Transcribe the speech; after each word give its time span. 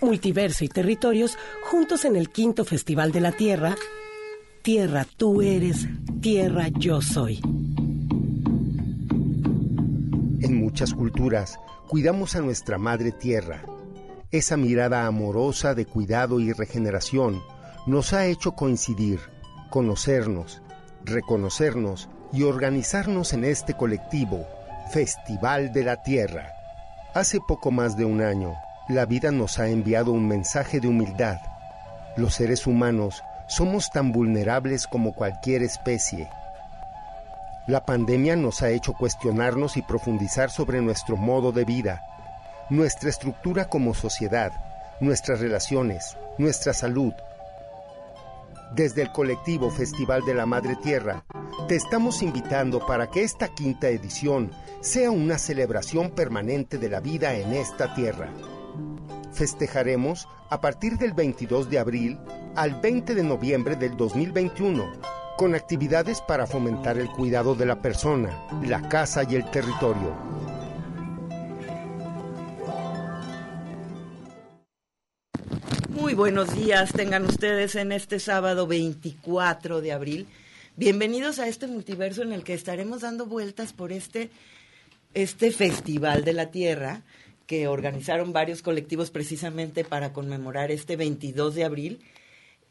multiverso 0.00 0.64
y 0.64 0.68
territorios 0.68 1.38
juntos 1.64 2.04
en 2.04 2.16
el 2.16 2.30
quinto 2.30 2.64
Festival 2.64 3.12
de 3.12 3.20
la 3.20 3.32
Tierra. 3.32 3.76
Tierra 4.62 5.06
tú 5.16 5.42
eres, 5.42 5.86
tierra 6.20 6.68
yo 6.68 7.00
soy. 7.00 7.40
En 10.40 10.60
muchas 10.60 10.92
culturas 10.92 11.58
cuidamos 11.88 12.36
a 12.36 12.40
nuestra 12.40 12.78
madre 12.78 13.12
tierra. 13.12 13.64
Esa 14.30 14.56
mirada 14.56 15.06
amorosa 15.06 15.74
de 15.74 15.86
cuidado 15.86 16.40
y 16.40 16.52
regeneración 16.52 17.42
nos 17.86 18.12
ha 18.12 18.26
hecho 18.26 18.52
coincidir, 18.52 19.20
conocernos, 19.70 20.62
reconocernos 21.04 22.08
y 22.32 22.42
organizarnos 22.42 23.32
en 23.32 23.44
este 23.44 23.74
colectivo, 23.74 24.46
Festival 24.90 25.72
de 25.72 25.84
la 25.84 26.02
Tierra. 26.02 26.52
Hace 27.14 27.38
poco 27.40 27.70
más 27.70 27.96
de 27.96 28.04
un 28.04 28.20
año, 28.20 28.54
la 28.88 29.04
vida 29.04 29.32
nos 29.32 29.58
ha 29.58 29.68
enviado 29.68 30.12
un 30.12 30.28
mensaje 30.28 30.78
de 30.78 30.86
humildad. 30.86 31.40
Los 32.16 32.34
seres 32.34 32.68
humanos 32.68 33.22
somos 33.48 33.90
tan 33.90 34.12
vulnerables 34.12 34.86
como 34.86 35.12
cualquier 35.12 35.62
especie. 35.62 36.28
La 37.66 37.84
pandemia 37.84 38.36
nos 38.36 38.62
ha 38.62 38.70
hecho 38.70 38.92
cuestionarnos 38.92 39.76
y 39.76 39.82
profundizar 39.82 40.50
sobre 40.50 40.80
nuestro 40.82 41.16
modo 41.16 41.50
de 41.50 41.64
vida, 41.64 42.00
nuestra 42.70 43.10
estructura 43.10 43.64
como 43.64 43.92
sociedad, 43.92 44.52
nuestras 45.00 45.40
relaciones, 45.40 46.16
nuestra 46.38 46.72
salud. 46.72 47.12
Desde 48.72 49.02
el 49.02 49.10
colectivo 49.10 49.68
Festival 49.70 50.24
de 50.24 50.34
la 50.34 50.46
Madre 50.46 50.76
Tierra, 50.76 51.24
te 51.66 51.74
estamos 51.74 52.22
invitando 52.22 52.86
para 52.86 53.08
que 53.08 53.24
esta 53.24 53.48
quinta 53.48 53.88
edición 53.88 54.52
sea 54.80 55.10
una 55.10 55.38
celebración 55.38 56.10
permanente 56.10 56.78
de 56.78 56.88
la 56.88 57.00
vida 57.00 57.34
en 57.34 57.52
esta 57.52 57.92
tierra. 57.96 58.28
Festejaremos 59.36 60.26
a 60.48 60.62
partir 60.62 60.96
del 60.96 61.12
22 61.12 61.68
de 61.68 61.78
abril 61.78 62.18
al 62.54 62.80
20 62.80 63.14
de 63.14 63.22
noviembre 63.22 63.76
del 63.76 63.94
2021 63.94 64.90
con 65.36 65.54
actividades 65.54 66.22
para 66.22 66.46
fomentar 66.46 66.96
el 66.96 67.10
cuidado 67.10 67.54
de 67.54 67.66
la 67.66 67.82
persona, 67.82 68.48
la 68.66 68.88
casa 68.88 69.24
y 69.28 69.34
el 69.34 69.44
territorio. 69.50 70.16
Muy 75.90 76.14
buenos 76.14 76.54
días, 76.54 76.90
tengan 76.94 77.26
ustedes 77.26 77.74
en 77.74 77.92
este 77.92 78.20
sábado 78.20 78.66
24 78.66 79.82
de 79.82 79.92
abril. 79.92 80.28
Bienvenidos 80.76 81.40
a 81.40 81.46
este 81.46 81.66
multiverso 81.66 82.22
en 82.22 82.32
el 82.32 82.42
que 82.42 82.54
estaremos 82.54 83.02
dando 83.02 83.26
vueltas 83.26 83.74
por 83.74 83.92
este, 83.92 84.30
este 85.12 85.50
Festival 85.50 86.24
de 86.24 86.32
la 86.32 86.50
Tierra 86.50 87.02
que 87.46 87.68
organizaron 87.68 88.32
varios 88.32 88.62
colectivos 88.62 89.10
precisamente 89.10 89.84
para 89.84 90.12
conmemorar 90.12 90.70
este 90.70 90.96
22 90.96 91.54
de 91.54 91.64
abril, 91.64 92.00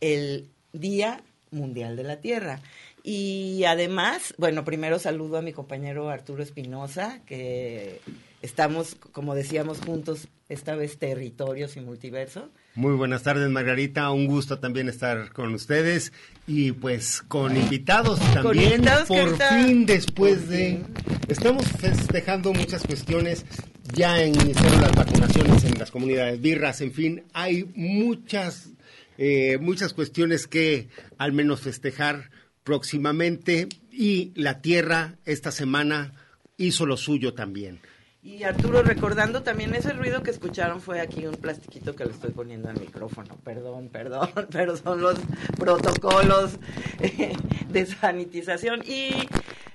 el 0.02 0.50
Día 0.74 1.24
Mundial 1.52 1.96
de 1.96 2.04
la 2.04 2.20
Tierra. 2.20 2.62
Y 3.04 3.64
además, 3.66 4.34
bueno, 4.38 4.66
primero 4.66 5.00
saludo 5.00 5.38
a 5.38 5.42
mi 5.42 5.54
compañero 5.54 6.10
Arturo 6.10 6.44
Espinosa, 6.44 7.22
que 7.26 8.02
estamos, 8.42 8.96
como 8.96 9.36
decíamos, 9.36 9.80
juntos, 9.80 10.28
esta 10.50 10.76
vez 10.76 10.98
territorios 10.98 11.78
y 11.78 11.82
multiverso. 11.82 12.50
Muy 12.76 12.94
buenas 12.96 13.24
tardes, 13.24 13.50
Margarita. 13.50 14.12
Un 14.12 14.28
gusto 14.28 14.60
también 14.60 14.90
estar 14.90 15.32
con 15.32 15.54
ustedes 15.54 16.12
y 16.46 16.74
pues 16.74 17.22
con 17.22 17.56
invitados 17.56 18.20
también. 18.34 18.84
por 19.08 19.38
fin, 19.38 19.86
después 19.86 20.50
de... 20.50 20.82
Estamos 21.30 21.66
festejando 21.68 22.52
muchas 22.52 22.84
cuestiones. 22.84 23.46
Ya 23.94 24.26
iniciaron 24.26 24.82
las 24.82 24.92
vacunaciones 24.94 25.64
en 25.64 25.80
las 25.80 25.90
comunidades 25.90 26.42
birras, 26.42 26.82
en 26.82 26.92
fin, 26.92 27.24
hay 27.34 27.64
muchas, 27.76 28.72
eh, 29.18 29.58
muchas 29.62 29.94
cuestiones 29.94 30.46
que 30.46 30.90
al 31.18 31.32
menos 31.32 31.62
festejar 31.62 32.30
próximamente 32.66 33.70
y 33.90 34.34
la 34.36 34.60
tierra 34.62 35.16
esta 35.24 35.52
semana 35.52 36.12
hizo 36.58 36.86
lo 36.86 36.98
suyo 36.98 37.34
también. 37.34 37.80
Y 38.26 38.42
Arturo, 38.42 38.82
recordando 38.82 39.44
también 39.44 39.76
ese 39.76 39.94
ruido 39.94 40.24
que 40.24 40.32
escucharon 40.32 40.82
fue 40.82 41.00
aquí 41.00 41.28
un 41.28 41.36
plastiquito 41.36 41.96
que 41.96 42.06
le 42.06 42.12
estoy 42.12 42.32
poniendo 42.32 42.68
al 42.70 42.80
micrófono. 42.80 43.38
Perdón, 43.44 43.90
perdón, 43.94 44.30
pero 44.52 44.76
son 44.76 45.00
los 45.00 45.20
protocolos 45.60 46.58
eh, 47.02 47.38
de 47.70 47.86
sanitización. 47.86 48.82
Y 48.84 49.12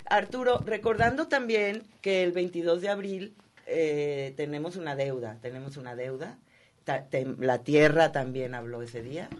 Arturo, 0.05 0.59
recordando 0.67 1.29
también 1.29 1.85
que 2.01 2.25
el 2.25 2.33
22 2.33 2.81
de 2.81 2.89
abril 2.89 3.35
eh, 3.69 4.35
tenemos 4.37 4.75
una 4.75 4.97
deuda, 4.97 5.39
tenemos 5.41 5.77
una 5.77 5.95
deuda. 5.95 6.37
la 7.39 7.63
tierra 7.63 8.11
también 8.11 8.57
habló 8.57 8.83
ese 8.83 9.01
día 9.01 9.31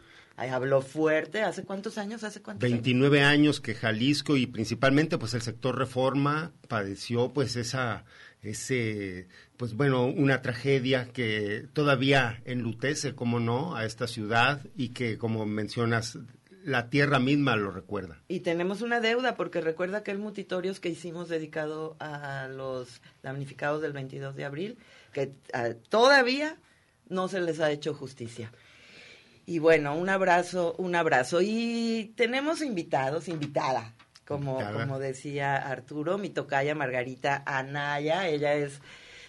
habló 0.49 0.81
fuerte. 0.81 1.43
¿Hace 1.43 1.65
cuántos 1.65 1.99
años? 1.99 2.25
¿Hace 2.25 2.41
cuántos 2.41 2.69
29 2.69 3.23
años 3.23 3.61
que 3.61 3.75
Jalisco 3.75 4.37
y 4.37 4.47
principalmente 4.47 5.19
pues 5.19 5.35
el 5.35 5.43
sector 5.43 5.77
reforma 5.77 6.53
padeció 6.69 7.33
pues 7.33 7.57
esa 7.57 8.05
ese, 8.43 9.29
pues 9.57 9.75
bueno, 9.75 10.07
una 10.07 10.43
tragedia 10.43 11.09
que 11.13 11.67
todavía 11.73 12.41
enlutece, 12.45 13.15
como 13.15 13.41
no, 13.41 13.77
a 13.77 13.85
esta 13.85 14.07
ciudad 14.07 14.63
y 14.77 14.91
que, 14.91 15.19
como 15.19 15.45
mencionas, 15.47 16.19
la 16.65 16.91
tierra 16.91 17.19
misma 17.19 17.57
lo 17.57 17.71
recuerda. 17.71 18.23
Y 18.29 18.41
tenemos 18.41 18.83
una 18.83 19.01
deuda, 19.01 19.37
porque 19.37 19.61
recuerda 19.61 19.99
aquel 19.99 20.19
mutitorios 20.19 20.81
que 20.81 20.89
hicimos 20.89 21.29
dedicado 21.29 21.97
a 22.01 22.49
los 22.49 23.01
damnificados 23.23 23.83
del 23.83 23.93
22 23.93 24.37
de 24.37 24.45
abril, 24.45 24.79
que 25.13 25.33
ah, 25.53 25.71
todavía 25.89 26.57
no 27.09 27.29
se 27.29 27.41
les 27.41 27.61
ha 27.61 27.71
hecho 27.71 27.95
justicia. 27.95 28.53
Y 29.47 29.59
bueno, 29.59 29.97
un 29.97 30.09
abrazo, 30.09 30.75
un 30.79 30.95
abrazo. 30.95 31.41
Y 31.43 32.13
tenemos 32.17 32.63
invitados, 32.63 33.29
invitada, 33.29 33.95
como, 34.31 34.61
como 34.73 35.01
decía 35.01 35.57
Arturo, 35.57 36.17
mi 36.17 36.31
tocaya 36.31 36.77
Margarita 36.77 37.43
Anaya, 37.47 38.29
ella 38.29 38.55
es 38.55 38.81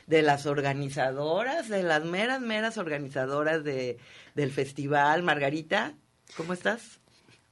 de 0.06 0.22
las 0.22 0.45
organizadoras, 0.45 1.69
de 1.69 1.81
las 1.81 2.06
meras, 2.06 2.39
meras 2.39 2.78
organizadoras 2.78 3.63
de, 3.63 3.97
del 4.35 4.51
festival. 4.51 5.23
Margarita, 5.23 5.95
¿cómo 6.38 6.53
estás? 6.53 7.00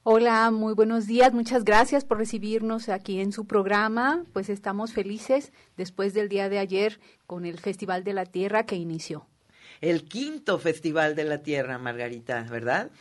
Hola, 0.04 0.52
muy 0.52 0.74
buenos 0.74 1.08
días. 1.08 1.32
Muchas 1.32 1.64
gracias 1.64 2.04
por 2.04 2.18
recibirnos 2.18 2.88
aquí 2.88 3.20
en 3.20 3.32
su 3.32 3.48
programa. 3.48 4.24
Pues 4.32 4.48
estamos 4.48 4.92
felices 4.92 5.52
después 5.76 6.14
del 6.14 6.28
día 6.28 6.48
de 6.48 6.60
ayer 6.60 7.00
con 7.26 7.44
el 7.44 7.58
Festival 7.58 8.04
de 8.04 8.12
la 8.12 8.26
Tierra 8.26 8.64
que 8.64 8.76
inició. 8.76 9.26
El 9.80 10.04
quinto 10.04 10.60
Festival 10.60 11.16
de 11.16 11.24
la 11.24 11.42
Tierra, 11.42 11.78
Margarita, 11.78 12.46
¿verdad? 12.48 12.92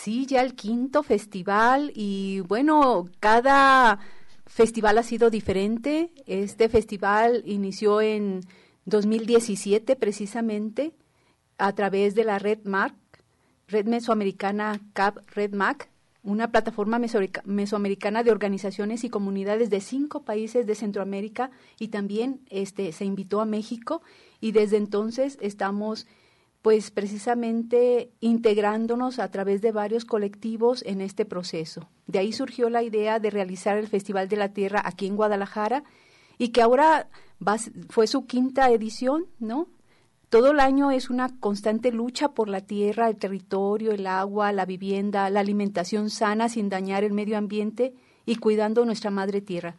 Sí, 0.00 0.26
ya 0.26 0.42
el 0.42 0.54
quinto 0.54 1.02
festival 1.02 1.90
y 1.92 2.38
bueno, 2.46 3.08
cada 3.18 3.98
festival 4.46 4.96
ha 4.96 5.02
sido 5.02 5.28
diferente. 5.28 6.12
Este 6.26 6.68
festival 6.68 7.42
inició 7.46 8.00
en 8.00 8.42
2017 8.84 9.96
precisamente 9.96 10.92
a 11.58 11.72
través 11.72 12.14
de 12.14 12.22
la 12.22 12.38
Red 12.38 12.60
MAC, 12.62 12.94
Red 13.66 13.86
Mesoamericana 13.86 14.80
CAP 14.92 15.18
Red 15.34 15.54
MAC, 15.54 15.90
una 16.22 16.52
plataforma 16.52 17.00
mesoamericana 17.44 18.22
de 18.22 18.30
organizaciones 18.30 19.02
y 19.02 19.10
comunidades 19.10 19.68
de 19.68 19.80
cinco 19.80 20.22
países 20.22 20.64
de 20.68 20.76
Centroamérica 20.76 21.50
y 21.76 21.88
también 21.88 22.42
este 22.50 22.92
se 22.92 23.04
invitó 23.04 23.40
a 23.40 23.46
México 23.46 24.02
y 24.40 24.52
desde 24.52 24.76
entonces 24.76 25.38
estamos 25.40 26.06
pues 26.68 26.90
precisamente 26.90 28.10
integrándonos 28.20 29.20
a 29.20 29.30
través 29.30 29.62
de 29.62 29.72
varios 29.72 30.04
colectivos 30.04 30.84
en 30.84 31.00
este 31.00 31.24
proceso. 31.24 31.88
De 32.06 32.18
ahí 32.18 32.30
surgió 32.30 32.68
la 32.68 32.82
idea 32.82 33.20
de 33.20 33.30
realizar 33.30 33.78
el 33.78 33.88
Festival 33.88 34.28
de 34.28 34.36
la 34.36 34.50
Tierra 34.50 34.82
aquí 34.84 35.06
en 35.06 35.16
Guadalajara 35.16 35.82
y 36.36 36.48
que 36.48 36.60
ahora 36.60 37.08
fue 37.88 38.06
su 38.06 38.26
quinta 38.26 38.70
edición, 38.70 39.28
¿no? 39.38 39.68
Todo 40.28 40.50
el 40.50 40.60
año 40.60 40.90
es 40.90 41.08
una 41.08 41.40
constante 41.40 41.90
lucha 41.90 42.32
por 42.32 42.50
la 42.50 42.60
tierra, 42.60 43.08
el 43.08 43.16
territorio, 43.16 43.92
el 43.92 44.06
agua, 44.06 44.52
la 44.52 44.66
vivienda, 44.66 45.30
la 45.30 45.40
alimentación 45.40 46.10
sana 46.10 46.50
sin 46.50 46.68
dañar 46.68 47.02
el 47.02 47.14
medio 47.14 47.38
ambiente 47.38 47.94
y 48.26 48.36
cuidando 48.36 48.84
nuestra 48.84 49.10
madre 49.10 49.40
tierra. 49.40 49.76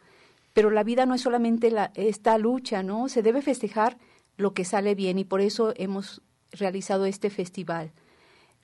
Pero 0.54 0.72
la 0.72 0.82
vida 0.82 1.06
no 1.06 1.14
es 1.14 1.20
solamente 1.20 1.72
esta 1.94 2.36
lucha, 2.36 2.82
¿no? 2.82 3.08
Se 3.08 3.22
debe 3.22 3.42
festejar 3.42 3.96
lo 4.36 4.54
que 4.54 4.64
sale 4.64 4.96
bien 4.96 5.20
y 5.20 5.24
por 5.24 5.40
eso 5.40 5.72
hemos 5.76 6.22
realizado 6.52 7.06
este 7.06 7.30
festival. 7.30 7.92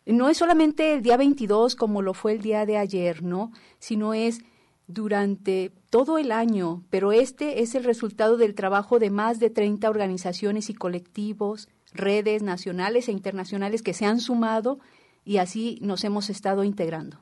No 0.07 0.29
es 0.29 0.39
solamente 0.39 0.95
el 0.95 1.03
día 1.03 1.17
22 1.17 1.75
como 1.75 2.01
lo 2.01 2.15
fue 2.15 2.33
el 2.33 2.43
día 2.43 2.65
de 2.65 2.79
ayer, 2.79 3.23
¿no? 3.23 3.53
Sino 3.79 4.15
es 4.15 4.41
durante 4.87 5.73
todo 5.91 6.19
el 6.19 6.31
año, 6.31 6.85
pero 6.91 7.11
este 7.11 7.63
es 7.63 7.75
el 7.75 7.83
resultado 7.83 8.37
del 8.37 8.55
trabajo 8.55 8.99
de 8.99 9.11
más 9.11 9.41
de 9.41 9.51
30 9.51 9.91
organizaciones 9.91 10.71
y 10.71 10.75
colectivos, 10.75 11.69
redes 11.93 12.43
nacionales 12.43 13.09
e 13.09 13.13
internacionales 13.13 13.83
que 13.83 13.95
se 13.95 14.05
han 14.05 14.21
sumado 14.21 14.79
y 15.25 15.39
así 15.39 15.79
nos 15.83 16.05
hemos 16.05 16.31
estado 16.31 16.63
integrando. 16.63 17.21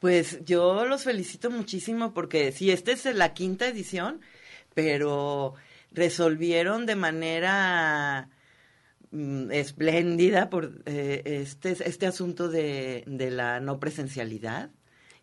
Pues 0.00 0.44
yo 0.44 0.86
los 0.86 1.04
felicito 1.04 1.50
muchísimo 1.50 2.14
porque 2.14 2.52
sí, 2.52 2.70
esta 2.70 2.92
es 2.92 3.04
la 3.14 3.32
quinta 3.32 3.68
edición, 3.68 4.20
pero 4.74 5.54
resolvieron 5.92 6.86
de 6.86 6.96
manera 6.96 8.28
mm, 9.10 9.50
espléndida 9.52 10.50
por 10.50 10.82
eh, 10.86 11.22
este, 11.24 11.70
este 11.88 12.06
asunto 12.06 12.48
de, 12.48 13.04
de 13.06 13.30
la 13.30 13.60
no 13.60 13.80
presencialidad 13.80 14.70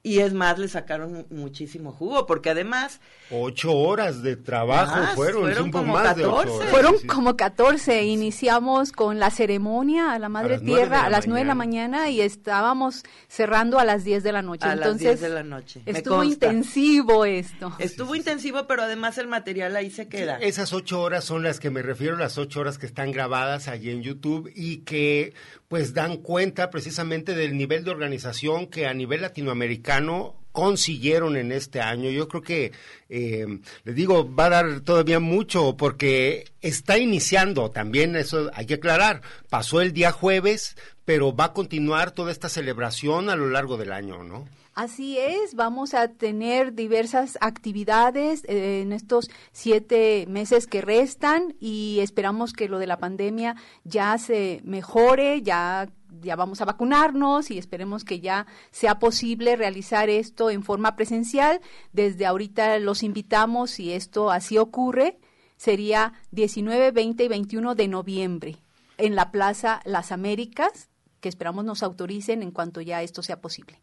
y 0.06 0.20
es 0.20 0.36
más, 0.36 0.60
le 0.60 0.68
sacaron 0.68 1.26
muchísimo 1.32 1.92
jugo, 1.92 2.28
porque 2.28 2.52
además... 2.52 3.02
Ocho 3.32 3.76
horas 3.76 4.22
de 4.22 4.36
trabajo 4.36 5.04
fueron, 5.16 5.42
fueron 5.42 5.72
como 5.72 5.94
más 5.94 6.14
14. 6.14 6.68
Fueron 6.68 6.96
como 7.08 7.36
14. 7.36 8.04
Iniciamos 8.04 8.92
con 8.92 9.18
la 9.18 9.32
ceremonia 9.32 10.12
a 10.12 10.20
la 10.20 10.30
Madre 10.30 10.60
Tierra 10.60 11.06
a 11.06 11.10
las 11.10 11.26
nueve 11.26 11.40
de 11.40 11.48
la 11.48 11.56
mañana 11.56 12.08
y 12.12 12.22
estábamos 12.22 13.02
cerrando 13.28 13.80
a 13.80 13.84
las 13.84 14.04
10 14.04 14.22
de 14.22 14.32
la 14.32 14.44
noche. 14.44 14.68
A 14.68 14.74
Entonces, 14.74 15.08
las 15.08 15.20
10 15.20 15.22
de 15.22 15.30
la 15.30 15.44
noche. 15.44 15.82
Estuvo 15.88 16.24
intensivo 16.24 17.26
esto. 17.26 17.76
Estuvo 17.80 18.14
intensivo, 18.14 18.68
pero 18.68 18.84
además 18.84 19.18
el 19.18 19.28
material 19.28 19.76
ahí 19.76 19.90
se 19.90 20.08
queda. 20.08 20.38
esas 20.38 20.72
ocho 20.72 21.02
horas 21.02 21.24
son 21.24 21.42
las 21.42 21.60
que 21.60 21.72
me 21.72 21.82
refiero, 21.82 22.16
las 22.16 22.38
ocho 22.38 22.60
horas 22.60 22.78
que 22.78 22.86
están 22.86 23.12
grabadas 23.12 23.68
allí 23.68 23.90
en 23.90 24.04
YouTube 24.04 24.52
y 24.54 24.84
que 24.84 25.34
pues 25.76 25.94
dan 25.94 26.20
cuenta 26.20 26.70
precisamente 26.70 27.36
del 27.36 27.58
nivel 27.58 27.84
de 27.84 27.92
organización 27.92 28.68
que 28.68 28.86
a 28.86 28.94
nivel 28.94 29.24
latinoamericano 29.24 30.38
consiguieron 30.54 31.36
en 31.36 31.52
este 31.52 31.82
año. 31.82 32.10
Yo 32.12 32.30
creo 32.30 32.42
que, 32.42 32.72
eh, 33.10 33.46
digo, 33.84 34.34
va 34.34 34.46
a 34.46 34.50
dar 34.52 34.80
todavía 34.80 35.20
mucho 35.20 35.76
porque 35.76 36.46
está 36.62 36.98
iniciando 36.98 37.72
también, 37.72 38.16
eso 38.16 38.50
hay 38.54 38.68
que 38.68 38.76
aclarar, 38.76 39.22
pasó 39.50 39.82
el 39.82 39.92
día 39.92 40.14
jueves, 40.14 40.78
pero 41.06 41.36
va 41.36 41.46
a 41.46 41.54
continuar 41.54 42.12
toda 42.12 42.32
esta 42.32 42.50
celebración 42.50 43.30
a 43.30 43.36
lo 43.36 43.48
largo 43.50 43.78
del 43.78 43.92
año, 43.92 44.24
¿no? 44.24 44.46
Así 44.74 45.18
es, 45.18 45.56
vamos 45.56 45.94
a 45.94 46.10
tener 46.10 46.74
diversas 46.74 47.38
actividades 47.40 48.44
eh, 48.44 48.82
en 48.82 48.92
estos 48.92 49.30
siete 49.54 50.26
meses 50.28 50.68
que 50.68 50.82
restan 50.82 51.56
y 51.62 52.00
esperamos 52.02 52.52
que 52.52 52.68
lo 52.68 52.78
de 52.78 52.88
la 52.88 52.98
pandemia 52.98 53.56
ya 53.86 54.18
se 54.18 54.60
mejore, 54.66 55.42
ya 55.44 55.88
ya 56.22 56.36
vamos 56.36 56.62
a 56.62 56.66
vacunarnos 56.66 57.52
y 57.52 57.58
esperemos 57.58 58.04
que 58.04 58.20
ya 58.20 58.48
sea 58.72 59.00
posible 59.00 59.56
realizar 59.56 60.10
esto 60.10 60.50
en 60.50 60.64
forma 60.64 60.96
presencial. 60.96 61.62
Desde 61.94 62.26
ahorita 62.26 62.80
los 62.80 63.04
invitamos, 63.04 63.72
si 63.72 63.92
esto 63.92 64.32
así 64.32 64.58
ocurre, 64.58 65.20
sería 65.58 66.14
19, 66.32 66.92
20 66.92 67.24
y 67.24 67.28
21 67.28 67.76
de 67.76 67.88
noviembre 67.88 68.56
en 68.98 69.16
la 69.16 69.32
Plaza 69.32 69.82
Las 69.86 70.12
Américas, 70.12 70.90
que 71.26 71.30
esperamos 71.30 71.66
nos 71.66 71.82
autoricen 71.82 72.44
en 72.44 72.52
cuanto 72.52 72.82
ya 72.82 73.02
esto 73.02 73.24
sea 73.24 73.42
posible. 73.42 73.82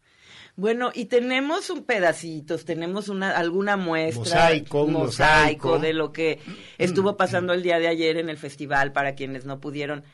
Bueno, 0.55 0.91
y 0.93 1.07
tenemos 1.07 1.69
un 1.69 1.83
pedacitos, 1.83 2.63
tenemos 2.63 3.09
una 3.09 3.31
alguna 3.35 3.75
muestra, 3.75 4.21
mosaico, 4.21 4.87
mosaico, 4.87 5.77
de 5.77 5.91
lo 5.91 6.13
que 6.13 6.39
estuvo 6.77 7.17
pasando 7.17 7.51
el 7.51 7.61
día 7.61 7.79
de 7.79 7.89
ayer 7.89 8.15
en 8.15 8.29
el 8.29 8.37
festival 8.37 8.93
para 8.93 9.13
quienes 9.13 9.43
no 9.43 9.59
pudieron 9.59 10.05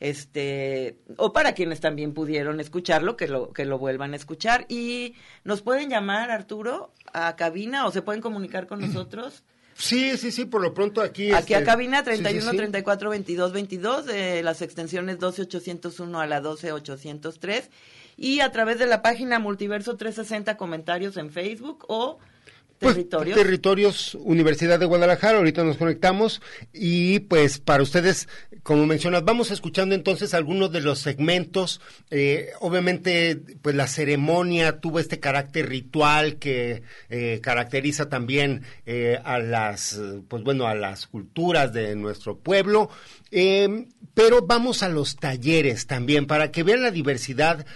este 0.00 0.96
o 1.18 1.34
para 1.34 1.52
quienes 1.52 1.80
también 1.80 2.14
pudieron 2.14 2.58
escucharlo 2.58 3.18
que 3.18 3.28
lo 3.28 3.52
que 3.52 3.66
lo 3.66 3.78
vuelvan 3.78 4.14
a 4.14 4.16
escuchar. 4.16 4.64
Y 4.70 5.14
nos 5.44 5.60
pueden 5.60 5.90
llamar 5.90 6.30
Arturo 6.30 6.94
a 7.12 7.36
cabina 7.36 7.86
o 7.86 7.90
se 7.90 8.00
pueden 8.00 8.22
comunicar 8.22 8.66
con 8.66 8.80
nosotros 8.80 9.44
Sí, 9.78 10.18
sí, 10.18 10.32
sí, 10.32 10.44
por 10.44 10.60
lo 10.60 10.74
pronto 10.74 11.00
aquí. 11.00 11.32
Aquí 11.32 11.54
a 11.54 11.58
este, 11.58 11.70
cabina 11.70 12.02
31 12.02 12.50
34 12.52 13.10
22 13.10 13.52
22, 13.52 14.06
de 14.06 14.42
las 14.42 14.60
extensiones 14.60 15.20
12 15.20 15.42
801 15.42 16.20
a 16.20 16.26
la 16.26 16.40
12 16.40 16.72
803 16.72 17.70
y 18.16 18.40
a 18.40 18.50
través 18.50 18.80
de 18.80 18.86
la 18.86 19.02
página 19.02 19.38
Multiverso 19.38 19.96
360 19.96 20.56
comentarios 20.56 21.16
en 21.16 21.30
Facebook 21.30 21.84
o 21.86 22.18
pues, 22.78 22.94
territorios. 22.94 23.36
territorios 23.36 24.14
Universidad 24.20 24.78
de 24.78 24.86
Guadalajara, 24.86 25.38
ahorita 25.38 25.64
nos 25.64 25.76
conectamos 25.76 26.40
y 26.72 27.20
pues 27.20 27.58
para 27.58 27.82
ustedes, 27.82 28.28
como 28.62 28.86
mencionas, 28.86 29.24
vamos 29.24 29.50
escuchando 29.50 29.94
entonces 29.94 30.34
algunos 30.34 30.70
de 30.72 30.80
los 30.80 31.00
segmentos. 31.00 31.80
Eh, 32.10 32.50
obviamente, 32.60 33.40
pues 33.62 33.74
la 33.74 33.86
ceremonia 33.86 34.80
tuvo 34.80 34.98
este 35.00 35.20
carácter 35.20 35.68
ritual 35.68 36.36
que 36.36 36.82
eh, 37.08 37.40
caracteriza 37.42 38.08
también 38.08 38.62
eh, 38.86 39.18
a 39.24 39.38
las, 39.38 40.00
pues 40.28 40.42
bueno, 40.44 40.66
a 40.66 40.74
las 40.74 41.06
culturas 41.06 41.72
de 41.72 41.96
nuestro 41.96 42.38
pueblo. 42.38 42.90
Pero 43.30 44.46
vamos 44.46 44.82
a 44.82 44.88
los 44.88 45.16
talleres 45.16 45.86
también 45.86 46.26
para 46.26 46.50
que 46.50 46.62
vean 46.62 46.82
la 46.82 46.90
diversidad, 46.90 47.66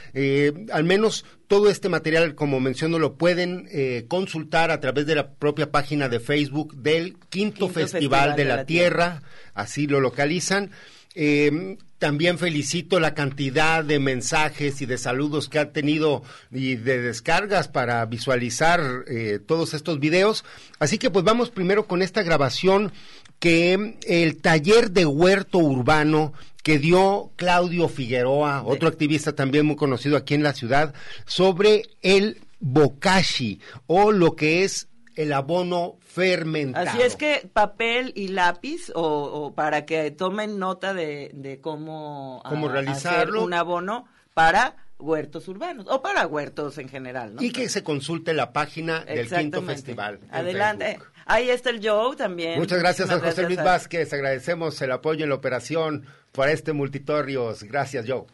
al 0.72 0.84
menos 0.84 1.24
todo 1.52 1.68
este 1.68 1.90
material, 1.90 2.34
como 2.34 2.60
menciono, 2.60 2.98
lo 2.98 3.18
pueden 3.18 3.68
eh, 3.70 4.06
consultar 4.08 4.70
a 4.70 4.80
través 4.80 5.04
de 5.04 5.16
la 5.16 5.34
propia 5.34 5.70
página 5.70 6.08
de 6.08 6.18
Facebook 6.18 6.74
del 6.76 7.18
Quinto, 7.28 7.68
Festival, 7.68 8.36
de, 8.36 8.46
la, 8.46 8.64
Tierra. 8.64 9.22
así 9.52 9.86
lo 9.86 10.00
localizan. 10.00 10.70
Eh, 11.14 11.76
también 11.98 12.38
felicito 12.38 12.98
la 13.00 13.12
cantidad 13.12 13.84
de 13.84 14.00
mensajes 14.00 14.80
y 14.80 14.86
de 14.86 14.96
saludos 14.96 15.50
que 15.50 15.58
ha 15.58 15.72
tenido 15.72 16.22
y 16.50 16.76
de 16.76 17.02
descargas 17.02 17.68
para 17.68 18.04
visualizar 18.06 19.04
eh, 19.06 19.38
todos 19.38 19.74
estos 19.74 20.00
videos. 20.00 20.44
Así 20.78 20.96
que 20.96 21.10
pues 21.10 21.24
vamos 21.24 21.50
primero 21.50 21.86
con 21.86 22.00
esta 22.00 22.22
grabación 22.22 22.92
que 23.42 23.98
el 24.06 24.40
taller 24.40 24.92
de 24.92 25.04
huerto 25.04 25.58
urbano 25.58 26.32
que 26.62 26.78
dio 26.78 27.32
Claudio 27.34 27.88
Figueroa, 27.88 28.62
otro 28.64 28.86
activista 28.86 29.34
también 29.34 29.66
muy 29.66 29.74
conocido 29.74 30.16
aquí 30.16 30.34
en 30.34 30.44
la 30.44 30.52
ciudad, 30.52 30.94
sobre 31.26 31.82
el 32.02 32.40
bokashi 32.60 33.60
o 33.88 34.12
lo 34.12 34.36
que 34.36 34.62
es 34.62 34.86
el 35.16 35.32
abono 35.32 35.96
fermentado. 35.98 36.88
Así 36.88 37.02
es 37.02 37.16
que 37.16 37.50
papel 37.52 38.12
y 38.14 38.28
lápiz 38.28 38.92
o, 38.94 39.52
para 39.56 39.86
que 39.86 40.12
tomen 40.12 40.60
nota 40.60 40.94
de, 40.94 41.58
cómo, 41.60 42.44
¿Cómo 42.48 42.68
realizarlo? 42.68 43.40
Hacer 43.40 43.44
un 43.44 43.54
abono 43.54 44.06
para 44.34 44.76
huertos 45.02 45.48
urbanos 45.48 45.86
o 45.88 46.00
para 46.00 46.26
huertos 46.26 46.78
en 46.78 46.88
general. 46.88 47.36
Y 47.40 47.52
que 47.52 47.68
se 47.68 47.82
consulte 47.82 48.32
la 48.32 48.52
página 48.52 49.04
del 49.04 49.28
quinto 49.28 49.62
festival. 49.62 50.20
Adelante. 50.30 50.98
Ahí 51.26 51.50
está 51.50 51.70
el 51.70 51.86
Joe 51.86 52.16
también. 52.16 52.58
Muchas 52.58 52.78
gracias 52.78 53.10
a 53.10 53.20
José 53.20 53.42
Luis 53.44 53.62
Vázquez. 53.62 54.12
Agradecemos 54.12 54.80
el 54.82 54.92
apoyo 54.92 55.24
en 55.24 55.28
la 55.28 55.36
operación 55.36 56.06
para 56.32 56.52
este 56.52 56.72
multitorios. 56.72 57.62
Gracias, 57.64 58.06
Joe. 58.08 58.24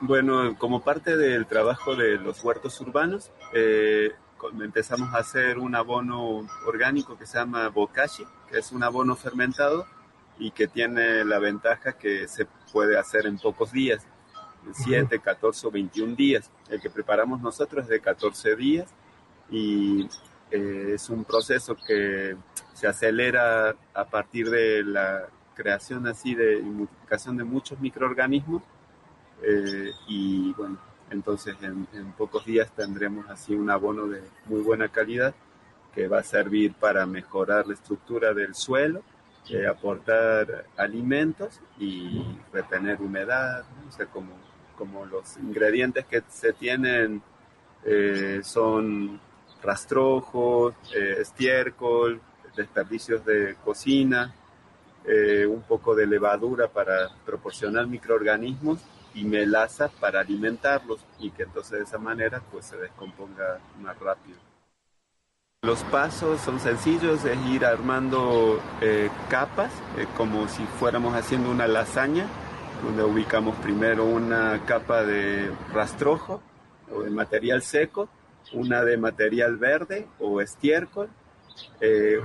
Bueno, 0.00 0.56
como 0.58 0.82
parte 0.82 1.16
del 1.16 1.46
trabajo 1.46 1.96
de 1.96 2.18
los 2.18 2.42
huertos 2.44 2.80
urbanos, 2.80 3.30
eh, 3.54 4.12
empezamos 4.62 5.14
a 5.14 5.18
hacer 5.18 5.58
un 5.58 5.74
abono 5.74 6.46
orgánico 6.66 7.16
que 7.16 7.26
se 7.26 7.38
llama 7.38 7.68
bokashi, 7.68 8.24
que 8.50 8.58
es 8.58 8.72
un 8.72 8.82
abono 8.82 9.16
fermentado 9.16 9.86
y 10.38 10.50
que 10.50 10.66
tiene 10.66 11.24
la 11.24 11.38
ventaja 11.38 11.92
que 11.92 12.28
se 12.28 12.46
puede 12.72 12.98
hacer 12.98 13.26
en 13.26 13.38
pocos 13.38 13.72
días, 13.72 14.06
7, 14.72 15.18
14 15.18 15.66
o 15.66 15.70
21 15.70 16.14
días. 16.14 16.50
El 16.68 16.80
que 16.80 16.90
preparamos 16.90 17.40
nosotros 17.40 17.84
es 17.84 17.88
de 17.90 18.00
14 18.00 18.56
días 18.56 18.88
y 19.50 20.08
eh, 20.50 20.92
es 20.94 21.10
un 21.10 21.24
proceso 21.24 21.76
que 21.86 22.36
se 22.72 22.86
acelera 22.86 23.74
a 23.92 24.04
partir 24.04 24.50
de 24.50 24.82
la 24.84 25.26
creación 25.54 26.06
así 26.06 26.34
de 26.34 26.60
multiplicación 26.60 27.36
de 27.36 27.44
muchos 27.44 27.78
microorganismos 27.80 28.62
eh, 29.42 29.92
y 30.08 30.52
bueno, 30.54 30.78
entonces 31.10 31.56
en, 31.62 31.86
pocos 32.16 32.44
días 32.44 32.70
tendremos 32.74 33.28
así 33.28 33.54
un 33.54 33.70
abono 33.70 34.06
de 34.06 34.22
muy 34.46 34.60
buena 34.60 34.88
calidad 34.88 35.34
que 35.94 36.08
va 36.08 36.20
a 36.20 36.24
servir 36.24 36.74
para 36.74 37.06
mejorar 37.06 37.66
la 37.66 37.74
estructura 37.74 38.34
del 38.34 38.54
suelo, 38.54 39.02
eh, 39.48 39.66
aportar 39.66 40.66
alimentos 40.76 41.60
y 41.78 42.24
retener 42.52 43.00
humedad, 43.00 43.64
o 43.86 43.92
sea, 43.92 44.06
como, 44.06 44.32
como 44.76 45.06
los 45.06 45.36
ingredientes 45.38 46.04
que 46.06 46.22
se 46.28 46.52
tienen 46.52 47.22
eh, 47.84 48.40
son 48.42 49.20
rastrojos, 49.62 50.74
estiércol, 50.92 52.20
desperdicios 52.56 53.24
de 53.24 53.56
cocina, 53.64 54.34
eh, 55.06 55.44
un 55.46 55.60
poco 55.60 55.94
de 55.94 56.06
levadura 56.06 56.68
para 56.68 57.10
proporcionar 57.26 57.86
microorganismos 57.86 58.80
y 59.12 59.24
melaza 59.24 59.88
para 59.88 60.20
alimentarlos 60.20 61.04
y 61.18 61.30
que 61.30 61.42
entonces 61.42 61.72
de 61.72 61.84
esa 61.84 61.98
manera 61.98 62.42
pues 62.50 62.64
se 62.64 62.78
descomponga 62.78 63.60
más 63.82 63.98
rápido. 63.98 64.38
Los 65.62 65.82
pasos 65.84 66.40
son 66.40 66.58
sencillos, 66.58 67.22
es 67.24 67.38
ir 67.46 67.66
armando 67.66 68.60
eh, 68.80 69.10
capas 69.28 69.70
eh, 69.98 70.06
como 70.16 70.48
si 70.48 70.64
fuéramos 70.78 71.14
haciendo 71.14 71.50
una 71.50 71.66
lasaña, 71.66 72.26
donde 72.84 73.02
ubicamos 73.02 73.56
primero 73.56 74.04
una 74.04 74.64
capa 74.66 75.02
de 75.02 75.50
rastrojo 75.72 76.42
o 76.92 77.02
de 77.02 77.10
material 77.10 77.62
seco, 77.62 78.08
una 78.52 78.84
de 78.84 78.96
material 78.98 79.56
verde 79.56 80.06
o 80.20 80.40
estiércol, 80.40 81.08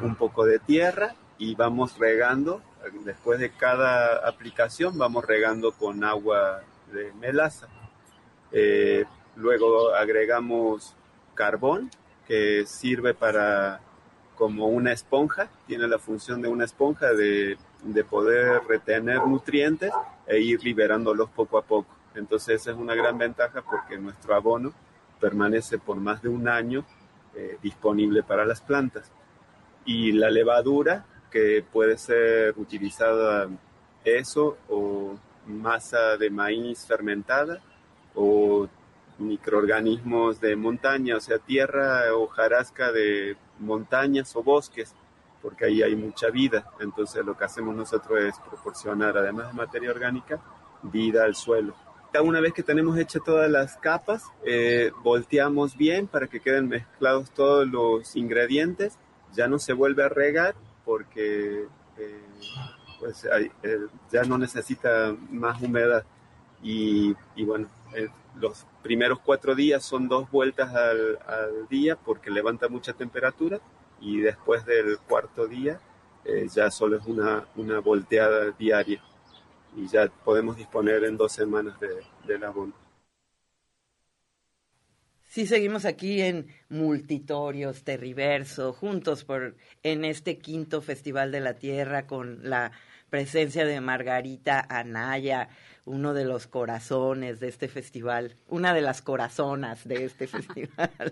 un 0.01 0.15
poco 0.15 0.45
de 0.45 0.59
tierra 0.59 1.15
y 1.37 1.55
vamos 1.55 1.97
regando 1.97 2.61
después 3.05 3.39
de 3.39 3.51
cada 3.51 4.27
aplicación 4.27 4.97
vamos 4.97 5.25
regando 5.25 5.71
con 5.71 6.03
agua 6.03 6.61
de 6.91 7.11
melaza. 7.13 7.67
Eh, 8.51 9.05
luego 9.35 9.93
agregamos 9.93 10.95
carbón 11.35 11.89
que 12.27 12.65
sirve 12.65 13.13
para 13.13 13.81
como 14.35 14.67
una 14.67 14.93
esponja, 14.93 15.49
tiene 15.67 15.87
la 15.87 15.99
función 15.99 16.41
de 16.41 16.47
una 16.47 16.63
esponja 16.63 17.13
de 17.13 17.57
de 17.83 18.03
poder 18.03 18.61
retener 18.67 19.25
nutrientes 19.25 19.91
e 20.27 20.39
ir 20.39 20.63
liberándolos 20.63 21.29
poco 21.29 21.57
a 21.57 21.61
poco. 21.61 21.95
Entonces 22.15 22.61
esa 22.61 22.71
es 22.71 22.77
una 22.77 22.95
gran 22.95 23.17
ventaja 23.17 23.61
porque 23.61 23.97
nuestro 23.97 24.35
abono 24.35 24.73
permanece 25.19 25.77
por 25.77 25.97
más 25.97 26.21
de 26.21 26.29
un 26.29 26.47
año 26.47 26.85
eh, 27.35 27.57
disponible 27.61 28.23
para 28.23 28.45
las 28.45 28.61
plantas. 28.61 29.11
Y 29.85 30.11
la 30.11 30.29
levadura, 30.29 31.05
que 31.31 31.63
puede 31.71 31.97
ser 31.97 32.53
utilizada 32.57 33.47
eso 34.03 34.57
o 34.67 35.15
masa 35.45 36.17
de 36.17 36.29
maíz 36.29 36.85
fermentada 36.85 37.61
o 38.15 38.67
microorganismos 39.17 40.39
de 40.39 40.55
montaña, 40.55 41.17
o 41.17 41.19
sea, 41.19 41.39
tierra 41.39 42.13
o 42.15 42.27
jarasca 42.27 42.91
de 42.91 43.35
montañas 43.59 44.35
o 44.35 44.43
bosques, 44.43 44.95
porque 45.41 45.65
ahí 45.65 45.81
hay 45.81 45.95
mucha 45.95 46.29
vida. 46.29 46.71
Entonces 46.79 47.25
lo 47.25 47.37
que 47.37 47.45
hacemos 47.45 47.75
nosotros 47.75 48.19
es 48.21 48.35
proporcionar, 48.39 49.17
además 49.17 49.47
de 49.47 49.53
materia 49.53 49.91
orgánica, 49.91 50.39
vida 50.83 51.23
al 51.23 51.35
suelo. 51.35 51.73
Una 52.23 52.41
vez 52.41 52.53
que 52.53 52.63
tenemos 52.63 52.97
hechas 52.97 53.21
todas 53.23 53.49
las 53.49 53.77
capas, 53.77 54.23
eh, 54.43 54.91
volteamos 55.03 55.77
bien 55.77 56.07
para 56.07 56.27
que 56.27 56.39
queden 56.39 56.67
mezclados 56.67 57.29
todos 57.31 57.67
los 57.67 58.15
ingredientes. 58.15 58.97
Ya 59.33 59.47
no 59.47 59.59
se 59.59 59.73
vuelve 59.73 60.03
a 60.03 60.09
regar 60.09 60.55
porque 60.85 61.67
eh, 61.97 62.21
pues, 62.99 63.25
eh, 63.25 63.87
ya 64.11 64.23
no 64.23 64.37
necesita 64.39 65.15
más 65.29 65.61
humedad. 65.61 66.03
Y, 66.61 67.15
bueno, 67.45 67.69
los 68.35 68.65
primeros 68.81 69.19
cuatro 69.19 69.55
días 69.55 69.85
son 69.85 70.09
dos 70.09 70.29
vueltas 70.29 70.73
al, 70.75 71.19
día 71.69 71.95
porque 71.95 72.31
levanta 72.31 72.67
mucha 72.67 72.91
temperatura 72.93 73.59
y 74.01 74.19
después 74.21 74.65
del 74.65 74.97
cuarto 74.99 75.47
día 75.47 75.79
ya 76.53 76.69
solo 76.69 76.97
es 76.97 77.05
una, 77.05 77.47
una 77.55 77.79
volteada 77.79 78.51
diaria 78.51 79.01
y 79.75 79.87
ya 79.87 80.07
podemos 80.23 80.57
disponer 80.57 81.03
en 81.03 81.17
dos 81.17 81.31
semanas 81.31 81.79
de, 81.79 81.89
del 82.25 82.43
abono. 82.43 82.73
Sí, 85.29 85.45
seguimos 85.45 85.85
aquí 85.85 86.21
en 86.21 86.47
Multitorios, 86.69 87.83
Terriverso, 87.83 88.73
juntos 88.73 89.23
por 89.23 89.55
en 89.83 90.03
este 90.03 90.39
quinto 90.39 90.81
Festival 90.81 91.31
de 91.31 91.39
la 91.39 91.53
Tierra 91.53 92.07
con 92.07 92.49
la 92.49 92.71
presencia 93.09 93.65
de 93.65 93.81
Margarita 93.81 94.65
Anaya, 94.69 95.49
uno 95.85 96.13
de 96.13 96.25
los 96.25 96.47
corazones 96.47 97.39
de 97.39 97.47
este 97.47 97.67
festival, 97.67 98.35
una 98.47 98.73
de 98.73 98.81
las 98.81 99.01
corazonas 99.01 99.87
de 99.87 100.05
este 100.05 100.27
festival. 100.27 101.11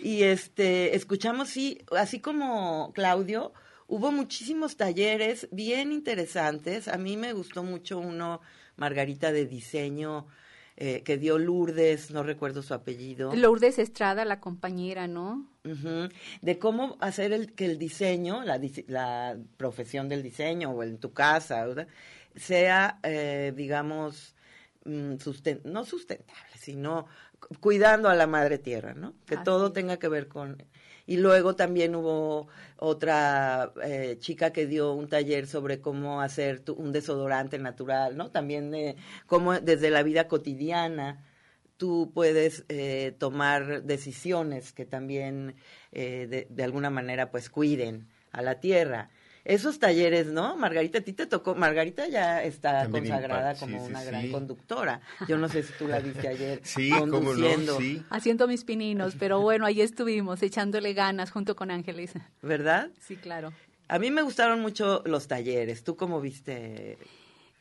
y 0.00 0.22
este, 0.22 0.94
escuchamos 0.94 1.48
sí, 1.48 1.78
así 1.96 2.20
como 2.20 2.92
Claudio, 2.94 3.52
hubo 3.88 4.12
muchísimos 4.12 4.76
talleres 4.76 5.48
bien 5.50 5.92
interesantes. 5.92 6.88
A 6.88 6.96
mí 6.96 7.16
me 7.16 7.32
gustó 7.32 7.62
mucho 7.62 7.98
uno, 7.98 8.40
Margarita, 8.76 9.32
de 9.32 9.46
diseño. 9.46 10.26
Eh, 10.76 11.02
que 11.02 11.18
dio 11.18 11.38
Lourdes, 11.38 12.10
no 12.10 12.22
recuerdo 12.22 12.62
su 12.62 12.72
apellido. 12.72 13.34
Lourdes 13.34 13.78
Estrada, 13.78 14.24
la 14.24 14.40
compañera, 14.40 15.06
¿no? 15.06 15.46
De 16.40 16.58
cómo 16.58 16.96
hacer 17.00 17.32
el, 17.32 17.52
que 17.52 17.66
el 17.66 17.78
diseño, 17.78 18.42
la, 18.42 18.58
la 18.86 19.36
profesión 19.58 20.08
del 20.08 20.22
diseño 20.22 20.70
o 20.70 20.82
en 20.82 20.98
tu 20.98 21.12
casa, 21.12 21.66
sea, 22.34 22.98
eh, 23.02 23.52
digamos, 23.54 24.34
mm, 24.84 25.14
no 25.64 25.84
sustentable, 25.84 26.56
sino 26.58 27.06
cuidando 27.60 28.08
a 28.08 28.14
la 28.14 28.26
madre 28.26 28.58
tierra, 28.58 28.94
¿no? 28.94 29.14
Que 29.26 29.36
todo 29.36 29.72
tenga 29.72 29.98
que 29.98 30.08
ver 30.08 30.28
con 30.28 30.62
y 31.06 31.16
luego 31.16 31.56
también 31.56 31.94
hubo 31.94 32.48
otra 32.76 33.72
eh, 33.82 34.16
chica 34.18 34.52
que 34.52 34.66
dio 34.66 34.92
un 34.92 35.08
taller 35.08 35.46
sobre 35.46 35.80
cómo 35.80 36.20
hacer 36.20 36.62
un 36.76 36.92
desodorante 36.92 37.58
natural, 37.58 38.16
¿no? 38.16 38.30
También 38.30 38.70
de 38.70 38.96
cómo 39.26 39.58
desde 39.60 39.90
la 39.90 40.02
vida 40.02 40.28
cotidiana 40.28 41.24
tú 41.76 42.12
puedes 42.14 42.64
eh, 42.68 43.14
tomar 43.18 43.82
decisiones 43.82 44.72
que 44.72 44.84
también 44.84 45.56
eh, 45.90 46.26
de, 46.28 46.46
de, 46.48 46.64
alguna 46.64 46.90
manera 46.90 47.30
pues 47.30 47.50
cuiden 47.50 48.08
a 48.30 48.42
la 48.42 48.60
tierra 48.60 49.10
esos 49.44 49.78
talleres, 49.78 50.28
¿no? 50.28 50.56
Margarita, 50.56 50.98
a 50.98 51.00
ti 51.00 51.12
te 51.12 51.26
tocó, 51.26 51.54
Margarita 51.54 52.06
ya 52.06 52.42
está 52.42 52.88
consagrada 52.88 53.56
como 53.56 53.84
una 53.84 54.04
gran 54.04 54.30
conductora. 54.30 55.00
Yo 55.26 55.36
no 55.36 55.48
sé 55.48 55.64
si 55.64 55.72
tú 55.72 55.88
la 55.88 55.98
viste 55.98 56.28
ayer 56.28 56.60
sí, 56.64 56.90
conduciendo. 56.90 57.78
Haciendo 58.10 58.46
mis 58.46 58.64
pininos, 58.64 59.16
pero 59.18 59.40
bueno, 59.40 59.66
ahí 59.66 59.80
estuvimos, 59.80 60.42
echándole 60.42 60.94
ganas 60.94 61.30
junto 61.30 61.56
con 61.56 61.70
Ángeles. 61.70 62.12
¿Verdad? 62.40 62.90
Sí, 63.00 63.16
claro. 63.16 63.52
A 63.88 63.98
mí 63.98 64.10
me 64.10 64.22
gustaron 64.22 64.60
mucho 64.60 65.02
los 65.06 65.26
talleres. 65.26 65.82
¿Tú 65.82 65.96
cómo 65.96 66.20
viste? 66.20 66.98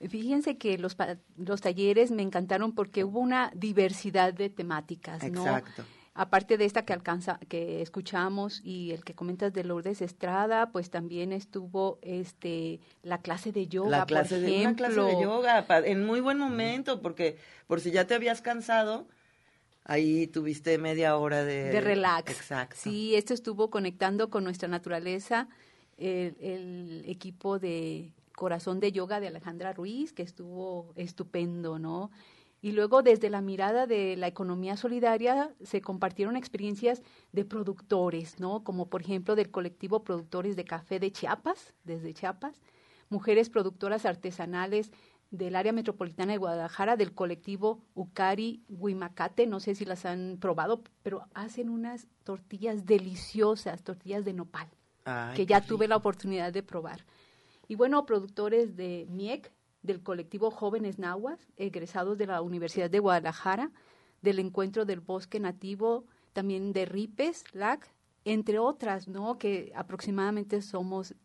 Fíjense 0.07 0.57
que 0.57 0.77
los, 0.77 0.95
los 1.37 1.61
talleres 1.61 2.11
me 2.11 2.21
encantaron 2.21 2.73
porque 2.73 3.03
hubo 3.03 3.19
una 3.19 3.51
diversidad 3.55 4.33
de 4.33 4.49
temáticas, 4.49 5.23
¿no? 5.31 5.41
Exacto 5.41 5.83
aparte 6.13 6.57
de 6.57 6.65
esta 6.65 6.83
que 6.83 6.93
alcanza, 6.93 7.39
que 7.47 7.81
escuchamos 7.81 8.61
y 8.63 8.91
el 8.91 9.03
que 9.03 9.13
comentas 9.13 9.53
de 9.53 9.63
Lourdes 9.63 10.01
Estrada, 10.01 10.71
pues 10.71 10.89
también 10.89 11.31
estuvo 11.31 11.99
este 12.01 12.79
la 13.03 13.19
clase 13.19 13.51
de 13.51 13.67
yoga, 13.67 13.99
la 13.99 14.05
clase 14.05 14.35
por 14.35 14.49
ejemplo. 14.49 14.59
De, 14.59 14.65
una 14.65 14.75
clase 14.75 15.15
de 15.15 15.23
yoga 15.23 15.65
en 15.85 16.05
muy 16.05 16.19
buen 16.19 16.37
momento, 16.37 17.01
porque 17.01 17.37
por 17.67 17.79
si 17.79 17.91
ya 17.91 18.07
te 18.07 18.15
habías 18.15 18.41
cansado, 18.41 19.07
ahí 19.85 20.27
tuviste 20.27 20.77
media 20.77 21.15
hora 21.15 21.43
de, 21.43 21.69
de 21.69 21.81
relax. 21.81 22.31
Exacto. 22.31 22.75
Sí, 22.77 23.15
esto 23.15 23.33
estuvo 23.33 23.69
conectando 23.69 24.29
con 24.29 24.43
nuestra 24.43 24.67
naturaleza, 24.67 25.47
el, 25.97 26.35
el 26.41 27.03
equipo 27.07 27.57
de 27.57 28.11
Corazón 28.35 28.79
de 28.79 28.91
Yoga 28.91 29.19
de 29.19 29.27
Alejandra 29.27 29.71
Ruiz, 29.71 30.11
que 30.11 30.23
estuvo 30.23 30.91
estupendo, 30.95 31.79
¿no? 31.79 32.11
Y 32.61 32.73
luego 32.73 33.01
desde 33.01 33.31
la 33.31 33.41
mirada 33.41 33.87
de 33.87 34.15
la 34.15 34.27
economía 34.27 34.77
solidaria 34.77 35.49
se 35.63 35.81
compartieron 35.81 36.35
experiencias 36.37 37.01
de 37.31 37.43
productores, 37.43 38.39
¿no? 38.39 38.63
Como 38.63 38.87
por 38.87 39.01
ejemplo 39.01 39.35
del 39.35 39.49
colectivo 39.49 40.03
Productores 40.03 40.55
de 40.55 40.63
Café 40.63 40.99
de 40.99 41.11
Chiapas, 41.11 41.73
desde 41.83 42.13
Chiapas, 42.13 42.61
mujeres 43.09 43.49
productoras 43.49 44.05
artesanales 44.05 44.91
del 45.31 45.55
área 45.55 45.71
metropolitana 45.71 46.33
de 46.33 46.37
Guadalajara, 46.37 46.97
del 46.97 47.13
colectivo 47.13 47.81
Ucari 47.95 48.63
Huimacate, 48.67 49.47
no 49.47 49.59
sé 49.59 49.75
si 49.75 49.85
las 49.85 50.05
han 50.05 50.37
probado, 50.39 50.83
pero 51.03 51.25
hacen 51.33 51.69
unas 51.69 52.07
tortillas 52.23 52.85
deliciosas, 52.85 53.81
tortillas 53.81 54.25
de 54.25 54.33
nopal, 54.33 54.69
que 55.35 55.45
ya 55.45 55.61
tuve 55.61 55.87
la 55.87 55.95
oportunidad 55.95 56.53
de 56.53 56.63
probar. 56.63 57.05
Y 57.67 57.75
bueno, 57.75 58.05
productores 58.05 58.75
de 58.75 59.07
Miek, 59.09 59.51
del 59.83 60.01
colectivo 60.01 60.51
Jóvenes 60.51 60.99
Nahuas, 60.99 61.39
egresados 61.57 62.17
de 62.17 62.27
la 62.27 62.41
Universidad 62.41 62.89
de 62.89 62.99
Guadalajara, 62.99 63.71
del 64.21 64.39
Encuentro 64.39 64.85
del 64.85 64.99
Bosque 64.99 65.39
Nativo, 65.39 66.05
también 66.33 66.73
de 66.73 66.85
Ripes, 66.85 67.43
LAC, 67.53 67.89
entre 68.23 68.59
otras, 68.59 69.07
¿no? 69.07 69.37
Que 69.37 69.71
aproximadamente 69.75 70.61
somos 70.61 71.15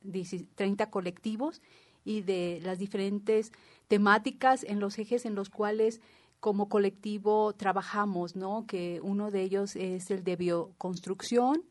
30 0.55 0.91
colectivos 0.91 1.61
y 2.05 2.23
de 2.23 2.61
las 2.63 2.79
diferentes 2.79 3.53
temáticas 3.89 4.65
en 4.65 4.81
los 4.81 4.99
ejes 4.99 5.27
en 5.27 5.35
los 5.35 5.51
cuales 5.51 6.01
como 6.41 6.69
colectivo 6.69 7.53
trabajamos, 7.55 8.37
¿no? 8.37 8.67
Que 8.67 9.01
uno 9.03 9.31
de 9.31 9.43
ellos 9.43 9.77
es 9.77 10.11
el 10.11 10.25
de 10.25 10.37
bioconstrucción, 10.37 11.65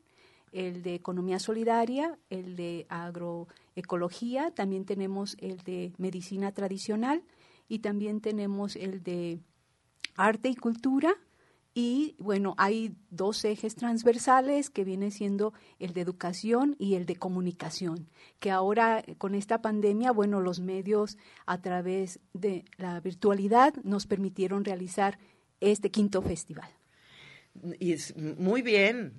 el 0.51 0.83
de 0.83 0.95
economía 0.95 1.39
solidaria, 1.39 2.17
el 2.29 2.55
de 2.55 2.85
agroecología, 3.75 4.51
también 4.51 4.85
tenemos 4.85 5.35
el 5.39 5.57
de 5.59 5.93
medicina 5.97 6.51
tradicional 6.51 7.23
y 7.67 7.79
también 7.79 8.21
tenemos 8.21 8.75
el 8.75 9.03
de 9.03 9.39
arte 10.15 10.49
y 10.49 10.55
cultura. 10.55 11.15
Y 11.77 12.15
bueno, 12.19 12.55
hay 12.57 12.95
dos 13.09 13.43
ejes 13.43 13.75
transversales 13.75 14.69
que 14.69 14.85
viene 14.85 15.11
siendo 15.11 15.51
el 15.77 15.91
de 15.91 15.99
educación 15.99 16.77
y 16.79 16.95
el 16.95 17.05
de 17.05 17.17
comunicación, 17.17 18.07
que 18.39 18.49
ahora 18.49 19.03
con 19.17 19.35
esta 19.35 19.61
pandemia, 19.61 20.11
bueno, 20.11 20.39
los 20.39 20.61
medios 20.61 21.17
a 21.45 21.61
través 21.61 22.21
de 22.33 22.63
la 22.77 23.01
virtualidad 23.01 23.73
nos 23.83 24.07
permitieron 24.07 24.63
realizar 24.63 25.19
este 25.59 25.91
quinto 25.91 26.21
festival. 26.21 26.69
Y 27.79 27.93
es 27.93 28.15
muy 28.17 28.61
bien. 28.61 29.13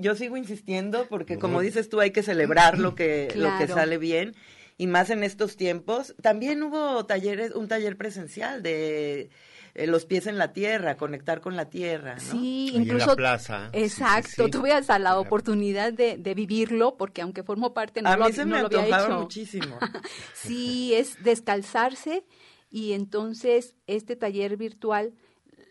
Yo 0.00 0.14
sigo 0.14 0.36
insistiendo 0.36 1.06
porque, 1.08 1.38
como 1.38 1.60
dices 1.60 1.88
tú, 1.88 2.00
hay 2.00 2.10
que 2.10 2.22
celebrar 2.22 2.78
lo 2.78 2.94
que, 2.94 3.32
lo 3.34 3.50
que 3.58 3.68
sale 3.68 3.98
bien. 3.98 4.34
Y 4.78 4.86
más 4.86 5.10
en 5.10 5.22
estos 5.22 5.56
tiempos. 5.56 6.14
También 6.20 6.62
hubo 6.62 7.06
talleres, 7.06 7.52
un 7.54 7.68
taller 7.68 7.96
presencial 7.96 8.62
de 8.62 9.30
eh, 9.74 9.86
los 9.86 10.06
pies 10.06 10.26
en 10.26 10.38
la 10.38 10.52
tierra, 10.52 10.96
conectar 10.96 11.40
con 11.40 11.54
la 11.54 11.68
tierra. 11.68 12.14
¿no? 12.14 12.20
Sí, 12.20 12.70
incluso. 12.74 13.04
En 13.04 13.08
la 13.08 13.16
plaza. 13.16 13.70
Exacto. 13.72 14.48
Tuve 14.48 14.72
hasta 14.72 14.98
la 14.98 15.18
oportunidad 15.18 15.92
de, 15.92 16.16
de, 16.16 16.34
vivirlo 16.34 16.96
porque, 16.96 17.20
aunque 17.20 17.42
formo 17.42 17.74
parte, 17.74 18.00
no, 18.00 18.16
lo, 18.16 18.26
mí 18.26 18.32
se 18.32 18.46
me 18.46 18.60
lo 18.60 18.66
había 18.66 18.86
hecho. 18.86 19.20
muchísimo. 19.20 19.78
sí, 20.34 20.94
es 20.94 21.22
descalzarse. 21.22 22.24
Y 22.70 22.92
entonces, 22.92 23.74
este 23.86 24.16
taller 24.16 24.56
virtual 24.56 25.14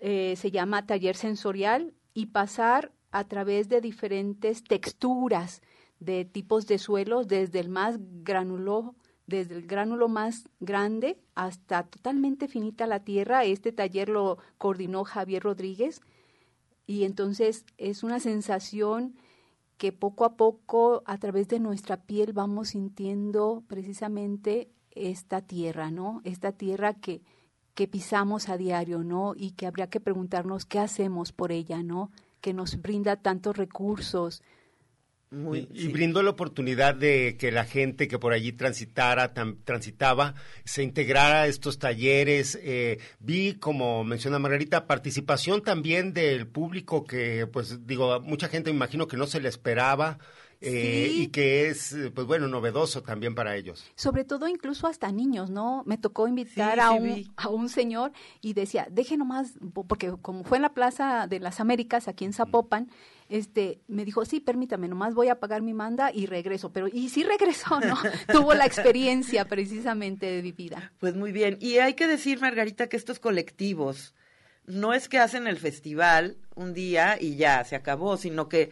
eh, 0.08 0.36
se 0.36 0.52
llama 0.52 0.86
taller 0.86 1.16
sensorial 1.16 1.96
y 2.14 2.28
pasar 2.28 2.92
a 3.10 3.24
través 3.24 3.70
de 3.70 3.82
diferentes 3.82 4.64
texturas 4.64 5.64
de 6.00 6.26
tipos 6.26 6.68
de 6.68 6.78
suelos, 6.78 7.28
desde 7.28 7.60
el 7.60 7.70
más 7.70 7.98
granuloso 8.22 8.94
desde 9.26 9.56
el 9.56 9.66
gránulo 9.66 10.08
más 10.08 10.48
grande 10.60 11.18
hasta 11.34 11.82
totalmente 11.88 12.48
finita 12.48 12.86
la 12.86 13.00
tierra. 13.00 13.44
Este 13.46 13.72
taller 13.72 14.10
lo 14.10 14.38
coordinó 14.60 15.06
Javier 15.06 15.42
Rodríguez 15.42 16.02
y 16.86 17.06
entonces 17.06 17.66
es 17.80 18.04
una 18.04 18.20
sensación 18.20 19.16
que 19.78 19.92
poco 19.92 20.24
a 20.24 20.38
poco 20.38 21.02
a 21.08 21.18
través 21.18 21.48
de 21.48 21.60
nuestra 21.60 22.04
piel 22.04 22.34
vamos 22.34 22.70
sintiendo 22.70 23.64
precisamente 23.68 24.70
esta 24.92 25.42
tierra, 25.42 25.90
¿no? 25.90 26.22
Esta 26.26 26.52
tierra 26.52 26.94
que, 26.94 27.24
que 27.76 27.88
pisamos 27.88 28.50
a 28.50 28.58
diario, 28.58 29.04
¿no? 29.04 29.34
Y 29.38 29.52
que 29.52 29.68
habría 29.68 29.88
que 29.88 30.00
preguntarnos 30.00 30.66
qué 30.66 30.80
hacemos 30.80 31.32
por 31.32 31.52
ella, 31.52 31.84
¿no? 31.84 32.12
Que 32.42 32.54
nos 32.54 32.82
brinda 32.82 33.18
tantos 33.18 33.56
recursos, 33.56 34.42
y, 35.74 35.88
brindó 35.90 36.24
la 36.24 36.30
oportunidad 36.30 36.96
de 36.96 37.36
que 37.38 37.52
la 37.52 37.66
gente 37.66 38.08
que 38.08 38.20
por 38.20 38.32
allí 38.32 38.54
transitara, 38.54 39.34
transitaba, 39.34 40.36
se 40.64 40.84
integrara 40.84 41.42
a 41.42 41.48
estos 41.48 41.80
talleres. 41.80 42.58
Eh, 42.62 43.00
vi, 43.20 43.56
como 43.56 44.04
menciona 44.04 44.40
Margarita, 44.40 44.88
participación 44.88 45.62
también 45.62 46.14
del 46.14 46.48
público 46.48 47.06
que, 47.06 47.48
pues 47.48 47.86
digo, 47.86 48.22
mucha 48.22 48.48
gente 48.48 48.70
me 48.70 48.78
imagino 48.78 49.08
que 49.08 49.18
no 49.18 49.28
se 49.28 49.42
le 49.42 49.50
esperaba. 49.50 50.20
Eh, 50.66 51.10
y 51.12 51.28
que 51.28 51.70
es, 51.70 51.96
pues 52.14 52.28
bueno, 52.28 52.48
novedoso 52.48 53.04
también 53.04 53.36
para 53.36 53.56
ellos. 53.56 53.86
Sobre 53.96 54.24
todo 54.24 54.48
incluso 54.48 54.88
hasta 54.88 55.12
niños, 55.12 55.50
¿no? 55.50 55.84
Me 55.86 55.98
tocó 55.98 56.28
invitar 56.28 56.80
a, 56.80 56.92
un, 56.92 57.32
a 57.38 57.50
un 57.50 57.70
señor 57.70 58.12
y 58.42 58.54
decía, 58.54 58.88
deje 58.90 59.18
nomás, 59.18 59.54
porque 59.88 60.14
como 60.22 60.44
fue 60.44 60.58
en 60.58 60.64
la 60.64 60.74
Plaza 60.74 61.28
de 61.28 61.40
las 61.40 61.60
Américas, 61.60 62.08
aquí 62.08 62.26
en 62.26 62.34
Zapopan, 62.34 62.90
este, 63.30 63.80
me 63.88 64.06
dijo, 64.06 64.24
sí, 64.26 64.40
permítame, 64.40 64.88
nomás 64.88 65.14
voy 65.14 65.30
a 65.30 65.40
pagar 65.40 65.62
mi 65.62 65.74
manda 65.74 66.12
y 66.14 66.26
regreso. 66.26 66.72
Pero, 66.72 66.88
y 66.88 67.10
sí 67.10 67.24
regresó, 67.24 67.80
¿no? 67.80 67.98
Tuvo 68.32 68.54
la 68.54 68.66
experiencia 68.66 69.46
precisamente 69.46 70.26
de 70.26 70.42
vivida. 70.42 70.92
Pues 71.00 71.16
muy 71.16 71.32
bien. 71.32 71.58
Y 71.60 71.78
hay 71.78 71.94
que 71.94 72.08
decir, 72.08 72.40
Margarita, 72.40 72.88
que 72.88 72.98
estos 72.98 73.20
colectivos 73.20 74.14
no 74.66 74.94
es 74.94 75.10
que 75.10 75.20
hacen 75.20 75.48
el 75.48 75.58
festival 75.58 76.38
un 76.56 76.74
día 76.74 77.18
y 77.20 77.36
ya 77.36 77.64
se 77.64 77.76
acabó, 77.76 78.18
sino 78.18 78.50
que 78.50 78.72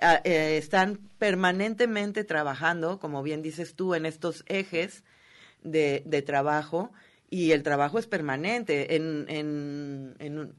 eh, 0.00 0.56
están 0.58 0.98
permanentemente 1.18 2.24
trabajando, 2.24 2.98
como 2.98 3.22
bien 3.22 3.42
dices 3.42 3.74
tú, 3.74 3.94
en 3.94 4.06
estos 4.06 4.44
ejes 4.46 5.04
de, 5.62 6.02
de 6.06 6.22
trabajo 6.22 6.92
y 7.30 7.52
el 7.52 7.62
trabajo 7.62 7.98
es 7.98 8.06
permanente. 8.06 8.94
En, 8.96 9.26
en, 9.28 10.14
en, 10.18 10.54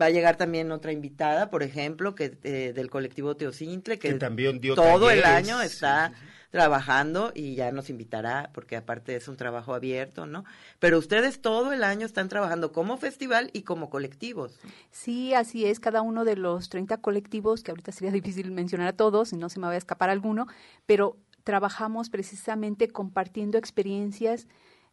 va 0.00 0.06
a 0.06 0.10
llegar 0.10 0.36
también 0.36 0.70
otra 0.70 0.92
invitada, 0.92 1.50
por 1.50 1.62
ejemplo, 1.62 2.14
que 2.14 2.38
eh, 2.44 2.72
del 2.74 2.90
colectivo 2.90 3.36
Teocintle, 3.36 3.98
que, 3.98 4.14
también 4.14 4.60
dio 4.60 4.74
todo 4.74 5.10
el 5.10 5.24
año 5.24 5.60
está 5.60 6.12
trabajando 6.50 7.32
y 7.34 7.54
ya 7.54 7.70
nos 7.72 7.90
invitará, 7.90 8.50
porque 8.52 8.76
aparte 8.76 9.16
es 9.16 9.28
un 9.28 9.36
trabajo 9.36 9.72
abierto, 9.72 10.26
¿no? 10.26 10.44
Pero 10.78 10.98
ustedes 10.98 11.40
todo 11.40 11.72
el 11.72 11.84
año 11.84 12.04
están 12.04 12.28
trabajando 12.28 12.72
como 12.72 12.96
festival 12.96 13.50
y 13.52 13.62
como 13.62 13.88
colectivos. 13.88 14.58
Sí, 14.90 15.32
así 15.32 15.64
es, 15.64 15.78
cada 15.80 16.02
uno 16.02 16.24
de 16.24 16.36
los 16.36 16.68
30 16.68 16.98
colectivos, 16.98 17.62
que 17.62 17.70
ahorita 17.70 17.92
sería 17.92 18.12
difícil 18.20 18.50
mencionar 18.50 18.88
a 18.88 18.92
todos, 18.92 19.32
y 19.32 19.36
no 19.36 19.48
se 19.48 19.60
me 19.60 19.66
va 19.66 19.72
a 19.72 19.76
escapar 19.76 20.10
alguno, 20.10 20.46
pero 20.86 21.16
trabajamos 21.44 22.10
precisamente 22.10 22.88
compartiendo 22.88 23.56
experiencias 23.56 24.48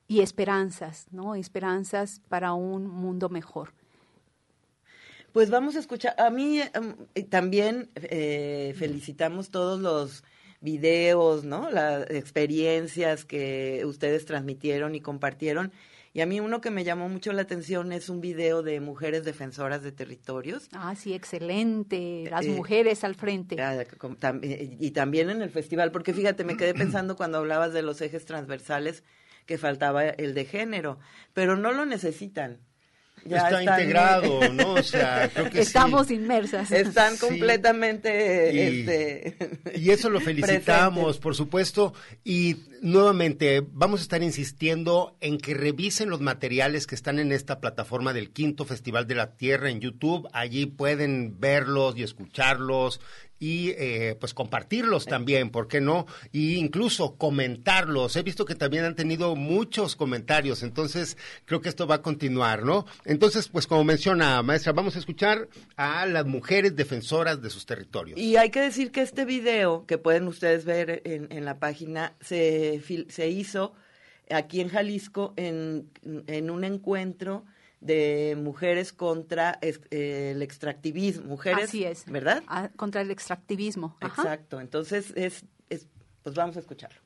y 0.08 0.22
esperanzas, 0.22 1.08
¿no? 1.12 1.36
Esperanzas 1.36 2.22
para 2.30 2.54
un 2.54 2.88
mundo 2.88 3.30
mejor. 3.30 3.74
Pues 5.34 5.50
vamos 5.50 5.76
a 5.76 5.80
escuchar, 5.80 6.16
a 6.18 6.30
mí 6.30 6.62
em, 6.62 6.96
también 7.30 7.90
eh, 7.96 8.74
felicitamos 8.78 9.50
todos 9.50 9.80
los 9.80 10.24
videos, 10.62 11.44
¿no? 11.44 11.70
Las 11.70 12.10
experiencias 12.10 13.26
que 13.26 13.84
ustedes 13.86 14.26
transmitieron 14.26 14.96
y 14.96 15.02
compartieron. 15.02 15.72
Y 16.14 16.22
a 16.22 16.26
mí 16.26 16.40
uno 16.40 16.62
que 16.62 16.72
me 16.72 16.84
llamó 16.84 17.10
mucho 17.10 17.32
la 17.32 17.44
atención 17.44 17.92
es 17.92 18.10
un 18.10 18.22
video 18.22 18.64
de 18.64 18.80
mujeres 18.80 19.24
defensoras 19.24 19.84
de 19.84 19.92
territorios. 19.92 20.68
Ah, 20.74 20.96
sí, 20.96 21.14
excelente. 21.14 22.28
Las 22.32 22.46
eh, 22.46 22.50
mujeres 22.50 23.04
al 23.04 23.14
frente. 23.14 23.62
Ah, 23.62 23.84
y 24.42 24.92
también 24.92 25.30
en 25.30 25.44
el 25.44 25.52
festival, 25.52 25.92
porque 25.92 26.14
fíjate, 26.14 26.44
me 26.44 26.58
quedé 26.58 26.74
pensando 26.74 27.16
cuando 27.16 27.38
hablabas 27.38 27.72
de 27.72 27.84
los 27.84 28.02
ejes 28.02 28.26
transversales 28.26 29.04
que 29.46 29.58
faltaba 29.58 30.06
el 30.06 30.34
de 30.34 30.46
género, 30.46 30.98
pero 31.34 31.56
no 31.56 31.72
lo 31.72 31.86
necesitan. 31.86 32.60
Ya 33.26 33.38
está 33.38 33.64
integrado, 33.64 34.54
¿no? 34.54 34.74
O 34.74 34.84
sea, 34.84 35.30
creo 35.34 35.50
que 35.50 35.62
Estamos 35.62 36.12
inmersas. 36.12 36.72
Están 36.72 37.18
completamente... 37.18 38.52
Y, 38.54 38.60
este, 38.60 39.38
y 39.76 39.90
eso 39.92 40.10
lo 40.10 40.20
felicitamos, 40.20 41.20
por 41.20 41.36
supuesto. 41.36 41.94
Y 42.24 42.58
nuevamente, 42.82 43.66
vamos 43.72 44.00
a 44.00 44.04
estar 44.04 44.24
insistiendo 44.24 45.18
en 45.20 45.38
que 45.38 45.54
revisen 45.54 46.10
los 46.10 46.22
materiales 46.22 46.88
que 46.88 46.96
están 46.96 47.20
en 47.20 47.32
esta 47.32 47.60
plataforma 47.60 48.14
del 48.14 48.32
Quinto 48.32 48.66
Festival 48.66 49.08
de 49.08 49.16
la 49.16 49.36
Tierra 49.36 49.70
en 49.70 49.82
YouTube. 49.82 50.28
Allí 50.34 50.66
pueden 50.66 51.40
verlos 51.40 51.98
y 51.98 52.04
escucharlos 52.04 53.02
y 53.40 53.70
eh, 53.72 54.16
pues 54.20 54.34
compartirlos 54.34 55.06
también, 55.06 55.50
¿por 55.50 55.68
qué 55.68 55.82
no? 55.82 56.06
Y 56.32 56.56
incluso 56.56 57.16
comentarlos. 57.16 58.16
He 58.16 58.24
visto 58.24 58.46
que 58.46 58.56
también 58.56 58.86
han 58.86 58.96
tenido 58.96 59.36
muchos 59.36 59.96
comentarios, 59.96 60.64
entonces 60.64 61.18
creo 61.46 61.62
que 61.62 61.70
esto 61.70 61.88
va 61.88 61.96
a 61.96 62.02
continuar, 62.02 62.64
¿no? 62.64 62.86
Entonces, 63.06 63.48
pues 63.48 63.68
como 63.68 63.84
menciona 63.84 64.42
maestra, 64.42 64.74
vamos 64.74 64.96
a 64.96 65.00
escuchar 65.00 65.48
a 65.76 66.06
las 66.06 66.26
mujeres 66.26 66.76
defensoras 66.76 67.42
de 67.42 67.50
sus 67.50 67.66
territorios. 67.66 68.20
Y 68.20 68.38
hay 68.38 68.50
que 68.50 68.62
decir 68.62 68.92
que 68.92 69.02
este 69.02 69.26
video 69.26 69.86
que 69.86 69.98
pueden 69.98 70.28
ustedes 70.28 70.66
ver 70.66 71.02
en, 71.06 71.28
en 71.32 71.46
la 71.46 71.60
página 71.60 72.16
se, 72.22 72.82
se 73.10 73.30
hizo 73.30 73.74
aquí 74.30 74.62
en 74.62 74.70
Jalisco 74.70 75.34
en, 75.38 75.90
en 76.28 76.50
un 76.50 76.64
encuentro 76.64 77.46
de 77.80 78.38
mujeres 78.42 78.92
contra 78.94 79.60
eh, 79.62 80.32
el 80.36 80.42
extractivismo, 80.42 81.26
mujeres, 81.26 81.66
Así 81.66 81.84
es. 81.84 82.06
¿verdad? 82.06 82.44
Ah, 82.48 82.70
contra 82.76 83.02
el 83.02 83.12
extractivismo. 83.12 83.98
Exacto, 84.02 84.60
entonces 84.60 85.14
es, 85.16 85.46
es, 85.70 85.88
pues 86.24 86.36
vamos 86.36 86.56
a 86.58 86.60
escucharlo. 86.60 87.00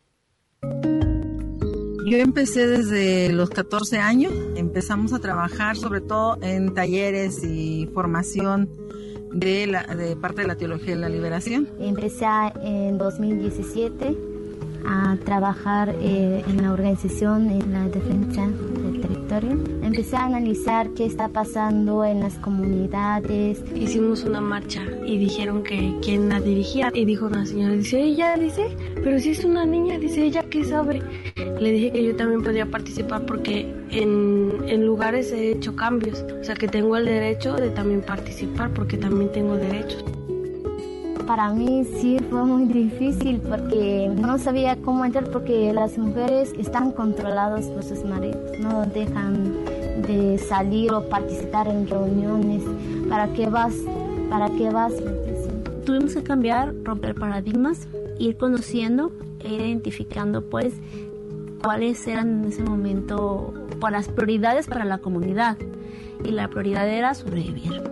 Yo 2.06 2.18
empecé 2.18 2.68
desde 2.68 3.32
los 3.32 3.50
14 3.52 4.00
años, 4.00 4.34
empezamos 4.56 5.14
a 5.14 5.20
trabajar 5.20 5.78
sobre 5.78 6.02
todo 6.02 6.38
en 6.42 6.74
talleres 6.74 7.44
y 7.44 7.88
formación 7.94 8.70
de, 9.34 9.68
la, 9.68 9.84
de 9.84 10.16
parte 10.16 10.42
de 10.42 10.48
la 10.48 10.56
teología 10.56 10.96
de 10.96 11.02
la 11.02 11.10
liberación. 11.10 11.70
Empecé 11.80 12.26
en 12.64 12.98
2017 12.98 14.31
a 14.86 15.18
trabajar 15.24 15.96
eh, 16.02 16.44
en 16.48 16.62
la 16.62 16.74
organización 16.74 17.50
en 17.50 17.74
la 17.74 17.88
defensa 17.88 18.48
del 18.48 19.02
territorio. 19.02 19.52
Empecé 19.84 20.16
a 20.16 20.26
analizar 20.26 20.90
qué 20.92 21.06
está 21.06 21.28
pasando 21.30 22.06
en 22.06 22.20
las 22.20 22.36
comunidades. 22.36 23.64
Hicimos 23.76 24.24
una 24.24 24.42
marcha 24.42 24.82
y 25.06 25.18
dijeron 25.18 25.64
que 25.64 25.96
quién 26.02 26.30
la 26.30 26.40
dirigía 26.40 26.92
y 26.94 27.06
dijo 27.06 27.26
una 27.28 27.46
señora, 27.46 27.74
dice 27.74 28.02
ella, 28.02 28.36
dice, 28.38 28.76
pero 29.04 29.20
si 29.20 29.32
es 29.32 29.44
una 29.44 29.66
niña, 29.66 29.98
dice 29.98 30.24
ella, 30.24 30.44
¿qué 30.50 30.64
sabe? 30.64 31.02
Le 31.60 31.72
dije 31.72 31.92
que 31.92 32.04
yo 32.04 32.16
también 32.16 32.44
podía 32.44 32.66
participar 32.66 33.26
porque 33.26 33.74
en, 33.90 34.52
en 34.68 34.86
lugares 34.86 35.32
he 35.32 35.52
hecho 35.52 35.76
cambios, 35.76 36.24
o 36.40 36.44
sea 36.44 36.56
que 36.56 36.68
tengo 36.68 36.98
el 36.98 37.06
derecho 37.06 37.56
de 37.56 37.70
también 37.70 38.02
participar 38.02 38.74
porque 38.74 38.98
también 38.98 39.32
tengo 39.32 39.56
derechos 39.56 40.04
para 41.32 41.54
mí 41.54 41.86
sí 41.86 42.18
fue 42.30 42.44
muy 42.44 42.66
difícil 42.66 43.40
porque 43.40 44.12
no 44.14 44.38
sabía 44.38 44.76
cómo 44.76 45.06
entrar 45.06 45.30
porque 45.30 45.72
las 45.72 45.98
mujeres 45.98 46.54
están 46.60 46.92
controladas 46.92 47.68
por 47.68 47.84
sus 47.84 48.04
maridos, 48.04 48.60
no 48.60 48.86
dejan 48.88 49.54
de 50.06 50.38
salir 50.38 50.92
o 50.92 51.08
participar 51.08 51.70
en 51.70 51.88
reuniones. 51.88 52.64
¿Para 53.08 53.32
qué 53.32 53.48
vas? 53.48 53.74
¿Para 54.30 54.50
qué 54.50 54.72
vas? 54.72 54.92
Tuvimos 55.86 56.16
que 56.16 56.22
cambiar, 56.22 56.76
romper 56.84 57.16
paradigmas, 57.16 57.88
ir 58.20 58.36
conociendo 58.36 59.14
e 59.40 59.54
identificando 59.54 60.42
pues 60.42 60.74
cuáles 61.64 62.06
eran 62.08 62.44
en 62.44 62.50
ese 62.50 62.62
momento 62.62 63.54
las 63.90 64.10
prioridades 64.10 64.68
para 64.68 64.84
la 64.84 64.98
comunidad. 64.98 65.56
Y 66.26 66.32
la 66.32 66.50
prioridad 66.50 66.90
era 66.90 67.14
sobrevivir. 67.14 67.84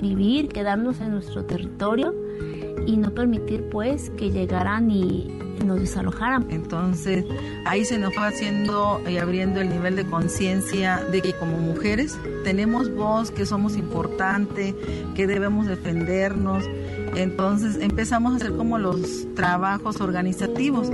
Vivir, 0.00 0.48
quedarnos 0.48 1.02
en 1.02 1.10
nuestro 1.10 1.44
territorio 1.44 2.14
y 2.86 2.96
no 2.96 3.12
permitir 3.12 3.68
pues 3.70 4.10
que 4.10 4.30
llegaran 4.30 4.90
y 4.90 5.28
nos 5.64 5.80
desalojaran. 5.80 6.46
Entonces 6.50 7.24
ahí 7.64 7.84
se 7.84 7.98
nos 7.98 8.14
fue 8.14 8.26
haciendo 8.26 9.00
y 9.08 9.18
abriendo 9.18 9.60
el 9.60 9.68
nivel 9.68 9.96
de 9.96 10.04
conciencia 10.04 11.04
de 11.10 11.22
que 11.22 11.32
como 11.32 11.58
mujeres 11.58 12.18
tenemos 12.44 12.94
voz, 12.94 13.30
que 13.30 13.46
somos 13.46 13.76
importantes, 13.76 14.74
que 15.14 15.26
debemos 15.26 15.66
defendernos. 15.66 16.64
Entonces 17.16 17.78
empezamos 17.80 18.32
a 18.32 18.36
hacer 18.36 18.56
como 18.56 18.78
los 18.78 19.26
trabajos 19.34 20.00
organizativos. 20.00 20.90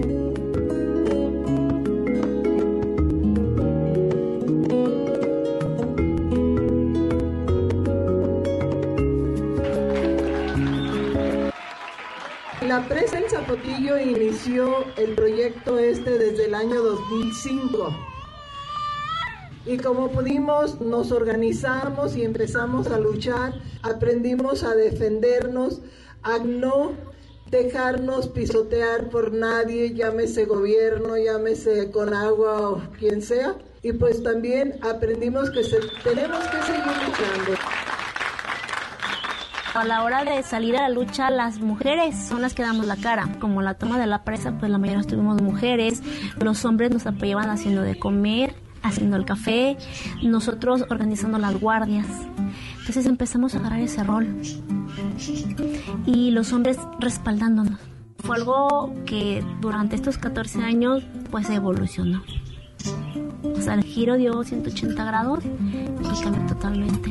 La 12.75 12.89
presa 12.89 13.19
El 13.19 13.31
Zapotillo 13.31 13.97
inició 14.01 14.85
el 14.97 15.15
proyecto 15.15 15.79
este 15.79 16.19
desde 16.19 16.47
el 16.47 16.57
año 16.57 16.83
2005. 16.83 17.97
Y 19.65 19.77
como 19.77 20.11
pudimos, 20.11 20.81
nos 20.81 21.13
organizamos 21.13 22.17
y 22.17 22.25
empezamos 22.25 22.89
a 22.89 22.99
luchar, 22.99 23.55
aprendimos 23.83 24.65
a 24.65 24.75
defendernos, 24.75 25.83
a 26.25 26.39
no 26.39 26.95
dejarnos 27.49 28.27
pisotear 28.31 29.09
por 29.09 29.33
nadie, 29.33 29.95
llámese 29.95 30.45
gobierno, 30.45 31.17
llámese 31.17 31.93
con 31.93 32.13
agua 32.13 32.71
o 32.71 32.83
quien 32.99 33.23
sea. 33.23 33.55
Y 33.83 33.93
pues 33.93 34.21
también 34.25 34.81
aprendimos 34.83 35.49
que 35.51 35.61
tenemos 36.03 36.45
que 36.49 36.63
seguir 36.63 36.93
luchando. 37.07 37.94
A 39.75 39.83
la 39.85 40.05
hora 40.05 40.25
de 40.25 40.41
salir 40.45 40.77
a 40.77 40.83
la 40.83 40.89
lucha, 40.89 41.31
las 41.31 41.59
mujeres 41.59 42.15
son 42.29 42.43
las 42.43 42.55
que 42.55 42.63
damos 42.63 42.87
la 42.87 42.95
cara. 42.95 43.29
Como 43.41 43.61
la 43.61 43.75
toma 43.75 43.99
de 43.99 44.07
la 44.07 44.23
presa, 44.23 44.57
pues 44.57 44.71
la 44.71 44.79
mayoría 44.79 45.01
estuvimos 45.01 45.43
mujeres. 45.43 46.01
Los 46.41 46.65
hombres 46.65 46.93
nos 46.93 47.07
apoyaban 47.09 47.51
haciendo 47.51 47.83
de 47.83 47.99
comer, 47.99 48.55
haciendo 48.85 49.17
el 49.17 49.25
café, 49.25 49.77
nosotros 50.23 50.85
organizando 50.91 51.39
las 51.39 51.59
guardias. 51.59 52.07
Entonces 52.79 53.07
empezamos 53.07 53.57
a 53.57 53.59
agarrar 53.59 53.81
ese 53.81 54.05
rol. 54.05 54.41
Y 56.07 56.31
los 56.31 56.53
hombres 56.53 56.79
respaldándonos. 57.01 57.81
Fue 58.19 58.37
algo 58.37 58.95
que 59.07 59.45
durante 59.61 59.97
estos 59.97 60.19
14 60.19 60.63
años 60.63 61.03
pues 61.33 61.51
evolucionó. 61.51 62.23
O 63.57 63.61
sea, 63.61 63.75
el 63.75 63.83
giro 63.83 64.15
dio 64.15 64.41
180 64.45 65.05
grados 65.05 65.43
y 65.45 66.23
cambió 66.23 66.47
totalmente. 66.47 67.11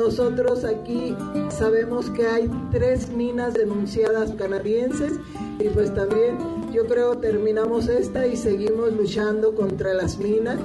Nosotros 0.00 0.64
aquí 0.64 1.14
sabemos 1.50 2.08
que 2.08 2.26
hay 2.26 2.50
tres 2.70 3.10
minas 3.10 3.52
denunciadas 3.52 4.32
canadienses 4.32 5.20
y 5.58 5.68
pues 5.68 5.94
también 5.94 6.38
yo 6.72 6.86
creo 6.86 7.18
terminamos 7.18 7.86
esta 7.86 8.26
y 8.26 8.34
seguimos 8.34 8.94
luchando 8.94 9.54
contra 9.54 9.92
las 9.92 10.16
minas 10.16 10.58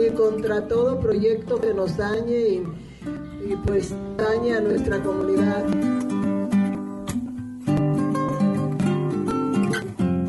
y 0.00 0.14
contra 0.14 0.68
todo 0.68 1.00
proyecto 1.00 1.60
que 1.60 1.74
nos 1.74 1.96
dañe 1.96 2.62
y, 3.44 3.56
pues 3.66 3.92
dañe 4.16 4.54
a 4.54 4.60
nuestra 4.60 5.02
comunidad. 5.02 5.64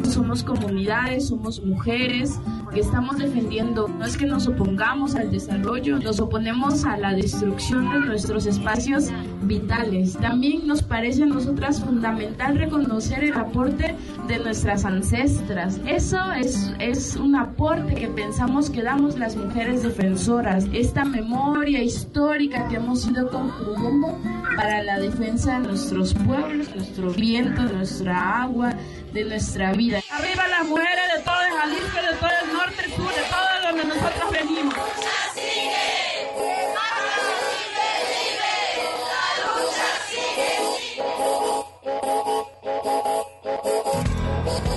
Somos 0.09 0.43
comunidades, 0.43 1.27
somos 1.27 1.63
mujeres, 1.63 2.39
que 2.73 2.79
estamos 2.81 3.17
defendiendo 3.17 3.87
no 3.87 4.05
es 4.05 4.17
que 4.17 4.25
nos 4.25 4.47
opongamos 4.47 5.15
al 5.15 5.31
desarrollo, 5.31 5.99
nos 5.99 6.19
oponemos 6.19 6.85
a 6.85 6.97
la 6.97 7.13
destrucción 7.13 7.91
de 7.91 7.99
nuestros 8.07 8.45
espacios 8.45 9.05
vitales. 9.43 10.13
También 10.17 10.67
nos 10.67 10.83
parece 10.83 11.23
a 11.23 11.27
nosotras 11.27 11.81
fundamental 11.81 12.57
reconocer 12.57 13.23
el 13.23 13.33
aporte 13.33 13.95
de 14.27 14.39
nuestras 14.39 14.85
ancestras. 14.85 15.79
Eso 15.85 16.19
es, 16.33 16.73
es 16.79 17.15
un 17.15 17.35
aporte 17.35 17.95
que 17.95 18.07
pensamos 18.07 18.69
que 18.69 18.83
damos 18.83 19.17
las 19.17 19.35
mujeres 19.35 19.83
defensoras. 19.83 20.65
Esta 20.73 21.05
memoria 21.05 21.83
histórica 21.83 22.67
que 22.67 22.75
hemos 22.75 23.07
ido 23.07 23.29
construyendo 23.29 24.17
para 24.55 24.83
la 24.83 24.99
defensa 24.99 25.59
de 25.59 25.67
nuestros 25.67 26.13
pueblos, 26.13 26.67
nuestro 26.75 27.11
viento, 27.11 27.61
nuestra 27.63 28.41
agua, 28.41 28.73
de 29.17 29.25
nuestra 29.25 29.73
vida. 29.73 29.99
Arriba 30.11 30.47
las 30.47 30.67
mujeres 30.67 31.05
de 31.15 31.23
todo 31.23 31.41
el 31.41 31.53
Jalisco, 31.53 31.97
de 31.97 32.17
todo 32.17 32.29
el 32.43 32.53
norte, 32.53 32.85
el 32.85 32.93
sur, 32.93 33.15
de 33.15 33.23
todo 33.23 33.67
donde 33.67 33.85
nosotros 33.85 34.31
venimos. 34.31 34.75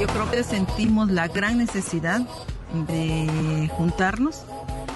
Yo 0.00 0.06
creo 0.06 0.30
que 0.30 0.42
sentimos 0.42 1.10
la 1.10 1.28
gran 1.28 1.58
necesidad 1.58 2.22
de 2.72 3.70
juntarnos, 3.76 4.44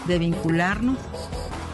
de 0.07 0.19
vincularnos, 0.19 0.97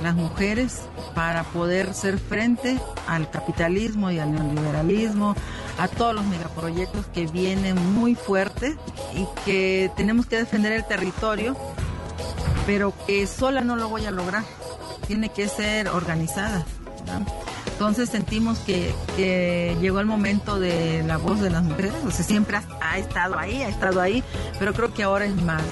las 0.03 0.17
mujeres, 0.17 0.81
para 1.15 1.45
poder 1.45 1.95
ser 1.95 2.19
frente 2.19 2.81
al 3.07 3.31
capitalismo 3.31 4.11
y 4.11 4.19
al 4.19 4.33
neoliberalismo, 4.33 5.37
a 5.81 5.89
todos 5.89 6.15
los 6.15 6.27
megaproyectos 6.27 7.07
que 7.07 7.27
vienen 7.27 7.75
muy 7.95 8.15
fuertes 8.15 8.77
y 9.15 9.27
que 9.47 9.91
tenemos 9.97 10.27
que 10.27 10.37
defender 10.37 10.73
el 10.73 10.85
territorio, 10.85 11.57
pero 12.67 12.93
que 13.07 13.27
sola 13.27 13.63
no 13.63 13.77
lo 13.77 13.89
voy 13.89 14.05
a 14.05 14.11
lograr. 14.11 14.45
Tiene 15.07 15.31
que 15.31 15.49
ser 15.49 15.89
organizada. 15.89 16.67
Entonces 17.67 18.11
sentimos 18.11 18.59
que, 18.59 18.93
llegó 19.81 20.01
el 20.01 20.07
momento 20.07 20.61
de 20.61 21.03
la 21.07 21.17
voz 21.17 21.41
de 21.41 21.49
las 21.49 21.63
mujeres, 21.63 21.95
o 22.07 22.11
sea, 22.11 22.27
siempre 22.27 22.59
ha, 22.83 22.99
estado 22.99 23.39
ahí, 23.39 23.63
ha 23.63 23.69
estado 23.71 24.03
ahí, 24.03 24.23
pero 24.59 24.75
creo 24.75 24.93
que 24.93 25.03
ahora 25.03 25.25
es 25.25 25.43
más. 25.43 25.63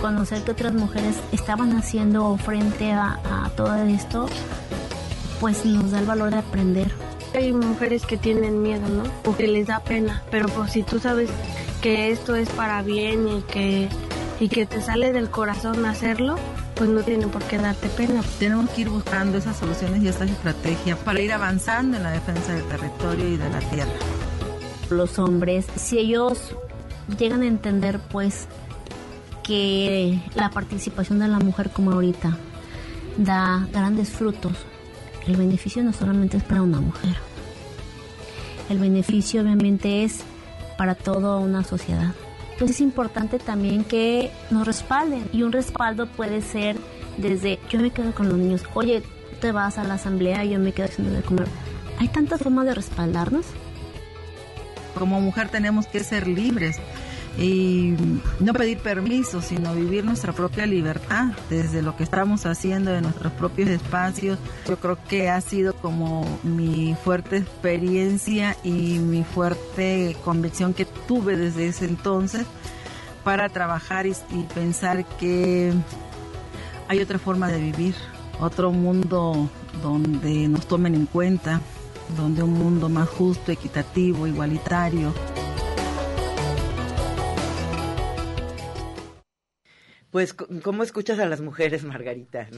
Conocer 0.00 0.44
que 0.44 0.52
otras 0.52 0.72
mujeres 0.72 1.16
estaban 1.32 1.76
haciendo 1.76 2.36
frente 2.36 2.92
a, 2.92 3.18
a 3.24 3.50
todo 3.56 3.74
esto, 3.86 4.28
pues 5.40 5.64
nos 5.64 5.90
da 5.90 5.98
el 5.98 6.06
valor 6.06 6.30
de 6.30 6.38
aprender. 6.38 6.92
Hay 7.34 7.52
mujeres 7.52 8.06
que 8.06 8.16
tienen 8.16 8.62
miedo, 8.62 8.88
¿no? 8.88 9.04
O 9.24 9.36
que 9.36 9.46
les 9.46 9.66
da 9.66 9.80
pena, 9.80 10.22
pero 10.30 10.48
pues 10.48 10.72
si 10.72 10.82
tú 10.82 10.98
sabes 10.98 11.30
que 11.82 12.10
esto 12.10 12.34
es 12.34 12.48
para 12.50 12.82
bien 12.82 13.28
y 13.28 13.42
que, 13.42 13.88
y 14.40 14.48
que 14.48 14.66
te 14.66 14.80
sale 14.80 15.12
del 15.12 15.30
corazón 15.30 15.84
hacerlo, 15.86 16.36
pues 16.74 16.88
no 16.88 17.02
tiene 17.02 17.26
por 17.26 17.42
qué 17.44 17.58
darte 17.58 17.88
pena. 17.88 18.22
Tenemos 18.38 18.70
que 18.70 18.82
ir 18.82 18.88
buscando 18.88 19.38
esas 19.38 19.56
soluciones 19.56 20.02
y 20.02 20.08
estas 20.08 20.30
estrategias 20.30 20.98
para 20.98 21.20
ir 21.20 21.32
avanzando 21.32 21.96
en 21.96 22.02
la 22.02 22.12
defensa 22.12 22.54
del 22.54 22.64
territorio 22.64 23.28
y 23.28 23.36
de 23.36 23.50
la 23.50 23.58
tierra. 23.60 23.92
Los 24.90 25.18
hombres, 25.18 25.66
si 25.76 25.98
ellos 25.98 26.54
llegan 27.18 27.42
a 27.42 27.46
entender 27.46 28.00
pues 28.10 28.48
que 29.42 30.20
la 30.34 30.50
participación 30.50 31.18
de 31.18 31.28
la 31.28 31.38
mujer 31.38 31.70
como 31.70 31.92
ahorita 31.92 32.36
da 33.16 33.66
grandes 33.72 34.10
frutos, 34.10 34.52
el 35.28 35.36
beneficio 35.36 35.82
no 35.82 35.92
solamente 35.92 36.38
es 36.38 36.42
para 36.42 36.62
una 36.62 36.80
mujer. 36.80 37.16
El 38.70 38.78
beneficio 38.78 39.42
obviamente 39.42 40.04
es 40.04 40.20
para 40.76 40.94
toda 40.94 41.36
una 41.36 41.64
sociedad. 41.64 42.14
Entonces 42.52 42.76
es 42.76 42.80
importante 42.80 43.38
también 43.38 43.84
que 43.84 44.30
nos 44.50 44.66
respalden 44.66 45.28
y 45.32 45.42
un 45.42 45.52
respaldo 45.52 46.06
puede 46.06 46.40
ser 46.40 46.76
desde 47.16 47.58
yo 47.68 47.80
me 47.80 47.90
quedo 47.90 48.12
con 48.12 48.28
los 48.28 48.38
niños, 48.38 48.62
oye, 48.74 49.02
te 49.40 49.52
vas 49.52 49.78
a 49.78 49.84
la 49.84 49.94
asamblea 49.94 50.44
y 50.44 50.50
yo 50.50 50.58
me 50.58 50.72
quedo 50.72 50.86
haciendo 50.86 51.14
de 51.14 51.22
comer. 51.22 51.46
Hay 51.98 52.08
tantas 52.08 52.40
formas 52.40 52.66
de 52.66 52.74
respaldarnos. 52.74 53.46
Como 54.94 55.20
mujer 55.20 55.48
tenemos 55.48 55.86
que 55.86 56.00
ser 56.00 56.26
libres 56.26 56.78
y 57.36 57.94
no 58.40 58.52
pedir 58.52 58.78
permiso, 58.78 59.42
sino 59.42 59.74
vivir 59.74 60.04
nuestra 60.04 60.32
propia 60.32 60.66
libertad 60.66 61.32
desde 61.50 61.82
lo 61.82 61.96
que 61.96 62.02
estamos 62.02 62.46
haciendo 62.46 62.94
en 62.94 63.02
nuestros 63.02 63.32
propios 63.32 63.68
espacios. 63.68 64.38
Yo 64.66 64.78
creo 64.78 64.98
que 65.08 65.28
ha 65.28 65.40
sido 65.40 65.74
como 65.74 66.26
mi 66.42 66.96
fuerte 67.04 67.36
experiencia 67.38 68.56
y 68.64 68.98
mi 68.98 69.24
fuerte 69.24 70.16
convicción 70.24 70.74
que 70.74 70.84
tuve 70.84 71.36
desde 71.36 71.68
ese 71.68 71.84
entonces 71.84 72.46
para 73.22 73.48
trabajar 73.48 74.06
y, 74.06 74.14
pensar 74.54 75.04
que 75.04 75.72
hay 76.88 77.00
otra 77.00 77.18
forma 77.18 77.48
de 77.48 77.60
vivir, 77.60 77.94
otro 78.40 78.72
mundo 78.72 79.50
donde 79.82 80.48
nos 80.48 80.66
tomen 80.66 80.94
en 80.94 81.06
cuenta, 81.06 81.60
donde 82.16 82.42
un 82.42 82.54
mundo 82.54 82.88
más 82.88 83.08
justo, 83.08 83.52
equitativo, 83.52 84.26
igualitario. 84.26 85.12
Pues, 90.10 90.34
¿cómo 90.34 90.82
escuchas 90.82 91.18
a 91.18 91.26
las 91.26 91.40
mujeres, 91.40 91.84
Margarita? 91.84 92.48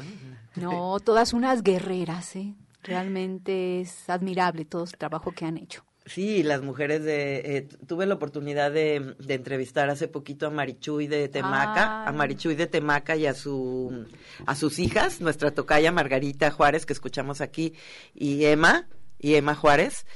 No, 0.56 0.98
todas 1.00 1.32
unas 1.32 1.62
guerreras, 1.62 2.36
¿eh? 2.36 2.54
Realmente 2.82 3.80
es 3.80 4.08
admirable 4.08 4.64
todo 4.64 4.84
el 4.84 4.92
trabajo 4.92 5.32
que 5.32 5.44
han 5.44 5.58
hecho. 5.58 5.84
Sí, 6.06 6.42
las 6.42 6.62
mujeres 6.62 7.04
de... 7.04 7.36
Eh, 7.44 7.68
tuve 7.86 8.06
la 8.06 8.14
oportunidad 8.14 8.72
de, 8.72 9.14
entrevistar 9.28 9.90
hace 9.90 10.08
poquito 10.08 10.46
a 10.46 10.50
Marichuy 10.50 11.06
de 11.06 11.28
Temaca, 11.28 12.04
a 12.04 12.12
Marichuy 12.12 12.54
de 12.54 12.66
Temaca 12.66 13.16
y 13.16 13.26
a, 13.26 13.34
su, 13.34 14.06
a 14.46 14.54
sus 14.54 14.78
hijas, 14.78 15.20
nuestra 15.20 15.50
tocaya 15.50 15.92
Margarita 15.92 16.50
Juárez, 16.50 16.86
que 16.86 16.94
escuchamos 16.94 17.40
aquí, 17.40 17.74
y 18.14 18.44
Emma, 18.46 18.88
y 19.18 19.34
Emma 19.34 19.54
Juárez. 19.54 20.06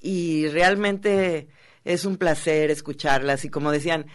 Y 0.00 0.48
realmente 0.48 1.48
es 1.84 2.04
un 2.04 2.16
placer 2.16 2.70
escucharlas. 2.70 3.44
Y 3.44 3.48
como 3.48 3.72
decían, 3.72 4.06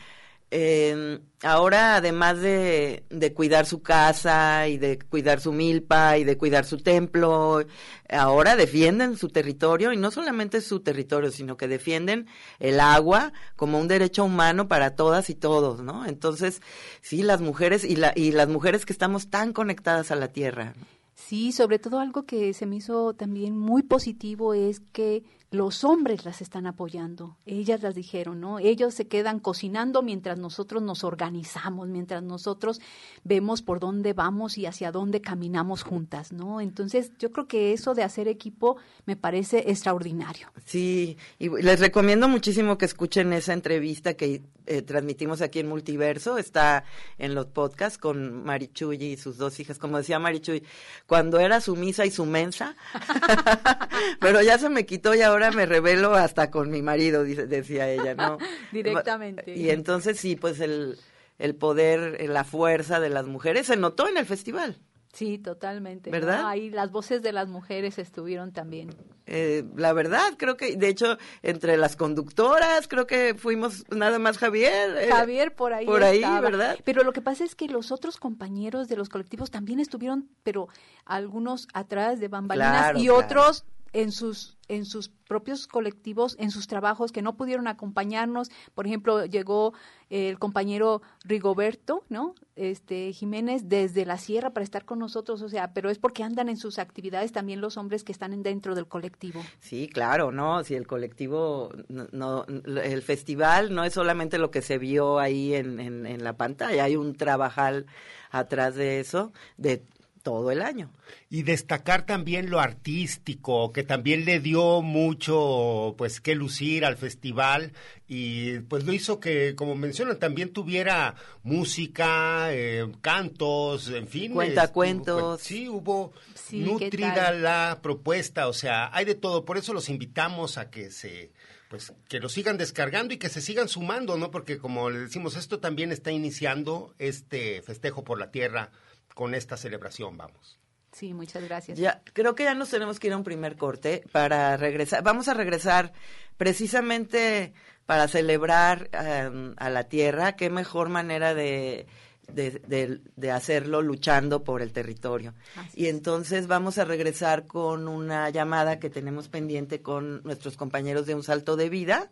eh, 0.57 1.19
ahora 1.43 1.97
además 1.97 2.39
de, 2.39 3.03
cuidar 3.35 3.65
su 3.65 3.81
casa 3.81 4.69
y 4.69 4.77
de 4.77 4.97
cuidar 4.97 5.41
su 5.41 5.51
milpa 5.51 6.17
y 6.17 6.23
de 6.23 6.37
cuidar 6.37 6.63
su 6.63 6.77
templo, 6.77 7.61
ahora 8.09 8.55
defienden 8.55 9.17
su 9.17 9.27
territorio 9.27 9.91
y 9.91 9.97
no 9.97 10.11
solamente 10.11 10.61
su 10.61 10.79
territorio, 10.79 11.29
sino 11.29 11.57
que 11.57 11.67
defienden 11.67 12.27
el 12.59 12.79
agua 12.79 13.33
como 13.57 13.81
un 13.81 13.89
derecho 13.89 14.23
humano 14.23 14.69
para 14.69 14.95
todas 14.95 15.29
y 15.29 15.35
todos, 15.35 15.81
¿no? 15.81 16.05
Entonces, 16.05 16.61
sí, 17.01 17.21
las 17.21 17.41
mujeres 17.41 17.83
y, 17.83 17.97
la, 17.97 18.13
y 18.15 18.31
las 18.31 18.47
mujeres 18.47 18.85
que 18.85 18.93
estamos 18.93 19.29
tan 19.29 19.51
conectadas 19.51 20.09
a 20.11 20.15
la 20.15 20.29
tierra. 20.29 20.73
Sí, 21.15 21.51
sobre 21.51 21.79
todo 21.79 21.99
algo 21.99 22.23
que 22.23 22.53
se 22.53 22.65
me 22.65 22.77
hizo 22.77 23.13
también 23.13 23.57
muy 23.57 23.83
positivo 23.83 24.53
es 24.53 24.79
que 24.79 25.23
los 25.51 25.83
hombres 25.83 26.25
las 26.25 26.41
están 26.41 26.67
apoyando. 26.67 27.37
Ellas 27.45 27.81
las 27.81 27.95
dijeron, 27.95 28.41
¿no? 28.41 28.59
Ellos 28.59 28.93
se 28.93 29.07
quedan 29.07 29.39
cocinando 29.39 30.01
mientras 30.01 30.37
nosotros 30.37 30.81
nos 30.81 31.03
organizamos, 31.03 31.87
mientras 31.87 32.23
nosotros 32.23 32.81
vemos 33.23 33.61
por 33.61 33.79
dónde 33.79 34.13
vamos 34.13 34.57
y 34.57 34.65
hacia 34.65 34.91
dónde 34.91 35.21
caminamos 35.21 35.83
juntas, 35.83 36.31
¿no? 36.31 36.61
Entonces, 36.61 37.11
yo 37.19 37.31
creo 37.31 37.47
que 37.47 37.73
eso 37.73 37.93
de 37.93 38.03
hacer 38.03 38.27
equipo 38.27 38.77
me 39.05 39.15
parece 39.15 39.69
extraordinario. 39.69 40.51
Sí, 40.65 41.17
y 41.39 41.49
les 41.49 41.79
recomiendo 41.79 42.27
muchísimo 42.27 42.77
que 42.77 42.85
escuchen 42.85 43.33
esa 43.33 43.53
entrevista 43.53 44.15
que 44.15 44.43
eh, 44.67 44.81
transmitimos 44.81 45.41
aquí 45.41 45.59
en 45.59 45.67
Multiverso. 45.67 46.37
Está 46.37 46.85
en 47.17 47.35
los 47.35 47.45
podcasts 47.45 47.97
con 47.97 48.43
Marichuy 48.43 49.03
y 49.03 49.17
sus 49.17 49.37
dos 49.37 49.59
hijas. 49.59 49.77
Como 49.77 49.97
decía 49.97 50.19
Marichuy, 50.19 50.63
cuando 51.05 51.39
era 51.39 51.61
su 51.61 51.75
misa 51.75 52.05
y 52.05 52.11
su 52.11 52.25
mensa, 52.25 52.75
pero 54.19 54.41
ya 54.41 54.57
se 54.57 54.69
me 54.69 54.85
quitó 54.85 55.13
y 55.13 55.21
ahora 55.21 55.44
me 55.51 55.65
revelo 55.65 56.13
hasta 56.13 56.51
con 56.51 56.69
mi 56.69 56.81
marido, 56.81 57.23
decía 57.23 57.89
ella, 57.89 58.15
¿no? 58.15 58.37
Directamente. 58.71 59.55
Y 59.55 59.69
entonces 59.69 60.19
sí, 60.19 60.35
pues 60.35 60.59
el, 60.59 60.97
el 61.37 61.55
poder, 61.55 62.29
la 62.29 62.43
fuerza 62.43 62.99
de 62.99 63.09
las 63.09 63.25
mujeres 63.25 63.67
se 63.67 63.77
notó 63.77 64.07
en 64.07 64.17
el 64.17 64.25
festival. 64.25 64.79
Sí, 65.15 65.37
totalmente. 65.37 66.11
¿Verdad? 66.11 66.45
Ahí 66.45 66.69
las 66.69 66.91
voces 66.91 67.21
de 67.21 67.31
las 67.31 67.47
mujeres 67.47 67.97
estuvieron 67.99 68.51
también. 68.51 68.89
Eh, 69.27 69.63
la 69.77 69.93
verdad, 69.93 70.33
creo 70.37 70.57
que, 70.57 70.75
de 70.75 70.89
hecho, 70.89 71.17
entre 71.41 71.77
las 71.77 71.95
conductoras, 71.95 72.89
creo 72.89 73.07
que 73.07 73.33
fuimos 73.33 73.85
nada 73.91 74.19
más 74.19 74.37
Javier. 74.37 74.97
Eh, 74.97 75.07
Javier 75.09 75.55
por 75.55 75.71
ahí. 75.71 75.85
Por 75.85 76.03
ahí, 76.03 76.19
¿verdad? 76.41 76.77
Pero 76.83 77.05
lo 77.05 77.13
que 77.13 77.21
pasa 77.21 77.45
es 77.45 77.55
que 77.55 77.69
los 77.69 77.93
otros 77.93 78.17
compañeros 78.17 78.89
de 78.89 78.97
los 78.97 79.07
colectivos 79.07 79.51
también 79.51 79.79
estuvieron, 79.79 80.27
pero 80.43 80.67
algunos 81.05 81.69
atrás 81.73 82.19
de 82.19 82.27
bambalinas 82.27 82.97
y 82.97 83.07
otros 83.07 83.63
en 83.95 84.11
sus 84.11 84.57
en 84.67 84.85
sus 84.85 85.09
propios 85.09 85.67
colectivos, 85.67 86.35
en 86.39 86.49
sus 86.49 86.67
trabajos 86.67 87.11
que 87.11 87.21
no 87.21 87.37
pudieron 87.37 87.67
acompañarnos. 87.67 88.49
Por 88.73 88.87
ejemplo, 88.87 89.23
llegó 89.25 89.73
el 90.09 90.39
compañero 90.39 91.03
Rigoberto, 91.23 92.03
¿no? 92.09 92.33
Este 92.55 93.13
Jiménez 93.13 93.69
desde 93.69 94.05
la 94.05 94.17
sierra 94.17 94.51
para 94.51 94.63
estar 94.63 94.85
con 94.85 94.99
nosotros, 94.99 95.41
o 95.43 95.49
sea, 95.49 95.73
pero 95.73 95.89
es 95.89 95.99
porque 95.99 96.23
andan 96.23 96.49
en 96.49 96.57
sus 96.57 96.79
actividades 96.79 97.31
también 97.31 97.61
los 97.61 97.77
hombres 97.77 98.03
que 98.03 98.11
están 98.11 98.41
dentro 98.41 98.75
del 98.75 98.87
colectivo. 98.87 99.43
Sí, 99.59 99.87
claro, 99.87 100.31
no, 100.31 100.63
si 100.63 100.73
el 100.73 100.87
colectivo 100.87 101.69
no, 101.87 102.45
el 102.47 103.01
festival 103.01 103.73
no 103.73 103.83
es 103.83 103.93
solamente 103.93 104.39
lo 104.39 104.51
que 104.51 104.61
se 104.63 104.77
vio 104.77 105.19
ahí 105.19 105.53
en, 105.53 105.79
en, 105.79 106.05
en 106.05 106.23
la 106.23 106.33
pantalla, 106.33 106.85
hay 106.85 106.95
un 106.95 107.15
trabajal 107.15 107.85
atrás 108.31 108.75
de 108.75 108.99
eso 108.99 109.31
de 109.57 109.85
todo 110.25 110.49
el 110.49 110.63
año. 110.63 110.89
Y 111.29 111.43
destacar 111.43 112.07
también 112.07 112.49
lo 112.49 112.59
artístico, 112.59 113.71
que 113.71 113.83
también 113.83 114.25
le 114.25 114.39
dio 114.39 114.81
mucho, 114.81 115.93
pues, 115.99 116.19
que 116.19 116.33
lucir 116.33 116.83
al 116.83 116.97
festival 116.97 117.73
y 118.07 118.57
pues 118.61 118.85
lo 118.85 118.91
hizo 118.91 119.19
que, 119.19 119.53
como 119.55 119.75
mencionan, 119.75 120.17
también 120.17 120.51
tuviera 120.51 121.13
música, 121.43 122.47
eh, 122.51 122.91
cantos, 123.01 123.89
en 123.89 124.07
fin. 124.07 124.33
Cuentacuentos. 124.33 125.41
sí, 125.41 125.69
hubo 125.69 126.11
nutrida 126.51 127.31
la 127.31 127.79
propuesta, 127.83 128.47
o 128.47 128.53
sea, 128.53 128.89
hay 128.97 129.05
de 129.05 129.13
todo. 129.13 129.45
Por 129.45 129.59
eso 129.59 129.73
los 129.73 129.89
invitamos 129.89 130.57
a 130.57 130.71
que 130.71 130.89
se 130.89 131.31
pues 131.69 131.93
que 132.07 132.19
lo 132.19 132.29
sigan 132.29 132.57
descargando 132.57 133.13
y 133.13 133.17
que 133.17 133.29
se 133.29 133.41
sigan 133.41 133.67
sumando, 133.67 134.17
¿no? 134.17 134.31
Porque 134.31 134.57
como 134.57 134.89
le 134.89 134.99
decimos, 134.99 135.35
esto 135.35 135.59
también 135.59 135.91
está 135.91 136.11
iniciando 136.11 136.95
este 136.97 137.61
festejo 137.61 138.03
por 138.03 138.19
la 138.19 138.31
tierra 138.31 138.71
con 139.15 139.33
esta 139.33 139.57
celebración, 139.57 140.15
vamos. 140.17 140.59
Sí, 140.91 141.13
muchas 141.13 141.43
gracias. 141.43 141.79
Ya, 141.79 142.01
creo 142.13 142.35
que 142.35 142.43
ya 142.43 142.53
nos 142.53 142.69
tenemos 142.69 142.99
que 142.99 143.07
ir 143.07 143.13
a 143.13 143.17
un 143.17 143.23
primer 143.23 143.57
corte 143.57 144.03
para 144.11 144.55
regresar. 144.55 145.03
Vamos 145.03 145.27
a 145.27 145.33
regresar 145.33 145.91
precisamente 146.37 147.53
para 147.85 148.07
celebrar 148.07 148.89
em, 148.93 149.55
a 149.57 149.69
la 149.69 149.85
tierra. 149.85 150.35
Qué 150.35 150.49
mejor 150.49 150.89
manera 150.89 151.33
de, 151.33 151.87
de, 152.27 153.31
hacerlo 153.31 153.81
luchando 153.81 154.43
por 154.43 154.61
el 154.61 154.71
territorio. 154.71 155.33
y 155.73 155.87
entonces 155.87 156.47
vamos 156.47 156.77
a 156.77 156.85
regresar 156.85 157.45
con 157.45 157.87
una 157.87 158.29
llamada 158.29 158.79
que 158.79 158.89
tenemos 158.89 159.27
pendiente 159.27 159.81
con 159.81 160.23
nuestros 160.23 160.55
compañeros 160.55 161.05
de 161.05 161.15
Un 161.15 161.23
Salto 161.23 161.55
de 161.57 161.69
Vida. 161.69 162.09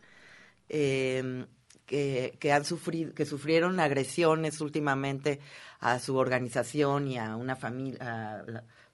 Eh, 0.67 1.45
que, 1.85 2.35
que, 2.39 2.51
han 2.51 2.65
sufrido, 2.65 3.13
que 3.13 3.25
sufrieron 3.25 3.79
agresiones 3.79 4.61
últimamente 4.61 5.39
a 5.79 5.99
su 5.99 6.15
organización 6.15 7.07
y 7.07 7.17
a 7.17 7.35
una 7.35 7.55
familia, 7.55 8.45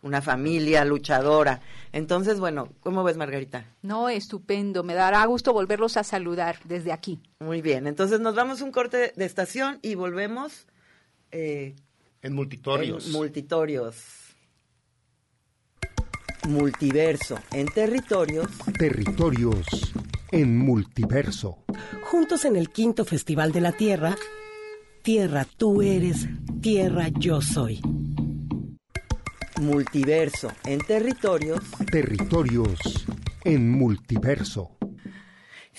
una 0.01 0.21
familia 0.21 0.85
luchadora. 0.85 1.61
Entonces, 1.91 2.39
bueno, 2.39 2.69
¿cómo 2.79 3.03
ves, 3.03 3.17
Margarita? 3.17 3.65
No, 3.81 4.09
estupendo. 4.09 4.83
Me 4.83 4.95
dará 4.95 5.23
gusto 5.25 5.53
volverlos 5.53 5.97
a 5.97 6.03
saludar 6.03 6.57
desde 6.65 6.91
aquí. 6.91 7.19
Muy 7.39 7.61
bien. 7.61 7.85
Entonces, 7.85 8.19
nos 8.19 8.35
vamos 8.35 8.61
un 8.61 8.71
corte 8.71 9.13
de 9.15 9.25
estación 9.25 9.79
y 9.81 9.95
volvemos. 9.95 10.67
Eh, 11.31 11.75
en 12.21 12.33
multitorios. 12.33 13.07
En 13.07 13.11
multitorios. 13.13 13.95
Multiverso. 16.47 17.37
En 17.51 17.67
territorios. 17.67 18.47
Territorios. 18.77 19.93
En 20.31 20.57
multiverso. 20.57 21.63
Juntos 22.03 22.45
en 22.45 22.55
el 22.55 22.69
quinto 22.69 23.05
Festival 23.05 23.51
de 23.51 23.61
la 23.61 23.71
Tierra 23.71 24.15
Tierra 25.01 25.45
tú 25.57 25.81
eres, 25.81 26.27
tierra 26.61 27.07
yo 27.07 27.41
soy. 27.41 27.79
Multiverso 29.61 30.51
en 30.65 30.79
territorios. 30.79 31.61
Territorios 31.89 33.07
en 33.45 33.71
multiverso. 33.71 34.78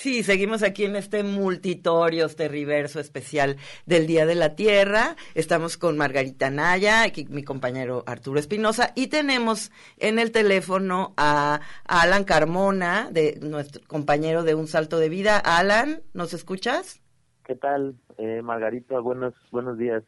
Sí, 0.00 0.22
seguimos 0.22 0.62
aquí 0.62 0.86
en 0.86 0.96
este 0.96 1.22
multitorios 1.22 2.34
terriverso 2.34 3.00
especial 3.00 3.58
del 3.84 4.06
Día 4.06 4.24
de 4.24 4.34
la 4.34 4.54
Tierra. 4.54 5.14
Estamos 5.34 5.76
con 5.76 5.98
Margarita 5.98 6.48
Naya, 6.48 7.02
aquí 7.02 7.26
mi 7.28 7.44
compañero 7.44 8.02
Arturo 8.06 8.40
Espinosa, 8.40 8.92
y 8.96 9.08
tenemos 9.08 9.70
en 9.98 10.18
el 10.18 10.32
teléfono 10.32 11.12
a 11.18 11.60
Alan 11.84 12.24
Carmona, 12.24 13.10
de 13.12 13.38
nuestro 13.42 13.86
compañero 13.86 14.42
de 14.42 14.54
Un 14.54 14.68
Salto 14.68 14.98
de 14.98 15.10
Vida. 15.10 15.36
Alan, 15.36 16.00
¿nos 16.14 16.32
escuchas? 16.32 17.02
¿Qué 17.44 17.54
tal, 17.54 17.94
eh, 18.16 18.40
Margarita? 18.40 19.00
Buenos, 19.00 19.34
buenos 19.50 19.76
días. 19.76 20.02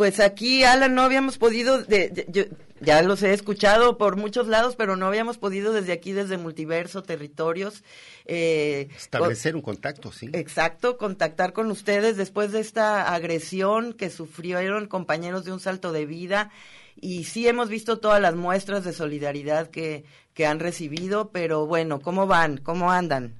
Pues 0.00 0.18
aquí, 0.18 0.64
Alan, 0.64 0.94
no 0.94 1.02
habíamos 1.02 1.36
podido, 1.36 1.82
de, 1.82 2.54
ya 2.80 3.02
los 3.02 3.22
he 3.22 3.34
escuchado 3.34 3.98
por 3.98 4.16
muchos 4.16 4.48
lados, 4.48 4.74
pero 4.74 4.96
no 4.96 5.04
habíamos 5.04 5.36
podido 5.36 5.74
desde 5.74 5.92
aquí, 5.92 6.12
desde 6.12 6.38
Multiverso, 6.38 7.02
Territorios. 7.02 7.84
Eh, 8.24 8.88
Establecer 8.96 9.54
un 9.54 9.60
contacto, 9.60 10.10
sí. 10.10 10.30
Exacto, 10.32 10.96
contactar 10.96 11.52
con 11.52 11.70
ustedes 11.70 12.16
después 12.16 12.50
de 12.50 12.60
esta 12.60 13.14
agresión 13.14 13.92
que 13.92 14.08
sufrieron 14.08 14.86
compañeros 14.86 15.44
de 15.44 15.52
un 15.52 15.60
salto 15.60 15.92
de 15.92 16.06
vida. 16.06 16.50
Y 16.96 17.24
sí 17.24 17.46
hemos 17.46 17.68
visto 17.68 18.00
todas 18.00 18.22
las 18.22 18.34
muestras 18.34 18.84
de 18.84 18.94
solidaridad 18.94 19.68
que, 19.68 20.06
que 20.32 20.46
han 20.46 20.60
recibido, 20.60 21.30
pero 21.30 21.66
bueno, 21.66 22.00
¿cómo 22.00 22.26
van? 22.26 22.56
¿Cómo 22.56 22.90
andan? 22.90 23.34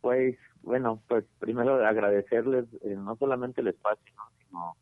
Pues 0.00 0.38
bueno, 0.62 1.02
pues 1.08 1.26
primero 1.40 1.74
agradecerles 1.86 2.64
eh, 2.80 2.96
no 2.96 3.16
solamente 3.16 3.60
el 3.60 3.68
espacio, 3.68 4.14
sino 4.48 4.76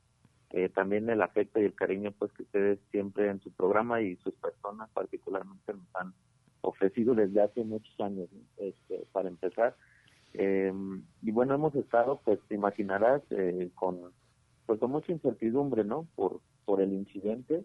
eh, 0.50 0.68
también 0.68 1.10
el 1.10 1.22
afecto 1.22 1.60
y 1.60 1.64
el 1.64 1.74
cariño 1.74 2.12
pues 2.18 2.32
que 2.32 2.44
ustedes 2.44 2.78
siempre 2.90 3.28
en 3.28 3.40
su 3.40 3.50
programa 3.52 4.00
y 4.00 4.16
sus 4.16 4.34
personas 4.34 4.88
particularmente 4.90 5.72
nos 5.72 5.96
han 5.96 6.14
ofrecido 6.60 7.14
desde 7.14 7.42
hace 7.42 7.64
muchos 7.64 7.98
años, 8.00 8.28
este, 8.56 9.06
para 9.12 9.28
empezar. 9.28 9.76
Em, 10.34 11.02
y 11.22 11.30
bueno, 11.30 11.54
hemos 11.54 11.74
estado, 11.74 12.20
pues 12.24 12.38
te 12.48 12.54
imaginarás, 12.54 13.22
eh, 13.30 13.70
con 13.74 14.12
pues 14.66 14.80
con 14.80 14.90
mucha 14.90 15.12
incertidumbre, 15.12 15.84
¿no? 15.84 16.06
Por 16.16 16.40
por 16.64 16.80
el 16.80 16.92
incidente. 16.92 17.64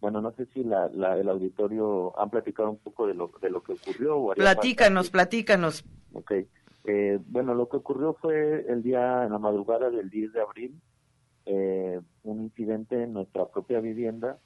bueno, 0.00 0.20
no 0.20 0.32
sé 0.32 0.46
si 0.46 0.64
la, 0.64 0.86
el 0.86 1.28
auditorio 1.28 2.18
han 2.18 2.30
platicado 2.30 2.70
un 2.70 2.78
poco 2.78 3.06
de 3.06 3.14
lo, 3.14 3.30
de 3.40 3.50
lo 3.50 3.62
que 3.62 3.72
ocurrió. 3.72 4.32
platícanos, 4.34 5.10
platícanos. 5.10 5.84
Ok. 6.12 6.32
Eh, 6.84 7.18
bueno, 7.26 7.54
lo 7.54 7.68
que 7.68 7.76
ocurrió 7.76 8.14
fue 8.14 8.66
el 8.68 8.82
día, 8.82 9.24
en 9.24 9.32
la 9.32 9.38
madrugada 9.38 9.90
del 9.90 10.10
10 10.10 10.32
de 10.32 10.40
abril, 10.40 10.80
eh, 11.46 12.00
un 12.24 12.42
incidente 12.42 13.04
en 13.04 13.12
nuestra 13.12 13.46
propia 13.48 13.80
vivienda 13.80 14.38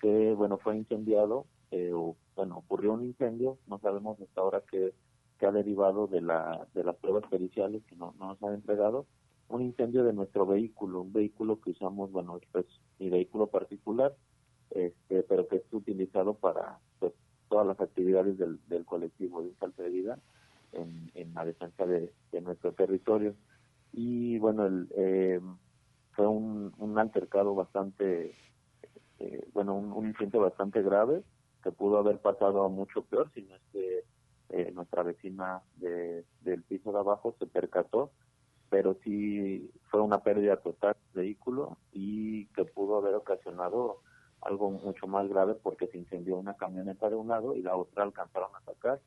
que, 0.00 0.34
bueno, 0.34 0.58
fue 0.58 0.76
incendiado, 0.76 1.46
eh, 1.70 1.92
o, 1.94 2.16
bueno, 2.34 2.58
ocurrió 2.58 2.92
un 2.92 3.04
incendio, 3.04 3.58
no 3.66 3.78
sabemos 3.78 4.20
hasta 4.20 4.40
ahora 4.40 4.62
qué, 4.70 4.94
ha 5.46 5.52
derivado 5.52 6.06
de, 6.06 6.22
la, 6.22 6.66
de 6.74 6.82
las 6.82 6.96
pruebas 6.96 7.24
periciales 7.30 7.84
que 7.84 7.94
no, 7.94 8.14
nos 8.18 8.42
han 8.42 8.54
entregado, 8.54 9.06
un 9.48 9.62
incendio 9.62 10.02
de 10.02 10.12
nuestro 10.12 10.44
vehículo, 10.44 11.02
un 11.02 11.12
vehículo 11.12 11.60
que 11.60 11.70
usamos, 11.70 12.10
bueno, 12.10 12.38
es 12.38 12.42
pues, 12.50 12.66
mi 12.98 13.10
vehículo 13.10 13.46
particular, 13.46 14.16
este, 14.70 15.22
pero 15.22 15.46
que 15.46 15.56
es 15.56 15.62
utilizado 15.72 16.34
para 16.34 16.80
pues, 16.98 17.12
todas 17.48 17.66
las 17.66 17.80
actividades 17.80 18.38
del, 18.38 18.58
del 18.66 18.84
colectivo 18.84 19.42
de 19.42 19.90
Vida 19.90 20.18
en, 20.76 21.34
la 21.34 21.44
defensa 21.44 21.86
de, 21.86 22.12
nuestro 22.42 22.72
territorio. 22.72 23.34
Y 23.92 24.38
bueno, 24.38 24.66
el, 24.66 24.88
eh, 24.96 25.40
fue 26.12 26.26
un, 26.26 26.72
un 26.78 26.98
altercado 26.98 27.54
bastante 27.54 28.34
eh, 29.18 29.48
bueno, 29.52 29.74
un, 29.74 30.06
incidente 30.06 30.38
bastante 30.38 30.82
grave 30.82 31.22
que 31.62 31.72
pudo 31.72 31.98
haber 31.98 32.20
pasado 32.20 32.68
mucho 32.68 33.02
peor 33.02 33.30
si 33.34 33.42
no 33.42 33.54
es 33.56 33.62
eh, 34.50 34.70
nuestra 34.72 35.02
vecina 35.02 35.62
de, 35.76 36.24
del 36.42 36.62
piso 36.62 36.92
de 36.92 36.98
abajo 36.98 37.34
se 37.38 37.46
percató, 37.46 38.12
pero 38.68 38.96
sí 39.02 39.70
fue 39.90 40.00
una 40.02 40.22
pérdida 40.22 40.58
total 40.58 40.96
del 41.14 41.24
vehículo 41.24 41.78
y 41.92 42.46
que 42.48 42.64
pudo 42.64 42.98
haber 42.98 43.14
ocasionado 43.14 44.02
algo 44.42 44.70
mucho 44.70 45.06
más 45.06 45.28
grave 45.28 45.54
porque 45.54 45.88
se 45.88 45.98
incendió 45.98 46.36
una 46.36 46.54
camioneta 46.54 47.08
de 47.08 47.16
un 47.16 47.28
lado 47.28 47.56
y 47.56 47.62
la 47.62 47.74
otra 47.74 48.04
alcanzaron 48.04 48.50
a 48.54 48.60
sacar. 48.60 49.00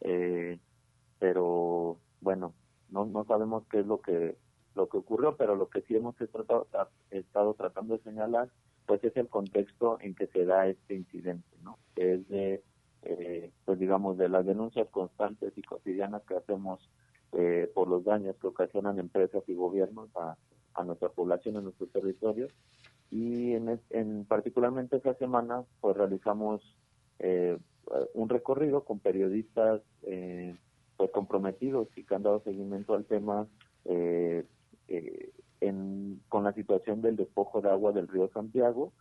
Eh, 0.00 0.58
pero 1.22 1.98
bueno, 2.20 2.52
no, 2.90 3.06
no 3.06 3.24
sabemos 3.26 3.62
qué 3.70 3.78
es 3.78 3.86
lo 3.86 4.00
que 4.00 4.36
lo 4.74 4.88
que 4.88 4.96
ocurrió, 4.96 5.36
pero 5.36 5.54
lo 5.54 5.68
que 5.68 5.82
sí 5.82 5.94
hemos 5.94 6.20
estado, 6.20 6.66
estado 7.12 7.54
tratando 7.54 7.96
de 7.96 8.02
señalar, 8.02 8.48
pues 8.86 9.04
es 9.04 9.16
el 9.16 9.28
contexto 9.28 9.98
en 10.00 10.16
que 10.16 10.26
se 10.26 10.44
da 10.44 10.66
este 10.66 10.96
incidente, 10.96 11.46
¿no? 11.62 11.78
Que 11.94 12.14
es 12.14 12.28
de, 12.28 12.64
eh, 13.02 13.52
pues 13.64 13.78
digamos, 13.78 14.18
de 14.18 14.28
las 14.28 14.44
denuncias 14.44 14.88
constantes 14.88 15.52
y 15.56 15.62
cotidianas 15.62 16.22
que 16.22 16.34
hacemos 16.34 16.90
eh, 17.34 17.70
por 17.72 17.86
los 17.86 18.02
daños 18.02 18.34
que 18.40 18.48
ocasionan 18.48 18.98
empresas 18.98 19.44
y 19.46 19.54
gobiernos 19.54 20.08
a, 20.16 20.36
a 20.74 20.82
nuestra 20.82 21.10
población 21.10 21.54
en 21.56 21.64
nuestros 21.64 21.92
territorios. 21.92 22.50
Y 23.12 23.52
en, 23.52 23.80
en 23.90 24.24
particularmente 24.24 24.96
esa 24.96 25.14
semana, 25.14 25.62
pues 25.80 25.96
realizamos 25.96 26.76
eh, 27.20 27.56
un 28.14 28.28
recorrido 28.28 28.84
con 28.84 28.98
periodistas 28.98 29.82
eh, 30.02 30.56
pues 31.02 31.10
comprometidos 31.10 31.88
y 31.96 32.04
que 32.04 32.14
han 32.14 32.22
dado 32.22 32.44
seguimiento 32.44 32.94
al 32.94 33.04
tema 33.04 33.48
eh, 33.86 34.46
eh, 34.86 35.32
con 36.28 36.44
la 36.44 36.52
situación 36.52 37.02
del 37.02 37.16
despojo 37.16 37.60
de 37.60 37.70
agua 37.70 37.90
del 37.90 38.06
río 38.06 38.30
Santiago 38.32 38.92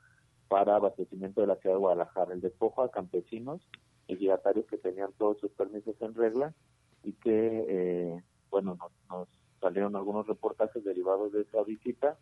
para 0.48 0.78
abastecimiento 0.78 1.42
de 1.42 1.48
la 1.48 1.58
ciudad 1.58 1.76
de 1.76 1.80
Guadalajara, 1.80 2.34
el 2.34 2.42
despojo 2.42 2.82
a 2.82 2.90
campesinos 2.90 3.62
y 4.08 4.16
giratarios 4.16 4.66
que 4.66 4.80
tenían 4.80 5.12
todos 5.16 5.40
sus 5.42 5.52
permisos 5.52 5.96
en 6.02 6.16
regla 6.16 6.56
y 7.04 7.14
que, 7.14 7.66
eh, 7.70 8.24
bueno, 8.50 8.80
nos, 9.08 9.28
salieron 9.60 9.96
algunos 9.96 10.26
reportajes 10.26 10.84
derivados 10.84 11.32
de 11.34 11.42
esa 11.42 11.62
visita. 11.62 12.18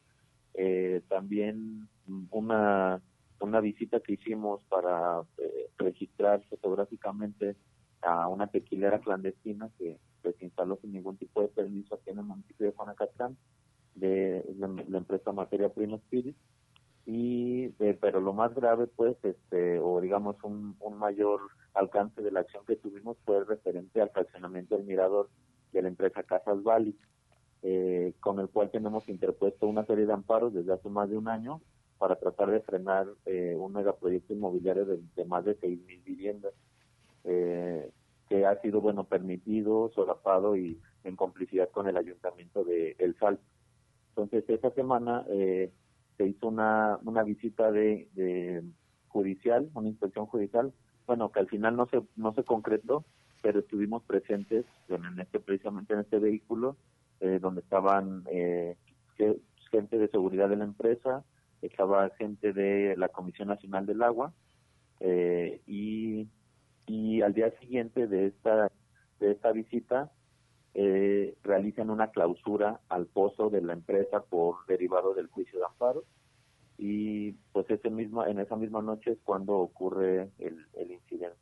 Eh, 0.55 1.03
también 1.07 1.87
una, 2.31 3.01
una 3.39 3.61
visita 3.61 4.01
que 4.01 4.13
hicimos 4.13 4.59
para 4.67 5.21
registrar 5.77 6.43
fotográficamente 6.49 7.55
a 8.01 8.27
una 8.27 8.47
tequilera 8.47 8.99
clandestina 8.99 9.69
que, 9.77 9.97
se 10.21 10.45
instaló 10.45 10.77
sin 10.81 10.91
ningún 10.93 11.17
tipo 11.17 11.41
de 11.41 11.47
permiso 11.47 11.95
aquí 11.95 12.09
en 12.11 12.19
el 12.19 12.25
municipio 12.25 12.67
de 12.67 12.73
Juanacatlán, 12.73 13.37
de 13.95 14.43
la, 14.57 14.97
empresa 14.97 15.31
Materia 15.31 15.69
Prima 15.69 15.95
Spirit. 15.95 16.35
Y, 17.05 17.73
eh, 17.79 17.97
pero 17.99 18.19
lo 18.19 18.33
más 18.33 18.53
grave, 18.53 18.87
pues, 18.87 19.17
este, 19.23 19.79
o 19.79 19.99
digamos 20.01 20.35
un, 20.43 20.75
un 20.79 20.97
mayor 20.99 21.41
alcance 21.73 22.21
de 22.21 22.31
la 22.31 22.41
acción 22.41 22.63
que 22.65 22.75
tuvimos 22.75 23.17
fue 23.25 23.43
referente 23.45 24.01
al 24.01 24.11
fraccionamiento 24.11 24.75
del 24.75 24.85
mirador 24.85 25.29
de 25.71 25.81
la 25.81 25.87
empresa 25.87 26.21
Casas 26.23 26.61
Valley, 26.61 26.95
eh, 27.63 28.13
con 28.19 28.39
el 28.39 28.49
cual 28.49 28.69
tenemos 28.69 29.07
interpuesto 29.09 29.67
una 29.67 29.85
serie 29.85 30.05
de 30.05 30.13
amparos 30.13 30.53
desde 30.53 30.73
hace 30.73 30.89
más 30.89 31.09
de 31.09 31.17
un 31.17 31.27
año 31.27 31.61
para 31.97 32.17
tratar 32.17 32.51
de 32.51 32.61
frenar 32.61 33.07
eh, 33.25 33.55
un 33.57 33.73
megaproyecto 33.73 34.33
inmobiliario 34.33 34.85
de, 34.85 34.99
de 35.15 35.25
más 35.25 35.45
de 35.45 35.57
6.000 35.59 36.03
viviendas 36.03 36.53
eh, 37.23 37.89
que 38.27 38.45
ha 38.45 38.59
sido 38.61 38.81
bueno 38.81 39.05
permitido, 39.05 39.91
solapado 39.93 40.55
y 40.55 40.79
en 41.03 41.15
complicidad 41.15 41.69
con 41.69 41.87
el 41.87 41.97
ayuntamiento 41.97 42.63
de 42.63 42.95
El 42.99 43.17
Salto. 43.17 43.43
Entonces 44.09 44.43
esta 44.49 44.71
semana 44.71 45.25
eh, 45.29 45.71
se 46.17 46.27
hizo 46.27 46.47
una, 46.47 46.99
una 47.03 47.23
visita 47.23 47.71
de, 47.71 48.63
judicial, 49.07 49.69
una 49.73 49.89
inspección 49.89 50.25
judicial, 50.27 50.73
bueno 51.07 51.31
que 51.31 51.39
al 51.39 51.47
final 51.47 51.75
no 51.75 51.87
se 51.87 52.01
no 52.15 52.33
se 52.33 52.43
concretó, 52.43 53.05
pero 53.41 53.59
estuvimos 53.59 54.03
presentes 54.03 54.65
en 54.89 55.19
este 55.19 55.39
precisamente 55.39 55.93
en 55.93 56.01
este 56.01 56.19
vehículo 56.19 56.75
eh, 57.21 57.39
donde 57.41 57.61
estaban 57.61 58.23
eh, 58.31 58.75
gente 59.71 59.97
de 59.97 60.07
seguridad 60.09 60.49
de 60.49 60.55
la 60.55 60.63
empresa, 60.63 61.23
estaba 61.61 62.09
gente 62.11 62.53
de 62.53 62.95
la 62.97 63.09
Comisión 63.09 63.49
Nacional 63.49 63.85
del 63.85 64.01
Agua 64.03 64.33
eh, 64.99 65.61
y 65.67 66.27
y 66.89 67.21
al 67.21 67.35
día 67.35 67.51
siguiente 67.59 68.07
de 68.07 68.27
esta, 68.27 68.71
de 69.19 69.31
esta 69.31 69.51
visita 69.51 70.11
eh, 70.73 71.35
realizan 71.43 71.91
una 71.91 72.09
clausura 72.09 72.79
al 72.89 73.05
pozo 73.05 73.51
de 73.51 73.61
la 73.61 73.73
empresa 73.73 74.23
por 74.23 74.65
derivado 74.65 75.13
del 75.13 75.27
juicio 75.27 75.59
de 75.59 75.65
amparo 75.65 76.03
y 76.79 77.33
pues 77.51 77.69
ese 77.69 77.91
mismo, 77.91 78.25
en 78.25 78.39
esa 78.39 78.55
misma 78.55 78.81
noche 78.81 79.11
es 79.11 79.19
cuando 79.23 79.57
ocurre 79.57 80.31
el, 80.39 80.65
el 80.73 80.91
incidente. 80.91 81.37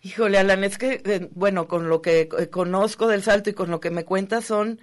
Híjole, 0.00 0.38
Alan, 0.38 0.64
es 0.64 0.78
que, 0.78 1.02
eh, 1.04 1.28
bueno, 1.34 1.68
con 1.68 1.90
lo 1.90 2.00
que 2.00 2.28
eh, 2.38 2.48
conozco 2.50 3.06
del 3.06 3.22
salto 3.22 3.50
y 3.50 3.54
con 3.54 3.70
lo 3.70 3.80
que 3.80 3.90
me 3.90 4.04
cuentas 4.06 4.46
son 4.46 4.80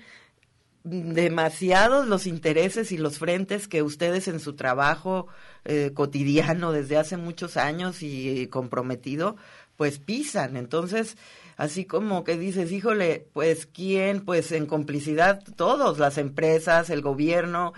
demasiados 0.85 2.07
los 2.07 2.27
intereses 2.27 2.91
y 2.91 2.97
los 2.97 3.17
frentes 3.17 3.67
que 3.67 3.81
ustedes 3.81 4.27
en 4.27 4.39
su 4.39 4.53
trabajo 4.53 5.27
eh, 5.65 5.91
cotidiano 5.93 6.71
desde 6.71 6.97
hace 6.97 7.17
muchos 7.17 7.57
años 7.57 8.03
y, 8.03 8.47
comprometido, 8.47 9.35
pues 9.77 9.97
pisan. 9.97 10.55
Entonces, 10.55 11.17
así 11.57 11.85
como 11.85 12.23
que 12.23 12.37
dices, 12.37 12.71
híjole, 12.71 13.27
pues 13.33 13.65
quién, 13.65 14.21
pues 14.21 14.51
en 14.51 14.67
complicidad 14.67 15.43
todos, 15.55 15.97
las 15.97 16.19
empresas, 16.19 16.91
el 16.91 17.01
gobierno, 17.01 17.73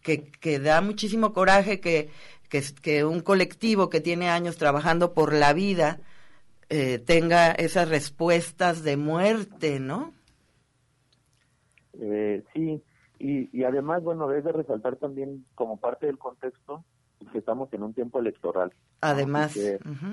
que, 0.00 0.24
que 0.24 0.60
da 0.60 0.80
muchísimo 0.80 1.32
coraje 1.32 1.80
que, 1.80 2.10
que, 2.48 2.62
que 2.80 3.04
un 3.04 3.20
colectivo 3.20 3.90
que 3.90 4.00
tiene 4.00 4.30
años 4.30 4.56
trabajando 4.56 5.14
por 5.14 5.32
la 5.32 5.52
vida 5.52 5.98
eh, 6.68 7.00
tenga 7.04 7.50
esas 7.50 7.88
respuestas 7.88 8.84
de 8.84 8.96
muerte, 8.96 9.80
¿no? 9.80 10.14
Eh, 12.00 12.42
sí, 12.52 12.82
y, 13.18 13.56
y 13.56 13.64
además, 13.64 14.02
bueno, 14.02 14.28
debe 14.28 14.52
resaltar 14.52 14.96
también 14.96 15.44
como 15.54 15.78
parte 15.78 16.06
del 16.06 16.18
contexto 16.18 16.84
que 17.30 17.38
estamos 17.38 17.72
en 17.72 17.82
un 17.82 17.94
tiempo 17.94 18.18
electoral. 18.18 18.72
Además, 19.00 19.56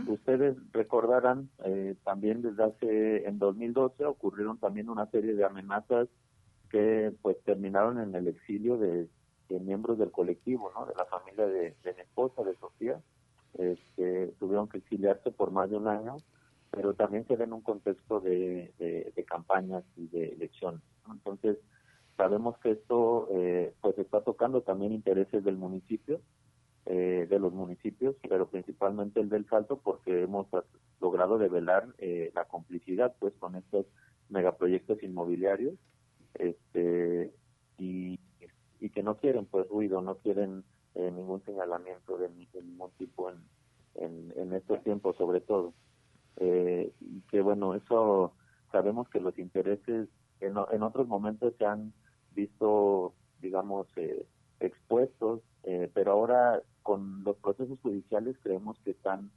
ustedes 0.08 0.58
recordarán 0.72 1.50
eh, 1.66 1.96
también 2.04 2.42
desde 2.42 2.64
hace, 2.64 3.28
en 3.28 3.40
2012 3.40 4.06
ocurrieron 4.06 4.58
también 4.58 4.90
una 4.90 5.06
serie 5.08 5.34
de 5.36 5.46
amenazas 5.46 6.08
que 6.70 7.14
pues 7.22 7.38
terminaron 7.44 8.00
en 8.00 8.14
el 8.16 8.28
exilio 8.28 8.78
de, 8.78 9.08
miembros 9.62 9.98
del 9.98 10.12
colectivo, 10.12 10.72
¿no? 10.76 10.86
De 10.86 10.94
la 10.96 11.06
familia 11.06 11.48
de, 11.48 11.76
mi 11.84 12.02
esposa, 12.02 12.44
de 12.44 12.56
Sofía, 12.56 13.00
este, 13.58 14.28
tuvieron 14.40 14.68
que 14.70 14.78
exiliarse 14.78 15.32
por 15.32 15.52
más 15.52 15.70
de 15.72 15.78
un 15.78 15.88
año, 15.88 16.18
pero 16.72 16.94
también 16.94 17.26
se 17.28 17.36
ve 17.36 17.46
en 17.46 17.54
un 17.54 17.62
contexto 17.62 18.20
de, 18.20 18.74
de 19.16 19.24
campañas 19.26 19.84
y 19.96 20.08
de 20.08 20.30
elecciones. 20.30 20.82
Entonces, 21.10 21.58
sabemos 22.18 22.58
que 22.60 22.72
esto 22.72 23.28
eh, 23.32 23.74
pues 23.82 23.98
está 23.98 24.22
tocando 24.22 24.62
también 24.62 24.92
intereses 24.92 25.44
del 25.44 25.58
municipio 25.58 26.22
eh, 26.86 27.28
de 27.30 27.40
los 27.40 27.54
municipios, 27.54 28.16
pero 28.28 28.50
principalmente 28.50 29.20
el 29.20 29.30
del 29.30 29.48
Salto, 29.48 29.78
porque 29.78 30.24
hemos 30.24 30.48
logrado 31.00 31.38
develar 31.38 31.88
eh, 32.00 32.32
la 32.34 32.46
complicidad 32.46 33.16
pues 33.20 33.32
con 33.36 33.56
estos 33.56 33.86
megaproyectos 34.30 35.04
inmobiliarios 35.04 35.76
este 36.34 37.32
y, 37.78 38.20
y 38.80 38.90
que 38.90 39.04
no 39.04 39.18
quieren 39.18 39.46
pues 39.46 39.68
ruido, 39.68 40.02
no 40.02 40.16
quieren 40.16 40.64
eh, 40.96 41.12
ningún 41.12 41.44
señalamiento 41.46 42.18
de, 42.18 42.30
ningún 42.30 42.92
tipo 42.98 43.30
en, 43.30 44.34
en, 44.36 44.54
estos 44.54 44.84
tiempos 44.84 45.16
sobre 45.18 45.42
todo. 45.42 45.74
Y 46.40 47.22
que 47.30 47.42
bueno, 47.42 47.76
eso 47.76 48.34
sabemos 48.72 49.10
que 49.10 49.20
los 49.20 49.38
intereses 49.38 50.08
en, 50.40 50.54
en 50.72 50.84
otros 50.84 51.08
momentos 51.08 51.54
se 51.58 51.66
han 51.66 51.94
visto, 52.34 53.14
digamos, 53.42 53.88
expuestos, 54.60 55.42
pero 55.94 56.12
ahora 56.14 56.62
con 56.82 57.24
los 57.24 57.36
procesos 57.38 57.80
judiciales 57.82 58.38
creemos 58.42 58.80
que 58.84 58.92
están 58.92 59.32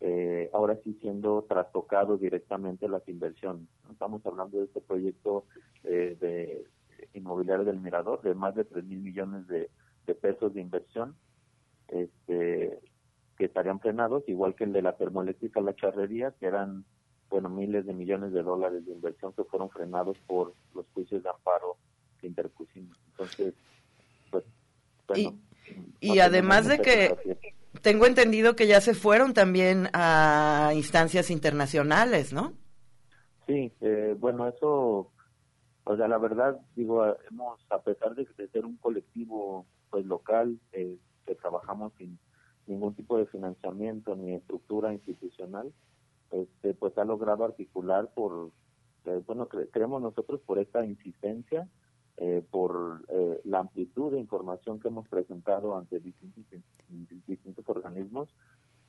eh, 0.00 0.48
ahora 0.52 0.78
sí 0.84 0.96
siendo 1.00 1.44
trastocados 1.48 2.20
directamente 2.20 2.88
las 2.88 3.06
inversiones. 3.08 3.66
Estamos 3.90 4.24
hablando 4.24 4.58
de 4.58 4.64
este 4.64 4.80
proyecto 4.80 5.44
eh, 5.82 6.16
de 6.20 6.64
inmobiliario 7.14 7.64
del 7.64 7.80
Mirador 7.80 8.22
de 8.22 8.34
más 8.34 8.54
de 8.54 8.64
3 8.64 8.84
mil 8.84 9.00
millones 9.00 9.48
de, 9.48 9.70
pesos 10.20 10.54
de 10.54 10.60
inversión 10.60 11.16
este, 11.88 12.80
estarían 13.48 13.80
frenados, 13.80 14.22
igual 14.28 14.54
que 14.54 14.64
el 14.64 14.72
de 14.72 14.82
la 14.82 14.96
termoeléctrica 14.96 15.60
La 15.60 15.74
Charrería, 15.74 16.32
que 16.38 16.46
eran 16.46 16.84
bueno 17.28 17.48
miles 17.48 17.84
de 17.84 17.92
millones 17.92 18.32
de 18.32 18.42
dólares 18.42 18.86
de 18.86 18.92
inversión 18.92 19.32
que 19.32 19.44
fueron 19.44 19.68
frenados 19.70 20.16
por 20.26 20.54
los 20.74 20.86
juicios 20.94 21.22
de 21.22 21.28
amparo 21.28 21.76
que 22.20 22.26
interpusimos. 22.26 22.96
Entonces, 23.10 23.54
pues, 24.30 24.44
bueno. 25.06 25.38
Y 26.00 26.20
además 26.20 26.66
de 26.66 26.78
que 26.78 27.14
tengo 27.82 28.06
entendido 28.06 28.56
que 28.56 28.66
ya 28.66 28.80
se 28.80 28.94
fueron 28.94 29.34
también 29.34 29.88
a 29.92 30.72
instancias 30.74 31.30
internacionales, 31.30 32.32
¿no? 32.32 32.54
Sí, 33.46 33.72
eh, 33.80 34.14
bueno, 34.18 34.48
eso, 34.48 35.10
o 35.84 35.96
sea, 35.96 36.08
la 36.08 36.18
verdad, 36.18 36.58
digo, 36.76 37.04
hemos, 37.30 37.60
a 37.70 37.80
pesar 37.80 38.14
de, 38.14 38.26
ser 38.52 38.64
un 38.64 38.76
colectivo 38.76 39.66
pues 39.90 40.04
local, 40.04 40.58
eh, 40.72 40.96
que 41.26 41.34
trabajamos 41.34 41.92
sin 41.98 42.18
ningún 42.68 42.94
tipo 42.94 43.18
de 43.18 43.26
financiamiento 43.26 44.14
ni 44.14 44.34
estructura 44.34 44.92
institucional, 44.92 45.72
este, 46.30 46.74
pues 46.74 46.96
ha 46.98 47.04
logrado 47.04 47.44
articular 47.44 48.10
por, 48.14 48.50
eh, 49.06 49.22
bueno, 49.26 49.48
creemos 49.48 50.02
nosotros 50.02 50.40
por 50.42 50.58
esta 50.58 50.84
insistencia, 50.84 51.68
eh, 52.18 52.44
por 52.50 53.04
eh, 53.08 53.40
la 53.44 53.60
amplitud 53.60 54.12
de 54.12 54.18
información 54.18 54.80
que 54.80 54.88
hemos 54.88 55.08
presentado 55.08 55.76
ante 55.76 56.00
distintos, 56.00 56.44
distintos 57.26 57.68
organismos 57.68 58.28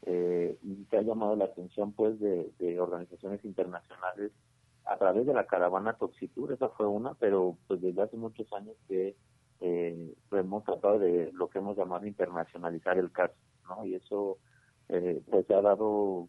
y 0.01 0.85
que 0.85 0.97
ha 0.97 1.01
llamado 1.01 1.35
la 1.35 1.45
atención 1.45 1.91
pues 1.91 2.19
de, 2.19 2.79
organizaciones 2.79 3.43
internacionales 3.43 4.31
a 4.85 4.97
través 4.97 5.27
de 5.27 5.33
la 5.33 5.45
caravana 5.45 5.97
Toxitur, 5.97 6.53
esa 6.53 6.69
fue 6.69 6.87
una, 6.87 7.13
pero 7.15 7.57
pues 7.67 7.81
desde 7.81 8.01
hace 8.01 8.17
muchos 8.17 8.51
años 8.53 8.75
que 8.87 9.15
hemos 9.59 10.63
tratado 10.63 10.99
de 10.99 11.31
lo 11.33 11.49
que 11.49 11.59
hemos 11.59 11.77
llamado 11.77 12.07
internacionalizar 12.07 12.97
el 12.97 13.11
caso, 13.11 13.35
¿no? 13.69 13.85
Y 13.85 13.95
eso 13.95 14.37
pues 14.87 15.49
ha 15.51 15.61
dado 15.61 16.27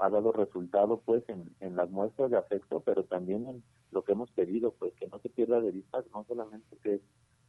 ha 0.00 0.10
dado 0.10 0.32
resultado 0.32 1.00
pues 1.04 1.22
en, 1.28 1.54
en 1.60 1.76
las 1.76 1.90
muestras 1.90 2.30
de 2.30 2.36
afecto, 2.36 2.80
pero 2.80 3.04
también 3.04 3.46
en 3.46 3.62
lo 3.90 4.02
que 4.02 4.12
hemos 4.12 4.30
pedido, 4.32 4.72
pues 4.78 4.92
que 4.94 5.06
no 5.08 5.18
se 5.20 5.28
pierda 5.28 5.60
de 5.60 5.72
vista 5.72 6.02
no 6.12 6.24
solamente 6.24 6.76
que 6.82 6.94
es 6.94 7.00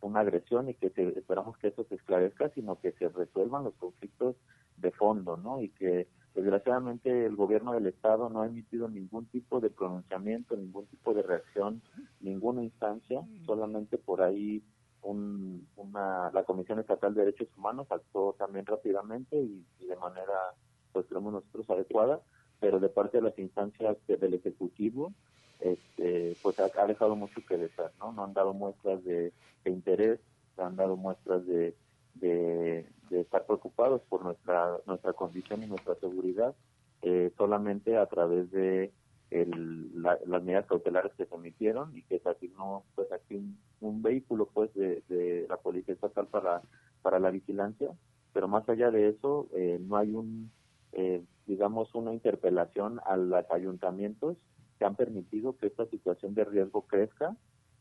una 0.02 0.22
agresión 0.22 0.70
y 0.70 0.74
que 0.76 0.92
esperamos 1.16 1.58
que 1.58 1.68
eso 1.68 1.84
se 1.86 1.96
esclarezca, 1.96 2.50
sino 2.50 2.80
que 2.80 2.94
se 2.94 3.10
resuelvan 3.10 3.66
los 3.66 3.76
conflictos 3.76 4.36
de 4.78 4.92
fondo, 4.92 5.38
¿no? 5.38 5.62
Y 5.62 5.70
que 5.70 6.08
desgraciadamente 6.34 7.26
el 7.26 7.36
gobierno 7.36 7.74
del 7.74 7.88
estado 7.88 8.30
no 8.30 8.42
ha 8.42 8.48
emitido 8.48 8.88
ningún 8.88 9.26
tipo 9.26 9.60
de 9.60 9.70
pronunciamiento, 9.70 10.56
ningún 10.56 10.86
tipo 10.88 11.14
de 11.14 11.24
reacción, 11.24 11.82
ninguna 12.22 12.64
instancia, 12.64 13.22
solamente 13.46 13.98
por 13.98 14.22
ahí 14.22 14.64
un, 15.02 15.68
una, 15.78 16.32
la 16.32 16.44
Comisión 16.44 16.80
Estatal 16.80 17.14
de 17.14 17.26
Derechos 17.26 17.48
Humanos 17.58 17.88
actuó 17.90 18.34
también 18.34 18.66
rápidamente 18.66 19.38
y, 19.38 19.66
de 19.86 19.96
manera, 19.96 20.54
pues 20.92 21.06
creemos 21.08 21.34
nosotros, 21.34 21.70
adecuada, 21.70 22.22
pero 22.60 22.80
de 22.80 22.90
parte 22.90 23.18
de 23.18 23.24
las 23.24 23.40
instancias 23.40 23.98
del 24.08 24.34
Ejecutivo, 24.34 25.14
este, 25.60 26.36
pues 26.42 26.60
ha, 26.60 26.86
dejado 26.86 27.16
mucho 27.16 27.42
que 27.48 27.58
desear, 27.58 27.92
¿no? 28.00 28.12
No 28.12 28.24
han 28.24 28.34
dado 28.34 28.54
muestras 28.54 29.04
de, 29.04 29.34
interés, 29.66 30.20
han 30.58 30.76
dado 30.76 30.96
muestras 30.96 31.46
de, 31.46 31.76
de, 32.16 32.86
estar 33.12 33.46
preocupados 33.46 34.02
por 34.10 34.24
nuestra, 34.24 34.78
nuestra 34.86 35.14
condición 35.14 35.64
y 35.64 35.68
nuestra 35.68 35.96
seguridad, 35.96 36.56
eh, 37.02 37.32
solamente 37.38 37.98
a 37.98 38.06
través 38.08 38.52
de 38.52 38.92
las 39.32 40.44
medidas 40.44 40.66
cautelares 40.66 41.14
que 41.14 41.26
se 41.26 41.36
emitieron 41.36 41.96
y 41.96 42.02
que 42.04 42.20
se 42.20 42.30
asignó 42.30 42.84
pues 42.96 43.12
aquí 43.12 43.42
un, 43.80 44.02
vehículo 44.02 44.48
pues 44.52 44.74
de, 44.74 45.46
la 45.48 45.58
policía 45.58 45.94
estatal 45.94 46.28
para 46.28 46.62
para 47.04 47.20
la 47.20 47.30
vigilancia 47.30 47.90
pero 48.34 48.48
más 48.48 48.68
allá 48.68 48.90
de 48.90 49.10
eso 49.10 49.48
eh, 49.54 49.80
no 49.80 49.98
hay 49.98 50.14
un 50.16 50.52
eh, 50.94 51.24
digamos, 51.46 51.94
una 51.96 52.14
interpelación 52.14 53.00
a 53.06 53.18
los 53.18 53.44
ayuntamientos 53.52 54.38
que 54.78 54.86
han 54.86 54.96
permitido 54.96 55.58
que 55.58 55.68
esta 55.68 55.86
situación 55.88 56.34
de 56.36 56.46
riesgo 56.46 56.84
crezca, 56.84 57.36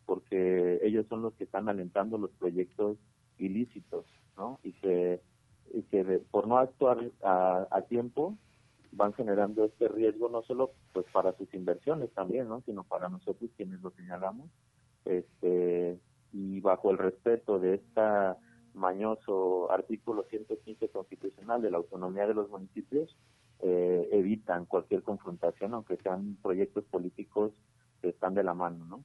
porque 0.07 0.81
ellos 0.83 1.07
son 1.09 1.23
los 1.23 1.35
que 1.35 1.45
están 1.45 1.69
alentando 1.69 2.19
los 2.19 2.31
proyectos 2.33 2.97
ilícitos, 3.39 4.07
¿no? 4.37 4.59
Y 4.63 4.73
que, 4.73 5.21
y 5.73 5.83
que 5.83 6.03
por 6.31 6.49
no 6.49 6.59
actuar 6.59 7.11
a, 7.23 7.83
tiempo 7.89 8.37
van 8.93 9.13
generando 9.13 9.65
este 9.65 9.89
riesgo 9.89 10.29
no 10.29 10.43
solo 10.43 10.73
pues 10.93 11.07
para 11.13 11.33
sus 11.37 11.53
inversiones 11.55 12.11
también, 12.13 12.49
¿no? 12.49 12.63
Sino 12.63 12.85
para 12.85 13.09
nosotros 13.09 13.51
quienes 13.57 13.81
lo 13.81 13.91
señalamos, 13.91 14.51
este 15.05 15.99
y 16.33 16.61
bajo 16.61 16.91
el 16.91 16.99
respeto 16.99 17.59
de 17.59 17.75
esta 17.75 18.37
mañoso 18.75 19.71
artículo 19.73 20.25
115 20.31 20.89
constitucional 20.89 21.61
de 21.63 21.71
la 21.71 21.79
autonomía 21.79 22.27
de 22.27 22.35
los 22.35 22.49
municipios, 22.49 23.17
eh, 23.61 24.09
evitan 24.13 24.67
cualquier 24.67 25.03
confrontación, 25.03 25.75
aunque 25.75 25.97
sean 25.97 26.37
proyectos 26.43 26.85
políticos 26.85 27.53
que 28.01 28.11
están 28.11 28.35
de 28.35 28.45
la 28.45 28.55
mano, 28.55 28.85
¿no? 28.85 29.05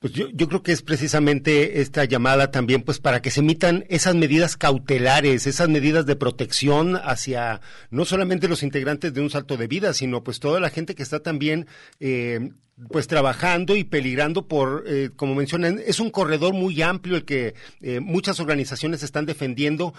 Pues 0.00 0.12
yo, 0.14 0.48
creo 0.48 0.64
que 0.64 0.72
es 0.72 0.82
precisamente 0.82 1.80
esta 1.80 2.04
llamada 2.04 2.50
también, 2.50 2.82
pues 2.82 2.98
para 2.98 3.22
que 3.22 3.30
se 3.30 3.38
emitan 3.38 3.84
esas 3.88 4.16
medidas 4.16 4.56
cautelares, 4.56 5.46
esas 5.46 5.68
medidas 5.68 6.06
de 6.06 6.16
protección 6.16 6.96
hacia 6.96 7.60
no 7.90 8.04
solamente 8.04 8.48
los 8.48 8.64
integrantes 8.64 9.14
de 9.14 9.20
un 9.20 9.30
salto 9.30 9.56
de 9.56 9.68
vida, 9.68 9.94
sino 9.94 10.24
pues 10.24 10.40
toda 10.40 10.58
la 10.58 10.70
gente 10.70 10.96
que 10.96 11.04
está 11.04 11.20
también 11.20 11.68
eh, 12.00 12.50
pues 12.90 13.06
trabajando 13.06 13.76
y 13.76 13.84
peligrando 13.84 14.48
por, 14.48 14.84
eh, 14.88 15.10
como 15.14 15.36
mencionan, 15.36 15.80
es 15.86 16.00
un 16.00 16.10
corredor 16.10 16.52
muy 16.52 16.82
amplio 16.82 17.14
el 17.14 17.24
que 17.24 17.54
eh, 17.80 18.00
muchas 18.00 18.40
organizaciones 18.40 19.04
están 19.04 19.24
defendiendo 19.24 19.94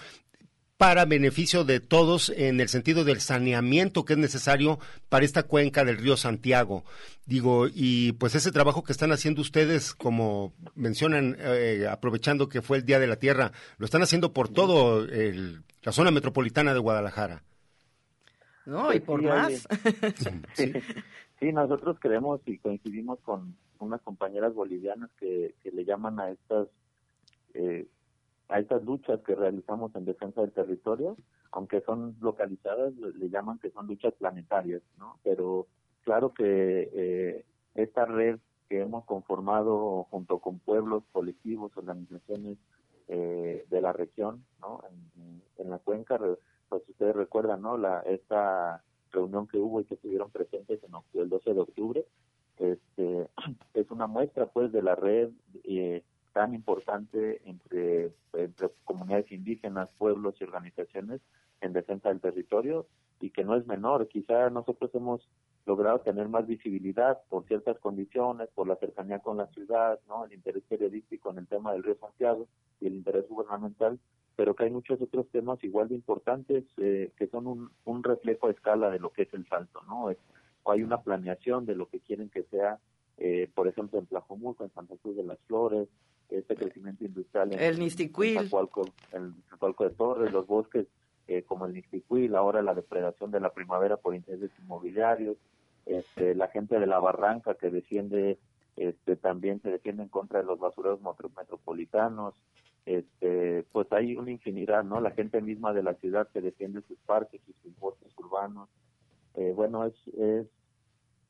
para 0.84 1.06
beneficio 1.06 1.64
de 1.64 1.80
todos 1.80 2.28
en 2.28 2.60
el 2.60 2.68
sentido 2.68 3.04
del 3.04 3.20
saneamiento 3.20 4.04
que 4.04 4.12
es 4.12 4.18
necesario 4.18 4.78
para 5.08 5.24
esta 5.24 5.44
cuenca 5.44 5.82
del 5.82 5.96
río 5.96 6.14
Santiago. 6.18 6.84
Digo, 7.24 7.68
y 7.72 8.12
pues 8.12 8.34
ese 8.34 8.52
trabajo 8.52 8.84
que 8.84 8.92
están 8.92 9.10
haciendo 9.10 9.40
ustedes, 9.40 9.94
como 9.94 10.52
mencionan, 10.74 11.36
eh, 11.38 11.86
aprovechando 11.90 12.50
que 12.50 12.60
fue 12.60 12.76
el 12.76 12.84
Día 12.84 12.98
de 12.98 13.06
la 13.06 13.16
Tierra, 13.16 13.52
lo 13.78 13.86
están 13.86 14.02
haciendo 14.02 14.34
por 14.34 14.50
todo 14.50 15.06
la 15.06 15.92
zona 15.92 16.10
metropolitana 16.10 16.74
de 16.74 16.80
Guadalajara. 16.80 17.42
No, 18.66 18.92
y 18.92 19.00
por 19.00 19.22
más. 19.22 19.66
sí. 20.52 21.50
nosotros 21.50 21.96
creemos 21.98 22.42
y 22.44 22.58
coincidimos 22.58 23.20
con 23.20 23.56
unas 23.78 24.02
compañeras 24.02 24.52
bolivianas 24.52 25.08
que, 25.18 25.54
que 25.62 25.70
le 25.70 25.86
llaman 25.86 26.20
a 26.20 26.28
estas 26.28 26.68
eh, 27.54 27.86
a 28.48 28.60
estas 28.60 28.84
luchas 28.84 29.20
que 29.20 29.34
realizamos 29.34 29.94
en 29.94 30.04
defensa 30.04 30.40
del 30.40 30.52
territorio, 30.52 31.16
aunque 31.52 31.80
son 31.82 32.16
localizadas, 32.20 32.94
le 32.94 33.30
llaman 33.30 33.58
que 33.58 33.70
son 33.70 33.86
luchas 33.86 34.12
planetarias, 34.14 34.82
¿no? 34.98 35.18
Pero 35.22 35.66
claro 36.04 36.34
que 36.34 36.90
eh, 36.92 37.44
esta 37.74 38.04
red 38.04 38.38
que 38.68 38.80
hemos 38.80 39.04
conformado 39.04 40.04
junto 40.10 40.38
con 40.38 40.58
pueblos, 40.58 41.04
colectivos, 41.12 41.76
organizaciones 41.76 42.58
eh, 43.08 43.64
de 43.70 43.80
la 43.80 43.92
región, 43.92 44.44
¿no? 44.60 44.80
En, 44.88 45.70
la 45.70 45.78
cuenca, 45.78 46.18
pues 46.68 46.82
ustedes 46.88 47.16
recuerdan, 47.16 47.62
¿no? 47.62 47.78
La, 47.78 48.00
esta 48.00 48.82
reunión 49.10 49.46
que 49.46 49.58
hubo 49.58 49.80
y 49.80 49.84
que 49.84 49.94
estuvieron 49.94 50.30
presentes 50.30 50.80
en 50.84 50.92
el 51.20 51.28
12 51.30 51.54
de 51.54 51.60
octubre, 51.60 52.04
este, 52.58 53.28
es 53.74 53.90
una 53.90 54.06
muestra 54.06 54.46
pues 54.46 54.72
de 54.72 54.82
la 54.82 54.94
red 54.94 55.30
eh, 55.64 56.02
tan 56.34 56.52
importante 56.52 57.40
entre, 57.48 58.12
entre 58.34 58.68
comunidades 58.84 59.32
indígenas, 59.32 59.88
pueblos 59.96 60.34
y 60.40 60.44
organizaciones 60.44 61.22
en 61.60 61.72
defensa 61.72 62.10
del 62.10 62.20
territorio 62.20 62.86
y 63.20 63.30
que 63.30 63.44
no 63.44 63.56
es 63.56 63.66
menor. 63.66 64.08
Quizá 64.08 64.50
nosotros 64.50 64.90
hemos 64.94 65.26
logrado 65.64 66.00
tener 66.00 66.28
más 66.28 66.46
visibilidad 66.46 67.20
por 67.28 67.46
ciertas 67.46 67.78
condiciones, 67.78 68.48
por 68.54 68.66
la 68.66 68.76
cercanía 68.76 69.20
con 69.20 69.36
la 69.36 69.46
ciudad, 69.46 69.98
¿no? 70.08 70.24
el 70.24 70.32
interés 70.32 70.64
periodístico 70.68 71.30
en 71.30 71.38
el 71.38 71.46
tema 71.46 71.72
del 71.72 71.84
río 71.84 71.96
Santiago 71.98 72.48
y 72.80 72.88
el 72.88 72.94
interés 72.94 73.26
gubernamental, 73.28 73.98
pero 74.36 74.54
que 74.54 74.64
hay 74.64 74.70
muchos 74.70 75.00
otros 75.00 75.28
temas 75.30 75.62
igual 75.62 75.88
de 75.88 75.94
importantes 75.94 76.64
eh, 76.78 77.12
que 77.16 77.28
son 77.28 77.70
un, 77.84 78.02
reflejo 78.02 78.48
a 78.48 78.50
escala 78.50 78.90
de 78.90 78.98
lo 78.98 79.10
que 79.10 79.22
es 79.22 79.32
el 79.32 79.46
salto. 79.46 79.80
¿no? 79.86 80.10
Hay 80.66 80.82
una 80.82 81.00
planeación 81.00 81.64
de 81.64 81.76
lo 81.76 81.88
que 81.88 82.00
quieren 82.00 82.28
que 82.28 82.42
sea, 82.44 82.80
eh, 83.18 83.48
por 83.54 83.68
ejemplo, 83.68 84.00
en 84.00 84.06
Tlajomulco, 84.06 84.64
en 84.64 84.72
Santa 84.72 84.96
Cruz 85.00 85.16
de 85.16 85.22
las 85.22 85.38
Flores, 85.46 85.88
este 86.38 86.56
crecimiento 86.56 87.04
industrial 87.04 87.52
en 87.52 87.60
el 87.60 87.78
Nistiquil, 87.78 88.50
en 89.12 89.34
de 89.78 89.90
Torres, 89.90 90.32
los 90.32 90.46
bosques 90.46 90.86
eh, 91.26 91.42
como 91.42 91.66
el 91.66 91.72
Nistiquil, 91.72 92.34
ahora 92.34 92.62
la 92.62 92.74
depredación 92.74 93.30
de 93.30 93.40
la 93.40 93.52
primavera 93.52 93.96
por 93.96 94.14
intereses 94.14 94.50
inmobiliarios, 94.62 95.36
este, 95.86 96.34
la 96.34 96.48
gente 96.48 96.78
de 96.78 96.86
la 96.86 96.98
Barranca 96.98 97.54
que 97.54 97.70
defiende, 97.70 98.38
este, 98.76 99.16
también 99.16 99.60
se 99.62 99.70
defiende 99.70 100.02
en 100.02 100.08
contra 100.08 100.40
de 100.40 100.46
los 100.46 100.58
basureros 100.58 101.00
metropolitanos, 101.00 102.34
este, 102.84 103.64
pues 103.72 103.90
hay 103.92 104.16
una 104.16 104.30
infinidad, 104.30 104.84
¿no? 104.84 105.00
La 105.00 105.12
gente 105.12 105.40
misma 105.40 105.72
de 105.72 105.82
la 105.82 105.94
ciudad 105.94 106.28
que 106.28 106.42
defiende 106.42 106.82
sus 106.82 106.98
parques 107.06 107.40
y 107.48 107.52
sus 107.62 107.78
bosques 107.78 108.12
urbanos. 108.18 108.68
Eh, 109.36 109.52
bueno, 109.56 109.86
es, 109.86 109.94
es 110.18 110.46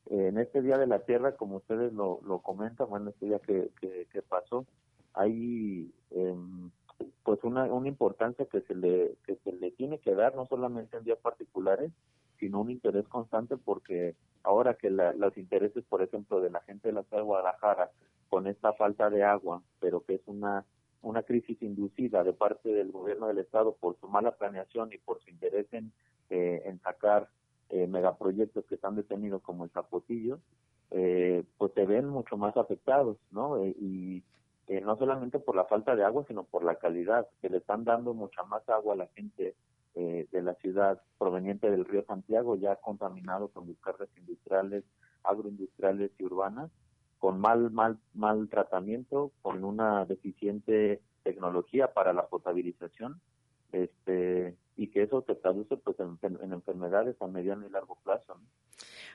en 0.07 0.37
este 0.37 0.61
Día 0.61 0.77
de 0.77 0.87
la 0.87 0.99
Tierra, 0.99 1.35
como 1.37 1.57
ustedes 1.57 1.93
lo, 1.93 2.19
lo 2.25 2.39
comentan, 2.39 2.89
bueno, 2.89 3.09
este 3.09 3.27
día 3.27 3.39
que, 3.39 3.71
que 3.79 4.21
pasó, 4.21 4.65
hay 5.15 5.91
em, 6.11 6.69
pues 7.23 7.43
una, 7.43 7.65
una 7.65 7.87
importancia 7.87 8.45
que 8.45 8.61
se 8.61 8.75
le 8.75 9.15
que 9.25 9.35
se 9.43 9.51
le 9.53 9.71
tiene 9.71 9.99
que 9.99 10.13
dar 10.13 10.35
no 10.35 10.45
solamente 10.45 10.97
en 10.97 11.03
días 11.03 11.19
particulares 11.19 11.91
sino 12.39 12.61
un 12.61 12.69
interés 12.69 13.07
constante 13.07 13.57
porque 13.57 14.15
ahora 14.43 14.75
que 14.75 14.89
los 14.89 15.37
intereses 15.37 15.83
por 15.85 16.01
ejemplo 16.01 16.41
de 16.41 16.49
la 16.49 16.61
gente 16.61 16.89
de 16.89 16.93
la 16.93 17.03
ciudad 17.03 17.19
de 17.19 17.27
Guadalajara 17.27 17.91
con 18.29 18.47
esta 18.47 18.73
falta 18.73 19.09
de 19.09 19.23
agua 19.23 19.61
pero 19.79 20.01
que 20.01 20.15
es 20.15 20.21
una 20.27 20.65
una 21.01 21.23
crisis 21.23 21.61
inducida 21.61 22.23
de 22.23 22.33
parte 22.33 22.69
del 22.69 22.91
gobierno 22.91 23.27
del 23.27 23.37
estado 23.37 23.75
por 23.75 23.95
su 23.99 24.07
mala 24.07 24.31
planeación 24.31 24.91
y 24.91 24.97
por 24.97 25.21
su 25.21 25.29
interés 25.29 25.67
en, 25.71 25.91
eh, 26.31 26.63
en 26.65 26.79
sacar 26.81 27.29
eh, 27.69 27.87
megaproyectos 27.87 28.65
que 28.65 28.75
están 28.75 28.95
detenidos 28.95 29.41
como 29.41 29.63
el 29.63 29.71
Zapotillo, 29.71 30.39
eh, 30.91 31.43
pues 31.57 31.73
se 31.73 31.85
ven 31.85 32.07
mucho 32.07 32.37
más 32.37 32.55
afectados, 32.57 33.17
¿no? 33.31 33.57
Eh, 33.57 33.75
y 33.79 34.23
eh, 34.67 34.81
no 34.81 34.97
solamente 34.97 35.39
por 35.39 35.55
la 35.55 35.65
falta 35.65 35.95
de 35.95 36.03
agua, 36.03 36.25
sino 36.27 36.43
por 36.43 36.63
la 36.63 36.75
calidad, 36.75 37.27
que 37.41 37.49
le 37.49 37.57
están 37.57 37.83
dando 37.83 38.13
mucha 38.13 38.43
más 38.43 38.67
agua 38.69 38.93
a 38.93 38.97
la 38.97 39.07
gente 39.15 39.55
eh, 39.95 40.27
de 40.31 40.41
la 40.41 40.55
ciudad 40.55 41.01
proveniente 41.17 41.69
del 41.69 41.85
río 41.85 42.03
Santiago, 42.05 42.55
ya 42.55 42.75
contaminado 42.77 43.49
con 43.49 43.67
descargas 43.67 44.09
industriales, 44.17 44.83
agroindustriales 45.23 46.11
y 46.17 46.23
urbanas, 46.23 46.71
con 47.19 47.39
mal, 47.39 47.71
mal, 47.71 47.97
mal 48.13 48.49
tratamiento, 48.49 49.31
con 49.41 49.63
una 49.63 50.05
deficiente 50.05 51.01
tecnología 51.23 51.93
para 51.93 52.13
la 52.13 52.27
potabilización, 52.27 53.21
este, 53.71 54.55
y 54.77 54.87
que 54.87 55.03
eso 55.03 55.23
se 55.25 55.35
traduce 55.35 55.77
pues 55.77 55.97
en, 55.99 56.17
enfermedades 56.51 57.15
a 57.21 57.27
mediano 57.27 57.65
y 57.65 57.69
largo 57.69 57.97
plazo. 58.03 58.37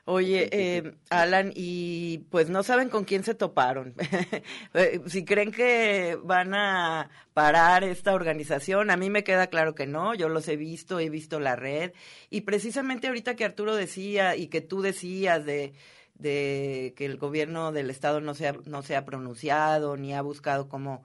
Oye, 0.07 0.49
eh, 0.53 0.95
Alan, 1.11 1.53
y 1.55 2.19
pues 2.31 2.49
no 2.49 2.63
saben 2.63 2.89
con 2.89 3.05
quién 3.05 3.23
se 3.23 3.35
toparon. 3.35 3.95
Eh, 4.73 5.01
si 5.07 5.25
creen 5.25 5.51
que 5.51 6.17
van 6.23 6.55
a 6.55 7.11
parar 7.35 7.83
esta 7.83 8.15
organización, 8.15 8.91
a 8.91 8.97
mí 8.97 9.11
me 9.11 9.25
queda 9.25 9.49
claro 9.49 9.75
que 9.75 9.87
no, 9.87 10.15
yo 10.15 10.29
los 10.29 10.47
he 10.49 10.57
visto, 10.57 11.01
he 11.01 11.11
visto 11.11 11.41
la 11.41 11.57
red, 11.57 11.93
y 12.31 12.43
precisamente 12.43 13.09
ahorita 13.09 13.35
que 13.35 13.45
Arturo 13.45 13.75
decía 13.75 14.37
y 14.37 14.47
que 14.47 14.61
tú 14.61 14.81
decías 14.81 15.45
de 15.45 15.73
de 16.21 16.93
que 16.97 17.07
el 17.07 17.17
gobierno 17.17 17.73
del 17.73 17.91
estado 17.91 18.21
no 18.21 18.35
se 18.35 18.49
ha, 18.49 18.53
no 18.67 18.83
se 18.83 18.95
ha 18.95 19.05
pronunciado 19.05 19.97
ni 19.97 20.15
ha 20.15 20.23
buscado 20.23 20.69
cómo 20.69 21.03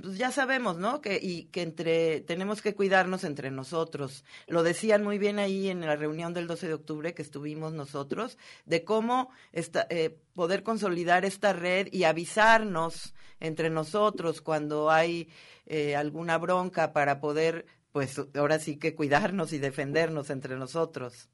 pues 0.00 0.18
ya 0.18 0.30
sabemos, 0.30 0.78
¿no? 0.78 1.00
Que 1.00 1.18
y 1.20 1.44
que 1.46 1.62
entre 1.62 2.20
tenemos 2.20 2.62
que 2.62 2.74
cuidarnos 2.74 3.24
entre 3.24 3.50
nosotros. 3.50 4.24
Lo 4.48 4.62
decían 4.62 5.04
muy 5.04 5.18
bien 5.18 5.38
ahí 5.38 5.68
en 5.68 5.80
la 5.80 5.96
reunión 5.96 6.34
del 6.34 6.46
12 6.46 6.68
de 6.68 6.74
octubre 6.74 7.14
que 7.14 7.22
estuvimos 7.22 7.72
nosotros 7.72 8.38
de 8.66 8.84
cómo 8.84 9.30
esta, 9.52 9.86
eh, 9.90 10.18
poder 10.34 10.62
consolidar 10.62 11.24
esta 11.24 11.52
red 11.52 11.88
y 11.92 12.04
avisarnos 12.04 13.14
entre 13.40 13.70
nosotros 13.70 14.40
cuando 14.40 14.90
hay 14.90 15.28
eh, 15.66 15.96
alguna 15.96 16.38
bronca 16.38 16.92
para 16.92 17.20
poder, 17.20 17.66
pues 17.92 18.20
ahora 18.34 18.58
sí 18.58 18.78
que 18.78 18.94
cuidarnos 18.94 19.52
y 19.52 19.58
defendernos 19.58 20.30
entre 20.30 20.56
nosotros. 20.56 21.30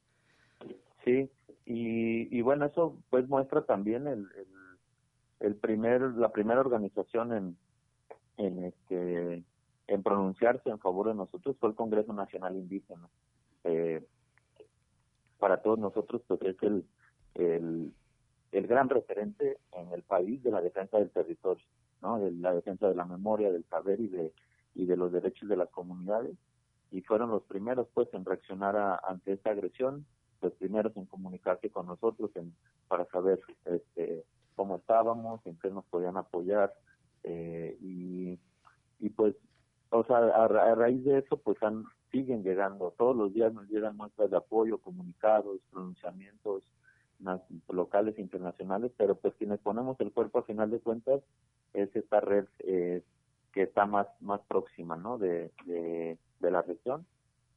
Sí, 1.05 1.31
y, 1.65 2.37
y 2.37 2.43
bueno 2.43 2.67
eso 2.67 2.99
pues 3.09 3.27
muestra 3.29 3.65
también 3.65 4.07
el, 4.07 4.29
el, 4.37 4.47
el 5.41 5.57
primer 5.57 6.03
la 6.03 6.31
primera 6.31 6.61
organización 6.61 7.33
en 7.33 7.57
en 8.41 8.65
este 8.65 9.45
en 9.87 10.03
pronunciarse 10.05 10.71
en 10.71 10.79
favor 10.79 11.09
de 11.09 11.15
nosotros 11.15 11.57
fue 11.59 11.69
el 11.69 11.75
Congreso 11.75 12.13
Nacional 12.13 12.55
Indígena. 12.55 13.09
Eh, 13.65 14.07
para 15.39 15.63
todos 15.63 15.79
nosotros, 15.79 16.23
pues 16.29 16.41
es 16.43 16.57
el, 16.63 16.85
el, 17.35 17.93
el, 18.53 18.67
gran 18.69 18.89
referente 18.89 19.59
en 19.73 19.93
el 19.93 20.03
país 20.03 20.43
de 20.45 20.53
la 20.53 20.61
defensa 20.61 20.99
del 20.99 21.11
territorio, 21.11 21.65
¿no? 22.03 22.21
De 22.21 22.31
la 22.31 22.55
defensa 22.55 22.89
de 22.89 22.95
la 22.95 23.05
memoria, 23.05 23.51
del 23.51 23.65
saber 23.65 24.01
y 24.01 24.09
de, 24.09 24.33
y 24.75 24.87
de 24.87 24.97
los 24.97 25.11
derechos 25.11 25.49
de 25.49 25.57
las 25.57 25.71
comunidades. 25.71 26.37
Y 26.93 27.01
fueron 27.03 27.31
los 27.31 27.43
primeros, 27.43 27.89
pues, 27.93 28.09
en 28.13 28.25
reaccionar 28.25 29.01
ante 29.05 29.33
esta 29.33 29.51
agresión, 29.51 30.07
los 30.41 30.53
primeros 30.53 30.97
en 30.97 31.07
comunicarse 31.07 31.71
con 31.71 31.87
nosotros 31.87 32.31
en, 32.37 32.55
para 32.87 33.07
saber 33.07 33.41
este, 33.65 34.25
cómo 34.55 34.77
estábamos, 34.77 35.45
en 35.47 35.59
qué 35.59 35.69
nos 35.71 35.85
podían 35.87 36.17
apoyar, 36.17 36.73
eh, 37.25 37.77
y, 37.81 38.39
y 38.99 39.11
pues, 39.11 39.35
o 39.91 40.05
sea, 40.05 40.19
a, 40.19 40.75
raíz 40.75 41.05
de 41.05 41.19
eso, 41.19 41.37
pues 41.37 41.63
han, 41.63 41.85
siguen 42.11 42.43
llegando, 42.43 42.95
todos 42.97 43.17
los 43.17 43.33
días 43.33 43.53
nos 43.53 43.69
llegan 43.69 43.97
muestras 43.97 44.31
de 44.31 44.37
apoyo, 44.37 44.79
comunicados, 44.79 45.61
pronunciamientos 45.71 46.65
locales 47.69 48.17
e 48.17 48.23
internacionales, 48.23 48.93
pero 48.97 49.15
pues 49.15 49.35
quienes 49.35 49.61
ponemos 49.61 50.01
el 50.01 50.11
cuerpo 50.11 50.39
a 50.39 50.45
final 50.45 50.71
de 50.71 50.81
cuentas 50.81 51.21
es 51.75 51.95
esta 51.95 52.21
red 52.21 52.47
eh, 52.61 53.03
que 53.53 53.63
está 53.63 53.85
más, 53.85 54.07
más 54.21 54.41
próxima, 54.49 54.97
¿no? 54.97 55.19
De, 55.19 55.51
de, 55.67 56.19
de 56.41 56.51
la 56.51 56.63
región 56.63 57.05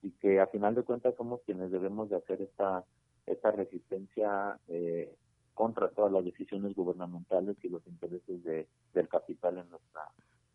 y 0.03 0.11
que 0.11 0.39
a 0.39 0.47
final 0.47 0.75
de 0.75 0.83
cuentas 0.83 1.15
somos 1.15 1.41
quienes 1.45 1.71
debemos 1.71 2.09
de 2.09 2.17
hacer 2.17 2.41
esta, 2.41 2.83
esta 3.25 3.51
resistencia 3.51 4.59
eh, 4.67 5.15
contra 5.53 5.89
todas 5.89 6.11
las 6.11 6.25
decisiones 6.25 6.75
gubernamentales 6.75 7.57
y 7.63 7.69
los 7.69 7.85
intereses 7.87 8.43
de, 8.43 8.67
del 8.93 9.07
capital 9.07 9.57
en 9.57 9.69
nuestra 9.69 10.01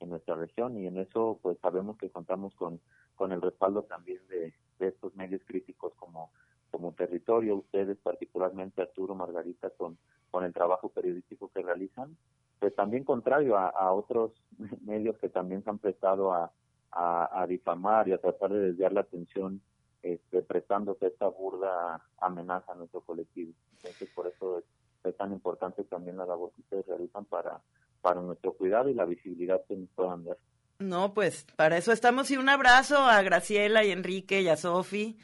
en 0.01 0.11
nuestra 0.11 0.37
región 0.37 0.77
y 0.79 0.87
en 0.87 0.99
eso 0.99 1.39
pues 1.43 1.59
sabemos 1.61 1.97
que 1.99 2.11
contamos 2.11 2.55
con 2.55 2.81
con 3.17 3.33
el 3.33 3.43
respaldo 3.43 3.83
también 3.83 4.21
de, 4.29 4.55
estos 4.79 5.15
medios 5.17 5.43
críticos 5.45 5.93
como 5.97 6.31
como 6.71 6.93
territorio 6.93 7.57
ustedes 7.57 7.99
particularmente 7.99 8.83
Arturo 8.83 9.15
Margarita 9.15 9.71
con 9.71 9.99
con 10.31 10.45
el 10.45 10.53
trabajo 10.53 10.89
periodístico 10.91 11.51
que 11.53 11.63
realizan 11.63 12.17
pues 12.61 12.75
también 12.75 13.05
contrario 13.05 13.57
a, 13.57 13.93
otros 13.93 14.33
medios 14.85 15.17
que 15.19 15.29
también 15.29 15.63
se 15.65 15.71
han 15.71 15.79
prestado 15.79 16.33
a, 16.33 16.53
a, 16.91 17.43
a 17.43 17.47
difamar 17.47 18.09
y 18.09 18.13
a 18.13 18.21
tratar 18.21 18.53
de 18.53 18.61
desviar 18.61 18.93
la 18.93 19.01
atención 19.01 19.61
este, 20.03 20.43
prestándose 20.43 21.09
esta 21.09 21.27
burda 21.29 22.01
amenaza 22.19 22.73
a 22.73 22.77
nuestro 22.77 23.01
colectivo. 23.01 23.53
Entonces, 23.77 24.09
por 24.15 24.29
eso 24.29 24.63
es 25.05 25.17
tan 25.17 25.33
importante 25.33 25.85
también 25.85 26.17
la 26.17 26.27
labor 26.27 26.53
que 26.55 26.63
ustedes 26.63 26.87
realizan 26.87 27.25
para, 27.25 27.61
para 28.01 28.21
nuestro 28.21 28.53
cuidado 28.53 28.89
y 28.89 28.95
la 28.95 29.05
visibilidad 29.05 29.61
que 29.67 29.77
nos 29.77 29.89
puedan 29.91 30.25
dar. 30.25 30.39
No, 30.79 31.13
pues 31.13 31.45
para 31.57 31.77
eso 31.77 31.93
estamos 31.93 32.31
y 32.31 32.37
un 32.37 32.49
abrazo 32.49 32.99
a 32.99 33.21
Graciela 33.23 33.85
y 33.85 33.91
Enrique 33.91 34.43
y 34.43 34.49
a 34.49 34.57
Sofi. 34.57 35.19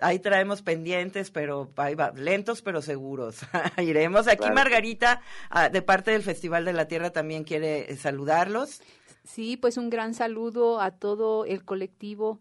Ahí 0.00 0.18
traemos 0.18 0.62
pendientes, 0.62 1.30
pero 1.30 1.70
ahí 1.76 1.94
va, 1.94 2.12
lentos 2.12 2.62
pero 2.62 2.82
seguros. 2.82 3.40
Iremos. 3.78 4.28
Aquí 4.28 4.50
Margarita, 4.50 5.22
ah, 5.50 5.70
de 5.70 5.82
parte 5.82 6.10
del 6.10 6.22
Festival 6.22 6.64
de 6.64 6.74
la 6.74 6.86
Tierra, 6.86 7.10
también 7.10 7.44
quiere 7.44 7.96
saludarlos. 7.96 8.82
Sí, 9.24 9.56
pues 9.56 9.76
un 9.76 9.90
gran 9.90 10.14
saludo 10.14 10.80
a 10.80 10.92
todo 10.92 11.44
el 11.44 11.64
colectivo 11.64 12.38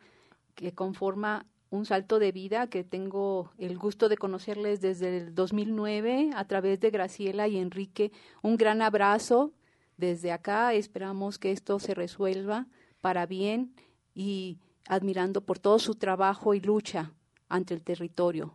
que 0.56 0.74
conforma 0.74 1.46
un 1.70 1.86
salto 1.86 2.20
de 2.20 2.32
vida 2.32 2.68
que 2.68 2.84
tengo 2.84 3.52
el 3.58 3.78
gusto 3.78 4.10
de 4.10 4.18
conocerles 4.18 4.82
desde 4.82 5.18
el 5.18 5.36
2009 5.36 6.32
a 6.36 6.46
través 6.46 6.80
de 6.80 6.90
Graciela 6.90 7.48
y 7.48 7.58
Enrique. 7.58 8.12
Un 8.42 8.58
gran 8.58 8.82
abrazo 8.82 9.52
desde 9.98 10.32
acá. 10.32 10.74
Esperamos 10.74 11.40
que 11.40 11.52
esto 11.52 11.80
se 11.80 11.94
resuelva 11.94 12.68
para 13.02 13.26
bien 13.26 13.74
y 14.14 14.60
admirando 14.88 15.42
por 15.42 15.60
todo 15.60 15.80
su 15.80 15.96
trabajo 15.96 16.54
y 16.54 16.62
lucha 16.62 17.12
ante 17.50 17.74
el 17.74 17.82
territorio. 17.82 18.54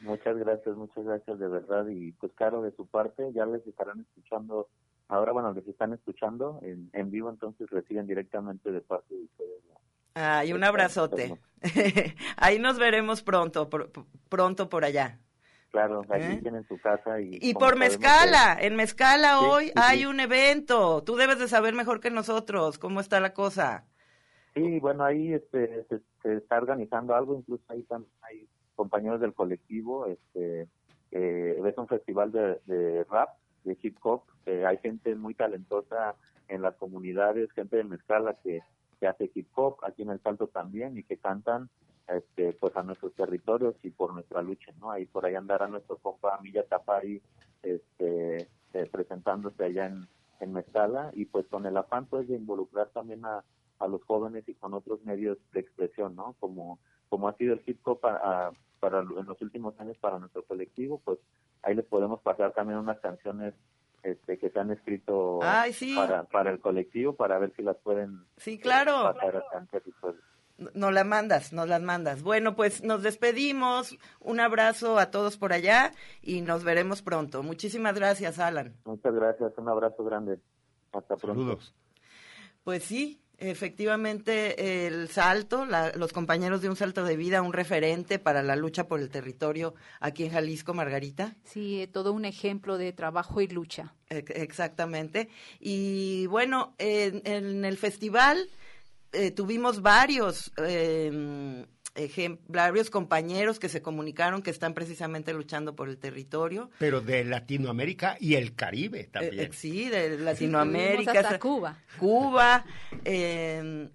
Muchas 0.00 0.36
gracias, 0.36 0.76
muchas 0.76 1.04
gracias 1.04 1.38
de 1.38 1.48
verdad. 1.48 1.88
Y 1.88 2.12
pues 2.12 2.32
claro, 2.34 2.60
de 2.60 2.72
su 2.72 2.86
parte 2.86 3.32
ya 3.32 3.46
les 3.46 3.66
estarán 3.66 4.00
escuchando, 4.00 4.68
ahora 5.08 5.32
bueno, 5.32 5.52
les 5.54 5.66
están 5.66 5.94
escuchando 5.94 6.58
en, 6.62 6.90
en 6.92 7.10
vivo, 7.10 7.30
entonces 7.30 7.70
reciben 7.70 8.06
directamente 8.06 8.70
de 8.70 8.82
parte 8.82 9.14
de 9.14 9.22
ustedes 9.22 9.66
Ay, 10.16 10.54
un 10.54 10.64
abrazote. 10.64 11.38
Ahí 12.36 12.58
nos 12.58 12.78
veremos 12.78 13.22
pronto, 13.22 13.68
pronto 14.28 14.68
por 14.68 14.84
allá. 14.84 15.20
Claro, 15.70 16.02
¿Eh? 16.14 16.38
tienen 16.40 16.66
su 16.66 16.80
casa. 16.80 17.20
Y, 17.20 17.38
y 17.42 17.52
por 17.52 17.76
Mezcala, 17.76 18.56
en 18.58 18.76
Mezcala 18.76 19.40
hoy 19.40 19.72
hay 19.76 20.06
un 20.06 20.20
evento. 20.20 21.02
Tú 21.04 21.16
debes 21.16 21.38
de 21.38 21.48
saber 21.48 21.74
mejor 21.74 22.00
que 22.00 22.10
nosotros 22.10 22.78
cómo 22.78 23.00
está 23.00 23.20
la 23.20 23.34
cosa. 23.34 23.84
Sí, 24.54 24.78
bueno, 24.80 25.04
ahí 25.04 25.34
este, 25.34 25.84
se, 26.22 26.34
está 26.34 26.56
organizando 26.56 27.14
algo, 27.14 27.36
incluso 27.36 27.62
ahí 27.68 27.80
están, 27.80 28.06
hay 28.22 28.48
compañeros 28.74 29.20
del 29.20 29.34
colectivo, 29.34 30.06
este, 30.06 30.66
eh, 31.10 31.60
es 31.62 31.76
un 31.76 31.88
festival 31.88 32.32
de, 32.32 32.58
de 32.64 33.04
rap, 33.04 33.36
de 33.64 33.76
hip 33.82 33.98
hop, 34.00 34.22
hay 34.46 34.78
gente 34.78 35.14
muy 35.14 35.34
talentosa 35.34 36.14
en 36.48 36.62
las 36.62 36.74
comunidades, 36.76 37.52
gente 37.52 37.76
de 37.76 37.84
Mezcala 37.84 38.34
que 38.42 38.62
que 39.00 39.06
hace 39.06 39.30
hip 39.34 39.48
hop 39.54 39.78
aquí 39.82 40.02
en 40.02 40.10
el 40.10 40.20
Salto 40.20 40.48
también 40.48 40.96
y 40.96 41.02
que 41.04 41.18
cantan 41.18 41.68
este 42.08 42.52
pues 42.52 42.76
a 42.76 42.82
nuestros 42.82 43.14
territorios 43.14 43.74
y 43.82 43.90
por 43.90 44.14
nuestra 44.14 44.42
lucha 44.42 44.72
no 44.80 44.90
ahí 44.90 45.06
por 45.06 45.26
ahí 45.26 45.34
andará 45.34 45.66
nuestro 45.66 45.98
compa 45.98 46.38
Milla 46.40 46.64
Tapari 46.64 47.20
este 47.62 48.48
eh, 48.72 48.86
presentándose 48.90 49.64
allá 49.64 49.86
en 49.86 50.06
en 50.40 50.52
Mezcala 50.52 51.10
y 51.14 51.24
pues 51.24 51.46
con 51.46 51.66
el 51.66 51.76
afán 51.76 52.06
pues 52.06 52.28
de 52.28 52.36
involucrar 52.36 52.88
también 52.90 53.24
a, 53.24 53.42
a 53.78 53.88
los 53.88 54.04
jóvenes 54.04 54.48
y 54.48 54.54
con 54.54 54.74
otros 54.74 55.02
medios 55.04 55.38
de 55.52 55.60
expresión 55.60 56.14
no 56.14 56.36
como 56.38 56.78
como 57.08 57.28
ha 57.28 57.36
sido 57.36 57.54
el 57.54 57.62
hip 57.66 57.80
hop 57.86 58.00
para 58.00 59.00
en 59.00 59.26
los 59.26 59.40
últimos 59.42 59.78
años 59.80 59.96
para 59.98 60.18
nuestro 60.18 60.44
colectivo 60.44 61.00
pues 61.04 61.18
ahí 61.62 61.74
les 61.74 61.86
podemos 61.86 62.20
pasar 62.20 62.52
también 62.52 62.78
unas 62.78 63.00
canciones 63.00 63.54
este, 64.06 64.38
que 64.38 64.50
se 64.50 64.58
han 64.60 64.70
escrito 64.70 65.40
para, 65.40 66.24
para 66.24 66.50
el 66.50 66.60
colectivo 66.60 67.16
para 67.16 67.38
ver 67.38 67.52
si 67.56 67.62
las 67.62 67.76
pueden 67.78 68.24
sí, 68.36 68.58
claro. 68.58 69.14
Nos 70.72 70.92
las 70.92 71.04
mandas, 71.04 71.52
nos 71.52 71.68
las 71.68 71.82
mandas. 71.82 72.22
Bueno, 72.22 72.56
pues 72.56 72.82
nos 72.82 73.02
despedimos. 73.02 73.98
Un 74.20 74.40
abrazo 74.40 74.98
a 74.98 75.10
todos 75.10 75.36
por 75.36 75.52
allá 75.52 75.92
y 76.22 76.40
nos 76.40 76.64
veremos 76.64 77.02
pronto. 77.02 77.42
Muchísimas 77.42 77.94
gracias, 77.94 78.38
Alan. 78.38 78.74
Muchas 78.84 79.12
gracias. 79.12 79.52
Un 79.58 79.68
abrazo 79.68 80.02
grande. 80.02 80.38
Hasta 80.92 81.16
pronto. 81.16 81.58
Pues 82.64 82.84
sí, 82.84 83.20
Efectivamente, 83.38 84.86
el 84.86 85.08
salto, 85.08 85.66
los 85.66 86.12
compañeros 86.12 86.62
de 86.62 86.70
un 86.70 86.76
salto 86.76 87.04
de 87.04 87.16
vida, 87.16 87.42
un 87.42 87.52
referente 87.52 88.18
para 88.18 88.42
la 88.42 88.56
lucha 88.56 88.88
por 88.88 89.00
el 89.00 89.10
territorio 89.10 89.74
aquí 90.00 90.24
en 90.24 90.30
Jalisco, 90.30 90.72
Margarita. 90.72 91.36
Sí, 91.44 91.88
todo 91.92 92.12
un 92.12 92.24
ejemplo 92.24 92.78
de 92.78 92.92
trabajo 92.92 93.42
y 93.42 93.48
lucha. 93.48 93.94
Exactamente. 94.08 95.28
Y 95.60 96.26
bueno, 96.26 96.74
en, 96.78 97.64
el 97.64 97.76
festival 97.76 98.48
eh, 99.12 99.30
tuvimos 99.32 99.82
varios 99.82 100.52
eh, 100.56 101.66
varios 102.48 102.90
compañeros 102.90 103.58
que 103.58 103.68
se 103.68 103.82
comunicaron 103.82 104.42
que 104.42 104.50
están 104.50 104.74
precisamente 104.74 105.32
luchando 105.32 105.74
por 105.74 105.88
el 105.88 105.98
territorio. 105.98 106.70
Pero 106.78 107.00
de 107.00 107.24
Latinoamérica 107.24 108.16
y 108.20 108.34
el 108.34 108.54
Caribe 108.54 109.00
eh, 109.00 109.08
también. 109.10 109.40
Eh, 109.40 109.50
sí, 109.52 109.88
de 109.88 110.18
Latinoamérica. 110.18 111.20
hasta 111.20 111.38
Cuba. 111.38 111.78
Cuba. 111.98 112.64
Em, 113.04 113.90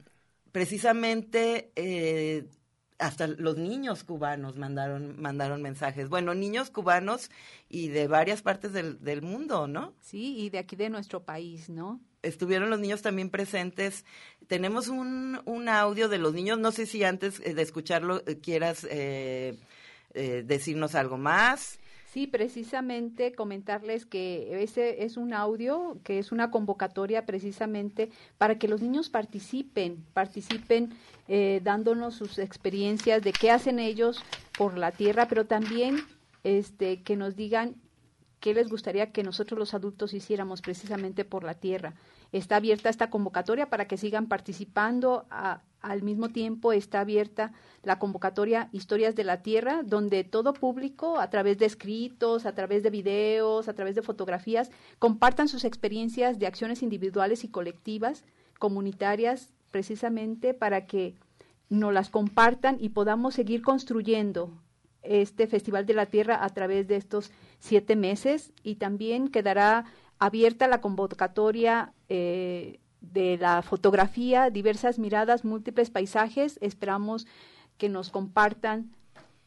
precisamente 0.51 1.71
eh, 1.75 2.45
hasta 2.99 3.27
los 3.27 3.57
niños 3.57 4.03
cubanos 4.03 4.57
mandaron, 4.57 5.19
mandaron 5.19 5.61
mensajes. 5.61 6.09
Bueno, 6.09 6.33
niños 6.33 6.69
cubanos 6.69 7.31
y 7.67 7.89
de 7.89 8.07
varias 8.07 8.41
partes 8.41 8.73
del, 8.73 9.03
del 9.03 9.21
mundo, 9.21 9.67
¿no? 9.67 9.93
Sí, 10.01 10.37
y 10.37 10.49
de 10.49 10.59
aquí 10.59 10.75
de 10.75 10.89
nuestro 10.89 11.23
país, 11.23 11.69
¿no? 11.69 11.99
Estuvieron 12.23 12.69
los 12.69 12.79
niños 12.79 13.01
también 13.01 13.29
presentes. 13.29 14.05
Tenemos 14.47 14.87
un, 14.87 15.39
un 15.45 15.69
audio 15.69 16.09
de 16.09 16.17
los 16.17 16.33
niños. 16.33 16.59
No 16.59 16.71
sé 16.71 16.85
si 16.85 17.03
antes 17.03 17.39
eh, 17.41 17.53
de 17.53 17.61
escucharlo 17.61 18.23
eh, 18.25 18.39
quieras 18.39 18.85
eh, 18.89 19.57
decirnos 20.13 20.95
algo 20.95 21.17
más. 21.17 21.79
Sí, 22.11 22.27
precisamente 22.27 23.31
comentarles 23.31 24.05
que 24.05 24.61
ese 24.61 25.05
es 25.05 25.15
un 25.15 25.33
audio, 25.33 25.97
que 26.03 26.19
es 26.19 26.33
una 26.33 26.51
convocatoria 26.51 27.25
precisamente 27.25 28.09
para 28.37 28.59
que 28.59 28.67
los 28.67 28.81
niños 28.81 29.09
participen, 29.09 30.03
participen 30.13 30.93
dándonos 31.63 32.15
sus 32.15 32.39
experiencias 32.39 33.21
de 33.21 33.31
qué 33.31 33.51
hacen 33.51 33.79
ellos 33.79 34.21
por 34.57 34.77
la 34.77 34.91
tierra, 34.91 35.29
pero 35.29 35.45
también 35.45 36.03
este, 36.43 37.01
que 37.03 37.15
nos 37.15 37.37
digan 37.37 37.75
qué 38.41 38.53
les 38.53 38.67
gustaría 38.69 39.11
que 39.11 39.23
nosotros 39.23 39.57
los 39.57 39.73
adultos 39.73 40.13
hiciéramos 40.13 40.61
precisamente 40.61 41.23
por 41.23 41.43
la 41.45 41.53
tierra. 41.53 41.93
Está 42.33 42.57
abierta 42.57 42.89
esta 42.89 43.09
convocatoria 43.09 43.69
para 43.69 43.85
que 43.85 43.97
sigan 43.97 44.27
participando. 44.27 45.25
al 45.81 46.03
mismo 46.03 46.29
tiempo 46.29 46.73
está 46.73 46.99
abierta 46.99 47.53
la 47.83 47.97
convocatoria 47.97 48.69
Historias 48.71 49.15
de 49.15 49.23
la 49.23 49.41
Tierra, 49.41 49.81
donde 49.83 50.23
todo 50.23 50.53
público, 50.53 51.19
a 51.19 51.29
través 51.29 51.57
de 51.57 51.65
escritos, 51.65 52.45
a 52.45 52.53
través 52.53 52.83
de 52.83 52.89
videos, 52.89 53.67
a 53.67 53.73
través 53.73 53.95
de 53.95 54.01
fotografías, 54.01 54.69
compartan 54.99 55.47
sus 55.47 55.63
experiencias 55.63 56.37
de 56.37 56.47
acciones 56.47 56.83
individuales 56.83 57.43
y 57.43 57.47
colectivas, 57.47 58.23
comunitarias, 58.59 59.53
precisamente 59.71 60.53
para 60.53 60.85
que 60.85 61.15
nos 61.69 61.93
las 61.93 62.09
compartan 62.09 62.77
y 62.79 62.89
podamos 62.89 63.33
seguir 63.33 63.61
construyendo 63.61 64.51
este 65.03 65.47
Festival 65.47 65.85
de 65.85 65.93
la 65.93 66.05
Tierra 66.05 66.43
a 66.43 66.49
través 66.49 66.87
de 66.87 66.95
estos 66.95 67.31
siete 67.59 67.95
meses 67.95 68.51
y 68.63 68.75
también 68.75 69.29
quedará 69.29 69.85
abierta 70.19 70.67
la 70.67 70.81
convocatoria 70.81 71.93
eh, 72.09 72.79
de 73.01 73.37
la 73.37 73.61
fotografía, 73.63 74.49
diversas 74.49 74.99
miradas, 74.99 75.43
múltiples 75.43 75.89
paisajes. 75.89 76.59
Esperamos 76.61 77.25
que 77.77 77.89
nos 77.89 78.11
compartan 78.11 78.91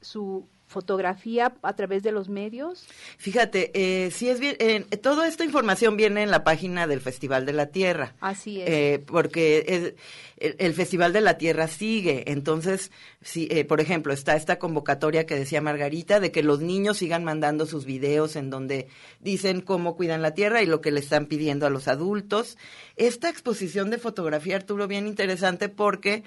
su 0.01 0.49
fotografía 0.67 1.55
a 1.63 1.77
través 1.77 2.03
de 2.03 2.13
los 2.13 2.29
medios? 2.29 2.87
Fíjate, 3.19 3.71
eh, 3.75 4.11
si 4.11 4.29
es 4.29 4.41
bien, 4.41 4.57
eh, 4.59 4.85
toda 4.97 5.29
esta 5.29 5.45
información 5.45 5.97
viene 5.97 6.23
en 6.23 6.31
la 6.31 6.45
página 6.45 6.87
del 6.87 7.01
Festival 7.01 7.47
de 7.47 7.53
la 7.53 7.67
Tierra. 7.67 8.15
Así 8.21 8.61
es. 8.61 8.69
Eh, 8.69 9.05
porque 9.07 9.95
el, 10.39 10.75
Festival 10.75 11.13
de 11.13 11.21
la 11.21 11.39
Tierra 11.39 11.69
sigue. 11.69 12.31
Entonces, 12.31 12.91
si, 13.23 13.47
eh, 13.51 13.65
por 13.65 13.81
ejemplo, 13.81 14.13
está 14.13 14.37
esta 14.37 14.59
convocatoria 14.59 15.27
que 15.27 15.37
decía 15.37 15.61
Margarita 15.61 16.21
de 16.21 16.33
que 16.33 16.43
los 16.43 16.61
niños 16.61 16.99
sigan 16.99 17.25
mandando 17.25 17.67
sus 17.67 17.85
videos 17.85 18.37
en 18.37 18.51
donde 18.51 18.89
dicen 19.21 19.61
cómo 19.61 19.97
cuidan 19.97 20.23
la 20.23 20.35
tierra 20.35 20.63
y 20.63 20.67
lo 20.67 20.81
que 20.81 20.91
le 20.91 21.01
están 21.01 21.27
pidiendo 21.27 21.67
a 21.67 21.71
los 21.71 21.89
adultos. 21.89 22.59
Esta 22.97 23.29
exposición 23.29 23.91
de 23.91 23.99
fotografía, 23.99 24.57
Arturo, 24.57 24.89
bien 24.89 25.07
interesante 25.07 25.69
porque 25.69 26.25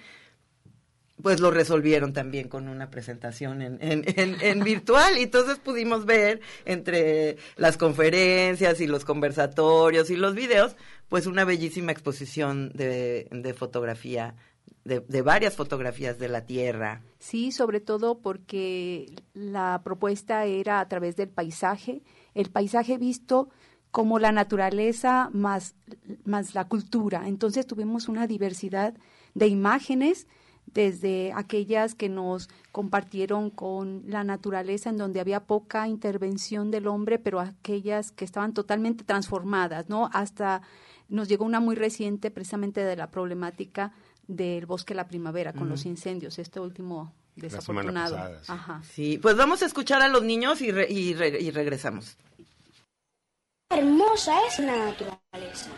pues 1.22 1.40
lo 1.40 1.52
resolvieron 1.52 2.14
también 2.14 2.48
con 2.48 2.68
una 2.68 2.90
presentación 2.90 3.62
en, 3.62 3.78
en, 3.82 4.06
en, 4.42 4.64
virtual 4.64 5.18
y 5.18 5.24
entonces 5.24 5.58
pudimos 5.58 6.06
ver 6.06 6.42
entre 6.66 7.38
las 7.56 7.78
conferencias 7.78 8.80
y 8.82 8.88
los 8.88 9.04
conversatorios 9.04 10.10
y 10.10 10.16
los 10.16 10.36
videos, 10.36 10.76
pues 11.10 11.26
una 11.26 11.44
bellísima 11.44 11.92
exposición 11.92 12.72
de, 12.74 13.28
de 13.32 13.54
fotografía, 13.54 14.36
de, 14.84 15.00
de, 15.00 15.22
varias 15.22 15.56
fotografías 15.56 16.20
de 16.20 16.30
la 16.30 16.46
Tierra. 16.46 17.02
Sí, 17.20 17.52
sobre 17.52 17.80
todo 17.80 18.20
porque 18.20 19.08
la 19.34 19.82
propuesta 19.84 20.46
era 20.46 20.80
a 20.80 20.88
través 20.88 21.16
del 21.16 21.30
paisaje, 21.30 22.04
el 22.36 22.52
paisaje 22.52 22.98
visto 22.98 23.50
como 23.90 24.20
la 24.20 24.32
naturaleza 24.32 25.30
más, 25.34 25.76
más 26.26 26.54
la 26.54 26.68
cultura. 26.68 27.28
Entonces 27.28 27.66
tuvimos 27.66 28.08
una 28.08 28.28
diversidad 28.28 28.94
de 29.34 29.48
imágenes 29.48 30.28
desde 30.78 31.34
aquellas 31.34 31.96
que 31.96 32.08
nos 32.08 32.50
compartieron 32.72 33.50
con 33.50 34.04
la 34.06 34.24
naturaleza 34.24 34.92
en 34.92 34.98
donde 34.98 35.20
había 35.20 35.40
poca 35.40 35.88
intervención 35.88 36.70
del 36.70 36.86
hombre, 36.86 37.18
pero 37.18 37.40
aquellas 37.40 38.12
que 38.12 38.24
estaban 38.24 38.54
totalmente 38.54 39.04
transformadas, 39.04 39.90
¿no? 39.90 40.08
Hasta 40.14 40.62
nos 41.10 41.30
llegó 41.30 41.46
una 41.46 41.60
muy 41.60 41.76
reciente 41.76 42.30
precisamente 42.30 42.84
de 42.84 42.96
la 42.96 43.10
problemática 43.10 43.92
del 44.28 44.68
bosque 44.68 44.94
la 44.94 45.08
primavera 45.08 45.52
con 45.52 45.68
los 45.68 45.84
incendios, 45.88 46.38
este 46.38 46.60
último 46.60 47.12
desafortunado. 47.36 48.16
sí. 48.84 49.18
pues 49.18 49.36
vamos 49.36 49.64
a 49.64 49.66
escuchar 49.66 50.04
a 50.04 50.08
los 50.08 50.22
niños 50.22 50.62
y, 50.62 50.68
y 50.68 51.52
regresamos. 51.52 52.18
Hermosa 53.72 54.38
es 54.48 54.60
la 54.60 54.78
naturaleza, 54.78 55.72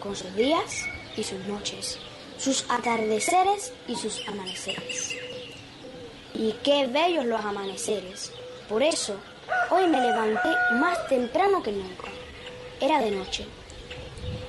con 0.00 0.16
sus 0.16 0.34
días 0.34 0.86
y 1.16 1.22
sus 1.22 1.38
noches 1.46 2.00
sus 2.44 2.66
atardeceres 2.68 3.72
y 3.88 3.96
sus 3.96 4.20
amaneceres. 4.28 5.16
Y 6.34 6.52
qué 6.62 6.86
bellos 6.86 7.24
los 7.24 7.42
amaneceres. 7.42 8.32
Por 8.68 8.82
eso, 8.82 9.16
hoy 9.70 9.86
me 9.86 9.98
levanté 9.98 10.50
más 10.74 11.08
temprano 11.08 11.62
que 11.62 11.72
nunca. 11.72 12.08
Era 12.82 13.00
de 13.00 13.12
noche. 13.12 13.46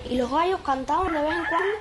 Y 0.09 0.17
los 0.17 0.29
gallos 0.29 0.59
cantaban 0.65 1.13
de 1.13 1.21
vez 1.21 1.31
en 1.31 1.45
cuando. 1.45 1.77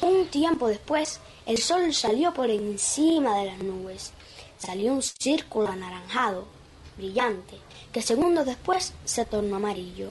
Un 0.00 0.26
tiempo 0.26 0.66
después, 0.66 1.20
el 1.46 1.58
sol 1.58 1.94
salió 1.94 2.34
por 2.34 2.50
encima 2.50 3.38
de 3.38 3.46
las 3.46 3.58
nubes. 3.58 4.12
Salió 4.58 4.94
un 4.94 5.02
círculo 5.02 5.68
anaranjado, 5.68 6.48
brillante, 6.96 7.56
que 7.92 8.02
segundos 8.02 8.46
después 8.46 8.94
se 9.04 9.24
tornó 9.24 9.54
amarillo. 9.56 10.10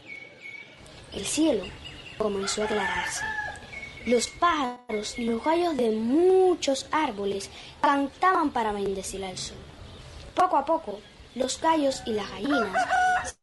El 1.13 1.25
cielo 1.25 1.63
comenzó 2.17 2.61
a 2.61 2.65
aclararse. 2.65 3.23
Los 4.05 4.27
pájaros 4.27 5.17
y 5.17 5.25
los 5.25 5.43
gallos 5.43 5.75
de 5.75 5.91
muchos 5.91 6.87
árboles 6.91 7.49
cantaban 7.81 8.51
para 8.51 8.71
bendecir 8.71 9.23
al 9.25 9.37
sol. 9.37 9.57
Poco 10.35 10.57
a 10.57 10.65
poco, 10.65 10.99
los 11.35 11.59
gallos 11.59 12.01
y 12.05 12.13
las 12.13 12.29
gallinas 12.29 12.87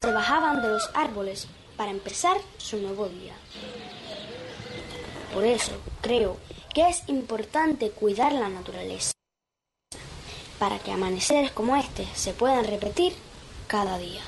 se 0.00 0.12
bajaban 0.12 0.62
de 0.62 0.68
los 0.68 0.90
árboles 0.94 1.48
para 1.76 1.90
empezar 1.90 2.36
su 2.56 2.78
nuevo 2.78 3.08
día. 3.08 3.34
Por 5.32 5.44
eso 5.44 5.72
creo 6.00 6.36
que 6.72 6.88
es 6.88 7.08
importante 7.08 7.90
cuidar 7.90 8.32
la 8.32 8.48
naturaleza, 8.48 9.12
para 10.58 10.78
que 10.78 10.92
amaneceres 10.92 11.50
como 11.50 11.76
este 11.76 12.06
se 12.14 12.32
puedan 12.32 12.64
repetir 12.64 13.12
cada 13.66 13.98
día. 13.98 14.22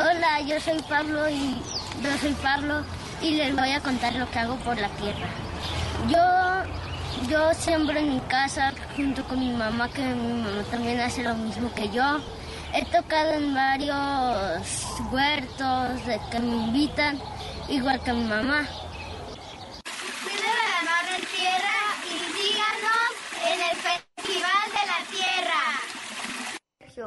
Hola, 0.00 0.40
yo 0.42 0.60
soy 0.60 0.80
Pablo 0.88 1.28
y 1.28 1.56
yo 2.02 2.18
soy 2.20 2.32
Pablo 2.34 2.84
y 3.20 3.32
les 3.32 3.54
voy 3.56 3.72
a 3.72 3.80
contar 3.80 4.14
lo 4.14 4.30
que 4.30 4.38
hago 4.38 4.54
por 4.58 4.78
la 4.78 4.88
tierra. 4.90 5.26
Yo 6.08 7.28
yo 7.28 7.52
siembro 7.52 7.98
en 7.98 8.14
mi 8.14 8.20
casa 8.20 8.72
junto 8.94 9.24
con 9.24 9.40
mi 9.40 9.50
mamá, 9.50 9.88
que 9.88 10.02
mi 10.02 10.40
mamá 10.40 10.62
también 10.70 11.00
hace 11.00 11.24
lo 11.24 11.34
mismo 11.34 11.74
que 11.74 11.88
yo. 11.88 12.20
He 12.72 12.84
tocado 12.84 13.32
en 13.32 13.52
varios 13.52 14.86
huertos 15.10 16.00
que 16.30 16.38
me 16.38 16.56
invitan, 16.56 17.20
igual 17.68 18.00
que 18.00 18.12
mi 18.12 18.24
mamá. 18.24 18.68
Cuiden 20.22 20.54
la 20.74 20.90
madre 20.90 21.26
tierra 21.34 21.76
y 22.06 22.18
síganos 22.38 23.10
en 23.44 23.60
el 23.68 23.76
Festival 23.76 24.70
de 24.70 24.86
la 24.86 25.00
Tierra. 25.10 25.67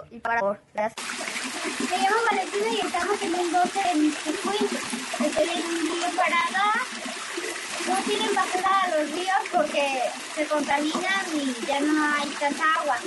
Y 0.09 0.19
para 0.19 0.41
las 0.73 0.93
me 1.89 1.97
llamo 1.97 2.15
Valentina 2.29 2.67
y 2.71 2.79
estamos 2.79 3.21
en 3.21 3.35
un 3.35 3.51
bote 3.51 3.81
en 3.91 4.13
Tecuín. 4.13 4.69
Estoy 5.19 5.49
en 5.49 5.81
río 5.81 6.07
parada. 6.15 6.73
No 7.89 7.95
tienen 8.05 8.33
basura 8.33 8.79
a 8.83 8.89
los 8.89 9.11
ríos 9.11 9.41
porque 9.51 10.03
se 10.33 10.45
contaminan 10.45 11.25
y 11.33 11.65
ya 11.65 11.81
no 11.81 12.05
hay 12.05 12.29
tanta 12.39 12.63
agua. 12.79 12.99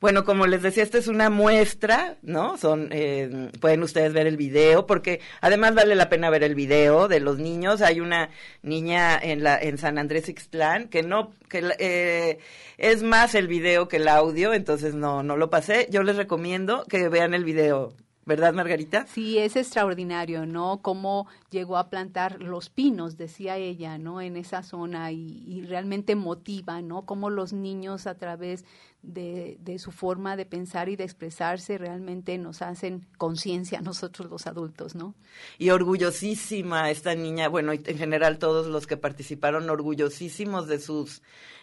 Bueno, 0.00 0.24
como 0.24 0.46
les 0.46 0.62
decía, 0.62 0.84
esta 0.84 0.98
es 0.98 1.08
una 1.08 1.28
muestra, 1.28 2.18
¿no? 2.22 2.56
Son, 2.56 2.88
eh, 2.92 3.50
pueden 3.60 3.82
ustedes 3.82 4.12
ver 4.12 4.28
el 4.28 4.36
video, 4.36 4.86
porque 4.86 5.20
además 5.40 5.74
vale 5.74 5.96
la 5.96 6.08
pena 6.08 6.30
ver 6.30 6.44
el 6.44 6.54
video 6.54 7.08
de 7.08 7.18
los 7.18 7.38
niños. 7.38 7.82
Hay 7.82 7.98
una 7.98 8.30
niña 8.62 9.18
en 9.18 9.42
la 9.42 9.58
en 9.58 9.76
San 9.76 9.98
Andrés 9.98 10.28
Ixtlán 10.28 10.86
que 10.86 11.02
no, 11.02 11.32
que 11.48 11.72
eh, 11.80 12.38
es 12.76 13.02
más 13.02 13.34
el 13.34 13.48
video 13.48 13.88
que 13.88 13.96
el 13.96 14.06
audio, 14.06 14.54
entonces 14.54 14.94
no, 14.94 15.24
no 15.24 15.36
lo 15.36 15.50
pasé. 15.50 15.88
Yo 15.90 16.04
les 16.04 16.14
recomiendo 16.14 16.84
que 16.88 17.08
vean 17.08 17.34
el 17.34 17.42
video. 17.42 17.92
¿Verdad, 18.24 18.52
Margarita? 18.52 19.06
Sí, 19.06 19.38
es 19.38 19.56
extraordinario, 19.56 20.44
¿no? 20.44 20.80
Cómo 20.82 21.26
llegó 21.50 21.78
a 21.78 21.88
plantar 21.88 22.42
los 22.42 22.68
pinos, 22.68 23.16
decía 23.16 23.56
ella, 23.56 23.96
¿no? 23.96 24.20
En 24.20 24.36
esa 24.36 24.62
zona 24.62 25.10
y, 25.12 25.42
y 25.46 25.62
realmente 25.62 26.14
motiva, 26.14 26.82
¿no? 26.82 27.06
Cómo 27.06 27.30
los 27.30 27.54
niños 27.54 28.06
a 28.06 28.18
través 28.18 28.66
de, 29.02 29.58
de, 29.60 29.78
su 29.78 29.92
forma 29.92 30.36
de 30.36 30.44
pensar 30.44 30.88
y 30.88 30.96
de 30.96 31.04
expresarse 31.04 31.78
realmente 31.78 32.36
nos 32.36 32.62
hacen 32.62 33.06
conciencia 33.16 33.78
a 33.78 33.82
nosotros 33.82 34.28
los 34.28 34.46
adultos, 34.46 34.94
¿no? 34.94 35.14
Y 35.56 35.70
orgullosísima 35.70 36.90
esta 36.90 37.14
niña, 37.14 37.48
bueno, 37.48 37.72
en 37.72 37.98
general 37.98 38.38
todos 38.38 38.66
los 38.66 38.86
que 38.86 38.96
participaron 38.96 39.70
orgullosísimos 39.70 40.66
de 40.66 40.80
sus 40.80 41.22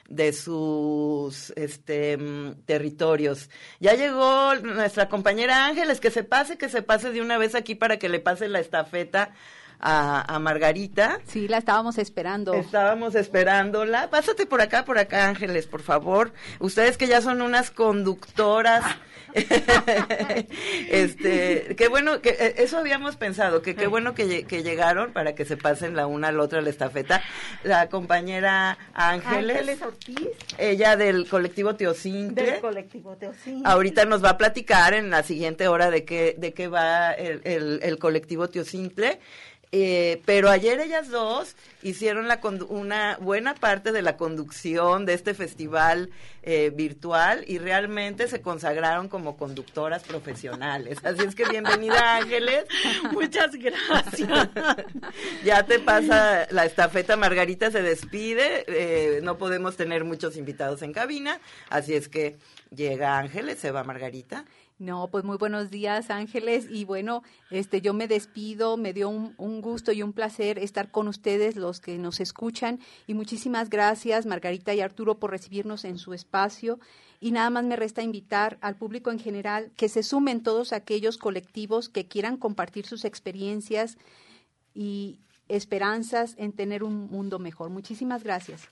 de 0.09 0.33
sus 0.33 1.51
este 1.55 2.17
territorios. 2.65 3.49
Ya 3.79 3.95
llegó 3.95 4.55
nuestra 4.55 5.09
compañera 5.09 5.65
Ángeles, 5.65 5.99
que 5.99 6.11
se 6.11 6.23
pase, 6.23 6.57
que 6.57 6.69
se 6.69 6.83
pase 6.83 7.11
de 7.11 7.21
una 7.21 7.37
vez 7.37 7.55
aquí 7.55 7.75
para 7.75 7.97
que 7.97 8.09
le 8.09 8.19
pase 8.19 8.47
la 8.47 8.59
estafeta 8.59 9.33
a, 9.79 10.35
a, 10.35 10.39
Margarita. 10.39 11.19
Sí, 11.27 11.47
la 11.47 11.57
estábamos 11.57 11.97
esperando. 11.97 12.53
Estábamos 12.53 13.15
esperándola. 13.15 14.09
Pásate 14.09 14.45
por 14.45 14.61
acá, 14.61 14.85
por 14.85 14.97
acá, 14.97 15.27
Ángeles, 15.27 15.67
por 15.67 15.81
favor. 15.81 16.33
Ustedes 16.59 16.97
que 16.97 17.07
ya 17.07 17.21
son 17.21 17.41
unas 17.41 17.71
conductoras. 17.71 18.83
este, 20.89 21.75
qué 21.75 21.87
bueno, 21.89 22.21
que 22.21 22.29
eh, 22.29 22.55
eso 22.59 22.77
habíamos 22.77 23.17
pensado, 23.17 23.61
que 23.61 23.75
qué 23.75 23.87
bueno 23.87 24.15
que, 24.15 24.45
que, 24.45 24.63
llegaron 24.63 25.11
para 25.11 25.35
que 25.35 25.43
se 25.43 25.57
pasen 25.57 25.95
la 25.95 26.07
una 26.07 26.29
a 26.29 26.31
la 26.31 26.41
otra 26.41 26.61
la 26.61 26.69
estafeta. 26.69 27.21
La 27.63 27.89
compañera 27.89 28.77
Ángeles, 28.93 29.57
Ángeles 29.57 29.81
Ortiz, 29.81 30.29
ella 30.57 30.95
del 30.95 31.27
colectivo 31.27 31.75
Teocintle. 31.75 32.45
Del 32.45 32.61
colectivo 32.61 33.17
Teocintle. 33.17 33.69
Ahorita 33.69 34.05
nos 34.05 34.23
va 34.23 34.31
a 34.31 34.37
platicar 34.37 34.93
en 34.93 35.09
la 35.09 35.23
siguiente 35.23 35.67
hora 35.67 35.91
de 35.91 36.05
qué, 36.05 36.35
de 36.37 36.53
qué 36.53 36.69
va 36.69 37.11
el, 37.11 37.41
el, 37.43 37.79
el 37.83 37.97
colectivo 37.97 38.47
Teocintle. 38.47 39.19
Eh, 39.77 40.21
pero 40.23 40.49
ayer 40.49 40.79
ellas 40.79 41.09
dos 41.09 41.57
hicieron 41.83 42.29
la 42.29 42.39
una 42.69 43.17
buena 43.19 43.55
parte 43.55 43.91
de 43.91 44.01
la 44.01 44.15
conducción 44.15 45.05
de 45.05 45.13
este 45.13 45.33
festival 45.33 46.11
eh, 46.43 46.71
virtual 46.73 47.43
y 47.45 47.57
realmente 47.57 48.29
se 48.29 48.39
consagraron 48.41 49.09
como 49.09 49.35
conductoras 49.35 50.03
profesionales. 50.03 50.99
Así 51.03 51.23
es 51.23 51.35
que 51.35 51.43
bienvenida 51.43 52.15
Ángeles. 52.15 52.63
Muchas 53.11 53.51
gracias. 53.57 54.49
ya 55.43 55.65
te 55.65 55.79
pasa 55.79 56.47
la 56.51 56.63
estafeta, 56.63 57.17
Margarita 57.17 57.69
se 57.69 57.81
despide, 57.81 58.63
eh, 58.67 59.19
no 59.23 59.37
podemos 59.37 59.75
tener 59.75 60.05
muchos 60.05 60.37
invitados 60.37 60.83
en 60.83 60.93
cabina, 60.93 61.41
así 61.69 61.95
es 61.95 62.07
que 62.07 62.37
llega 62.73 63.17
Ángeles, 63.17 63.59
se 63.59 63.71
va 63.71 63.83
Margarita. 63.83 64.45
No, 64.77 65.07
pues 65.07 65.23
muy 65.23 65.37
buenos 65.37 65.71
días, 65.71 66.09
Ángeles. 66.09 66.67
Y 66.69 66.83
bueno, 66.83 67.23
este, 67.49 67.79
yo 67.79 67.93
me 67.93 68.09
despido, 68.09 68.75
me 68.75 68.91
dio 68.91 69.07
un, 69.07 69.33
un, 69.37 69.61
gusto 69.61 69.93
y 69.93 70.03
un 70.03 70.11
placer 70.11 70.59
estar 70.59 70.91
con 70.91 71.07
ustedes, 71.07 71.55
los 71.55 71.79
que 71.79 71.97
nos 71.97 72.19
escuchan. 72.19 72.79
Y 73.07 73.13
muchísimas 73.13 73.69
gracias, 73.69 74.25
Margarita 74.25 74.73
y 74.73 74.81
Arturo, 74.81 75.17
por 75.17 75.31
recibirnos 75.31 75.85
en 75.85 75.97
su 75.97 76.13
espacio. 76.13 76.77
Y 77.21 77.31
nada 77.31 77.49
más 77.49 77.63
me 77.63 77.77
resta 77.77 78.03
invitar 78.03 78.57
al 78.59 78.75
público 78.75 79.11
en 79.11 79.19
general 79.19 79.71
que 79.77 79.87
se 79.87 80.03
sumen 80.03 80.43
todos 80.43 80.73
aquellos 80.73 81.17
colectivos 81.17 81.87
que 81.87 82.07
quieran 82.07 82.35
compartir 82.35 82.85
sus 82.85 83.05
experiencias 83.05 83.97
y 84.73 85.19
esperanzas 85.47 86.35
en 86.37 86.51
tener 86.51 86.83
un 86.83 87.09
mundo 87.09 87.39
mejor. 87.39 87.69
Muchísimas 87.69 88.25
gracias. 88.25 88.69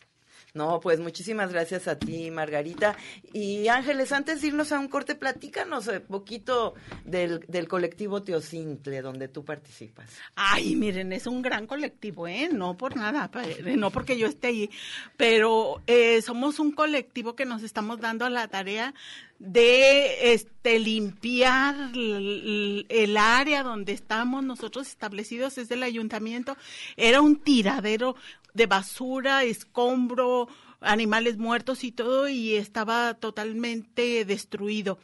No, 0.53 0.79
pues 0.79 0.99
muchísimas 0.99 1.51
gracias 1.51 1.87
a 1.87 1.97
ti, 1.97 2.29
Margarita. 2.31 2.95
Y 3.31 3.67
Ángeles, 3.67 4.11
antes 4.11 4.41
de 4.41 4.47
irnos 4.47 4.71
a 4.71 4.79
un 4.79 4.87
corte, 4.87 5.15
platícanos 5.15 5.87
un 5.87 6.01
poquito 6.01 6.75
del, 7.05 7.39
del 7.47 7.67
colectivo 7.67 8.21
Teocintle, 8.21 9.01
donde 9.01 9.27
tú 9.27 9.43
participas. 9.43 10.09
Ay, 10.35 10.75
miren, 10.75 11.11
es 11.13 11.27
un 11.27 11.41
gran 11.41 11.67
colectivo, 11.67 12.27
¿eh? 12.27 12.49
No 12.51 12.77
por 12.77 12.95
nada, 12.95 13.29
no 13.75 13.91
porque 13.91 14.17
yo 14.17 14.27
esté 14.27 14.47
ahí, 14.47 14.69
pero 15.17 15.81
eh, 15.87 16.21
somos 16.21 16.59
un 16.59 16.71
colectivo 16.71 17.35
que 17.35 17.45
nos 17.45 17.63
estamos 17.63 17.99
dando 17.99 18.29
la 18.29 18.47
tarea 18.47 18.93
de 19.39 20.33
este 20.33 20.79
limpiar 20.79 21.91
el, 21.93 23.17
área 23.17 23.63
donde 23.63 23.91
estamos 23.91 24.43
nosotros 24.43 24.87
establecidos 24.87 25.55
desde 25.55 25.75
el 25.75 25.83
ayuntamiento 25.83 26.55
era 26.95 27.21
un 27.21 27.35
tiradero 27.35 28.15
de 28.53 28.67
basura, 28.67 29.43
escombro, 29.43 30.47
animales 30.79 31.37
muertos 31.37 31.83
y 31.83 31.91
todo 31.91 32.27
y 32.29 32.55
estaba 32.55 33.15
totalmente 33.15 34.25
destruido. 34.25 34.99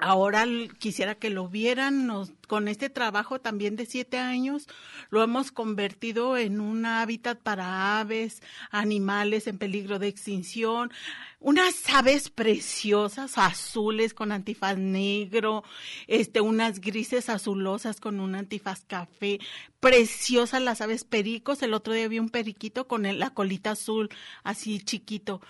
Ahora 0.00 0.46
quisiera 0.78 1.16
que 1.16 1.28
lo 1.28 1.48
vieran, 1.48 2.06
nos, 2.06 2.30
con 2.46 2.68
este 2.68 2.88
trabajo 2.88 3.40
también 3.40 3.74
de 3.74 3.84
siete 3.84 4.16
años, 4.16 4.68
lo 5.10 5.24
hemos 5.24 5.50
convertido 5.50 6.36
en 6.36 6.60
un 6.60 6.86
hábitat 6.86 7.40
para 7.40 7.98
aves, 7.98 8.40
animales 8.70 9.48
en 9.48 9.58
peligro 9.58 9.98
de 9.98 10.06
extinción, 10.06 10.92
unas 11.40 11.74
aves 11.92 12.30
preciosas, 12.30 13.38
azules 13.38 14.14
con 14.14 14.30
antifaz 14.30 14.78
negro, 14.78 15.64
este, 16.06 16.40
unas 16.40 16.80
grises 16.80 17.28
azulosas 17.28 17.98
con 17.98 18.20
un 18.20 18.36
antifaz 18.36 18.84
café, 18.84 19.40
preciosas 19.80 20.62
las 20.62 20.80
aves 20.80 21.02
pericos, 21.02 21.60
el 21.62 21.74
otro 21.74 21.92
día 21.92 22.06
vi 22.06 22.20
un 22.20 22.30
periquito 22.30 22.86
con 22.86 23.02
la 23.18 23.30
colita 23.30 23.72
azul, 23.72 24.10
así 24.44 24.78
chiquito 24.78 25.40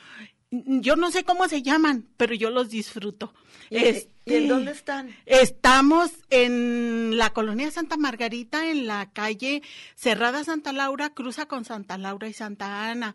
yo 0.50 0.96
no 0.96 1.10
sé 1.10 1.24
cómo 1.24 1.48
se 1.48 1.62
llaman, 1.62 2.08
pero 2.16 2.34
yo 2.34 2.50
los 2.50 2.70
disfruto. 2.70 3.34
¿Y, 3.70 3.76
este, 3.76 4.10
¿y 4.24 4.34
en 4.34 4.48
dónde 4.48 4.72
están? 4.72 5.14
Estamos 5.26 6.10
en 6.30 7.18
la 7.18 7.30
colonia 7.30 7.70
Santa 7.70 7.96
Margarita, 7.96 8.70
en 8.70 8.86
la 8.86 9.10
calle 9.12 9.62
Cerrada 9.94 10.44
Santa 10.44 10.72
Laura, 10.72 11.10
cruza 11.10 11.46
con 11.46 11.64
Santa 11.64 11.98
Laura 11.98 12.28
y 12.28 12.32
Santa 12.32 12.90
Ana. 12.90 13.14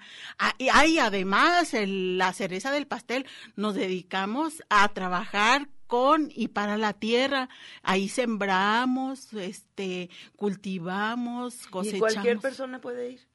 Hay 0.73 0.99
además 0.99 1.73
el, 1.73 2.17
la 2.19 2.33
cereza 2.33 2.71
del 2.71 2.85
pastel, 2.85 3.25
nos 3.55 3.73
dedicamos 3.75 4.63
a 4.69 4.87
trabajar 4.93 5.69
con 5.87 6.31
y 6.33 6.49
para 6.49 6.77
la 6.77 6.93
tierra. 6.93 7.49
Ahí 7.81 8.09
sembramos, 8.09 9.33
este, 9.33 10.09
cultivamos, 10.35 11.67
cosechamos. 11.67 12.11
¿Y 12.11 12.13
cualquier 12.13 12.39
persona 12.39 12.79
puede 12.79 13.11
ir? 13.11 13.32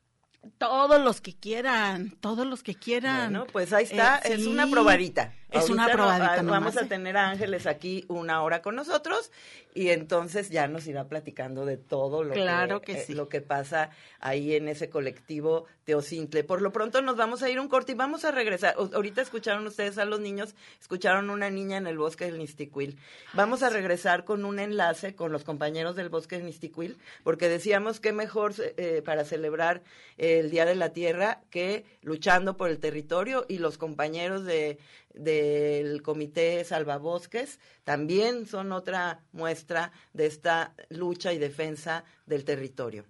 Todos 0.59 1.01
los 1.01 1.20
que 1.20 1.34
quieran, 1.34 2.16
todos 2.20 2.47
los 2.47 2.62
que 2.62 2.74
quieran. 2.74 3.32
Bueno, 3.32 3.47
pues 3.53 3.72
ahí 3.72 3.84
está, 3.84 4.18
eh, 4.18 4.34
es 4.34 4.43
sí, 4.43 4.47
una 4.47 4.66
probadita. 4.66 5.34
Es 5.51 5.70
una 5.70 5.88
probadita. 5.88 6.42
No, 6.42 6.53
vamos 6.53 6.76
a 6.76 6.86
tener 6.86 7.16
a 7.16 7.30
Ángeles 7.30 7.66
aquí 7.66 8.05
una 8.09 8.42
hora 8.42 8.61
con 8.61 8.76
nosotros 8.76 9.30
y 9.74 9.90
entonces 9.90 10.51
ya 10.51 10.68
nos 10.68 10.86
irá 10.86 11.05
platicando 11.09 11.64
de 11.64 11.76
todo 11.76 12.24
lo, 12.24 12.34
claro 12.34 12.80
que, 12.80 12.94
que 12.94 13.01
sí. 13.03 13.12
eh, 13.12 13.16
lo 13.16 13.28
que 13.28 13.40
pasa 13.40 13.90
ahí 14.20 14.55
en 14.55 14.68
ese 14.68 14.90
colectivo 14.90 15.66
Teocintle. 15.84 16.44
Por 16.44 16.61
lo 16.61 16.72
pronto 16.72 17.01
nos 17.01 17.16
vamos 17.16 17.42
a 17.42 17.49
ir 17.49 17.59
un 17.59 17.68
corte 17.68 17.92
y 17.92 17.94
vamos 17.94 18.24
a 18.24 18.30
regresar. 18.30 18.74
O, 18.76 18.90
ahorita 18.92 19.22
escucharon 19.22 19.66
ustedes 19.66 19.96
a 19.96 20.05
los 20.05 20.20
niños, 20.20 20.55
escucharon 20.80 21.30
una 21.30 21.49
niña 21.49 21.78
en 21.78 21.86
el 21.86 21.96
bosque 21.96 22.26
del 22.26 22.38
Nisticuil. 22.38 22.99
Vamos 23.32 23.62
a 23.62 23.70
regresar 23.70 24.24
con 24.24 24.44
un 24.44 24.59
enlace 24.59 25.14
con 25.14 25.32
los 25.32 25.44
compañeros 25.44 25.96
del 25.96 26.11
bosque 26.11 26.36
del 26.36 26.46
Nisticuil, 26.46 26.99
porque 27.24 27.49
decíamos 27.49 28.01
que 28.01 28.12
mejor 28.12 28.55
eh, 28.59 29.03
para 29.05 29.24
celebrar 29.24 29.82
el 30.18 30.51
Día 30.51 30.66
de 30.66 30.74
la 30.74 30.90
Tierra 30.92 31.40
que 31.51 31.86
luchando 32.03 32.57
por 32.57 32.68
el 32.68 32.78
territorio 32.78 33.46
y 33.49 33.59
los 33.59 33.78
compañeros 33.78 34.44
de 34.44 34.78
del 35.18 36.02
Comité 36.02 36.64
Salvabosques 36.64 37.58
también 37.84 38.46
son 38.46 38.72
otra 38.72 39.24
muestra 39.32 39.92
de 40.12 40.26
esta 40.26 40.74
lucha 40.88 41.32
y 41.32 41.38
defensa 41.38 42.04
del 42.26 42.44
territorio. 42.44 43.04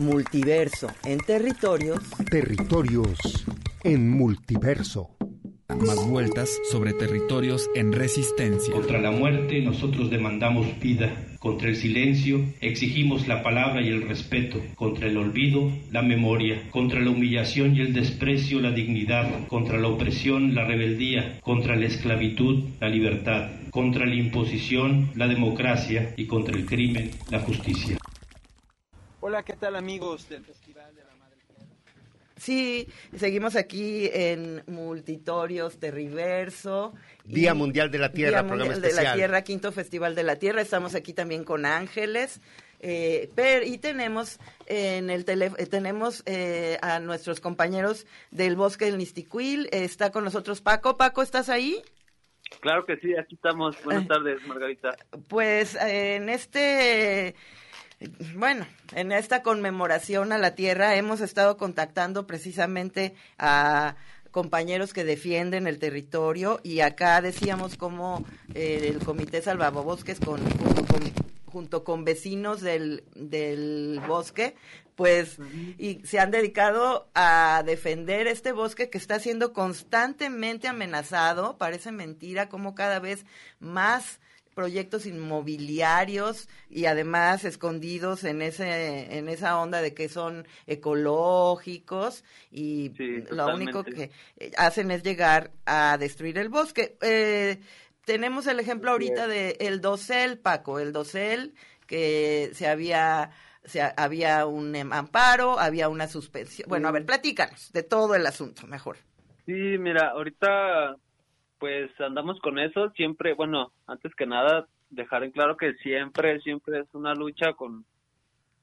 Multiverso 0.00 0.88
en 1.04 1.18
territorios. 1.18 2.00
Territorios 2.30 3.18
en 3.84 4.10
multiverso. 4.10 5.16
Más 5.68 6.06
vueltas 6.06 6.50
sobre 6.70 6.92
territorios 6.92 7.68
en 7.74 7.92
resistencia. 7.92 8.74
Contra 8.74 9.00
la 9.00 9.10
muerte 9.10 9.60
nosotros 9.62 10.10
demandamos 10.10 10.66
vida. 10.80 11.31
Contra 11.42 11.70
el 11.70 11.74
silencio 11.74 12.38
exigimos 12.60 13.26
la 13.26 13.42
palabra 13.42 13.82
y 13.82 13.88
el 13.88 14.06
respeto. 14.06 14.62
Contra 14.76 15.08
el 15.08 15.16
olvido, 15.16 15.72
la 15.90 16.00
memoria. 16.00 16.70
Contra 16.70 17.00
la 17.00 17.10
humillación 17.10 17.74
y 17.74 17.80
el 17.80 17.92
desprecio, 17.92 18.60
la 18.60 18.70
dignidad. 18.70 19.48
Contra 19.48 19.76
la 19.76 19.88
opresión, 19.88 20.54
la 20.54 20.64
rebeldía. 20.64 21.40
Contra 21.40 21.74
la 21.74 21.86
esclavitud, 21.86 22.62
la 22.78 22.88
libertad. 22.88 23.50
Contra 23.72 24.06
la 24.06 24.14
imposición, 24.14 25.10
la 25.16 25.26
democracia. 25.26 26.14
Y 26.16 26.26
contra 26.26 26.56
el 26.56 26.64
crimen, 26.64 27.10
la 27.28 27.40
justicia. 27.40 27.98
Hola, 29.18 29.42
¿qué 29.42 29.54
tal 29.54 29.74
amigos 29.74 30.28
del 30.28 30.44
de 30.44 30.74
la 30.74 31.16
Madre 31.16 31.38
Tierra? 31.48 31.66
Sí, 32.42 32.88
seguimos 33.14 33.54
aquí 33.54 34.10
en 34.12 34.64
Multitorios 34.66 35.78
Terriverso. 35.78 36.92
Día 37.24 37.54
Mundial 37.54 37.88
de 37.92 37.98
la 37.98 38.10
Tierra, 38.10 38.42
Día 38.42 38.56
Mundial 38.56 38.80
de 38.80 38.92
la 38.92 39.14
Tierra, 39.14 39.42
Quinto 39.42 39.70
Festival 39.70 40.16
de 40.16 40.24
la 40.24 40.34
Tierra. 40.34 40.60
Estamos 40.60 40.96
aquí 40.96 41.12
también 41.12 41.44
con 41.44 41.64
Ángeles. 41.64 42.40
Eh, 42.80 43.30
y 43.64 43.78
tenemos 43.78 44.40
en 44.66 45.08
el 45.10 45.24
tele, 45.24 45.52
eh, 45.56 45.66
tenemos 45.66 46.24
eh, 46.26 46.78
a 46.82 46.98
nuestros 46.98 47.38
compañeros 47.38 48.08
del 48.32 48.56
Bosque 48.56 48.86
del 48.86 48.98
Nisticuil. 48.98 49.68
está 49.70 50.10
con 50.10 50.24
nosotros 50.24 50.60
Paco. 50.60 50.96
Paco, 50.96 51.22
¿estás 51.22 51.48
ahí? 51.48 51.80
Claro 52.58 52.84
que 52.84 52.96
sí, 52.96 53.14
aquí 53.16 53.36
estamos. 53.36 53.80
Buenas 53.84 54.08
tardes, 54.08 54.44
Margarita. 54.48 54.96
Pues 55.28 55.76
en 55.76 56.28
este 56.28 57.36
bueno, 58.34 58.66
en 58.94 59.12
esta 59.12 59.42
conmemoración 59.42 60.32
a 60.32 60.38
la 60.38 60.54
tierra 60.54 60.96
hemos 60.96 61.20
estado 61.20 61.56
contactando 61.56 62.26
precisamente 62.26 63.14
a 63.38 63.96
compañeros 64.30 64.92
que 64.92 65.04
defienden 65.04 65.66
el 65.66 65.78
territorio 65.78 66.60
y 66.62 66.80
acá 66.80 67.20
decíamos 67.20 67.76
como 67.76 68.24
el 68.54 68.98
Comité 69.00 69.42
Salvabosques 69.42 70.20
con, 70.20 70.40
junto 70.40 70.84
con 70.86 71.32
junto 71.52 71.84
con 71.84 72.04
vecinos 72.04 72.62
del, 72.62 73.04
del 73.14 74.00
bosque, 74.08 74.56
pues, 74.96 75.38
y 75.78 76.00
se 76.04 76.18
han 76.18 76.30
dedicado 76.30 77.08
a 77.14 77.62
defender 77.64 78.26
este 78.26 78.52
bosque 78.52 78.88
que 78.88 78.98
está 78.98 79.20
siendo 79.20 79.52
constantemente 79.52 80.66
amenazado. 80.66 81.58
Parece 81.58 81.92
mentira 81.92 82.48
como 82.48 82.74
cada 82.74 82.98
vez 82.98 83.26
más 83.60 84.20
proyectos 84.54 85.06
inmobiliarios 85.06 86.48
y 86.68 86.86
además 86.86 87.44
escondidos 87.44 88.24
en 88.24 88.42
ese 88.42 89.18
en 89.18 89.28
esa 89.28 89.58
onda 89.58 89.80
de 89.80 89.94
que 89.94 90.08
son 90.08 90.46
ecológicos 90.66 92.24
y 92.50 92.92
lo 93.30 93.54
único 93.54 93.84
que 93.84 94.10
hacen 94.56 94.90
es 94.90 95.02
llegar 95.02 95.50
a 95.66 95.96
destruir 95.98 96.38
el 96.38 96.48
bosque. 96.48 96.96
Eh, 97.00 97.60
tenemos 98.04 98.46
el 98.46 98.60
ejemplo 98.60 98.90
ahorita 98.90 99.26
de 99.26 99.56
el 99.60 99.80
dosel, 99.80 100.38
Paco, 100.38 100.78
el 100.78 100.92
dosel 100.92 101.54
que 101.86 102.50
se 102.54 102.66
había 102.66 103.30
se 103.64 103.80
había 103.80 104.46
un 104.46 104.74
amparo, 104.92 105.58
había 105.58 105.88
una 105.88 106.08
suspensión. 106.08 106.68
Bueno, 106.68 106.88
a 106.88 106.90
ver, 106.90 107.06
platícanos 107.06 107.72
de 107.72 107.82
todo 107.84 108.14
el 108.14 108.26
asunto, 108.26 108.66
mejor. 108.66 108.96
Sí, 109.46 109.78
mira, 109.78 110.10
ahorita 110.10 110.96
pues 111.62 111.92
andamos 112.00 112.40
con 112.40 112.58
eso, 112.58 112.90
siempre, 112.96 113.34
bueno, 113.34 113.70
antes 113.86 114.12
que 114.16 114.26
nada, 114.26 114.66
dejar 114.90 115.22
en 115.22 115.30
claro 115.30 115.56
que 115.56 115.74
siempre, 115.74 116.40
siempre 116.40 116.80
es 116.80 116.92
una 116.92 117.14
lucha 117.14 117.52
con 117.52 117.84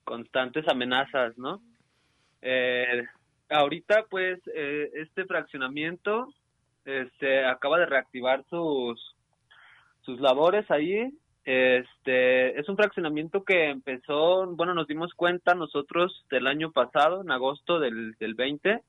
constantes 0.04 0.68
amenazas, 0.68 1.38
¿no? 1.38 1.62
Eh, 2.42 3.06
ahorita, 3.48 4.04
pues, 4.10 4.42
eh, 4.54 4.92
este 4.96 5.24
fraccionamiento 5.24 6.34
este, 6.84 7.46
acaba 7.46 7.80
de 7.80 7.86
reactivar 7.86 8.44
sus 8.50 9.16
sus 10.02 10.20
labores 10.20 10.70
ahí. 10.70 11.10
Este 11.46 12.60
es 12.60 12.68
un 12.68 12.76
fraccionamiento 12.76 13.46
que 13.46 13.70
empezó, 13.70 14.46
bueno, 14.46 14.74
nos 14.74 14.88
dimos 14.88 15.14
cuenta 15.14 15.56
nosotros 15.56 16.26
del 16.30 16.48
año 16.48 16.74
pasado, 16.74 17.22
en 17.22 17.32
agosto 17.32 17.80
del, 17.80 18.16
del 18.20 18.34
20. 18.34 18.82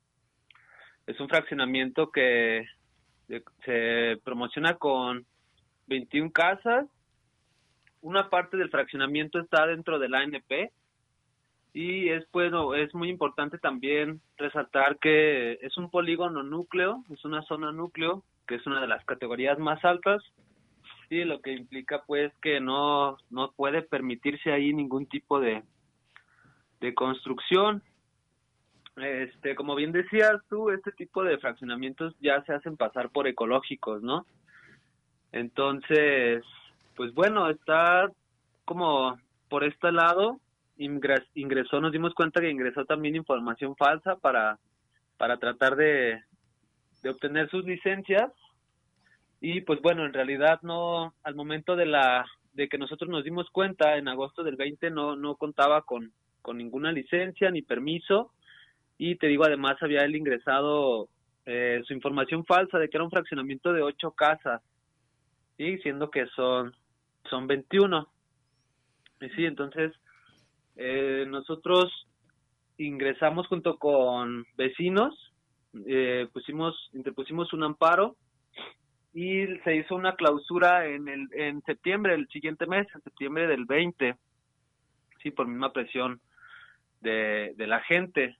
Es 1.06 1.20
un 1.20 1.28
fraccionamiento 1.28 2.10
que 2.10 2.66
se 3.64 4.20
promociona 4.24 4.74
con 4.74 5.24
21 5.86 6.32
casas. 6.32 6.86
Una 8.02 8.30
parte 8.30 8.56
del 8.56 8.70
fraccionamiento 8.70 9.38
está 9.38 9.66
dentro 9.66 9.98
del 9.98 10.14
ANP 10.14 10.72
y 11.72 12.08
es 12.08 12.24
bueno, 12.32 12.74
es 12.74 12.94
muy 12.94 13.08
importante 13.08 13.58
también 13.58 14.20
resaltar 14.36 14.98
que 14.98 15.58
es 15.62 15.76
un 15.76 15.90
polígono 15.90 16.42
núcleo, 16.42 17.04
es 17.10 17.24
una 17.24 17.42
zona 17.42 17.70
núcleo, 17.72 18.24
que 18.48 18.56
es 18.56 18.66
una 18.66 18.80
de 18.80 18.88
las 18.88 19.04
categorías 19.04 19.58
más 19.58 19.84
altas 19.84 20.22
Sí, 21.10 21.24
lo 21.24 21.42
que 21.42 21.52
implica 21.52 22.04
pues 22.06 22.32
que 22.40 22.60
no, 22.60 23.16
no 23.30 23.50
puede 23.50 23.82
permitirse 23.82 24.52
ahí 24.52 24.72
ningún 24.72 25.06
tipo 25.06 25.40
de, 25.40 25.64
de 26.80 26.94
construcción. 26.94 27.82
Este, 29.02 29.54
como 29.54 29.74
bien 29.74 29.92
decías 29.92 30.32
tú, 30.48 30.70
este 30.70 30.92
tipo 30.92 31.22
de 31.22 31.38
fraccionamientos 31.38 32.14
ya 32.20 32.42
se 32.44 32.52
hacen 32.52 32.76
pasar 32.76 33.10
por 33.10 33.26
ecológicos, 33.26 34.02
¿no? 34.02 34.26
Entonces, 35.32 36.44
pues 36.96 37.14
bueno, 37.14 37.48
está 37.50 38.10
como 38.64 39.18
por 39.48 39.64
este 39.64 39.92
lado, 39.92 40.40
ingresó, 40.76 41.80
nos 41.80 41.92
dimos 41.92 42.14
cuenta 42.14 42.40
que 42.40 42.50
ingresó 42.50 42.84
también 42.84 43.16
información 43.16 43.76
falsa 43.76 44.16
para, 44.16 44.58
para 45.18 45.36
tratar 45.38 45.76
de, 45.76 46.22
de 47.02 47.10
obtener 47.10 47.50
sus 47.50 47.64
licencias 47.64 48.30
y 49.40 49.62
pues 49.62 49.80
bueno, 49.80 50.04
en 50.04 50.12
realidad 50.12 50.60
no, 50.62 51.14
al 51.22 51.34
momento 51.34 51.76
de 51.76 51.86
la 51.86 52.26
de 52.52 52.68
que 52.68 52.78
nosotros 52.78 53.08
nos 53.08 53.24
dimos 53.24 53.48
cuenta 53.50 53.96
en 53.96 54.08
agosto 54.08 54.42
del 54.42 54.56
20 54.56 54.90
no, 54.90 55.16
no 55.16 55.36
contaba 55.36 55.82
con, 55.82 56.12
con 56.42 56.58
ninguna 56.58 56.92
licencia 56.92 57.50
ni 57.50 57.62
permiso 57.62 58.32
y 59.02 59.16
te 59.16 59.28
digo 59.28 59.44
además 59.44 59.76
había 59.80 60.04
él 60.04 60.14
ingresado 60.14 61.08
eh, 61.46 61.80
su 61.86 61.94
información 61.94 62.44
falsa 62.44 62.78
de 62.78 62.90
que 62.90 62.98
era 62.98 63.04
un 63.04 63.10
fraccionamiento 63.10 63.72
de 63.72 63.80
ocho 63.80 64.10
casas 64.10 64.60
y 65.56 65.78
siendo 65.78 66.10
que 66.10 66.26
son 66.36 66.76
son 67.30 67.46
21 67.46 68.06
y 69.22 69.28
sí 69.30 69.46
entonces 69.46 69.94
eh, 70.76 71.24
nosotros 71.26 71.90
ingresamos 72.76 73.46
junto 73.46 73.78
con 73.78 74.44
vecinos 74.58 75.32
eh, 75.86 76.28
pusimos 76.34 76.90
interpusimos 76.92 77.54
un 77.54 77.64
amparo 77.64 78.16
y 79.14 79.46
se 79.64 79.76
hizo 79.76 79.94
una 79.94 80.14
clausura 80.14 80.86
en 80.86 81.08
el 81.08 81.26
en 81.32 81.62
septiembre 81.62 82.12
el 82.12 82.28
siguiente 82.28 82.66
mes 82.66 82.86
en 82.94 83.00
septiembre 83.00 83.46
del 83.46 83.64
20 83.64 84.14
sí 85.22 85.30
por 85.30 85.48
misma 85.48 85.72
presión 85.72 86.20
de, 87.00 87.54
de 87.56 87.66
la 87.66 87.80
gente 87.80 88.36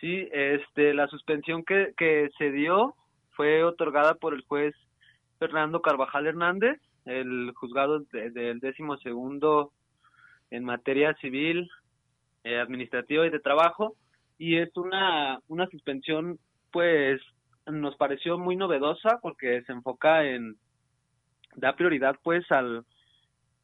sí 0.00 0.28
este 0.32 0.94
la 0.94 1.08
suspensión 1.08 1.64
que, 1.64 1.92
que 1.96 2.30
se 2.38 2.50
dio 2.50 2.94
fue 3.30 3.64
otorgada 3.64 4.14
por 4.14 4.34
el 4.34 4.42
juez 4.42 4.74
Fernando 5.38 5.82
Carvajal 5.82 6.26
Hernández 6.26 6.80
el 7.04 7.52
juzgado 7.54 8.00
del 8.12 8.60
décimo 8.60 8.96
segundo 8.98 9.72
en 10.50 10.64
materia 10.64 11.14
civil 11.14 11.70
eh, 12.44 12.58
administrativa 12.58 13.26
y 13.26 13.30
de 13.30 13.40
trabajo 13.40 13.96
y 14.38 14.56
es 14.56 14.76
una 14.76 15.40
una 15.48 15.66
suspensión 15.68 16.38
pues 16.70 17.20
nos 17.66 17.96
pareció 17.96 18.38
muy 18.38 18.56
novedosa 18.56 19.18
porque 19.20 19.62
se 19.62 19.72
enfoca 19.72 20.24
en 20.24 20.56
da 21.54 21.74
prioridad 21.74 22.16
pues 22.22 22.50
al 22.50 22.84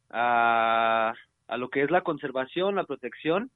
a, 0.09 1.13
a 1.47 1.57
lo 1.57 1.69
que 1.69 1.81
es 1.83 1.91
la 1.91 2.01
conservación, 2.01 2.75
la 2.75 2.85
protección 2.85 3.49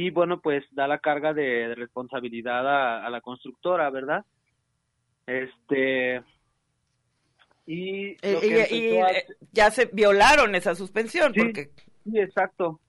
y 0.00 0.10
bueno 0.10 0.40
pues 0.40 0.64
da 0.70 0.86
la 0.86 0.98
carga 0.98 1.34
de, 1.34 1.74
responsabilidad 1.74 3.04
a, 3.04 3.10
la 3.10 3.20
constructora, 3.20 3.90
¿verdad? 3.90 4.24
Este 5.26 6.22
y, 7.66 8.10
eh, 8.10 8.16
eh, 8.22 9.26
ya 9.52 9.72
se 9.72 9.86
violaron 9.86 10.54
esa 10.54 10.76
suspensión 10.76 11.32
porque 11.36 11.70
sí 12.04 12.18
exacto 12.18 12.80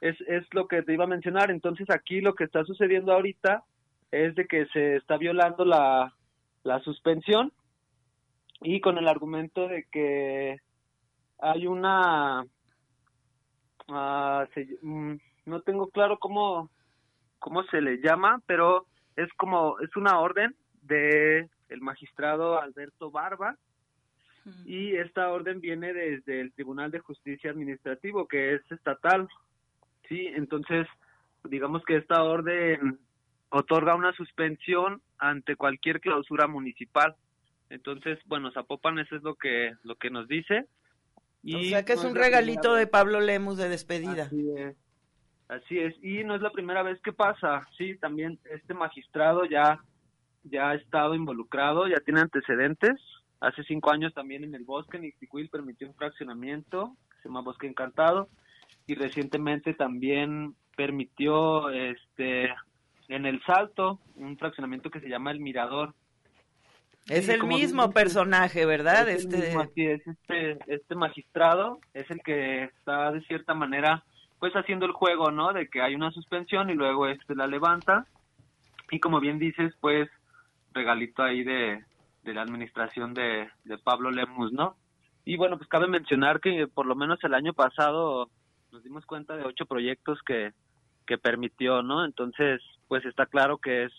es 0.00 0.16
es 0.28 0.44
lo 0.52 0.68
que 0.68 0.82
te 0.82 0.94
iba 0.94 1.04
a 1.04 1.08
mencionar 1.08 1.50
entonces 1.50 1.90
aquí 1.90 2.20
lo 2.20 2.34
que 2.34 2.44
está 2.44 2.64
sucediendo 2.64 3.12
ahorita 3.12 3.64
es 4.12 4.34
de 4.36 4.46
que 4.46 4.66
se 4.66 4.96
está 4.96 5.18
violando 5.18 5.64
la 5.64 6.14
la 6.62 6.80
suspensión 6.80 7.52
y 8.62 8.80
con 8.80 8.96
el 8.98 9.08
argumento 9.08 9.66
de 9.68 9.84
que 9.90 10.60
hay 11.38 11.66
una 11.66 12.46
uh, 13.88 15.16
no 15.46 15.60
tengo 15.62 15.88
claro 15.90 16.18
cómo 16.18 16.70
cómo 17.38 17.62
se 17.64 17.80
le 17.80 17.98
llama 17.98 18.42
pero 18.46 18.86
es 19.16 19.32
como 19.34 19.78
es 19.80 19.94
una 19.96 20.18
orden 20.20 20.54
de 20.82 21.48
el 21.68 21.80
magistrado 21.80 22.60
Alberto 22.60 23.10
Barba 23.10 23.56
y 24.64 24.94
esta 24.94 25.28
orden 25.30 25.60
viene 25.60 25.92
desde 25.92 26.40
el 26.40 26.52
Tribunal 26.52 26.92
de 26.92 27.00
Justicia 27.00 27.50
Administrativo 27.50 28.28
que 28.28 28.54
es 28.54 28.62
estatal 28.70 29.28
sí 30.08 30.28
entonces 30.34 30.86
digamos 31.44 31.82
que 31.84 31.96
esta 31.96 32.22
orden 32.22 32.98
otorga 33.50 33.94
una 33.94 34.12
suspensión 34.14 35.02
ante 35.18 35.56
cualquier 35.56 36.00
clausura 36.00 36.46
municipal. 36.46 37.14
Entonces, 37.70 38.18
bueno, 38.26 38.50
Zapopan 38.52 38.98
eso 38.98 39.16
es 39.16 39.22
lo 39.22 39.34
que 39.34 39.72
lo 39.82 39.96
que 39.96 40.10
nos 40.10 40.28
dice. 40.28 40.66
Y 41.42 41.54
o 41.56 41.62
sea 41.64 41.84
que 41.84 41.94
es 41.94 42.04
un 42.04 42.14
regalito 42.14 42.74
de 42.74 42.86
Pablo 42.86 43.20
Lemus 43.20 43.56
de 43.56 43.68
despedida. 43.68 44.24
Así 44.24 44.50
es. 44.56 44.76
Así 45.48 45.78
es. 45.78 45.94
Y 46.02 46.24
no 46.24 46.34
es 46.34 46.42
la 46.42 46.50
primera 46.50 46.82
vez 46.82 47.00
que 47.00 47.12
pasa. 47.12 47.66
Sí, 47.76 47.96
también 47.98 48.38
este 48.50 48.74
magistrado 48.74 49.44
ya 49.44 49.80
ya 50.50 50.70
ha 50.70 50.74
estado 50.74 51.14
involucrado, 51.14 51.86
ya 51.88 52.00
tiene 52.04 52.20
antecedentes. 52.20 52.94
Hace 53.40 53.62
cinco 53.64 53.90
años 53.90 54.14
también 54.14 54.44
en 54.44 54.54
el 54.54 54.64
bosque, 54.64 54.98
Ixtiquil 54.98 55.48
permitió 55.48 55.88
un 55.88 55.94
fraccionamiento, 55.94 56.96
se 57.22 57.28
llama 57.28 57.42
Bosque 57.42 57.66
Encantado, 57.66 58.28
y 58.86 58.94
recientemente 58.94 59.74
también 59.74 60.54
permitió 60.76 61.70
este 61.70 62.50
en 63.08 63.24
El 63.26 63.42
Salto, 63.44 64.00
un 64.16 64.36
fraccionamiento 64.36 64.90
que 64.90 65.00
se 65.00 65.08
llama 65.08 65.30
El 65.30 65.40
Mirador. 65.40 65.94
Es 67.08 67.28
el 67.28 67.44
mismo 67.44 67.92
personaje, 67.92 68.66
¿verdad? 68.66 69.08
Es 69.08 69.26
este... 69.26 69.92
es, 69.92 70.06
este, 70.06 70.58
este 70.66 70.94
magistrado 70.96 71.78
es 71.94 72.10
el 72.10 72.20
que 72.22 72.64
está 72.64 73.12
de 73.12 73.20
cierta 73.22 73.54
manera 73.54 74.04
pues 74.38 74.54
haciendo 74.54 74.86
el 74.86 74.92
juego, 74.92 75.30
¿no? 75.30 75.52
De 75.52 75.68
que 75.68 75.82
hay 75.82 75.94
una 75.94 76.10
suspensión 76.10 76.70
y 76.70 76.74
luego 76.74 77.06
este 77.06 77.34
la 77.34 77.46
levanta 77.46 78.06
y 78.90 79.00
como 79.00 79.20
bien 79.20 79.38
dices, 79.38 79.74
pues 79.80 80.08
regalito 80.72 81.22
ahí 81.22 81.42
de, 81.42 81.84
de 82.22 82.34
la 82.34 82.42
administración 82.42 83.14
de, 83.14 83.48
de 83.64 83.78
Pablo 83.78 84.10
Lemus, 84.10 84.52
¿no? 84.52 84.76
Y 85.24 85.36
bueno, 85.36 85.56
pues 85.56 85.68
cabe 85.68 85.88
mencionar 85.88 86.40
que 86.40 86.68
por 86.68 86.86
lo 86.86 86.94
menos 86.94 87.18
el 87.24 87.34
año 87.34 87.52
pasado 87.52 88.30
nos 88.70 88.84
dimos 88.84 89.06
cuenta 89.06 89.36
de 89.36 89.44
ocho 89.44 89.66
proyectos 89.66 90.20
que, 90.22 90.52
que 91.06 91.18
permitió, 91.18 91.82
¿no? 91.82 92.04
Entonces, 92.04 92.60
pues 92.88 93.04
está 93.04 93.26
claro 93.26 93.58
que 93.58 93.84
es 93.84 93.92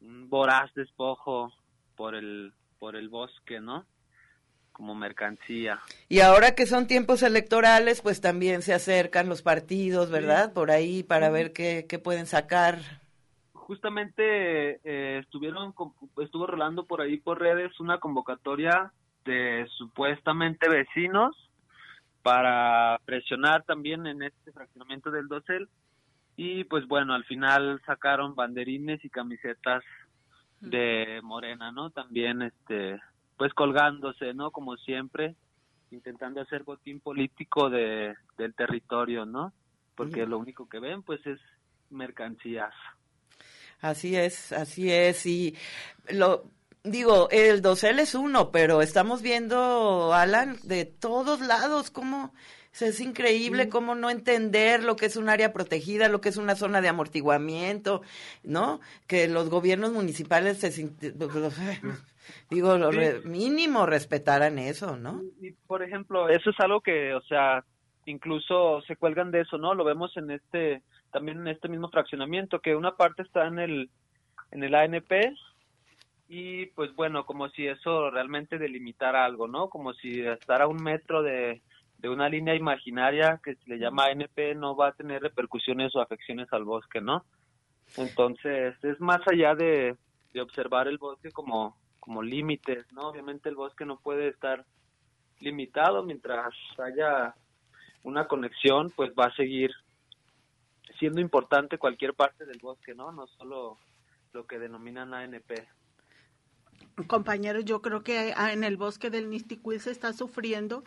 un 0.00 0.28
voraz 0.28 0.72
despojo 0.74 1.52
por 1.96 2.14
el 2.14 2.52
por 2.78 2.96
el 2.96 3.08
bosque, 3.08 3.60
¿no? 3.60 3.84
Como 4.80 4.94
mercancía. 4.94 5.78
Y 6.08 6.20
ahora 6.20 6.54
que 6.54 6.64
son 6.64 6.86
tiempos 6.86 7.22
electorales, 7.22 8.00
pues 8.00 8.22
también 8.22 8.62
se 8.62 8.72
acercan 8.72 9.28
los 9.28 9.42
partidos, 9.42 10.10
¿verdad? 10.10 10.54
Por 10.54 10.70
ahí 10.70 11.02
para 11.02 11.28
ver 11.28 11.52
qué, 11.52 11.84
qué 11.86 11.98
pueden 11.98 12.24
sacar. 12.24 12.78
Justamente 13.52 14.80
eh, 14.82 15.18
estuvieron 15.18 15.74
estuvo 16.22 16.46
rolando 16.46 16.86
por 16.86 17.02
ahí 17.02 17.18
por 17.18 17.38
redes 17.38 17.78
una 17.78 17.98
convocatoria 17.98 18.90
de 19.26 19.66
supuestamente 19.76 20.66
vecinos 20.66 21.36
para 22.22 22.98
presionar 23.04 23.64
también 23.64 24.06
en 24.06 24.22
este 24.22 24.50
fraccionamiento 24.50 25.10
del 25.10 25.28
dosel 25.28 25.68
y 26.36 26.64
pues 26.64 26.86
bueno 26.88 27.12
al 27.12 27.24
final 27.24 27.82
sacaron 27.84 28.34
banderines 28.34 29.04
y 29.04 29.10
camisetas 29.10 29.84
de 30.60 31.20
Morena, 31.22 31.70
¿no? 31.70 31.90
También, 31.90 32.40
este, 32.40 32.98
pues 33.40 33.54
colgándose, 33.54 34.34
¿no? 34.34 34.50
Como 34.50 34.76
siempre, 34.76 35.34
intentando 35.90 36.42
hacer 36.42 36.62
botín 36.62 37.00
político 37.00 37.70
de, 37.70 38.12
del 38.36 38.54
territorio, 38.54 39.24
¿no? 39.24 39.54
Porque 39.94 40.26
lo 40.26 40.36
único 40.36 40.68
que 40.68 40.78
ven, 40.78 41.02
pues, 41.02 41.26
es 41.26 41.40
mercancías. 41.88 42.74
Así 43.80 44.14
es, 44.14 44.52
así 44.52 44.92
es, 44.92 45.24
y 45.24 45.56
lo, 46.10 46.50
digo, 46.84 47.30
el 47.30 47.62
dosel 47.62 48.00
es 48.00 48.14
uno, 48.14 48.50
pero 48.50 48.82
estamos 48.82 49.22
viendo, 49.22 50.12
Alan, 50.12 50.58
de 50.64 50.84
todos 50.84 51.40
lados, 51.40 51.90
cómo 51.90 52.34
es 52.78 53.00
increíble 53.00 53.68
cómo 53.68 53.94
no 53.94 54.10
entender 54.10 54.84
lo 54.84 54.96
que 54.96 55.06
es 55.06 55.16
un 55.16 55.28
área 55.28 55.52
protegida, 55.52 56.08
lo 56.08 56.20
que 56.20 56.28
es 56.28 56.36
una 56.36 56.56
zona 56.56 56.80
de 56.80 56.88
amortiguamiento, 56.88 58.02
¿no? 58.42 58.80
Que 59.06 59.28
los 59.28 59.48
gobiernos 59.48 59.92
municipales 59.92 60.58
se 60.58 60.70
digo, 62.50 62.76
lo 62.78 62.90
mínimo 63.24 63.86
respetaran 63.86 64.58
eso, 64.58 64.96
¿no? 64.96 65.22
Y, 65.40 65.52
por 65.52 65.82
ejemplo, 65.82 66.28
eso 66.28 66.50
es 66.50 66.60
algo 66.60 66.80
que, 66.80 67.14
o 67.14 67.22
sea, 67.22 67.64
incluso 68.06 68.82
se 68.82 68.96
cuelgan 68.96 69.30
de 69.30 69.42
eso, 69.42 69.58
¿no? 69.58 69.74
Lo 69.74 69.84
vemos 69.84 70.16
en 70.16 70.30
este 70.30 70.82
también 71.12 71.38
en 71.40 71.48
este 71.48 71.68
mismo 71.68 71.90
fraccionamiento 71.90 72.60
que 72.60 72.76
una 72.76 72.96
parte 72.96 73.22
está 73.22 73.46
en 73.46 73.58
el 73.58 73.90
en 74.52 74.62
el 74.62 74.74
ANP 74.74 75.34
y 76.28 76.66
pues 76.66 76.94
bueno, 76.94 77.26
como 77.26 77.48
si 77.48 77.66
eso 77.66 78.10
realmente 78.10 78.58
delimitara 78.58 79.24
algo, 79.24 79.48
¿no? 79.48 79.68
Como 79.68 79.92
si 79.94 80.20
estar 80.20 80.62
a 80.62 80.68
un 80.68 80.82
metro 80.82 81.22
de 81.22 81.62
de 81.98 82.08
una 82.08 82.28
línea 82.28 82.54
imaginaria 82.54 83.40
que 83.44 83.56
se 83.56 83.68
le 83.68 83.78
llama 83.78 84.06
ANP 84.06 84.54
no 84.56 84.74
va 84.74 84.88
a 84.88 84.92
tener 84.92 85.20
repercusiones 85.22 85.94
o 85.94 86.00
afecciones 86.00 86.48
al 86.52 86.64
bosque, 86.64 87.00
¿no? 87.00 87.24
Entonces, 87.96 88.74
es 88.82 89.00
más 89.00 89.20
allá 89.26 89.54
de, 89.54 89.96
de 90.32 90.40
observar 90.40 90.88
el 90.88 90.98
bosque 90.98 91.30
como, 91.30 91.76
como 92.00 92.22
límites, 92.22 92.90
¿no? 92.92 93.02
Obviamente 93.02 93.48
el 93.48 93.54
bosque 93.54 93.84
no 93.84 93.98
puede 93.98 94.28
estar 94.28 94.64
limitado 95.38 96.02
mientras 96.02 96.52
haya 96.78 97.34
una 98.02 98.26
conexión, 98.26 98.90
pues 98.96 99.12
va 99.18 99.26
a 99.26 99.36
seguir 99.36 99.70
siendo 100.98 101.20
importante 101.20 101.78
cualquier 101.78 102.14
parte 102.14 102.44
del 102.44 102.58
bosque, 102.58 102.94
¿no? 102.94 103.12
No 103.12 103.26
solo 103.26 103.78
lo 104.32 104.46
que 104.46 104.58
denominan 104.58 105.14
ANP. 105.14 105.52
Compañeros, 107.06 107.64
yo 107.64 107.80
creo 107.80 108.02
que 108.02 108.30
en 108.30 108.64
el 108.64 108.76
bosque 108.76 109.10
del 109.10 109.30
Nisticuil 109.30 109.80
se 109.80 109.90
está 109.90 110.12
sufriendo 110.12 110.82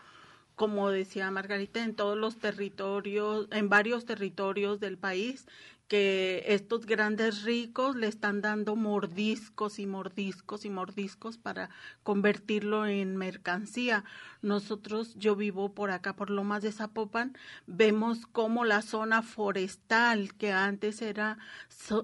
como 0.56 0.92
decía 0.92 1.32
Margarita, 1.32 1.84
en 1.84 1.96
todos 1.96 2.18
los 2.18 2.38
territorios, 2.38 3.48
en 3.52 3.70
varios 3.70 4.06
territorios 4.06 4.80
del 4.80 4.98
país, 4.98 5.48
que 5.88 6.44
estos 6.48 6.86
grandes 6.86 7.44
ricos 7.44 7.96
le 7.96 8.08
están 8.08 8.42
dando 8.42 8.76
mordiscos 8.76 9.80
y 9.80 9.86
mordiscos 9.86 10.66
y 10.66 10.70
mordiscos 10.70 11.38
para 11.38 11.70
convertirlo 12.04 12.86
en 12.86 13.18
mercancía. 13.18 14.04
Nosotros, 14.42 15.16
yo 15.16 15.36
vivo 15.36 15.74
por 15.74 15.92
acá, 15.92 16.16
por 16.16 16.30
Lomas 16.30 16.64
de 16.64 16.72
Zapopan, 16.72 17.38
vemos 17.66 18.26
como 18.26 18.66
la 18.66 18.82
zona 18.82 19.22
forestal, 19.22 20.34
que 20.34 20.52
antes 20.52 21.02
era 21.02 21.38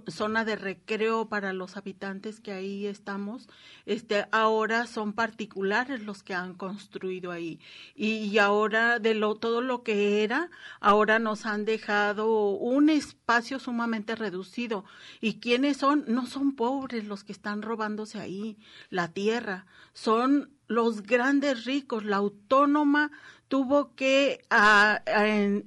zona 0.07 0.45
de 0.45 0.55
recreo 0.55 1.27
para 1.27 1.53
los 1.53 1.75
habitantes 1.75 2.39
que 2.39 2.51
ahí 2.51 2.85
estamos, 2.85 3.49
este, 3.85 4.25
ahora 4.31 4.87
son 4.87 5.13
particulares 5.13 6.03
los 6.03 6.23
que 6.23 6.33
han 6.33 6.53
construido 6.53 7.31
ahí. 7.31 7.59
Y, 7.95 8.37
ahora 8.37 8.99
de 8.99 9.13
lo, 9.15 9.35
todo 9.35 9.61
lo 9.61 9.83
que 9.83 10.23
era, 10.23 10.49
ahora 10.79 11.19
nos 11.19 11.45
han 11.45 11.65
dejado 11.65 12.51
un 12.51 12.89
espacio 12.89 13.59
sumamente 13.69 14.15
reducido. 14.15 14.83
¿Y 15.21 15.35
quiénes 15.35 15.77
son? 15.77 16.03
No 16.07 16.25
son 16.25 16.55
pobres 16.55 17.05
los 17.05 17.23
que 17.23 17.31
están 17.31 17.61
robándose 17.61 18.19
ahí 18.19 18.57
la 18.89 19.09
tierra, 19.09 19.67
son 19.93 20.49
los 20.69 21.01
grandes 21.01 21.65
ricos, 21.65 22.05
la 22.05 22.17
autónoma 22.17 23.11
tuvo 23.49 23.95
que 23.95 24.41
a, 24.51 25.01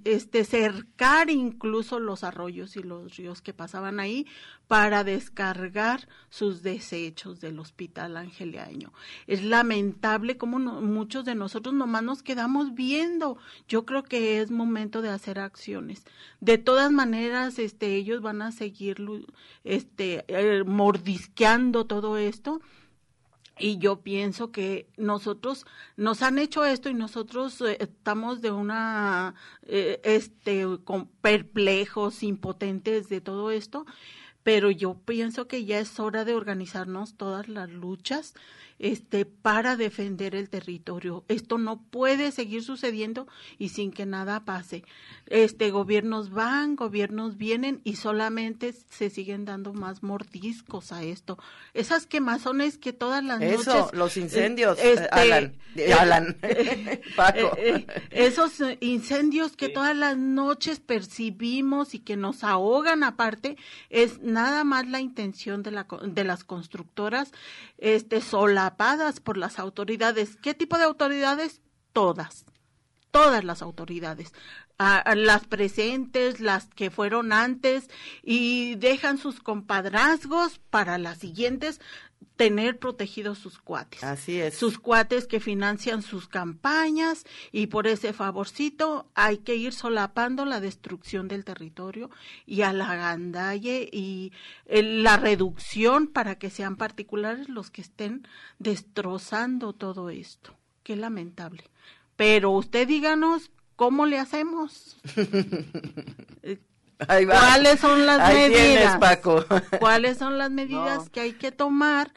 este, 0.04 0.44
cercar 0.44 1.28
incluso 1.28 1.98
los 1.98 2.22
arroyos 2.22 2.76
y 2.76 2.82
los 2.84 3.16
ríos 3.16 3.42
que 3.42 3.52
pasaban 3.52 3.98
ahí 3.98 4.28
para 4.68 5.02
descargar 5.02 6.08
sus 6.30 6.62
desechos 6.62 7.40
del 7.40 7.58
hospital 7.58 8.16
angeliaño. 8.16 8.92
Es 9.26 9.42
lamentable 9.42 10.36
como 10.38 10.60
muchos 10.60 11.24
de 11.24 11.34
nosotros 11.34 11.74
nomás 11.74 12.04
nos 12.04 12.22
quedamos 12.22 12.74
viendo. 12.74 13.36
Yo 13.66 13.84
creo 13.84 14.04
que 14.04 14.40
es 14.40 14.52
momento 14.52 15.02
de 15.02 15.10
hacer 15.10 15.40
acciones. 15.40 16.04
De 16.40 16.58
todas 16.58 16.92
maneras, 16.92 17.58
este, 17.58 17.96
ellos 17.96 18.22
van 18.22 18.40
a 18.40 18.52
seguir 18.52 18.98
este, 19.64 20.24
eh, 20.28 20.62
mordisqueando 20.64 21.86
todo 21.86 22.16
esto 22.16 22.62
y 23.58 23.78
yo 23.78 24.00
pienso 24.00 24.50
que 24.50 24.88
nosotros 24.96 25.66
nos 25.96 26.22
han 26.22 26.38
hecho 26.38 26.64
esto 26.64 26.88
y 26.88 26.94
nosotros 26.94 27.60
eh, 27.60 27.76
estamos 27.80 28.40
de 28.40 28.50
una 28.50 29.34
eh, 29.62 30.00
este 30.04 30.66
con 30.84 31.06
perplejos 31.06 32.22
impotentes 32.22 33.08
de 33.08 33.20
todo 33.20 33.50
esto 33.50 33.84
pero 34.42 34.70
yo 34.70 34.94
pienso 34.94 35.46
que 35.46 35.64
ya 35.64 35.78
es 35.78 36.00
hora 36.00 36.24
de 36.24 36.34
organizarnos 36.34 37.14
todas 37.16 37.48
las 37.48 37.70
luchas 37.70 38.34
este 38.82 39.24
para 39.24 39.76
defender 39.76 40.34
el 40.34 40.50
territorio. 40.50 41.24
Esto 41.28 41.56
no 41.56 41.80
puede 41.80 42.32
seguir 42.32 42.64
sucediendo 42.64 43.28
y 43.56 43.68
sin 43.68 43.92
que 43.92 44.06
nada 44.06 44.44
pase. 44.44 44.84
Este 45.26 45.70
gobiernos 45.70 46.30
van, 46.30 46.74
gobiernos 46.74 47.36
vienen 47.38 47.80
y 47.84 47.96
solamente 47.96 48.72
se 48.72 49.08
siguen 49.08 49.44
dando 49.44 49.72
más 49.72 50.02
mordiscos 50.02 50.90
a 50.90 51.04
esto. 51.04 51.38
Esas 51.74 52.06
quemazones 52.06 52.76
que 52.76 52.92
todas 52.92 53.22
las 53.22 53.40
noches 53.40 53.60
Eso, 53.60 53.90
los 53.92 54.16
incendios, 54.16 54.78
eh, 54.80 54.94
este, 54.94 55.08
Alan, 55.12 55.56
eh, 55.76 55.92
Alan. 55.92 56.36
Paco. 57.16 57.56
Eh, 57.56 57.86
esos 58.10 58.54
incendios 58.80 59.56
que 59.56 59.68
todas 59.68 59.96
las 59.96 60.16
noches 60.16 60.80
percibimos 60.80 61.94
y 61.94 62.00
que 62.00 62.16
nos 62.16 62.42
ahogan 62.42 63.04
aparte 63.04 63.56
es 63.90 64.20
nada 64.32 64.64
más 64.64 64.86
la 64.86 65.00
intención 65.00 65.62
de 65.62 65.70
la 65.70 65.86
de 66.04 66.24
las 66.24 66.44
constructoras 66.44 67.32
este 67.78 68.20
sola 68.20 68.76
por 69.20 69.36
las 69.36 69.58
autoridades. 69.58 70.36
¿Qué 70.36 70.54
tipo 70.54 70.78
de 70.78 70.84
autoridades? 70.84 71.60
Todas, 71.92 72.46
todas 73.10 73.44
las 73.44 73.62
autoridades, 73.62 74.32
las 74.78 75.46
presentes, 75.46 76.40
las 76.40 76.66
que 76.66 76.90
fueron 76.90 77.32
antes 77.32 77.88
y 78.22 78.76
dejan 78.76 79.18
sus 79.18 79.40
compadrazgos 79.40 80.58
para 80.70 80.98
las 80.98 81.18
siguientes 81.18 81.80
tener 82.36 82.78
protegidos 82.78 83.38
sus 83.38 83.58
cuates. 83.58 84.02
Así 84.02 84.40
es. 84.40 84.54
Sus 84.56 84.78
cuates 84.78 85.26
que 85.26 85.40
financian 85.40 86.02
sus 86.02 86.28
campañas 86.28 87.24
y 87.50 87.68
por 87.68 87.86
ese 87.86 88.12
favorcito 88.12 89.10
hay 89.14 89.38
que 89.38 89.56
ir 89.56 89.72
solapando 89.72 90.44
la 90.44 90.60
destrucción 90.60 91.28
del 91.28 91.44
territorio 91.44 92.10
y 92.46 92.62
a 92.62 92.72
la 92.72 92.94
gandalle 92.96 93.88
y 93.92 94.32
la 94.66 95.16
reducción 95.16 96.06
para 96.06 96.36
que 96.36 96.50
sean 96.50 96.76
particulares 96.76 97.48
los 97.48 97.70
que 97.70 97.82
estén 97.82 98.26
destrozando 98.58 99.72
todo 99.72 100.10
esto. 100.10 100.56
Qué 100.82 100.96
lamentable. 100.96 101.64
Pero 102.16 102.50
usted 102.50 102.88
díganos 102.88 103.50
cómo 103.76 104.06
le 104.06 104.18
hacemos. 104.18 104.96
¿Cuáles 107.06 107.80
son 107.80 108.06
las 108.06 108.20
Ahí 108.20 108.50
medidas? 108.50 108.62
tienes, 108.62 108.96
Paco. 108.98 109.44
¿Cuáles 109.78 110.18
son 110.18 110.38
las 110.38 110.50
medidas 110.50 111.08
que 111.10 111.20
hay 111.20 111.32
que 111.32 111.52
tomar? 111.52 112.12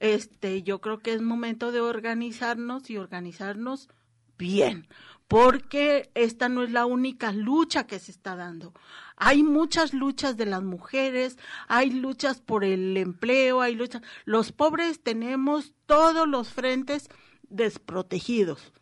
Este, 0.00 0.62
yo 0.62 0.80
creo 0.80 0.98
que 0.98 1.12
es 1.14 1.22
momento 1.22 1.72
de 1.72 1.80
organizarnos 1.80 2.90
y 2.90 2.98
organizarnos 2.98 3.88
bien, 4.36 4.88
porque 5.28 6.10
esta 6.14 6.48
no 6.48 6.62
es 6.62 6.70
la 6.70 6.84
única 6.84 7.32
lucha 7.32 7.86
que 7.86 7.98
se 7.98 8.10
está 8.10 8.36
dando. 8.36 8.74
Hay 9.16 9.42
muchas 9.42 9.94
luchas 9.94 10.36
de 10.36 10.46
las 10.46 10.62
mujeres, 10.62 11.38
hay 11.68 11.90
luchas 11.90 12.40
por 12.40 12.64
el 12.64 12.96
empleo, 12.96 13.60
hay 13.60 13.76
luchas. 13.76 14.02
Los 14.24 14.52
pobres 14.52 15.02
tenemos 15.02 15.72
todos 15.86 16.28
los 16.28 16.48
frentes 16.48 17.08
desprotegidos. 17.48 18.72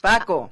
Paco. 0.00 0.50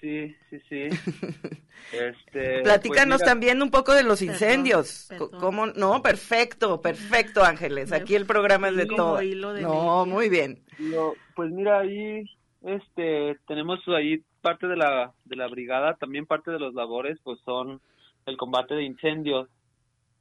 Sí, 0.00 0.34
sí, 0.48 0.60
sí. 0.68 0.88
Este, 1.92 2.62
Platícanos 2.62 3.18
pues 3.18 3.20
mira, 3.22 3.24
también 3.24 3.62
un 3.62 3.70
poco 3.70 3.94
de 3.94 4.04
los 4.04 4.20
Perdón, 4.20 4.34
incendios. 4.34 5.08
¿Cómo? 5.40 5.66
No, 5.66 6.02
perfecto, 6.02 6.80
perfecto, 6.80 7.42
Ángeles. 7.42 7.90
Aquí 7.90 8.14
el 8.14 8.26
programa 8.26 8.68
es 8.68 8.76
de 8.76 8.86
todo. 8.86 9.20
No, 9.60 10.06
muy 10.06 10.28
bien. 10.28 10.62
Lo- 10.78 11.14
pues 11.34 11.50
mira, 11.50 11.80
ahí 11.80 12.22
este, 12.62 13.38
tenemos 13.48 13.80
ahí 13.88 14.22
parte 14.40 14.68
de 14.68 14.76
la, 14.76 15.12
de 15.24 15.36
la 15.36 15.48
brigada, 15.48 15.94
también 15.94 16.26
parte 16.26 16.50
de 16.52 16.60
los 16.60 16.74
labores, 16.74 17.18
pues 17.24 17.40
son 17.44 17.80
el 18.26 18.36
combate 18.36 18.74
de 18.74 18.84
incendios. 18.84 19.48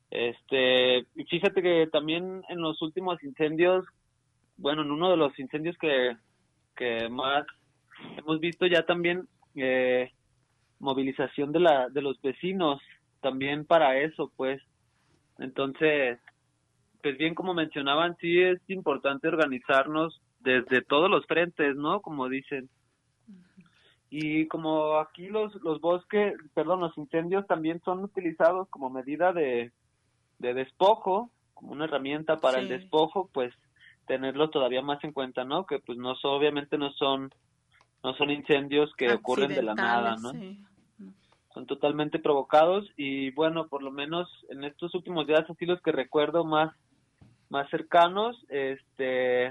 Este, 0.09 1.05
fíjate 1.29 1.61
que 1.61 1.87
también 1.91 2.41
en 2.49 2.61
los 2.61 2.81
últimos 2.81 3.21
incendios, 3.23 3.85
bueno, 4.57 4.81
en 4.81 4.91
uno 4.91 5.11
de 5.11 5.17
los 5.17 5.37
incendios 5.37 5.77
que, 5.77 6.15
que 6.75 7.09
más 7.09 7.45
hemos 8.17 8.39
visto 8.39 8.65
ya 8.65 8.83
también 8.85 9.27
eh, 9.55 10.11
movilización 10.79 11.51
de 11.51 11.59
la 11.59 11.89
de 11.89 12.01
los 12.01 12.21
vecinos 12.21 12.81
también 13.21 13.65
para 13.65 13.97
eso, 13.97 14.31
pues. 14.35 14.61
Entonces, 15.37 16.19
pues 17.01 17.17
bien 17.17 17.35
como 17.35 17.53
mencionaban, 17.53 18.17
sí 18.17 18.41
es 18.41 18.59
importante 18.67 19.27
organizarnos 19.27 20.21
desde 20.39 20.81
todos 20.81 21.09
los 21.09 21.25
frentes, 21.25 21.75
¿no? 21.75 22.01
Como 22.01 22.29
dicen. 22.29 22.69
Y 24.09 24.47
como 24.47 24.95
aquí 24.95 25.27
los, 25.27 25.53
los 25.61 25.79
bosques, 25.81 26.33
perdón, 26.55 26.79
los 26.79 26.97
incendios 26.97 27.45
también 27.45 27.79
son 27.85 28.03
utilizados 28.03 28.67
como 28.69 28.89
medida 28.89 29.33
de, 29.33 29.71
de 30.39 30.53
despojo, 30.55 31.29
como 31.53 31.73
una 31.73 31.85
herramienta 31.85 32.37
para 32.37 32.59
el 32.59 32.69
despojo, 32.69 33.29
pues 33.31 33.53
tenerlo 34.07 34.49
todavía 34.49 34.81
más 34.81 35.03
en 35.03 35.11
cuenta, 35.11 35.43
¿no? 35.43 35.67
Que 35.67 35.77
pues 35.77 35.97
no 35.99 36.15
son, 36.15 36.31
obviamente 36.31 36.79
no 36.79 36.91
son, 36.93 37.31
no 38.03 38.13
son 38.15 38.29
incendios 38.31 38.91
que 38.97 39.11
ocurren 39.11 39.49
de 39.49 39.61
la 39.63 39.75
nada, 39.75 40.15
¿no? 40.21 40.31
Sí. 40.31 40.55
son 41.53 41.65
totalmente 41.65 42.19
provocados 42.19 42.87
y 42.95 43.31
bueno, 43.31 43.67
por 43.67 43.81
lo 43.83 43.91
menos 43.91 44.29
en 44.49 44.63
estos 44.63 44.93
últimos 44.95 45.25
días 45.27 45.49
así 45.49 45.65
los 45.65 45.81
que 45.81 45.91
recuerdo 45.91 46.45
más 46.45 46.73
más 47.49 47.67
cercanos, 47.71 48.37
este 48.49 49.47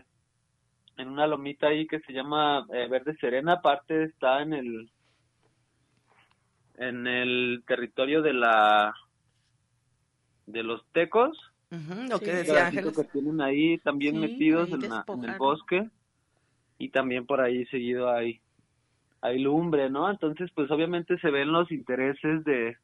en 0.96 1.08
una 1.08 1.26
lomita 1.26 1.68
ahí 1.68 1.86
que 1.86 2.00
se 2.00 2.12
llama 2.12 2.66
eh, 2.72 2.86
Verde 2.88 3.16
Serena, 3.20 3.54
aparte 3.54 4.04
está 4.04 4.42
en 4.42 4.52
el 4.52 4.90
en 6.76 7.06
el 7.08 7.64
territorio 7.66 8.22
de 8.22 8.32
la 8.32 8.94
de 10.46 10.62
los 10.62 10.80
tecos, 10.92 11.36
Ujú, 11.70 12.08
lo 12.08 12.20
que 12.20 12.32
decía 12.32 12.66
Ángeles. 12.68 12.96
que 12.96 13.04
tienen 13.04 13.40
ahí 13.42 13.78
también 13.78 14.14
Sí, 14.14 14.20
metidos 14.20 14.68
ahí 14.68 14.74
en, 14.74 14.88
la- 14.88 15.04
en 15.08 15.24
el 15.24 15.36
bosque 15.36 15.90
y 16.78 16.90
también 16.90 17.26
por 17.26 17.40
ahí 17.40 17.66
seguido 17.66 18.10
hay 18.10 18.40
hay 19.20 19.40
lumbre, 19.40 19.90
¿no? 19.90 20.10
Entonces, 20.10 20.48
pues 20.54 20.70
obviamente 20.70 21.18
se 21.18 21.30
ven 21.30 21.50
los 21.50 21.70
intereses 21.72 22.44
de, 22.44 22.76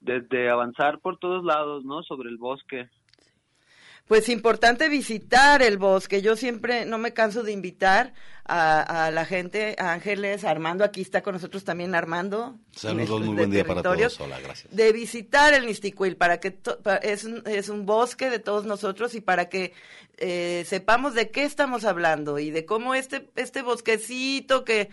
de, 0.00 0.20
de 0.20 0.50
avanzar 0.50 0.98
por 0.98 1.18
todos 1.18 1.44
lados, 1.44 1.84
¿no? 1.84 2.02
Sobre 2.02 2.28
el 2.28 2.36
bosque. 2.36 2.88
Pues 4.06 4.28
importante 4.28 4.88
visitar 4.88 5.62
el 5.62 5.78
bosque. 5.78 6.20
Yo 6.20 6.36
siempre 6.36 6.84
no 6.84 6.98
me 6.98 7.14
canso 7.14 7.42
de 7.42 7.52
invitar 7.52 8.12
a, 8.44 9.06
a 9.06 9.10
la 9.10 9.24
gente, 9.24 9.76
a 9.78 9.92
Ángeles, 9.92 10.44
a 10.44 10.50
Armando, 10.50 10.84
aquí 10.84 11.00
está 11.00 11.22
con 11.22 11.34
nosotros 11.34 11.64
también 11.64 11.94
Armando. 11.94 12.56
Saludos, 12.72 13.20
de- 13.20 13.26
muy 13.26 13.36
buen 13.36 13.50
día 13.50 13.64
para 13.64 13.82
todos. 13.82 14.20
Hola, 14.20 14.40
gracias. 14.40 14.74
De 14.74 14.92
visitar 14.92 15.54
el 15.54 15.66
Nisticuil, 15.66 16.16
para 16.16 16.40
que 16.40 16.50
to- 16.50 16.78
es, 17.02 17.24
un, 17.24 17.42
es 17.46 17.68
un 17.68 17.86
bosque 17.86 18.30
de 18.30 18.38
todos 18.40 18.64
nosotros 18.64 19.14
y 19.14 19.20
para 19.20 19.48
que 19.48 19.72
eh, 20.18 20.64
sepamos 20.66 21.14
de 21.14 21.30
qué 21.30 21.44
estamos 21.44 21.84
hablando 21.84 22.38
y 22.38 22.50
de 22.50 22.64
cómo 22.64 22.94
este, 22.94 23.28
este 23.36 23.62
bosquecito 23.62 24.64
que 24.64 24.88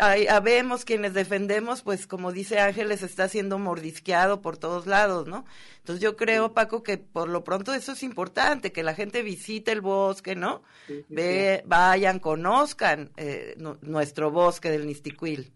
hay, 0.00 0.28
habemos 0.28 0.84
quienes 0.84 1.12
defendemos, 1.12 1.82
pues 1.82 2.06
como 2.06 2.30
dice 2.30 2.60
Ángeles, 2.60 3.02
está 3.02 3.28
siendo 3.28 3.58
mordisqueado 3.58 4.40
por 4.40 4.56
todos 4.56 4.86
lados, 4.86 5.26
¿no? 5.26 5.44
Entonces 5.78 6.00
yo 6.02 6.16
creo, 6.16 6.52
Paco, 6.52 6.84
que 6.84 6.98
por 6.98 7.28
lo 7.28 7.42
pronto 7.42 7.74
eso 7.74 7.92
es 7.92 8.02
importante, 8.04 8.70
que 8.70 8.84
la 8.84 8.94
gente 8.94 9.22
visite 9.22 9.72
el 9.72 9.80
bosque, 9.80 10.36
¿no? 10.36 10.62
Sí, 10.86 10.98
sí, 11.08 11.14
Ve, 11.14 11.62
vayan, 11.66 12.20
conozcan 12.20 12.87
eh, 13.16 13.54
nu- 13.58 13.78
nuestro 13.82 14.30
bosque 14.30 14.70
del 14.70 14.86
Nisticuil. 14.86 15.52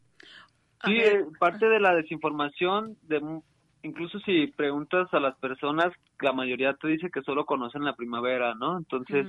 Sí, 0.84 0.96
eh, 0.96 1.24
parte 1.38 1.66
de 1.68 1.78
la 1.80 1.94
desinformación, 1.94 2.96
de 3.02 3.20
incluso 3.82 4.18
si 4.20 4.48
preguntas 4.48 5.08
a 5.12 5.20
las 5.20 5.36
personas, 5.38 5.92
la 6.20 6.32
mayoría 6.32 6.74
te 6.74 6.88
dice 6.88 7.10
que 7.10 7.22
solo 7.22 7.44
conocen 7.44 7.84
la 7.84 7.94
primavera, 7.94 8.54
¿no? 8.54 8.78
Entonces, 8.78 9.26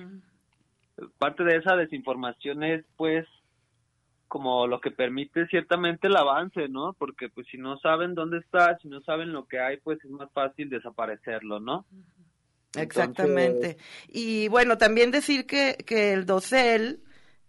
parte 1.17 1.43
de 1.43 1.57
esa 1.57 1.75
desinformación 1.75 2.63
es, 2.63 2.85
pues, 2.97 3.27
como 4.27 4.65
lo 4.65 4.79
que 4.81 4.89
permite 4.89 5.45
ciertamente 5.47 6.07
el 6.07 6.15
avance, 6.15 6.67
¿no? 6.67 6.93
Porque, 6.93 7.29
pues, 7.29 7.45
si 7.51 7.57
no 7.57 7.77
saben 7.77 8.15
dónde 8.15 8.39
está, 8.39 8.77
si 8.79 8.87
no 8.87 9.01
saben 9.01 9.31
lo 9.31 9.45
que 9.45 9.59
hay, 9.59 9.77
pues 9.77 10.03
es 10.03 10.09
más 10.09 10.31
fácil 10.33 10.69
desaparecerlo, 10.69 11.59
¿no? 11.59 11.85
Exactamente. 12.75 13.77
Y 14.07 14.47
bueno, 14.47 14.79
también 14.79 15.11
decir 15.11 15.45
que, 15.45 15.77
que 15.85 16.13
el 16.13 16.25
dosel, 16.25 17.02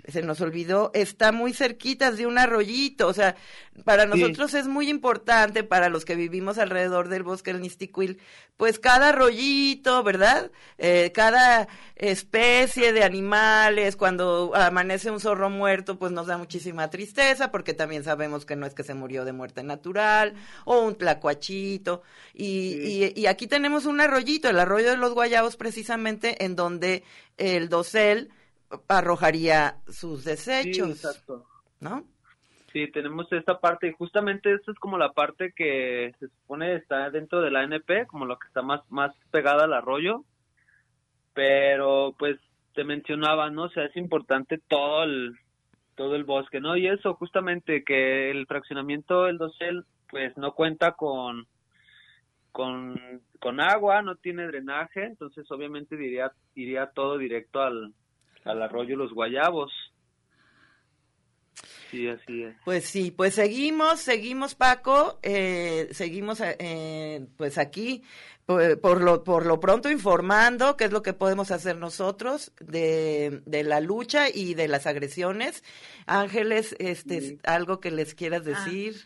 se 0.06 0.22
nos 0.22 0.40
olvidó, 0.40 0.90
está 0.94 1.32
muy 1.32 1.52
cerquita 1.52 2.12
de 2.12 2.26
un 2.26 2.38
arroyito. 2.38 3.08
O 3.08 3.12
sea, 3.14 3.36
para 3.84 4.04
Sí. 4.04 4.08
nosotros 4.10 4.54
es 4.54 4.66
muy 4.68 4.88
importante, 4.90 5.64
para 5.64 5.88
los 5.88 6.04
que 6.04 6.14
vivimos 6.14 6.58
alrededor 6.58 7.08
del 7.08 7.22
bosque 7.22 7.52
del 7.52 7.62
Nisticuil, 7.62 8.18
pues 8.56 8.78
cada 8.78 9.08
arroyito, 9.08 10.02
¿verdad? 10.02 10.50
Eh, 10.78 11.10
cada 11.14 11.66
especie 11.96 12.92
de 12.92 13.02
animales, 13.02 13.96
cuando 13.96 14.52
amanece 14.54 15.10
un 15.10 15.20
zorro 15.20 15.50
muerto, 15.50 15.98
pues 15.98 16.12
nos 16.12 16.26
da 16.26 16.38
muchísima 16.38 16.90
tristeza, 16.90 17.50
porque 17.50 17.74
también 17.74 18.04
sabemos 18.04 18.44
que 18.44 18.56
no 18.56 18.66
es 18.66 18.74
que 18.74 18.84
se 18.84 18.94
murió 18.94 19.24
de 19.24 19.32
muerte 19.32 19.62
natural, 19.62 20.34
o 20.64 20.80
un 20.82 20.96
tlacuachito. 20.96 22.02
Y, 22.32 23.04
y, 23.06 23.12
y 23.20 23.26
aquí 23.26 23.46
tenemos 23.46 23.86
un 23.86 24.00
arroyito, 24.00 24.48
el 24.48 24.60
arroyo 24.60 24.90
de 24.90 24.96
los 24.96 25.14
guayabos, 25.14 25.56
precisamente, 25.56 26.44
en 26.44 26.54
donde 26.56 27.02
el 27.38 27.68
dosel 27.68 28.30
arrojaría 28.88 29.76
sus 29.88 30.24
desechos, 30.24 30.98
Sí, 30.98 31.08
exacto. 31.08 31.46
¿no? 31.80 32.04
Sí, 32.72 32.90
tenemos 32.90 33.30
esta 33.32 33.60
parte 33.60 33.86
y 33.86 33.92
justamente 33.92 34.52
esta 34.52 34.72
es 34.72 34.78
como 34.80 34.98
la 34.98 35.12
parte 35.12 35.52
que 35.54 36.12
se 36.18 36.26
supone 36.26 36.74
está 36.74 37.08
dentro 37.10 37.40
de 37.40 37.52
la 37.52 37.60
ANP, 37.60 38.06
como 38.08 38.26
lo 38.26 38.36
que 38.36 38.48
está 38.48 38.62
más 38.62 38.80
más 38.90 39.14
pegada 39.30 39.64
al 39.64 39.72
arroyo. 39.72 40.24
Pero 41.34 42.16
pues 42.18 42.36
te 42.74 42.82
mencionaba, 42.82 43.48
¿no? 43.50 43.64
O 43.64 43.68
sea, 43.70 43.84
es 43.84 43.96
importante 43.96 44.58
todo 44.68 45.04
el 45.04 45.38
todo 45.94 46.16
el 46.16 46.24
bosque, 46.24 46.60
¿no? 46.60 46.76
Y 46.76 46.88
eso 46.88 47.14
justamente 47.14 47.84
que 47.84 48.32
el 48.32 48.46
fraccionamiento 48.46 49.24
del 49.24 49.38
dosel 49.38 49.84
pues 50.10 50.36
no 50.36 50.52
cuenta 50.54 50.92
con 50.92 51.46
con 52.50 53.22
con 53.38 53.60
agua, 53.60 54.02
no 54.02 54.16
tiene 54.16 54.46
drenaje, 54.46 55.04
entonces 55.04 55.48
obviamente 55.52 55.96
diría 55.96 56.32
iría 56.56 56.86
todo 56.86 57.18
directo 57.18 57.62
al 57.62 57.94
al 58.44 58.62
arroyo 58.62 58.96
Los 58.96 59.12
Guayabos. 59.12 59.72
Sí, 61.90 62.08
así 62.08 62.42
es. 62.42 62.56
Pues 62.64 62.84
sí, 62.84 63.10
pues 63.12 63.34
seguimos, 63.34 64.00
seguimos 64.00 64.54
Paco, 64.54 65.20
eh, 65.22 65.88
seguimos 65.92 66.40
eh, 66.40 67.26
pues 67.36 67.56
aquí 67.56 68.02
por, 68.46 68.80
por 68.80 69.00
lo 69.00 69.22
por 69.22 69.46
lo 69.46 69.60
pronto 69.60 69.88
informando 69.90 70.76
qué 70.76 70.84
es 70.86 70.92
lo 70.92 71.02
que 71.02 71.12
podemos 71.12 71.52
hacer 71.52 71.76
nosotros 71.76 72.52
de, 72.58 73.42
de 73.46 73.62
la 73.62 73.80
lucha 73.80 74.28
y 74.28 74.54
de 74.54 74.66
las 74.66 74.86
agresiones. 74.86 75.62
Ángeles, 76.06 76.74
este, 76.80 77.38
algo 77.44 77.78
que 77.80 77.92
les 77.92 78.14
quieras 78.14 78.42
Ah, 78.44 78.50
decir. 78.50 78.96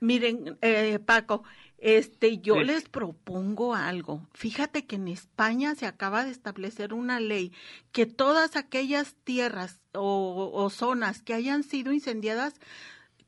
Miren, 0.00 0.56
eh, 0.62 0.98
Paco, 0.98 1.44
este, 1.80 2.38
yo 2.38 2.56
Sí. 2.56 2.64
les 2.64 2.88
propongo 2.88 3.74
algo. 3.74 4.26
Fíjate 4.34 4.86
que 4.86 4.96
en 4.96 5.08
España 5.08 5.74
se 5.74 5.86
acaba 5.86 6.24
de 6.24 6.30
establecer 6.30 6.92
una 6.94 7.20
ley 7.20 7.52
que 7.92 8.06
todas 8.06 8.54
aquellas 8.56 9.14
tierras 9.24 9.80
o, 9.94 10.50
o 10.54 10.70
zonas 10.70 11.22
que 11.22 11.34
hayan 11.34 11.62
sido 11.62 11.92
incendiadas, 11.92 12.54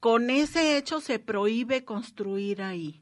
con 0.01 0.31
ese 0.31 0.77
hecho 0.77 1.01
se 1.01 1.19
prohíbe 1.19 1.85
construir 1.85 2.63
ahí. 2.63 3.01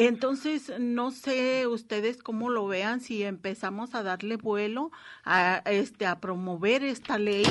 Entonces, 0.00 0.72
no 0.78 1.10
sé 1.10 1.66
ustedes 1.66 2.22
cómo 2.22 2.50
lo 2.50 2.68
vean 2.68 3.00
si 3.00 3.24
empezamos 3.24 3.96
a 3.96 4.04
darle 4.04 4.36
vuelo 4.36 4.92
a 5.24 5.60
este 5.66 6.06
a 6.06 6.20
promover 6.20 6.84
esta 6.84 7.18
ley, 7.18 7.44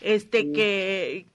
este 0.00 0.50
que 0.50 1.26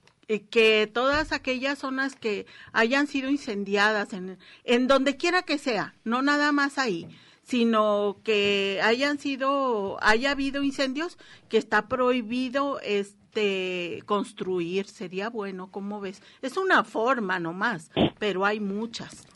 que 0.50 0.86
todas 0.92 1.32
aquellas 1.32 1.78
zonas 1.78 2.14
que 2.14 2.46
hayan 2.72 3.06
sido 3.06 3.30
incendiadas, 3.30 4.12
en, 4.12 4.38
en 4.64 4.86
donde 4.86 5.16
quiera 5.16 5.42
que 5.42 5.56
sea, 5.56 5.94
no 6.04 6.20
nada 6.20 6.52
más 6.52 6.78
ahí, 6.78 7.08
sino 7.42 8.18
que 8.24 8.78
hayan 8.82 9.18
sido, 9.18 9.96
haya 10.02 10.32
habido 10.32 10.62
incendios, 10.62 11.16
que 11.48 11.56
está 11.56 11.88
prohibido 11.88 12.78
este 12.80 14.02
construir, 14.04 14.84
sería 14.84 15.30
bueno, 15.30 15.70
¿cómo 15.70 16.00
ves? 16.00 16.22
Es 16.42 16.58
una 16.58 16.84
forma 16.84 17.40
nomás, 17.40 17.90
pero 18.18 18.44
hay 18.44 18.60
muchas 18.60 19.26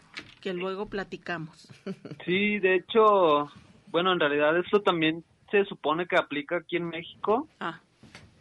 que 0.42 0.52
luego 0.52 0.86
platicamos. 0.90 1.68
Sí, 2.26 2.58
de 2.58 2.74
hecho, 2.74 3.50
bueno, 3.86 4.12
en 4.12 4.20
realidad 4.20 4.58
eso 4.58 4.82
también 4.82 5.24
se 5.50 5.64
supone 5.64 6.06
que 6.06 6.16
aplica 6.16 6.56
aquí 6.56 6.76
en 6.76 6.88
México. 6.88 7.48
Ah. 7.60 7.80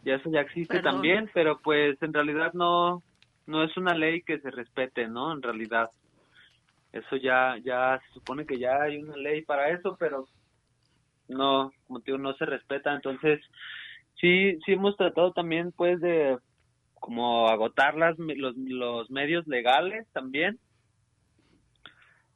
Ya 0.02 0.16
eso 0.16 0.30
ya 0.30 0.40
existe 0.40 0.74
Perdón. 0.76 0.92
también, 0.94 1.30
pero 1.32 1.60
pues 1.60 2.00
en 2.02 2.12
realidad 2.12 2.52
no 2.54 3.02
no 3.46 3.64
es 3.64 3.76
una 3.76 3.94
ley 3.94 4.22
que 4.22 4.38
se 4.40 4.50
respete, 4.50 5.08
¿no? 5.08 5.32
En 5.32 5.42
realidad. 5.42 5.90
Eso 6.92 7.16
ya 7.16 7.56
ya 7.64 8.00
se 8.06 8.12
supone 8.14 8.44
que 8.44 8.58
ya 8.58 8.82
hay 8.82 8.98
una 8.98 9.16
ley 9.16 9.42
para 9.42 9.70
eso, 9.70 9.96
pero 9.98 10.26
no, 11.28 11.72
como 11.86 12.00
digo, 12.00 12.18
no 12.18 12.34
se 12.34 12.44
respeta, 12.44 12.92
entonces 12.94 13.40
sí 14.20 14.58
sí 14.64 14.72
hemos 14.72 14.96
tratado 14.96 15.32
también 15.32 15.72
pues 15.72 16.00
de 16.00 16.38
como 17.00 17.48
agotar 17.48 17.96
las, 17.96 18.16
los, 18.18 18.56
los 18.56 19.10
medios 19.10 19.46
legales 19.48 20.06
también 20.12 20.58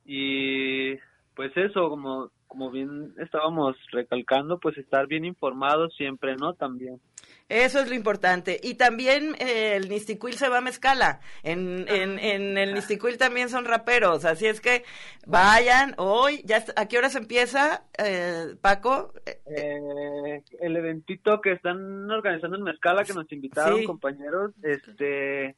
y 0.05 0.97
pues 1.34 1.56
eso 1.56 1.88
como 1.88 2.30
como 2.48 2.70
bien 2.70 3.14
estábamos 3.18 3.76
recalcando 3.93 4.59
pues 4.59 4.76
estar 4.78 5.06
bien 5.06 5.24
informados 5.24 5.94
siempre 5.94 6.34
no 6.36 6.55
también 6.55 7.01
Eso 7.48 7.78
es 7.81 7.89
lo 7.89 7.94
importante. 7.94 8.59
Y 8.60 8.74
también 8.74 9.36
eh, 9.39 9.77
el 9.77 9.89
Nisticuil 9.89 10.35
se 10.35 10.48
va 10.48 10.59
a 10.59 10.60
mezcala. 10.60 11.20
En, 11.44 11.86
en, 11.89 12.18
en 12.18 12.59
el 12.59 12.74
Nisticuil 12.74 13.18
también 13.18 13.48
son 13.51 13.64
raperos. 13.66 14.24
Así 14.24 14.47
es 14.47 14.60
que 14.60 14.82
vayan 15.27 15.94
hoy. 15.97 16.43
ya 16.44 16.56
está- 16.56 16.81
¿A 16.81 16.89
qué 16.89 16.98
hora 16.98 17.09
se 17.09 17.18
empieza, 17.18 17.85
eh, 17.98 18.56
Paco? 18.60 19.12
Eh, 19.47 20.43
el 20.60 20.77
eventito 20.77 21.40
que 21.40 21.52
están 21.52 22.10
organizando 22.10 22.56
en 22.56 22.64
Mezcala 22.64 23.05
que 23.05 23.14
nos 23.14 23.31
invitaron 23.31 23.78
Sí. 23.78 23.85
compañeros 23.85 24.52
este 24.62 25.55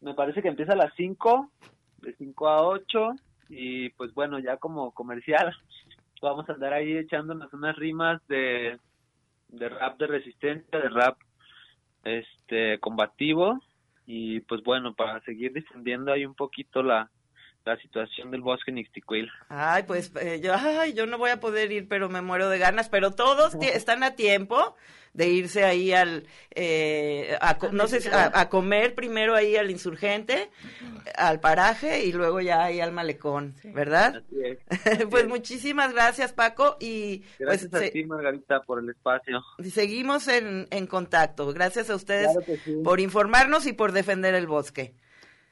me 0.00 0.14
parece 0.14 0.42
que 0.42 0.48
empieza 0.48 0.72
a 0.72 0.76
las 0.76 0.92
5 0.96 1.50
de 1.98 2.14
5 2.16 2.48
a 2.48 2.62
8 2.66 3.14
y 3.48 3.90
pues 3.90 4.12
bueno 4.14 4.38
ya 4.40 4.56
como 4.56 4.92
comercial 4.92 5.52
vamos 6.22 6.48
a 6.48 6.52
andar 6.52 6.72
ahí 6.72 6.96
echándonos 6.96 7.52
unas 7.52 7.76
rimas 7.76 8.20
de 8.28 8.78
de 9.48 9.68
rap 9.68 9.98
de 9.98 10.06
resistencia 10.08 10.78
de 10.78 10.88
rap 10.88 11.18
este 12.04 12.78
combativo. 12.80 13.60
Y 14.06 14.40
pues 14.40 14.62
bueno 14.62 14.94
para 14.94 15.20
seguir 15.20 15.52
difundiendo 15.52 16.12
ahí 16.12 16.26
un 16.26 16.34
poquito 16.34 16.82
la 16.82 17.10
la 17.64 17.76
situación 17.76 18.30
del 18.30 18.40
bosque 18.40 18.72
Nixtiquil. 18.72 19.30
Ay, 19.48 19.84
pues 19.84 20.10
eh, 20.20 20.40
yo, 20.42 20.52
ay, 20.54 20.94
yo 20.94 21.06
no 21.06 21.18
voy 21.18 21.30
a 21.30 21.40
poder 21.40 21.70
ir, 21.72 21.86
pero 21.88 22.08
me 22.08 22.20
muero 22.22 22.48
de 22.48 22.58
ganas. 22.58 22.88
Pero 22.88 23.12
todos 23.12 23.54
están 23.62 24.02
a 24.02 24.14
tiempo 24.16 24.74
de 25.14 25.28
irse 25.28 25.62
ahí 25.64 25.92
al, 25.92 26.26
eh, 26.54 27.36
a, 27.42 27.58
no 27.70 27.86
sé, 27.86 28.00
si- 28.00 28.08
a, 28.08 28.30
a 28.32 28.48
comer 28.48 28.94
primero 28.94 29.34
ahí 29.34 29.56
al 29.56 29.70
insurgente, 29.70 30.48
al 31.16 31.38
paraje 31.38 32.04
y 32.06 32.12
luego 32.12 32.40
ya 32.40 32.64
ahí 32.64 32.80
al 32.80 32.92
malecón, 32.92 33.54
¿verdad? 33.62 34.24
Así 34.26 34.36
es. 34.42 35.04
pues 35.10 35.28
muchísimas 35.28 35.92
gracias, 35.92 36.32
Paco, 36.32 36.78
y 36.80 37.24
Gracias 37.38 37.70
pues 37.70 37.82
a 37.82 37.84
se- 37.84 37.90
ti 37.90 38.04
Margarita 38.04 38.60
por 38.62 38.78
el 38.82 38.88
espacio. 38.88 39.42
seguimos 39.70 40.28
en, 40.28 40.66
en 40.70 40.86
contacto. 40.86 41.52
Gracias 41.52 41.90
a 41.90 41.94
ustedes 41.94 42.28
Claro 42.32 42.46
que 42.46 42.56
sí. 42.56 42.80
por 42.82 42.98
informarnos 42.98 43.66
y 43.66 43.74
por 43.74 43.92
defender 43.92 44.34
el 44.34 44.46
bosque. 44.46 44.94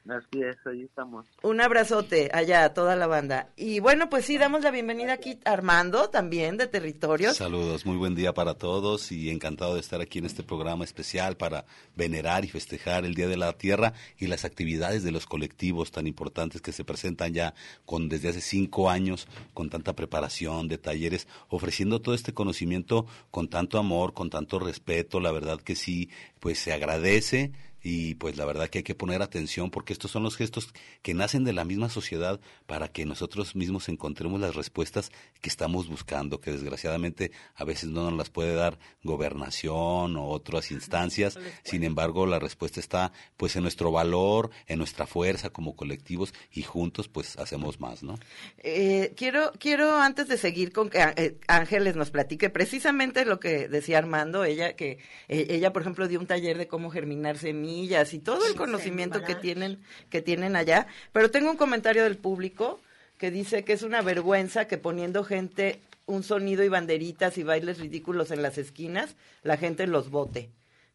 Así 0.09 0.41
es, 0.41 0.57
ahí 0.65 0.83
estamos. 0.83 1.27
Un 1.43 1.61
abrazote 1.61 2.31
allá 2.33 2.65
a 2.65 2.73
toda 2.73 2.95
la 2.95 3.05
banda. 3.05 3.49
Y 3.55 3.79
bueno, 3.79 4.09
pues 4.09 4.25
sí, 4.25 4.37
damos 4.39 4.63
la 4.63 4.71
bienvenida 4.71 5.13
aquí 5.13 5.39
a 5.45 5.51
Armando 5.51 6.09
también 6.09 6.57
de 6.57 6.65
Territorios. 6.65 7.37
Saludos, 7.37 7.85
muy 7.85 7.97
buen 7.97 8.15
día 8.15 8.33
para 8.33 8.55
todos 8.55 9.11
y 9.11 9.29
encantado 9.29 9.75
de 9.75 9.79
estar 9.79 10.01
aquí 10.01 10.17
en 10.17 10.25
este 10.25 10.41
programa 10.41 10.83
especial 10.85 11.37
para 11.37 11.65
venerar 11.95 12.43
y 12.45 12.47
festejar 12.47 13.05
el 13.05 13.13
Día 13.13 13.27
de 13.27 13.37
la 13.37 13.53
Tierra 13.53 13.93
y 14.17 14.25
las 14.25 14.43
actividades 14.43 15.03
de 15.03 15.11
los 15.11 15.27
colectivos 15.27 15.91
tan 15.91 16.07
importantes 16.07 16.61
que 16.61 16.71
se 16.71 16.83
presentan 16.83 17.33
ya 17.33 17.53
con 17.85 18.09
desde 18.09 18.29
hace 18.29 18.41
cinco 18.41 18.89
años 18.89 19.27
con 19.53 19.69
tanta 19.69 19.93
preparación 19.93 20.67
de 20.67 20.79
talleres, 20.79 21.27
ofreciendo 21.49 22.01
todo 22.01 22.15
este 22.15 22.33
conocimiento 22.33 23.05
con 23.29 23.49
tanto 23.49 23.77
amor, 23.77 24.13
con 24.13 24.29
tanto 24.31 24.57
respeto, 24.57 25.19
la 25.19 25.31
verdad 25.31 25.61
que 25.61 25.75
sí, 25.75 26.09
pues 26.39 26.57
se 26.57 26.73
agradece 26.73 27.51
y 27.83 28.15
pues 28.15 28.37
la 28.37 28.45
verdad 28.45 28.69
que 28.69 28.79
hay 28.79 28.83
que 28.83 28.95
poner 28.95 29.21
atención 29.21 29.71
porque 29.71 29.93
estos 29.93 30.11
son 30.11 30.23
los 30.23 30.37
gestos 30.37 30.73
que 31.01 31.13
nacen 31.13 31.43
de 31.43 31.53
la 31.53 31.65
misma 31.65 31.89
sociedad 31.89 32.39
para 32.67 32.89
que 32.89 33.05
nosotros 33.05 33.55
mismos 33.55 33.89
encontremos 33.89 34.39
las 34.39 34.55
respuestas 34.55 35.11
que 35.41 35.49
estamos 35.49 35.87
buscando, 35.87 36.39
que 36.39 36.51
desgraciadamente 36.51 37.31
a 37.55 37.63
veces 37.63 37.89
no 37.89 38.03
nos 38.09 38.17
las 38.17 38.29
puede 38.29 38.53
dar 38.53 38.77
gobernación 39.03 40.15
o 40.15 40.27
otras 40.27 40.71
instancias. 40.71 41.39
Sin 41.63 41.83
embargo, 41.83 42.27
la 42.27 42.39
respuesta 42.39 42.79
está 42.79 43.11
pues 43.37 43.55
en 43.55 43.63
nuestro 43.63 43.91
valor, 43.91 44.51
en 44.67 44.77
nuestra 44.77 45.07
fuerza 45.07 45.49
como 45.49 45.75
colectivos 45.75 46.33
y 46.51 46.61
juntos 46.61 47.07
pues 47.07 47.37
hacemos 47.37 47.79
más, 47.79 48.03
¿no? 48.03 48.19
Eh, 48.59 49.13
quiero, 49.15 49.51
quiero 49.59 49.97
antes 49.97 50.27
de 50.27 50.37
seguir 50.37 50.71
con 50.71 50.89
que 50.89 50.99
eh, 50.99 51.37
Ángeles 51.47 51.95
nos 51.95 52.11
platique 52.11 52.49
precisamente 52.49 53.25
lo 53.25 53.39
que 53.39 53.67
decía 53.67 53.97
Armando, 53.97 54.43
ella 54.43 54.75
que 54.75 54.99
eh, 55.27 55.47
ella 55.49 55.73
por 55.73 55.81
ejemplo 55.81 56.07
dio 56.07 56.19
un 56.19 56.27
taller 56.27 56.57
de 56.57 56.67
cómo 56.67 56.91
germinar 56.91 57.37
semillas 57.37 57.70
y 57.71 58.19
todo 58.19 58.45
el 58.47 58.55
conocimiento 58.55 59.23
que 59.23 59.35
tienen 59.35 59.79
que 60.09 60.21
tienen 60.21 60.55
allá, 60.55 60.87
pero 61.11 61.31
tengo 61.31 61.51
un 61.51 61.57
comentario 61.57 62.03
del 62.03 62.17
público 62.17 62.79
que 63.17 63.31
dice 63.31 63.63
que 63.63 63.73
es 63.73 63.83
una 63.83 64.01
vergüenza 64.01 64.67
que 64.67 64.77
poniendo 64.77 65.23
gente 65.23 65.79
un 66.05 66.23
sonido 66.23 66.63
y 66.63 66.69
banderitas 66.69 67.37
y 67.37 67.43
bailes 67.43 67.79
ridículos 67.79 68.31
en 68.31 68.41
las 68.41 68.57
esquinas, 68.57 69.15
la 69.43 69.57
gente 69.57 69.87
los 69.87 70.09
vote. 70.09 70.49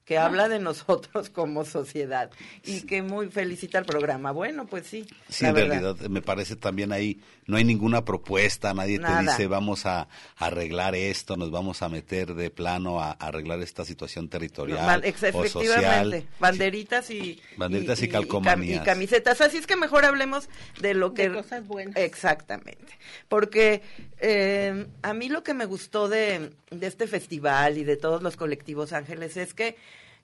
Que 0.07 0.16
habla 0.19 0.49
de 0.49 0.61
nosotros 0.61 1.28
como 1.35 1.65
sociedad 1.65 2.31
y 2.65 2.83
que 2.83 3.03
muy 3.03 3.28
felicita 3.28 3.78
el 3.78 3.85
programa. 3.85 4.31
Bueno, 4.31 4.65
pues 4.66 4.87
sí. 4.87 5.05
Sí, 5.28 5.43
la 5.43 5.49
en 5.51 5.55
verdad. 5.57 5.81
realidad 5.81 6.09
me 6.09 6.23
parece 6.23 6.55
también 6.57 6.93
ahí, 6.93 7.20
no 7.47 7.57
hay 7.57 7.65
ninguna 7.65 8.05
propuesta, 8.05 8.73
nadie 8.73 9.01
Nada. 9.01 9.19
te 9.19 9.31
dice 9.31 9.47
vamos 9.49 9.85
a 9.85 10.07
arreglar 10.37 10.95
esto, 10.95 11.37
nos 11.37 11.51
vamos 11.51 11.83
a 11.83 11.89
meter 11.89 12.35
de 12.35 12.51
plano 12.51 13.01
a, 13.03 13.11
a 13.11 13.27
arreglar 13.27 13.61
esta 13.62 13.85
situación 13.85 14.28
territorial 14.28 14.78
Ban- 14.87 15.05
ex- 15.05 15.23
o 15.24 15.27
efectivamente, 15.27 16.20
social. 16.20 16.24
banderitas 16.39 17.11
y 17.11 17.41
Banderitas 17.57 18.01
y 18.01 18.07
cam- 18.07 18.12
calcomanías. 18.12 18.83
y 18.83 18.85
camisetas. 18.85 19.41
Así 19.41 19.57
es 19.57 19.66
que 19.66 19.74
mejor 19.74 20.05
hablemos 20.05 20.49
de 20.81 20.95
lo 20.95 21.15
que 21.15 21.33
cosas 21.33 21.66
buenas. 21.66 21.97
exactamente, 21.97 22.97
porque 23.28 23.83
eh, 24.20 24.87
a 25.03 25.12
mí 25.15 25.28
lo 25.28 25.43
que 25.43 25.53
me 25.53 25.65
gustó 25.65 26.09
de, 26.09 26.51
de 26.70 26.87
este 26.87 27.09
festival 27.09 27.77
y 27.77 27.83
de 27.85 27.97
todos 27.97 28.23
los 28.23 28.37
colectivos 28.37 28.93
Ángeles 28.93 29.37
es 29.37 29.53
que 29.53 29.77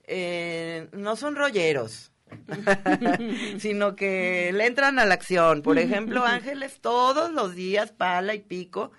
eh, 0.04 0.88
no 0.92 1.16
son 1.16 1.36
rolleros. 1.36 2.10
sino 3.58 3.94
que 3.94 4.52
le 4.54 4.66
entran 4.66 4.98
a 4.98 5.04
la 5.04 5.14
acción. 5.14 5.60
Por 5.60 5.78
ejemplo, 5.78 6.24
Ángeles 6.24 6.78
todos 6.80 7.30
los 7.30 7.54
días 7.54 7.92
pala 7.92 8.34
y 8.34 8.40
pico 8.40 8.90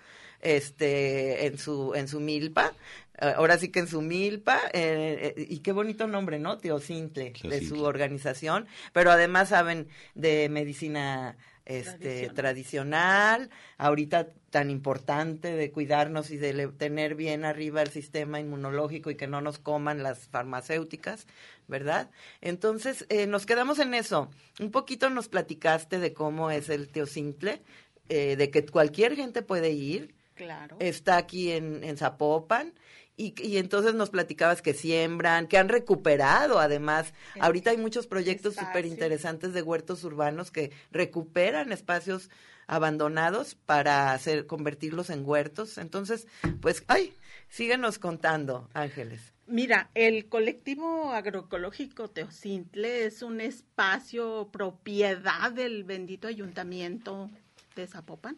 este 0.44 1.46
en 1.46 1.58
su 1.58 1.94
en 1.94 2.06
su 2.06 2.20
milpa 2.20 2.72
eh, 3.20 3.32
ahora 3.36 3.58
sí 3.58 3.70
que 3.70 3.80
en 3.80 3.88
su 3.88 4.02
milpa 4.02 4.58
eh, 4.72 5.34
eh, 5.36 5.46
y 5.48 5.60
qué 5.60 5.72
bonito 5.72 6.06
nombre 6.06 6.38
no 6.38 6.58
Teocintle 6.58 7.24
de 7.24 7.30
Teocintle. 7.30 7.66
su 7.66 7.82
organización 7.82 8.66
pero 8.92 9.10
además 9.10 9.48
saben 9.48 9.88
de 10.14 10.48
medicina 10.50 11.36
este 11.66 12.28
tradicional 12.30 13.50
ahorita 13.78 14.28
tan 14.50 14.70
importante 14.70 15.54
de 15.54 15.70
cuidarnos 15.72 16.30
y 16.30 16.36
de 16.36 16.68
tener 16.68 17.14
bien 17.14 17.44
arriba 17.44 17.82
el 17.82 17.90
sistema 17.90 18.38
inmunológico 18.38 19.10
y 19.10 19.16
que 19.16 19.26
no 19.26 19.40
nos 19.40 19.58
coman 19.58 20.02
las 20.02 20.28
farmacéuticas 20.28 21.26
verdad 21.66 22.10
entonces 22.40 23.06
eh, 23.08 23.26
nos 23.26 23.46
quedamos 23.46 23.78
en 23.78 23.94
eso 23.94 24.30
un 24.60 24.70
poquito 24.70 25.08
nos 25.10 25.28
platicaste 25.28 25.98
de 25.98 26.12
cómo 26.12 26.50
es 26.50 26.68
el 26.68 26.88
Teocintle 26.88 27.62
eh, 28.08 28.36
de 28.36 28.50
que 28.50 28.66
cualquier 28.66 29.16
gente 29.16 29.42
puede 29.42 29.70
ir 29.70 30.14
Claro. 30.34 30.76
está 30.80 31.16
aquí 31.16 31.52
en, 31.52 31.84
en 31.84 31.96
Zapopan. 31.96 32.74
Y, 33.16 33.34
y 33.40 33.58
entonces 33.58 33.94
nos 33.94 34.10
platicabas 34.10 34.60
que 34.60 34.74
siembran, 34.74 35.46
que 35.46 35.58
han 35.58 35.68
recuperado 35.68 36.58
además. 36.58 37.14
Ahorita 37.38 37.70
hay 37.70 37.76
muchos 37.76 38.06
proyectos 38.06 38.54
súper 38.54 38.86
interesantes 38.86 39.52
de 39.52 39.62
huertos 39.62 40.02
urbanos 40.02 40.50
que 40.50 40.72
recuperan 40.90 41.72
espacios 41.72 42.30
abandonados 42.66 43.54
para 43.54 44.12
hacer, 44.12 44.46
convertirlos 44.46 45.10
en 45.10 45.26
huertos. 45.26 45.78
Entonces, 45.78 46.26
pues, 46.60 46.84
ay, 46.88 47.14
síguenos 47.48 47.98
contando, 47.98 48.68
Ángeles. 48.74 49.32
Mira, 49.46 49.90
el 49.94 50.26
colectivo 50.26 51.12
agroecológico 51.12 52.08
Teocintle 52.08 53.04
es 53.04 53.22
un 53.22 53.40
espacio 53.42 54.48
propiedad 54.50 55.52
del 55.52 55.84
bendito 55.84 56.28
ayuntamiento 56.28 57.30
de 57.76 57.86
Zapopan, 57.86 58.36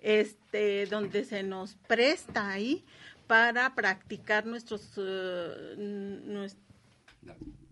este, 0.00 0.86
donde 0.86 1.24
se 1.24 1.44
nos 1.44 1.76
presta 1.86 2.50
ahí 2.50 2.84
para 3.26 3.74
practicar 3.74 4.46
nuestros, 4.46 4.90
eh, 4.96 5.74
nues- 6.26 6.56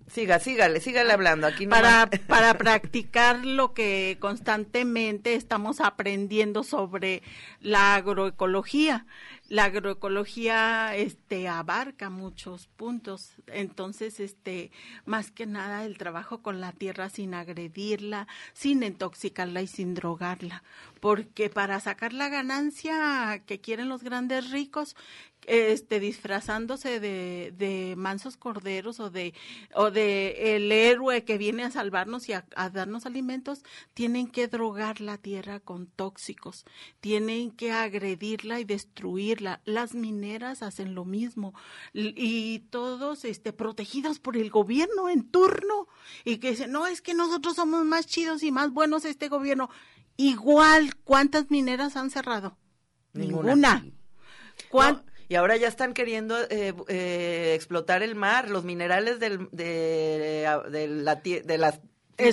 Siga, 0.09 0.41
sígale, 0.41 0.81
sígale 0.81 1.13
hablando. 1.13 1.47
Aquí 1.47 1.67
no 1.67 1.71
para, 1.71 2.11
para 2.27 2.55
practicar 2.59 3.47
lo 3.47 3.75
que 3.75 4.17
constantemente 4.19 5.35
estamos 5.35 5.81
aprendiendo 5.81 6.65
sobre 6.65 7.23
la 7.61 7.95
agroecología. 7.95 9.07
La 9.49 9.65
agroecología 9.65 10.97
este 10.97 11.47
abarca 11.49 12.11
muchos 12.11 12.67
puntos, 12.67 13.35
entonces 13.47 14.19
este 14.21 14.71
más 15.07 15.31
que 15.31 15.47
nada 15.47 15.85
el 15.85 15.97
trabajo 15.97 16.43
con 16.43 16.61
la 16.61 16.73
tierra 16.73 17.09
sin 17.09 17.35
agredirla, 17.35 18.27
sin 18.53 18.83
intoxicarla 18.83 19.63
y 19.63 19.67
sin 19.69 19.95
drogarla, 19.95 20.63
porque 21.01 21.51
para 21.51 21.79
sacar 21.81 22.13
la 22.13 22.29
ganancia 22.29 23.43
que 23.47 23.61
quieren 23.61 23.89
los 23.89 24.05
grandes 24.05 24.51
ricos 24.51 24.95
este 25.47 26.01
disfrazándose 26.01 27.01
de, 27.01 27.53
de, 27.57 27.95
mansos 27.97 28.37
corderos 28.37 29.01
o 29.01 29.11
de 29.11 29.35
o 29.75 29.91
de 29.91 30.57
el 30.57 30.71
héroe 30.71 31.25
que 31.25 31.39
viene 31.39 31.65
a 31.65 31.71
salvarnos 31.71 32.29
y 32.29 32.33
a, 32.33 32.45
darnos 32.73 33.07
alimentos 33.07 33.65
tienen 33.95 34.29
que 34.29 34.49
drogar 34.49 35.01
la 35.01 35.19
tierra 35.19 35.61
con 35.61 35.87
tóxicos 35.87 36.65
tienen 37.01 37.51
que 37.51 37.73
agredirla 37.73 38.61
y 38.61 38.65
destruirla. 38.65 39.61
Las 39.65 39.95
mineras 39.95 40.63
hacen 40.63 40.95
lo 40.95 41.05
mismo. 41.05 41.55
Y 41.93 42.61
todos 42.71 43.25
este 43.25 43.53
protegidos 43.53 44.19
por 44.19 44.37
el 44.37 44.51
gobierno 44.51 45.09
en 45.09 45.29
turno 45.29 45.89
y 46.25 46.39
que 46.39 46.51
dicen 46.51 46.73
no 46.73 46.87
es 46.87 47.03
que 47.03 47.15
nosotros 47.15 47.57
somos 47.57 47.85
más 47.85 48.07
chidos 48.07 48.43
y 48.43 48.53
más 48.53 48.73
buenos 48.73 49.05
este 49.05 49.29
gobierno 49.29 49.71
igual 50.17 50.97
cuántas 50.97 51.51
mineras 51.51 51.97
han 51.97 52.11
cerrado 52.11 52.57
ninguna, 53.13 53.85
y 55.31 55.37
ahora 55.37 55.57
ya 55.57 55.69
están 55.69 55.95
queriendo 55.95 56.37
eh, 56.51 56.75
eh, 56.89 57.53
explotar 57.55 58.03
el 58.03 58.17
mar, 58.17 58.51
los 58.51 58.65
minerales 58.65 59.21
del, 59.21 59.49
de, 59.53 60.43
la, 60.89 61.15
de 61.15 61.57
las 61.57 61.81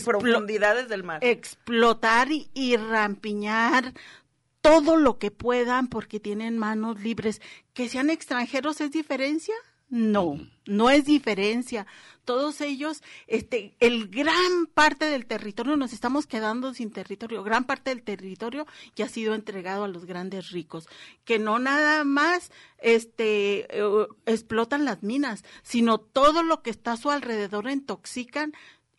profundidades 0.04 0.90
del 0.90 1.04
mar. 1.04 1.24
Explotar 1.24 2.30
y, 2.32 2.76
rampiñar 2.76 3.94
todo 4.62 4.98
lo 4.98 5.20
que 5.20 5.30
puedan 5.30 5.90
porque 5.90 6.20
tienen 6.20 6.58
manos 6.58 7.00
libres. 7.00 7.40
Que 7.76 7.88
sean 7.88 8.10
extranjeros 8.10 8.82
es 8.82 8.90
diferencia. 8.90 9.54
No, 9.90 10.38
no 10.66 10.90
es 10.90 11.06
diferencia. 11.06 11.88
Todos 12.26 12.60
ellos, 12.60 13.02
este, 13.28 13.74
el 13.80 14.10
gran 14.10 14.66
parte 14.74 15.06
del 15.06 15.26
territorio, 15.26 15.78
nos 15.78 15.94
estamos 15.94 16.28
quedando 16.28 16.74
sin 16.74 16.92
territorio. 16.92 17.42
Gran 17.42 17.64
parte 17.64 17.92
del 17.92 18.04
territorio 18.04 18.68
ya 18.98 19.06
ha 19.06 19.10
sido 19.10 19.34
entregado 19.34 19.86
a 19.86 19.88
los 19.88 20.04
grandes 20.04 20.50
ricos, 20.52 20.90
que 21.24 21.40
no 21.40 21.58
nada 21.58 22.04
más, 22.04 22.52
este, 22.80 23.68
eh, 23.70 24.08
explotan 24.26 24.84
las 24.84 25.04
minas, 25.04 25.46
sino 25.64 26.00
todo 26.00 26.44
lo 26.44 26.62
que 26.64 26.70
está 26.70 26.94
a 26.94 26.98
su 26.98 27.10
alrededor 27.10 27.70
intoxican. 27.70 28.52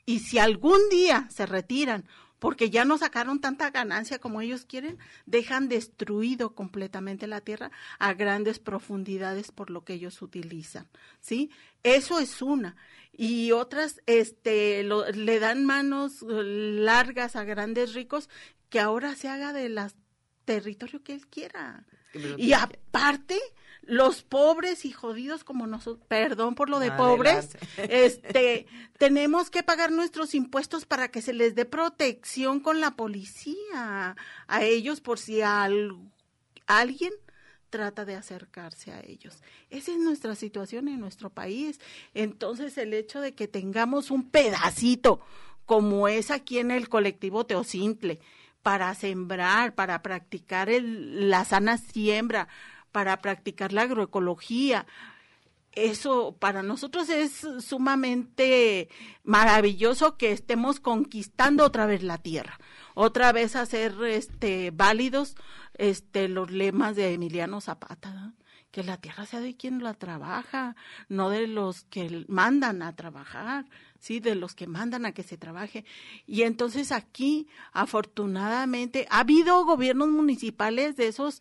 Y 0.07 0.21
si 0.21 0.39
algún 0.39 0.81
día 0.91 1.29
se 1.31 1.45
retiran 1.45 2.07
porque 2.39 2.71
ya 2.71 2.85
no 2.85 2.99
sacaron 2.99 3.41
tanta 3.41 3.71
ganancia 3.71 4.19
como 4.19 4.41
ellos 4.41 4.65
quieren, 4.65 4.99
dejan 5.27 5.69
destruido 5.69 6.55
completamente 6.55 7.27
la 7.27 7.41
tierra 7.41 7.71
a 7.99 8.15
grandes 8.15 8.59
profundidades 8.59 9.51
por 9.51 9.71
lo 9.71 9.85
que 9.85 9.95
ellos 9.95 10.23
utilizan, 10.23 10.89
¿sí? 11.21 11.51
Eso 11.83 12.19
es 12.19 12.43
una. 12.43 12.77
Y 13.13 13.53
otras, 13.53 14.01
este, 14.07 14.85
le 14.85 15.41
dan 15.41 15.65
manos 15.65 16.23
largas 16.23 17.35
a 17.35 17.45
grandes 17.45 17.95
ricos 17.95 18.29
que 18.69 18.81
ahora 18.81 19.17
se 19.17 19.29
haga 19.29 19.53
de 19.53 19.69
las 19.69 19.97
territorio 20.49 21.03
que 21.03 21.13
él 21.13 21.27
quiera. 21.27 21.85
Y 22.39 22.55
aparte, 22.55 23.39
los 23.89 24.23
pobres 24.23 24.85
y 24.85 24.93
jodidos 24.93 25.45
como 25.45 25.67
nosotros, 25.67 26.07
perdón 26.09 26.55
por 26.55 26.69
lo 26.69 26.79
de 26.79 26.93
pobres, 26.93 27.57
este, 27.79 28.67
tenemos 28.99 29.49
que 29.49 29.63
pagar 29.63 29.91
nuestros 29.91 30.35
impuestos 30.35 30.85
para 30.85 31.09
que 31.09 31.23
se 31.23 31.33
les 31.33 31.55
dé 31.55 31.65
protección 31.65 32.61
con 32.61 32.81
la 32.81 32.93
policía 32.93 34.15
a 34.47 34.63
ellos 34.63 35.01
por 35.01 35.19
si 35.19 35.41
alguien 35.41 37.13
trata 37.71 38.05
de 38.05 38.15
acercarse 38.15 38.93
a 38.93 39.01
ellos. 39.01 39.43
Esa 39.71 39.93
es 39.93 39.99
nuestra 39.99 40.35
situación 40.35 40.89
en 40.89 41.01
nuestro 41.01 41.31
país. 41.31 41.81
Entonces, 42.13 42.77
el 42.77 42.93
hecho 42.93 43.21
de 43.21 43.35
que 43.35 43.49
tengamos 43.49 44.11
un 44.11 44.29
pedacito 44.29 45.21
como 45.65 46.09
es 46.09 46.31
aquí 46.31 46.59
en 46.59 46.71
el 46.71 46.89
colectivo 46.89 47.47
Teocintle, 47.47 48.21
para 48.63 48.95
sembrar, 48.95 49.75
para 49.75 50.03
practicar 50.03 50.69
la 50.71 51.45
sana 51.45 51.79
siembra, 51.79 52.49
para 52.93 53.21
practicar 53.21 53.73
la 53.73 53.83
agroecología. 53.83 54.87
Eso 55.73 56.37
para 56.39 56.63
nosotros 56.63 57.09
es 57.09 57.47
sumamente 57.61 58.89
maravilloso 59.23 60.17
que 60.17 60.33
estemos 60.33 60.81
conquistando 60.81 61.65
otra 61.65 61.87
vez 61.87 62.03
la 62.03 62.19
tierra, 62.19 62.59
otra 62.95 63.33
vez 63.33 63.55
hacer 63.55 63.95
este 64.03 64.73
válidos 64.73 65.37
este 65.75 66.29
los 66.29 66.51
lemas 66.51 66.97
de 66.97 67.13
Emiliano 67.13 67.61
Zapata, 67.61 68.35
que 68.71 68.83
la 68.83 68.97
tierra 68.99 69.25
sea 69.25 69.41
de 69.41 69.57
quien 69.57 69.83
la 69.83 69.95
trabaja, 69.95 70.77
no 71.09 71.31
de 71.31 71.47
los 71.47 71.85
que 71.85 72.25
mandan 72.29 72.83
a 72.83 72.95
trabajar, 72.97 73.67
sí, 73.99 74.21
de 74.21 74.35
los 74.35 74.55
que 74.55 74.67
mandan 74.67 75.07
a 75.07 75.13
que 75.13 75.23
se 75.23 75.39
trabaje. 75.39 75.85
Y 76.27 76.43
entonces 76.43 76.93
aquí, 76.93 77.49
afortunadamente, 77.73 79.07
ha 79.11 79.21
habido 79.21 79.65
gobiernos 79.65 80.09
municipales 80.09 80.97
de 80.97 81.09
esos 81.09 81.41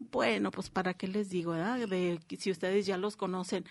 bueno, 0.00 0.50
pues 0.50 0.70
para 0.70 0.94
qué 0.94 1.06
les 1.06 1.30
digo. 1.30 1.52
De, 1.52 2.18
si 2.38 2.50
ustedes 2.50 2.86
ya 2.86 2.96
los 2.96 3.16
conocen, 3.16 3.64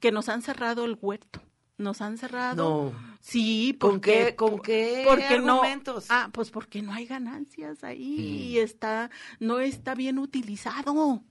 que 0.00 0.10
nos 0.10 0.28
han 0.28 0.42
cerrado 0.42 0.84
el 0.84 0.98
huerto. 1.00 1.40
Nos 1.76 2.00
han 2.00 2.18
cerrado. 2.18 2.90
No. 2.90 3.16
Sí, 3.20 3.76
¿con 3.78 4.00
qué, 4.00 4.34
con 4.34 4.58
qué 4.58 5.04
porque 5.06 5.26
argumentos? 5.26 6.06
ah, 6.08 6.28
pues 6.32 6.50
porque 6.50 6.82
no 6.82 6.92
hay 6.92 7.06
ganancias 7.06 7.84
ahí 7.84 8.48
y 8.50 8.58
está, 8.58 9.10
no 9.38 9.60
está 9.60 9.94
bien 9.94 10.18
utilizado. 10.18 11.22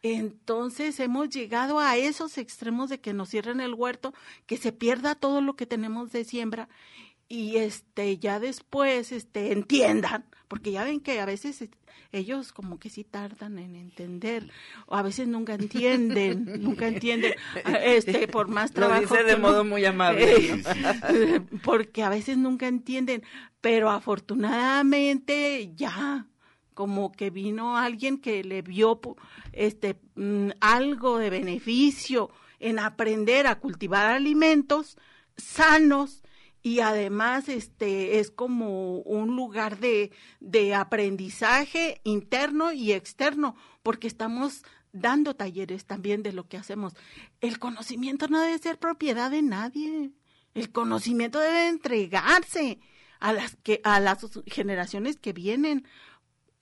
Entonces 0.00 1.00
hemos 1.00 1.28
llegado 1.28 1.80
a 1.80 1.96
esos 1.96 2.38
extremos 2.38 2.88
de 2.88 3.00
que 3.00 3.12
nos 3.12 3.30
cierren 3.30 3.60
el 3.60 3.74
huerto, 3.74 4.14
que 4.46 4.56
se 4.56 4.72
pierda 4.72 5.14
todo 5.14 5.40
lo 5.42 5.56
que 5.56 5.66
tenemos 5.66 6.12
de 6.12 6.24
siembra 6.24 6.68
y 7.28 7.56
este 7.56 8.18
ya 8.18 8.40
después 8.40 9.12
este 9.12 9.52
entiendan, 9.52 10.24
porque 10.48 10.72
ya 10.72 10.84
ven 10.84 11.00
que 11.00 11.20
a 11.20 11.26
veces 11.26 11.68
ellos 12.12 12.52
como 12.52 12.78
que 12.78 12.90
sí 12.90 13.02
tardan 13.02 13.58
en 13.58 13.74
entender 13.74 14.50
o 14.86 14.94
a 14.94 15.02
veces 15.02 15.26
nunca 15.26 15.54
entienden, 15.54 16.44
nunca 16.62 16.86
entienden, 16.86 17.34
este 17.82 18.28
por 18.28 18.48
más 18.48 18.72
trabajo. 18.72 19.02
Lo 19.02 19.08
dice 19.08 19.24
de 19.24 19.36
modo 19.36 19.64
muy 19.64 19.84
amable. 19.84 20.62
porque 21.64 22.02
a 22.02 22.08
veces 22.08 22.36
nunca 22.36 22.68
entienden, 22.68 23.22
pero 23.60 23.90
afortunadamente 23.90 25.72
ya 25.74 26.26
como 26.74 27.12
que 27.12 27.30
vino 27.30 27.76
alguien 27.76 28.18
que 28.18 28.42
le 28.42 28.62
vio 28.62 29.00
este 29.52 29.96
mm, 30.16 30.50
algo 30.60 31.18
de 31.18 31.30
beneficio 31.30 32.30
en 32.58 32.78
aprender 32.78 33.46
a 33.46 33.60
cultivar 33.60 34.06
alimentos 34.06 34.98
sanos 35.36 36.23
y 36.64 36.80
además 36.80 37.50
este 37.50 38.18
es 38.20 38.30
como 38.30 39.00
un 39.00 39.36
lugar 39.36 39.78
de, 39.78 40.10
de 40.40 40.74
aprendizaje 40.74 42.00
interno 42.04 42.72
y 42.72 42.92
externo, 42.92 43.54
porque 43.82 44.06
estamos 44.06 44.64
dando 44.90 45.36
talleres 45.36 45.84
también 45.84 46.22
de 46.22 46.32
lo 46.32 46.48
que 46.48 46.56
hacemos. 46.56 46.94
El 47.42 47.58
conocimiento 47.58 48.28
no 48.28 48.40
debe 48.40 48.58
ser 48.58 48.78
propiedad 48.78 49.30
de 49.30 49.42
nadie. 49.42 50.12
El 50.54 50.72
conocimiento 50.72 51.38
debe 51.38 51.68
entregarse 51.68 52.80
a 53.20 53.34
las 53.34 53.56
que 53.56 53.82
a 53.84 54.00
las 54.00 54.26
generaciones 54.46 55.18
que 55.18 55.34
vienen, 55.34 55.86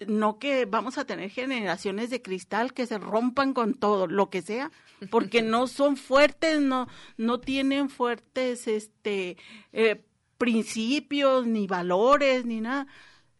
no 0.08 0.38
que 0.38 0.64
vamos 0.64 0.98
a 0.98 1.04
tener 1.04 1.30
generaciones 1.30 2.10
de 2.10 2.22
cristal 2.22 2.72
que 2.72 2.86
se 2.86 2.98
rompan 2.98 3.54
con 3.54 3.74
todo, 3.74 4.06
lo 4.06 4.30
que 4.30 4.42
sea, 4.42 4.70
porque 5.10 5.42
no 5.42 5.66
son 5.66 5.96
fuertes, 5.96 6.60
no, 6.60 6.88
no 7.16 7.40
tienen 7.40 7.88
fuertes 7.88 8.66
este 8.68 9.36
eh, 9.72 10.04
principios, 10.38 11.46
ni 11.46 11.66
valores, 11.66 12.44
ni 12.44 12.60
nada. 12.60 12.86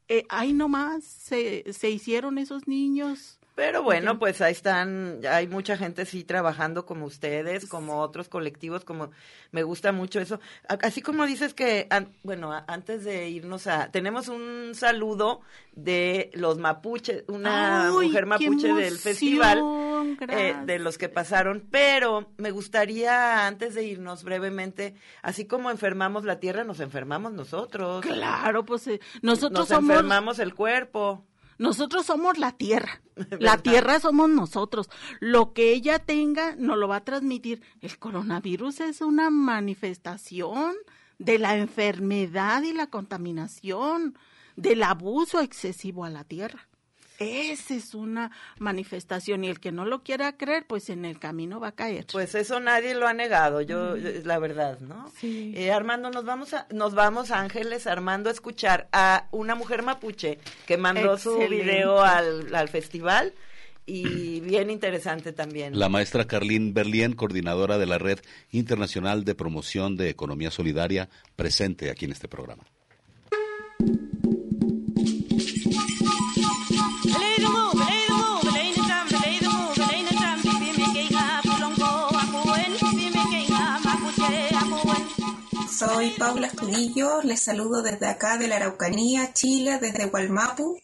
Eh, 0.08 0.24
ahí 0.28 0.52
nomás 0.52 1.04
se, 1.04 1.72
se 1.72 1.90
hicieron 1.90 2.38
esos 2.38 2.68
niños 2.68 3.40
pero 3.64 3.84
bueno, 3.84 4.18
pues 4.18 4.40
ahí 4.40 4.50
están, 4.50 5.20
hay 5.30 5.46
mucha 5.46 5.76
gente 5.76 6.04
sí 6.04 6.24
trabajando 6.24 6.84
como 6.84 7.06
ustedes, 7.06 7.66
como 7.66 8.00
otros 8.00 8.28
colectivos, 8.28 8.84
como 8.84 9.12
me 9.52 9.62
gusta 9.62 9.92
mucho 9.92 10.18
eso. 10.18 10.40
Así 10.66 11.00
como 11.00 11.26
dices 11.26 11.54
que, 11.54 11.86
bueno, 12.24 12.52
antes 12.66 13.04
de 13.04 13.28
irnos 13.28 13.68
a, 13.68 13.92
tenemos 13.92 14.26
un 14.26 14.72
saludo 14.74 15.42
de 15.76 16.32
los 16.34 16.58
mapuches, 16.58 17.22
una 17.28 17.92
mujer 17.92 18.26
mapuche 18.26 18.72
del 18.72 18.98
festival, 18.98 19.62
eh, 20.28 20.56
de 20.66 20.80
los 20.80 20.98
que 20.98 21.08
pasaron, 21.08 21.62
pero 21.70 22.32
me 22.38 22.50
gustaría, 22.50 23.46
antes 23.46 23.76
de 23.76 23.84
irnos 23.84 24.24
brevemente, 24.24 24.96
así 25.22 25.44
como 25.46 25.70
enfermamos 25.70 26.24
la 26.24 26.40
tierra, 26.40 26.64
nos 26.64 26.80
enfermamos 26.80 27.32
nosotros. 27.32 28.04
Claro, 28.04 28.64
pues 28.64 28.88
eh, 28.88 29.00
nosotros 29.22 29.70
nos 29.70 29.78
enfermamos 29.78 30.40
el 30.40 30.52
cuerpo 30.52 31.24
Nosotros 31.62 32.06
somos 32.06 32.38
la 32.38 32.50
tierra. 32.50 33.00
La 33.38 33.56
tierra 33.56 34.00
somos 34.00 34.28
nosotros. 34.28 34.90
Lo 35.20 35.52
que 35.52 35.70
ella 35.70 36.00
tenga 36.00 36.56
nos 36.56 36.76
lo 36.76 36.88
va 36.88 36.96
a 36.96 37.04
transmitir. 37.04 37.62
El 37.80 38.00
coronavirus 38.00 38.80
es 38.80 39.00
una 39.00 39.30
manifestación 39.30 40.74
de 41.20 41.38
la 41.38 41.56
enfermedad 41.56 42.62
y 42.62 42.72
la 42.72 42.88
contaminación, 42.88 44.18
del 44.56 44.82
abuso 44.82 45.38
excesivo 45.38 46.04
a 46.04 46.10
la 46.10 46.24
tierra. 46.24 46.66
Esa 47.22 47.74
es 47.74 47.94
una 47.94 48.30
manifestación 48.58 49.44
y 49.44 49.48
el 49.48 49.60
que 49.60 49.72
no 49.72 49.84
lo 49.84 50.02
quiera 50.02 50.36
creer, 50.36 50.66
pues 50.66 50.90
en 50.90 51.04
el 51.04 51.18
camino 51.18 51.60
va 51.60 51.68
a 51.68 51.72
caer. 51.72 52.06
Pues 52.10 52.34
eso 52.34 52.60
nadie 52.60 52.94
lo 52.94 53.06
ha 53.06 53.14
negado, 53.14 53.60
yo 53.60 53.96
es 53.96 54.26
la 54.26 54.38
verdad, 54.38 54.80
¿no? 54.80 55.10
Sí. 55.18 55.52
Eh, 55.56 55.70
Armando, 55.70 56.10
nos 56.10 56.24
vamos 56.24 56.54
a, 56.54 56.66
nos 56.70 56.94
vamos 56.94 57.30
Ángeles, 57.30 57.86
Armando, 57.86 58.28
a 58.28 58.32
escuchar 58.32 58.88
a 58.92 59.26
una 59.30 59.54
mujer 59.54 59.82
mapuche 59.82 60.38
que 60.66 60.76
mandó 60.76 61.18
su 61.18 61.38
video 61.48 62.02
al, 62.02 62.54
al 62.54 62.68
festival 62.68 63.34
y 63.86 64.40
bien 64.40 64.70
interesante 64.70 65.32
también. 65.32 65.78
La 65.78 65.88
maestra 65.88 66.26
Carlín 66.26 66.74
Berlien, 66.74 67.14
coordinadora 67.14 67.78
de 67.78 67.86
la 67.86 67.98
Red 67.98 68.20
Internacional 68.50 69.24
de 69.24 69.34
Promoción 69.34 69.96
de 69.96 70.08
Economía 70.08 70.50
Solidaria, 70.50 71.08
presente 71.36 71.90
aquí 71.90 72.04
en 72.04 72.12
este 72.12 72.28
programa. 72.28 72.64
Soy 85.84 86.10
Paula 86.10 86.46
Estudillo, 86.46 87.22
les 87.22 87.42
saludo 87.42 87.82
desde 87.82 88.06
acá 88.06 88.38
de 88.38 88.46
la 88.46 88.54
Araucanía, 88.54 89.32
Chile, 89.32 89.78
desde 89.80 90.06
Hualmapu. 90.06 90.78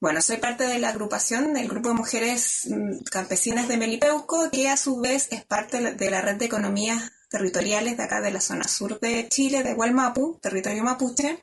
Bueno, 0.00 0.20
soy 0.20 0.38
parte 0.38 0.66
de 0.66 0.80
la 0.80 0.88
agrupación 0.88 1.54
del 1.54 1.68
Grupo 1.68 1.90
de 1.90 1.94
Mujeres 1.94 2.62
mm, 2.68 3.04
Campesinas 3.04 3.68
de 3.68 3.76
Melipeuco, 3.76 4.50
que 4.50 4.68
a 4.68 4.76
su 4.76 4.98
vez 4.98 5.28
es 5.30 5.44
parte 5.44 5.92
de 5.92 6.10
la 6.10 6.22
red 6.22 6.38
de 6.38 6.46
economías 6.46 7.12
territoriales 7.30 7.96
de 7.96 8.02
acá 8.02 8.20
de 8.20 8.32
la 8.32 8.40
zona 8.40 8.66
sur 8.66 8.98
de 8.98 9.28
Chile, 9.28 9.62
de 9.62 9.74
Hualmapu, 9.74 10.40
territorio 10.42 10.82
mapuche. 10.82 11.40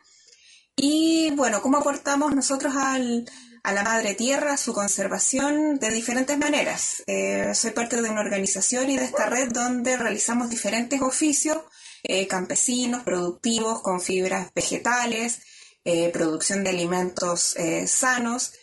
Y 0.75 1.31
bueno, 1.35 1.61
¿cómo 1.61 1.77
aportamos 1.77 2.35
nosotros 2.35 2.73
a 2.75 2.99
la 2.99 3.83
madre 3.83 4.13
tierra, 4.13 4.57
su 4.57 4.73
conservación 4.73 5.79
de 5.79 5.89
diferentes 5.89 6.37
maneras? 6.37 7.01
Eh, 7.07 7.53
soy 7.55 7.71
parte 7.71 8.01
de 8.01 8.09
una 8.09 8.19
organización 8.19 8.89
y 8.89 8.97
de 8.97 9.05
esta 9.05 9.27
red 9.27 9.53
donde 9.53 9.95
realizamos 9.95 10.49
diferentes 10.49 11.01
oficios 11.01 11.59
eh, 12.05 12.27
campesinos, 12.27 13.03
productivos, 13.03 13.81
con 13.81 14.01
fibras 14.01 14.53
vegetales, 14.53 15.39
eh, 15.85 16.09
producción 16.09 16.63
de 16.63 16.71
alimentos 16.71 17.55
eh, 17.55 17.87
sanos, 17.87 18.53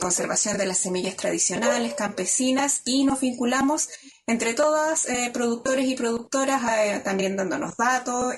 conservación 0.00 0.56
de 0.56 0.64
las 0.64 0.78
semillas 0.78 1.14
tradicionales, 1.14 1.92
campesinas 1.92 2.80
y 2.86 3.04
nos 3.04 3.20
vinculamos 3.20 3.90
entre 4.26 4.54
todas, 4.54 5.06
productores 5.34 5.84
y 5.84 5.94
productoras, 5.94 7.02
también 7.02 7.36
dándonos 7.36 7.76
datos, 7.76 8.32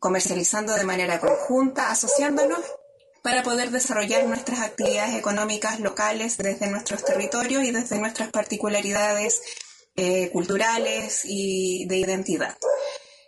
comercializando 0.00 0.74
de 0.74 0.82
manera 0.82 1.20
conjunta, 1.20 1.92
asociándonos 1.92 2.58
para 3.22 3.44
poder 3.44 3.70
desarrollar 3.70 4.26
nuestras 4.26 4.58
actividades 4.58 5.14
económicas 5.14 5.78
locales 5.78 6.36
desde 6.36 6.66
nuestros 6.66 7.04
territorios 7.04 7.62
y 7.62 7.70
desde 7.70 8.00
nuestras 8.00 8.32
particularidades 8.32 9.40
culturales 10.32 11.20
y 11.26 11.86
de 11.86 11.98
identidad. 11.98 12.56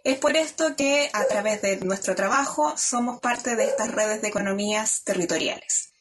Es 0.07 0.19
por 0.19 0.37
esto 0.37 0.77
que 0.77 1.09
a 1.13 1.25
través 1.27 1.63
de 1.63 1.85
nuestro 1.85 2.15
trabajo 2.15 2.75
somos 2.77 3.19
parte 3.19 3.57
de 3.57 3.65
estas 3.65 3.93
redes 3.93 4.23
de 4.23 4.29
economías 4.29 5.03
territoriales. 5.03 5.93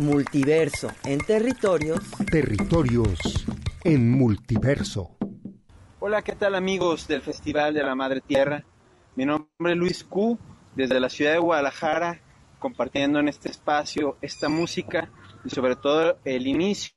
Multiverso 0.00 0.90
en 1.04 1.18
territorios. 1.18 2.00
Territorios 2.30 3.44
en 3.84 4.10
multiverso. 4.10 5.14
Hola, 6.00 6.22
¿qué 6.22 6.32
tal 6.36 6.54
amigos 6.54 7.06
del 7.06 7.20
Festival 7.20 7.74
de 7.74 7.82
la 7.82 7.94
Madre 7.94 8.22
Tierra? 8.22 8.64
Mi 9.14 9.26
nombre 9.26 9.72
es 9.72 9.76
Luis 9.76 10.02
Q, 10.02 10.38
desde 10.74 11.00
la 11.00 11.10
ciudad 11.10 11.32
de 11.32 11.40
Guadalajara, 11.40 12.22
compartiendo 12.58 13.20
en 13.20 13.28
este 13.28 13.50
espacio 13.50 14.16
esta 14.22 14.48
música 14.48 15.10
y 15.44 15.50
sobre 15.50 15.76
todo 15.76 16.16
el 16.24 16.46
inicio 16.46 16.94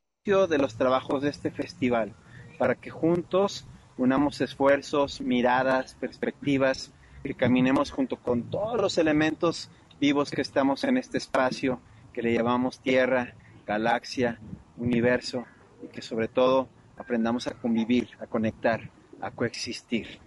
de 0.48 0.60
los 0.60 0.78
trabajos 0.78 1.24
de 1.24 1.30
este 1.30 1.52
festival, 1.52 2.16
para 2.58 2.76
que 2.76 2.90
juntos 2.90 3.68
unamos 3.98 4.42
esfuerzos, 4.42 5.22
miradas, 5.22 5.96
perspectivas, 5.96 6.92
que 7.24 7.34
caminemos 7.34 7.92
junto 7.92 8.18
con 8.18 8.44
todos 8.44 8.80
los 8.80 8.98
elementos 8.98 9.70
vivos 10.00 10.32
que 10.32 10.42
estamos 10.42 10.84
en 10.84 10.98
este 10.98 11.18
espacio, 11.18 11.80
que 12.14 12.22
le 12.22 12.34
llamamos 12.34 12.80
Tierra, 12.80 13.34
galaxia, 13.66 14.40
universo, 14.78 15.46
y 15.84 15.88
que 15.88 16.02
sobre 16.02 16.28
todo 16.28 16.70
aprendamos 16.98 17.48
a 17.48 17.52
convivir, 17.52 18.10
a 18.20 18.28
conectar, 18.28 18.90
a 19.22 19.32
coexistir. 19.32 20.20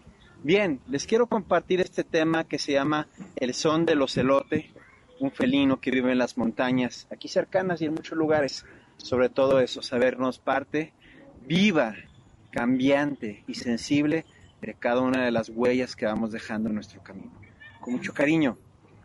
Bien, 0.43 0.81
les 0.89 1.07
quiero 1.07 1.27
compartir 1.27 1.81
este 1.81 2.03
tema 2.05 2.45
que 2.45 2.59
se 2.59 2.73
llama 2.73 3.09
El 3.37 3.55
son 3.55 3.87
del 3.87 4.03
ocelote, 4.03 4.71
un 5.21 5.31
felino 5.31 5.81
que 5.81 5.91
vive 5.91 6.13
en 6.13 6.19
las 6.19 6.39
montañas, 6.39 7.07
aquí 7.13 7.29
cercanas 7.29 7.83
y 7.83 7.87
en 7.87 7.95
muchos 7.95 8.17
lugares. 8.17 8.65
Sobre 8.97 9.29
todo 9.29 9.61
eso, 9.61 9.83
sabernos 9.83 10.39
parte 10.39 10.93
viva, 11.47 11.95
cambiante 12.51 13.45
y 13.47 13.55
sensible 13.55 14.25
de 14.61 14.75
cada 14.75 15.01
una 15.01 15.25
de 15.25 15.31
las 15.31 15.49
huellas 15.49 15.97
que 15.97 16.07
vamos 16.07 16.33
dejando 16.33 16.69
en 16.69 16.75
nuestro 16.75 17.03
camino. 17.03 17.33
Con 17.81 17.95
mucho 17.95 18.13
cariño, 18.13 18.59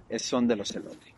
el 0.10 0.20
son 0.20 0.48
del 0.48 0.62
ocelote. 0.62 1.16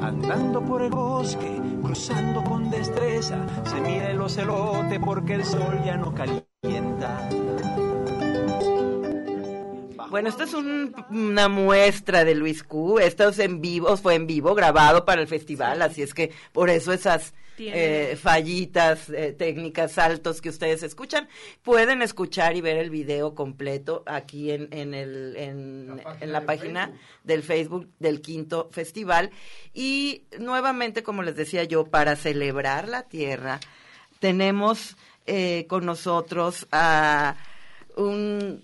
Andando 0.00 0.64
por 0.64 0.82
el 0.82 0.90
bosque, 0.90 1.55
se 3.26 3.80
mira 3.80 4.10
el 4.10 4.20
ocelote 4.20 5.00
porque 5.00 5.34
el 5.34 5.44
sol 5.44 5.82
ya 5.84 5.96
no 5.96 6.14
calienta. 6.14 6.45
Bueno, 10.10 10.28
esto 10.28 10.44
es 10.44 10.54
un- 10.54 10.94
una 11.10 11.48
muestra 11.48 12.24
de 12.24 12.34
Luis 12.34 12.62
Q. 12.62 12.98
Esto 13.00 13.28
es 13.28 13.38
en 13.38 13.60
vivo, 13.60 13.96
fue 13.96 14.14
en 14.14 14.26
vivo, 14.26 14.54
grabado 14.54 15.04
para 15.04 15.20
el 15.20 15.28
festival, 15.28 15.82
así 15.82 16.02
es 16.02 16.14
que 16.14 16.32
por 16.52 16.70
eso 16.70 16.92
esas 16.92 17.34
eh, 17.58 18.16
fallitas 18.16 19.08
eh, 19.08 19.34
técnicas, 19.36 19.92
saltos 19.92 20.42
que 20.42 20.50
ustedes 20.50 20.82
escuchan, 20.82 21.26
pueden 21.62 22.02
escuchar 22.02 22.54
y 22.54 22.60
ver 22.60 22.76
el 22.76 22.90
video 22.90 23.34
completo 23.34 24.02
aquí 24.04 24.50
en, 24.50 24.68
en, 24.72 24.92
el, 24.92 25.34
en, 25.38 26.02
en 26.20 26.32
la 26.32 26.42
página 26.42 26.92
del 27.24 27.42
Facebook 27.42 27.88
del 27.98 28.20
quinto 28.20 28.68
festival. 28.72 29.30
Y 29.72 30.24
nuevamente, 30.38 31.02
como 31.02 31.22
les 31.22 31.34
decía 31.34 31.64
yo, 31.64 31.86
para 31.86 32.14
celebrar 32.16 32.88
la 32.88 33.04
tierra, 33.04 33.58
tenemos 34.20 34.96
eh, 35.26 35.64
con 35.66 35.86
nosotros 35.86 36.66
a 36.72 37.36
un 37.96 38.60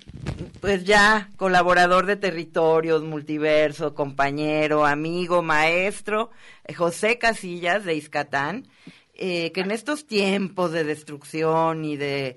pues 0.61 0.85
ya 0.85 1.31
colaborador 1.37 2.07
de 2.07 2.17
territorios, 2.17 3.03
multiverso, 3.03 3.95
compañero, 3.95 4.87
amigo, 4.87 5.43
maestro, 5.43 6.31
eh, 6.65 6.75
José 6.75 7.19
Casillas 7.19 7.85
de 7.85 7.95
Izcatán, 7.95 8.69
eh, 9.15 9.51
que 9.53 9.63
en 9.63 9.71
estos 9.71 10.07
tiempos 10.07 10.73
de 10.73 10.85
destrucción 10.85 11.85
y 11.85 11.97
de, 11.97 12.37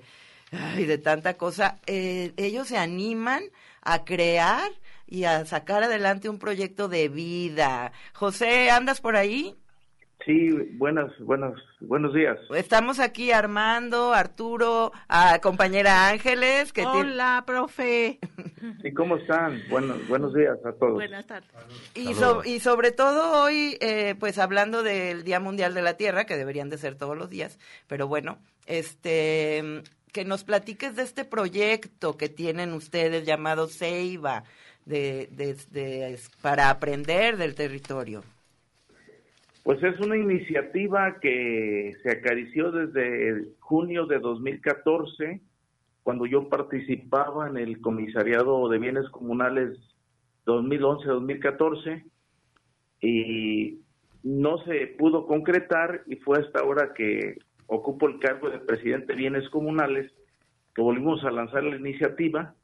de 0.76 0.98
tanta 0.98 1.34
cosa, 1.34 1.78
eh, 1.86 2.32
ellos 2.36 2.68
se 2.68 2.78
animan 2.78 3.44
a 3.82 4.04
crear 4.04 4.70
y 5.06 5.24
a 5.24 5.44
sacar 5.44 5.84
adelante 5.84 6.28
un 6.28 6.38
proyecto 6.38 6.88
de 6.88 7.08
vida. 7.08 7.92
José, 8.14 8.70
¿andas 8.70 9.00
por 9.00 9.16
ahí? 9.16 9.54
Sí, 10.24 10.50
buenas, 10.76 11.12
buenos, 11.20 11.60
buenos 11.80 12.14
días. 12.14 12.38
Estamos 12.54 12.98
aquí 13.00 13.30
Armando, 13.32 14.12
Arturo, 14.14 14.92
a 15.08 15.38
compañera 15.40 16.08
Ángeles, 16.08 16.72
que 16.72 16.82
tiene- 16.82 17.12
Hola, 17.12 17.44
profe. 17.46 18.18
¿Y 18.82 18.92
cómo 18.94 19.16
están? 19.16 19.62
Buenos, 19.68 20.06
buenos 20.08 20.34
días 20.34 20.58
a 20.64 20.72
todos. 20.72 20.94
Buenas 20.94 21.26
tardes. 21.26 21.50
Y, 21.94 22.14
so- 22.14 22.42
y 22.44 22.60
sobre 22.60 22.92
todo 22.92 23.42
hoy, 23.42 23.76
eh, 23.80 24.14
pues 24.18 24.38
hablando 24.38 24.82
del 24.82 25.22
Día 25.24 25.40
Mundial 25.40 25.74
de 25.74 25.82
la 25.82 25.94
Tierra, 25.96 26.24
que 26.26 26.36
deberían 26.36 26.70
de 26.70 26.78
ser 26.78 26.94
todos 26.96 27.16
los 27.16 27.28
días, 27.30 27.58
pero 27.86 28.08
bueno, 28.08 28.38
este, 28.66 29.82
que 30.12 30.24
nos 30.24 30.44
platiques 30.44 30.96
de 30.96 31.02
este 31.02 31.24
proyecto 31.24 32.16
que 32.16 32.28
tienen 32.28 32.72
ustedes 32.72 33.24
llamado 33.26 33.68
Ceiba, 33.68 34.44
de, 34.86 35.28
de- 35.32 35.56
de- 35.70 36.18
para 36.40 36.70
aprender 36.70 37.36
del 37.36 37.54
territorio. 37.54 38.22
Pues 39.66 39.82
es 39.82 39.98
una 39.98 40.16
iniciativa 40.16 41.18
que 41.18 41.96
se 42.00 42.10
acarició 42.12 42.70
desde 42.70 43.48
junio 43.58 44.06
de 44.06 44.20
2014, 44.20 45.40
cuando 46.04 46.24
yo 46.24 46.48
participaba 46.48 47.48
en 47.48 47.56
el 47.56 47.80
Comisariado 47.80 48.68
de 48.68 48.78
Bienes 48.78 49.08
Comunales 49.08 49.76
2011-2014 50.44 52.04
y 53.00 53.80
no 54.22 54.58
se 54.58 54.86
pudo 54.96 55.26
concretar 55.26 56.04
y 56.06 56.14
fue 56.14 56.38
hasta 56.38 56.60
ahora 56.60 56.94
que 56.94 57.36
ocupo 57.66 58.06
el 58.06 58.20
cargo 58.20 58.48
de 58.48 58.60
presidente 58.60 59.14
de 59.14 59.18
bienes 59.18 59.48
comunales 59.48 60.12
que 60.76 60.82
volvimos 60.82 61.24
a 61.24 61.32
lanzar 61.32 61.64
la 61.64 61.74
iniciativa 61.74 62.54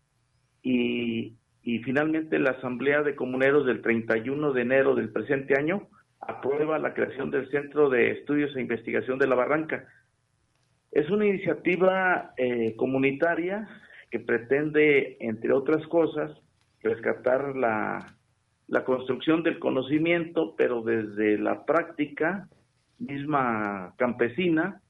y, 0.62 1.34
y 1.64 1.80
finalmente 1.80 2.38
la 2.38 2.50
Asamblea 2.50 3.02
de 3.02 3.16
Comuneros 3.16 3.66
del 3.66 3.82
31 3.82 4.52
de 4.52 4.62
enero 4.62 4.94
del 4.94 5.10
presente 5.10 5.58
año 5.58 5.88
aprueba 6.22 6.78
la 6.78 6.94
creación 6.94 7.30
del 7.30 7.50
Centro 7.50 7.90
de 7.90 8.12
Estudios 8.12 8.54
e 8.54 8.60
Investigación 8.60 9.18
de 9.18 9.26
la 9.26 9.34
Barranca. 9.34 9.88
Es 10.92 11.10
una 11.10 11.26
iniciativa 11.26 12.32
eh, 12.36 12.76
comunitaria 12.76 13.68
que 14.10 14.20
pretende, 14.20 15.16
entre 15.20 15.52
otras 15.52 15.86
cosas, 15.88 16.30
rescatar 16.80 17.56
la, 17.56 18.16
la 18.68 18.84
construcción 18.84 19.42
del 19.42 19.58
conocimiento, 19.58 20.54
pero 20.56 20.82
desde 20.82 21.38
la 21.38 21.64
práctica 21.64 22.48
misma 22.98 23.94
campesina, 23.96 24.80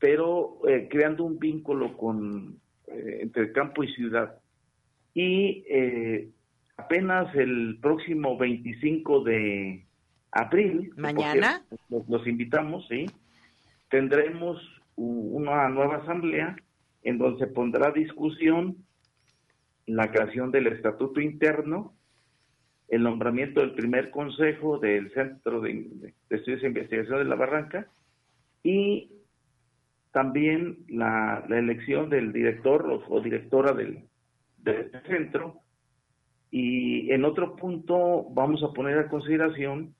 pero 0.00 0.58
eh, 0.66 0.88
creando 0.90 1.24
un 1.24 1.38
vínculo 1.38 1.96
con, 1.96 2.58
eh, 2.88 3.18
entre 3.22 3.52
campo 3.52 3.84
y 3.84 3.92
ciudad. 3.92 4.38
Y 5.14 5.64
apenas 6.76 7.34
el 7.34 7.78
próximo 7.80 8.38
25 8.38 9.24
de, 9.24 9.84
abril. 10.32 10.92
Mañana. 10.96 11.62
Los, 11.88 12.26
invitamos, 12.26 12.86
sí. 12.88 13.06
Tendremos 13.88 14.58
una 14.96 15.68
nueva 15.68 15.96
asamblea 15.96 16.56
en 17.02 17.18
donde 17.18 17.46
se 17.46 17.52
pondrá 17.52 17.88
a 17.88 17.92
discusión 17.92 18.76
la 19.86 20.10
creación 20.10 20.50
del 20.50 20.68
estatuto 20.68 21.20
interno, 21.20 21.94
el 22.88 23.02
nombramiento 23.02 23.60
del 23.60 23.74
primer 23.74 24.10
consejo 24.10 24.78
del 24.78 25.12
Centro 25.12 25.60
de, 25.60 26.12
Estudios 26.28 26.62
e 26.62 26.66
Investigación 26.66 27.18
de 27.18 27.24
la 27.24 27.36
Barranca 27.36 27.86
y 28.62 29.10
también 30.12 30.78
la, 30.88 31.44
elección 31.48 32.10
del 32.10 32.32
director 32.32 33.02
o, 33.08 33.20
directora 33.20 33.72
del, 33.72 34.04
del 34.58 34.90
centro. 35.06 35.60
Y 36.50 37.10
en 37.12 37.24
otro 37.24 37.54
punto 37.56 38.26
vamos 38.30 38.62
a 38.64 38.72
poner 38.72 38.98
a 38.98 39.08
consideración 39.08 39.94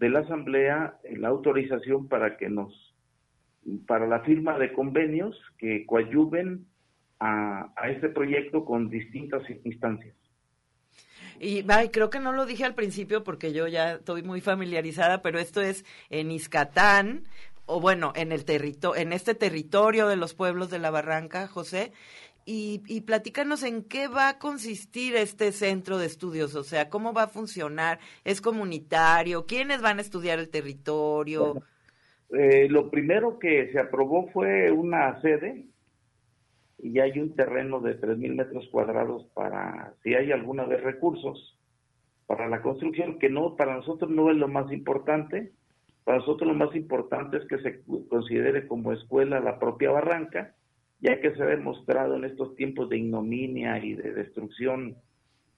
de 0.00 0.08
la 0.08 0.20
Asamblea 0.20 0.98
la 1.12 1.28
autorización 1.28 2.08
para 2.08 2.38
que 2.38 2.48
nos, 2.48 2.72
para 3.86 4.06
la 4.06 4.20
firma 4.20 4.58
de 4.58 4.72
convenios 4.72 5.38
que 5.58 5.84
coadyuven 5.84 6.66
a, 7.20 7.70
este 7.86 8.08
proyecto 8.08 8.64
con 8.64 8.88
distintas 8.88 9.42
instancias. 9.62 10.16
Y 11.38 11.64
creo 11.92 12.08
que 12.08 12.18
no 12.18 12.32
lo 12.32 12.46
dije 12.46 12.64
al 12.64 12.74
principio 12.74 13.24
porque 13.24 13.52
yo 13.52 13.68
ya 13.68 13.92
estoy 13.92 14.22
muy 14.22 14.40
familiarizada, 14.40 15.20
pero 15.20 15.38
esto 15.38 15.60
es 15.60 15.84
en 16.08 16.30
Iscatán, 16.30 17.24
o 17.66 17.78
bueno, 17.78 18.14
en 18.16 18.32
el 18.32 18.46
territorio, 18.46 19.00
en 19.00 19.12
este 19.12 19.34
territorio 19.34 20.08
de 20.08 20.16
los 20.16 20.32
pueblos 20.32 20.70
de 20.70 20.78
la 20.78 20.90
Barranca, 20.90 21.46
José, 21.46 21.92
y, 22.44 22.82
y 22.86 23.02
platícanos 23.02 23.62
en 23.62 23.84
qué 23.84 24.08
va 24.08 24.28
a 24.28 24.38
consistir 24.38 25.16
este 25.16 25.52
centro 25.52 25.98
de 25.98 26.06
estudios, 26.06 26.54
o 26.54 26.64
sea, 26.64 26.88
cómo 26.88 27.12
va 27.12 27.24
a 27.24 27.28
funcionar, 27.28 27.98
es 28.24 28.40
comunitario, 28.40 29.46
quiénes 29.46 29.82
van 29.82 29.98
a 29.98 30.02
estudiar 30.02 30.38
el 30.38 30.48
territorio. 30.48 31.62
Eh, 32.32 32.68
lo 32.68 32.90
primero 32.90 33.38
que 33.38 33.70
se 33.72 33.80
aprobó 33.80 34.28
fue 34.28 34.70
una 34.70 35.20
sede 35.20 35.66
y 36.78 36.98
hay 37.00 37.18
un 37.18 37.34
terreno 37.34 37.80
de 37.80 38.00
3.000 38.00 38.34
metros 38.36 38.68
cuadrados 38.70 39.26
para, 39.34 39.94
si 40.02 40.14
hay 40.14 40.32
alguna 40.32 40.64
vez 40.64 40.82
recursos, 40.82 41.58
para 42.26 42.48
la 42.48 42.62
construcción, 42.62 43.18
que 43.18 43.28
no, 43.28 43.56
para 43.56 43.74
nosotros 43.74 44.10
no 44.10 44.30
es 44.30 44.36
lo 44.36 44.46
más 44.46 44.70
importante, 44.72 45.52
para 46.04 46.18
nosotros 46.18 46.48
lo 46.48 46.54
más 46.54 46.74
importante 46.76 47.38
es 47.38 47.44
que 47.46 47.58
se 47.58 47.82
considere 48.08 48.68
como 48.68 48.92
escuela 48.92 49.40
la 49.40 49.58
propia 49.58 49.90
barranca 49.90 50.54
ya 51.00 51.20
que 51.20 51.34
se 51.34 51.42
ha 51.42 51.46
demostrado 51.46 52.16
en 52.16 52.24
estos 52.24 52.54
tiempos 52.56 52.88
de 52.88 52.98
ignominia 52.98 53.82
y 53.82 53.94
de 53.94 54.12
destrucción 54.12 54.96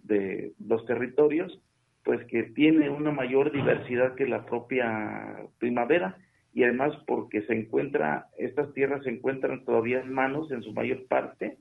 de 0.03 0.53
los 0.65 0.85
territorios, 0.87 1.61
pues 2.05 2.25
que 2.27 2.45
tiene 2.45 2.91
una 2.91 3.13
mayor 3.13 3.53
diversidad 3.53 4.15
que 4.15 4.27
la 4.27 4.45
propia 4.45 5.47
primavera 5.59 6.17
y 6.55 6.65
además 6.65 6.95
porque 7.07 7.43
se 7.43 7.55
encuentra, 7.55 8.29
estas 8.37 8.73
tierras 8.75 9.05
se 9.05 9.11
encuentran 9.11 9.65
todavía 9.65 10.01
en 10.01 10.13
manos 10.13 10.51
en 10.51 10.63
su 10.63 10.73
mayor 10.73 11.07
parte, 11.07 11.59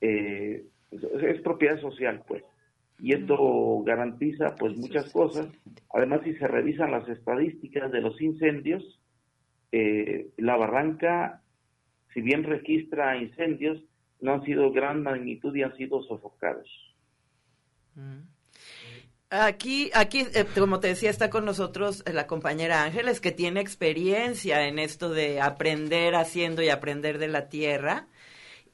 eh, 0.00 0.64
es 0.90 1.40
propiedad 1.40 1.80
social 1.80 2.22
pues, 2.26 2.44
y 3.00 3.14
esto 3.14 3.82
garantiza 3.84 4.54
pues 4.54 4.76
muchas 4.76 5.12
cosas, 5.12 5.48
además 5.92 6.20
si 6.24 6.34
se 6.34 6.46
revisan 6.46 6.92
las 6.92 7.08
estadísticas 7.08 7.90
de 7.90 8.00
los 8.00 8.20
incendios, 8.20 9.00
eh, 9.72 10.28
la 10.36 10.56
barranca 10.56 11.42
si 12.14 12.20
bien 12.20 12.44
registra 12.44 13.16
incendios, 13.16 13.82
no 14.20 14.34
han 14.34 14.44
sido 14.44 14.72
gran 14.72 15.02
magnitud 15.02 15.54
y 15.54 15.62
han 15.62 15.76
sido 15.76 16.02
sofocados. 16.04 16.68
Mm. 17.96 18.20
Aquí, 19.30 19.90
aquí, 19.94 20.26
eh, 20.32 20.46
como 20.56 20.78
te 20.78 20.88
decía, 20.88 21.10
está 21.10 21.28
con 21.28 21.44
nosotros 21.44 22.04
la 22.06 22.28
compañera 22.28 22.84
Ángeles, 22.84 23.20
que 23.20 23.32
tiene 23.32 23.60
experiencia 23.60 24.68
en 24.68 24.78
esto 24.78 25.10
de 25.10 25.40
aprender 25.40 26.14
haciendo 26.14 26.62
y 26.62 26.68
aprender 26.68 27.18
de 27.18 27.28
la 27.28 27.48
tierra. 27.48 28.06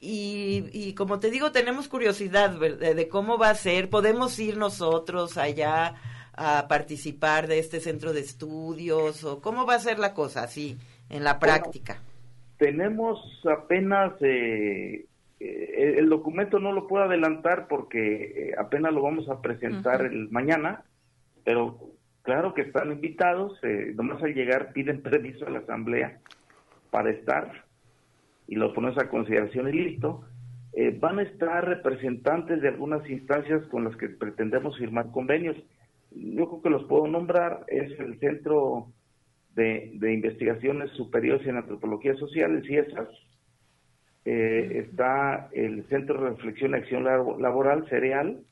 Y, 0.03 0.95
como 0.95 1.19
te 1.19 1.31
digo, 1.31 1.53
tenemos 1.53 1.89
curiosidad 1.89 2.51
de, 2.51 2.95
de, 2.95 3.09
cómo 3.09 3.37
va 3.37 3.51
a 3.51 3.55
ser. 3.55 3.91
Podemos 3.91 4.39
ir 4.39 4.57
nosotros 4.57 5.37
allá 5.37 5.95
a 6.33 6.69
participar 6.69 7.47
de 7.47 7.59
este 7.59 7.81
centro 7.81 8.15
de 8.15 8.21
estudios 8.21 9.25
o 9.25 9.43
cómo 9.43 9.67
va 9.67 9.75
a 9.75 9.81
ser 9.81 9.99
la 9.99 10.15
cosa 10.15 10.43
así 10.43 10.79
en 11.11 11.23
la 11.23 11.39
práctica. 11.39 12.01
Tenemos 12.61 13.19
apenas, 13.47 14.13
eh, 14.21 15.07
eh, 15.41 15.95
el 15.97 16.11
documento 16.11 16.59
no 16.59 16.73
lo 16.73 16.87
puedo 16.87 17.05
adelantar 17.05 17.69
porque 17.69 18.51
eh, 18.51 18.55
apenas 18.59 18.93
lo 18.93 19.01
vamos 19.01 19.31
a 19.31 19.41
presentar 19.41 20.03
el 20.03 20.29
mañana, 20.29 20.85
pero 21.43 21.79
claro 22.21 22.53
que 22.53 22.61
están 22.61 22.93
invitados, 22.93 23.59
nomás 23.95 24.23
al 24.23 24.35
llegar 24.35 24.75
piden 24.75 25.01
permiso 25.03 25.47
a 25.47 25.51
la 25.51 25.61
asamblea 25.61 26.21
para 26.91 27.09
estar 27.09 27.65
y 28.47 28.57
lo 28.57 28.75
ponemos 28.75 28.99
a 28.99 29.09
consideración 29.09 29.71
y 29.71 29.73
listo. 29.73 30.27
van 31.01 31.19
a 31.19 31.23
estar 31.23 31.67
representantes 31.67 32.61
de 32.61 32.69
algunas 32.69 33.09
instancias 33.09 33.65
con 33.69 33.85
las 33.85 33.97
que 33.97 34.11
pretendemos 34.11 34.77
firmar 34.77 35.11
convenios. 35.13 35.57
Yo 36.11 36.47
creo 36.47 36.63
que 36.63 36.71
los 36.71 36.85
puedo 36.85 37.07
nombrar, 37.07 37.65
es 37.69 37.99
el 37.99 38.19
Centro 38.19 38.93
de, 39.55 40.13
Investigaciones 40.13 40.91
Superiores 40.93 41.47
en 41.47 41.57
Antropología 41.57 42.15
Social, 42.17 42.53
el 42.53 42.65
CIESAS. 42.65 43.09
Eh, 44.25 44.85
está 44.87 45.49
el 45.53 45.87
Centro 45.89 46.23
de 46.23 46.31
Reflexión 46.31 46.73
y 46.73 46.75
Acción 46.75 47.05
Laboral, 47.05 47.89
Cereal, 47.89 48.43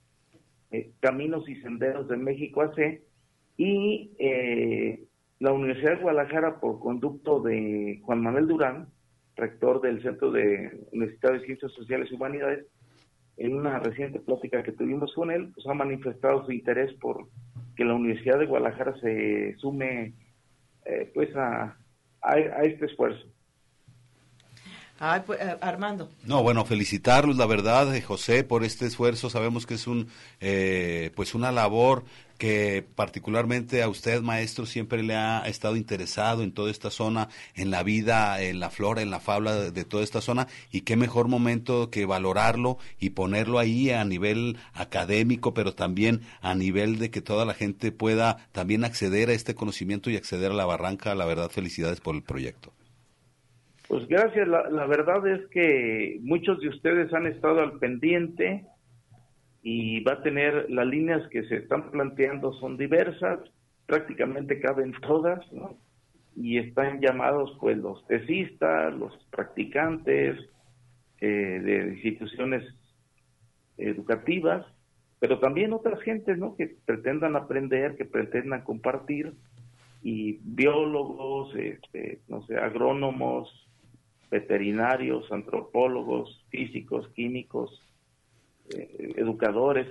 eh, 0.71 0.93
Caminos 1.01 1.49
y 1.49 1.57
Senderos 1.57 2.09
de 2.09 2.17
México 2.17 2.63
AC, 2.63 3.03
y 3.57 4.13
eh, 4.19 5.05
la 5.41 5.53
Universidad 5.53 5.97
de 5.97 6.03
Guadalajara, 6.03 6.61
por 6.61 6.81
conducto 6.81 7.41
de 7.41 8.01
Juan 8.03 8.23
Manuel 8.23 8.49
Durán, 8.49 8.89
rector 9.37 9.81
del 9.81 10.03
Centro 10.03 10.31
de 10.31 10.87
Universidad 10.93 11.33
de 11.33 11.45
Ciencias 11.45 11.73
Sociales 11.73 12.09
y 12.11 12.15
Humanidades, 12.15 12.67
en 13.37 13.55
una 13.55 13.79
reciente 13.79 14.19
plática 14.19 14.63
que 14.63 14.73
tuvimos 14.73 15.13
con 15.15 15.31
él, 15.31 15.51
pues 15.55 15.67
ha 15.67 15.75
manifestado 15.75 16.45
su 16.45 16.53
interés 16.53 16.93
por 16.95 17.29
que 17.77 17.85
la 17.85 17.95
Universidad 17.95 18.41
de 18.41 18.47
Guadalajara 18.47 18.99
se 19.01 19.55
sume 19.59 20.13
eh, 20.89 21.11
pues 21.15 21.35
a, 21.37 21.77
a, 22.23 22.39
este 22.39 22.87
esfuerzo. 22.87 23.25
Pues, 25.27 25.41
eh, 25.41 25.57
Armando. 25.61 26.11
No, 26.25 26.43
bueno, 26.43 26.65
felicitarlos, 26.65 27.37
la 27.37 27.47
verdad, 27.47 27.95
eh, 27.95 28.03
José, 28.03 28.45
por 28.45 28.65
este 28.65 28.87
esfuerzo. 28.87 29.31
Sabemos 29.31 29.67
que 29.67 29.75
es 29.75 29.87
un, 29.87 30.09
pues 31.15 31.35
una 31.35 31.53
labor 31.53 32.05
que 32.39 32.87
particularmente 32.95 33.83
a 33.83 33.89
usted, 33.89 34.23
maestro, 34.23 34.65
siempre 34.65 35.03
le 35.03 35.17
ha 35.17 35.41
estado 35.47 35.77
interesado 35.77 36.43
en 36.43 36.53
toda 36.53 36.71
esta 36.71 36.91
zona, 36.91 37.29
en 37.55 37.71
la 37.71 37.83
vida, 37.83 38.41
en 38.41 38.61
la 38.61 38.71
flora, 38.71 39.03
en 39.03 39.11
la 39.11 39.21
fabla 39.21 39.71
de, 39.71 39.85
toda 39.85 40.05
esta 40.05 40.21
zona, 40.21 40.47
y 40.71 40.83
qué 40.83 40.97
mejor 40.97 41.29
momento 41.29 41.91
que 41.91 42.07
valorarlo 42.07 42.79
y 43.01 43.11
ponerlo 43.11 43.59
ahí 43.59 43.91
a 43.91 44.05
nivel 44.05 44.57
académico, 44.73 45.53
pero 45.53 45.75
también 45.75 46.23
a 46.41 46.55
nivel 46.55 46.99
de 46.99 47.11
que 47.11 47.21
toda 47.21 47.45
la 47.45 47.55
gente 47.55 47.93
pueda 47.93 48.49
también 48.53 48.85
acceder 48.85 49.31
a 49.31 49.35
este 49.35 49.55
conocimiento 49.55 50.09
y 50.09 50.17
acceder 50.17 50.53
a 50.53 50.55
la 50.55 50.65
barranca. 50.65 51.15
La 51.17 51.27
verdad, 51.27 51.51
felicidades 51.51 52.01
por 52.01 52.15
el 52.15 52.23
proyecto. 52.23 52.73
Pues 53.89 54.07
gracias, 54.07 54.47
la, 54.47 54.69
la 54.69 54.87
verdad 54.87 55.27
es 55.27 55.47
que 55.49 56.19
muchos 56.23 56.61
de 56.61 56.69
ustedes 56.69 57.13
han 57.15 57.27
estado 57.27 57.61
al 57.61 57.79
pendiente, 57.79 58.67
y 59.63 60.01
va 60.01 60.13
a 60.13 60.23
tener 60.23 60.71
las 60.71 60.87
líneas 60.87 61.29
que 61.29 61.43
se 61.45 61.57
están 61.57 61.91
planteando 61.91 62.53
son 62.55 62.77
diversas, 62.77 63.41
prácticamente 63.87 64.61
caben 64.61 64.93
todas. 65.03 65.45
Y 66.37 66.59
están 66.59 67.01
llamados 67.01 67.57
pues 67.61 67.77
los 67.77 68.07
tesistas, 68.07 68.95
los 68.95 69.13
practicantes 69.31 70.39
eh, 71.21 71.27
de 71.27 71.95
instituciones 71.95 72.65
educativas 73.77 74.65
pero 75.21 75.41
también 75.41 75.73
otras 75.73 76.01
gentes, 76.03 76.39
¿no? 76.39 76.55
Que 76.55 76.77
pretendan 76.87 77.35
aprender, 77.35 77.97
que 77.97 78.05
pretendan 78.05 78.63
compartir, 78.63 79.33
y 80.01 80.39
biólogos, 80.45 81.53
este, 81.57 82.21
no 82.29 82.47
sé, 82.47 82.57
agrónomos, 82.57 83.68
veterinarios, 84.31 85.31
antropólogos, 85.33 86.45
físicos, 86.51 87.09
químicos, 87.15 87.83
eh, 88.75 89.15
educadores. 89.17 89.87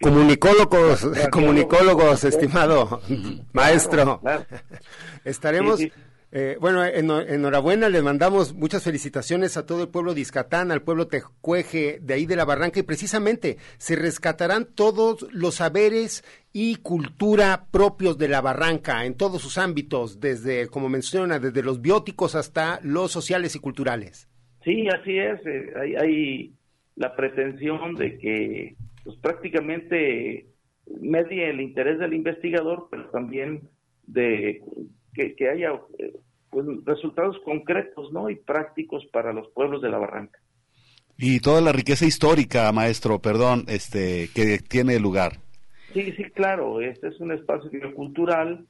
Comunicólogos, 0.00 1.06
comunicólogos, 1.30 2.24
estimado 2.24 3.00
maestro. 3.52 4.20
Estaremos 5.24 5.80
eh, 6.32 6.56
bueno, 6.60 6.84
enhorabuena, 6.84 7.88
les 7.88 8.02
mandamos 8.02 8.52
muchas 8.52 8.82
felicitaciones 8.82 9.56
a 9.56 9.64
todo 9.64 9.84
el 9.84 9.88
pueblo 9.88 10.12
de 10.12 10.22
Iscatán, 10.22 10.72
al 10.72 10.82
pueblo 10.82 11.06
Tecueje 11.06 11.98
de 12.02 12.14
ahí 12.14 12.26
de 12.26 12.34
la 12.34 12.44
Barranca 12.44 12.80
y 12.80 12.82
precisamente 12.82 13.58
se 13.78 13.94
rescatarán 13.94 14.66
todos 14.74 15.26
los 15.32 15.56
saberes 15.56 16.24
y 16.52 16.76
cultura 16.76 17.66
propios 17.70 18.18
de 18.18 18.28
la 18.28 18.40
Barranca 18.40 19.04
en 19.04 19.16
todos 19.16 19.40
sus 19.40 19.56
ámbitos, 19.56 20.18
desde, 20.18 20.66
como 20.66 20.88
menciona, 20.88 21.38
desde 21.38 21.62
los 21.62 21.80
bióticos 21.80 22.34
hasta 22.34 22.80
los 22.82 23.12
sociales 23.12 23.54
y 23.54 23.60
culturales. 23.60 24.28
Sí, 24.64 24.88
así 24.88 25.16
es. 25.16 25.46
Eh, 25.46 25.72
hay, 25.80 25.94
hay, 25.94 26.52
la 26.96 27.14
pretensión 27.14 27.94
de 27.94 28.18
que 28.18 28.74
pues, 29.04 29.16
prácticamente 29.18 30.46
medie 31.00 31.50
el 31.50 31.60
interés 31.60 31.98
del 31.98 32.14
investigador, 32.14 32.88
pero 32.90 33.10
también 33.10 33.68
de 34.06 34.62
que, 35.16 35.48
haya 35.48 35.72
eh, 35.98 36.12
pues, 36.50 36.66
resultados 36.84 37.36
concretos 37.44 38.12
¿no? 38.12 38.30
y 38.30 38.36
prácticos 38.36 39.04
para 39.06 39.32
los 39.32 39.48
pueblos 39.48 39.82
de 39.82 39.90
la 39.90 39.98
barranca. 39.98 40.38
Y 41.18 41.40
toda 41.40 41.60
la 41.62 41.72
riqueza 41.72 42.04
histórica, 42.04 42.70
maestro, 42.72 43.20
perdón, 43.20 43.64
este, 43.68 44.28
que 44.34 44.58
tiene 44.58 45.00
lugar. 45.00 45.38
Sí, 45.94 46.12
sí, 46.12 46.24
claro, 46.24 46.82
este 46.82 47.08
es 47.08 47.18
un 47.20 47.32
espacio 47.32 47.70
cultural 47.94 48.66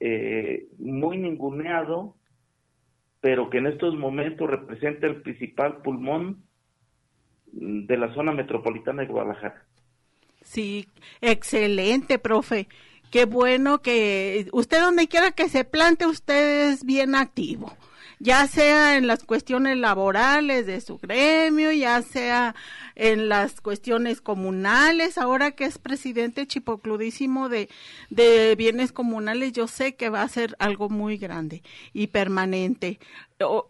eh, 0.00 0.66
muy 0.78 1.16
ninguneado, 1.16 2.14
pero 3.20 3.48
que 3.48 3.58
en 3.58 3.68
estos 3.68 3.96
momentos 3.96 4.50
representa 4.50 5.06
el 5.06 5.22
principal 5.22 5.80
pulmón 5.82 6.44
de 7.52 7.96
la 7.96 8.12
zona 8.12 8.32
metropolitana 8.32 9.02
de 9.02 9.08
Guadalajara. 9.08 9.64
Sí, 10.42 10.86
excelente, 11.20 12.18
profe. 12.18 12.68
Qué 13.10 13.24
bueno 13.24 13.80
que 13.80 14.48
usted 14.52 14.80
donde 14.80 15.08
quiera 15.08 15.30
que 15.30 15.48
se 15.48 15.64
plante, 15.64 16.06
usted 16.06 16.70
es 16.72 16.84
bien 16.84 17.14
activo. 17.14 17.74
Ya 18.20 18.46
sea 18.48 18.96
en 18.96 19.06
las 19.06 19.22
cuestiones 19.22 19.76
laborales 19.76 20.66
de 20.66 20.80
su 20.80 20.98
gremio, 20.98 21.70
ya 21.70 22.02
sea 22.02 22.54
en 22.98 23.28
las 23.28 23.60
cuestiones 23.60 24.20
comunales, 24.20 25.18
ahora 25.18 25.52
que 25.52 25.64
es 25.64 25.78
presidente 25.78 26.48
chipocludísimo 26.48 27.48
de, 27.48 27.68
de 28.10 28.56
bienes 28.56 28.90
comunales, 28.90 29.52
yo 29.52 29.68
sé 29.68 29.94
que 29.94 30.10
va 30.10 30.22
a 30.22 30.28
ser 30.28 30.56
algo 30.58 30.88
muy 30.88 31.16
grande 31.16 31.62
y 31.92 32.08
permanente. 32.08 32.98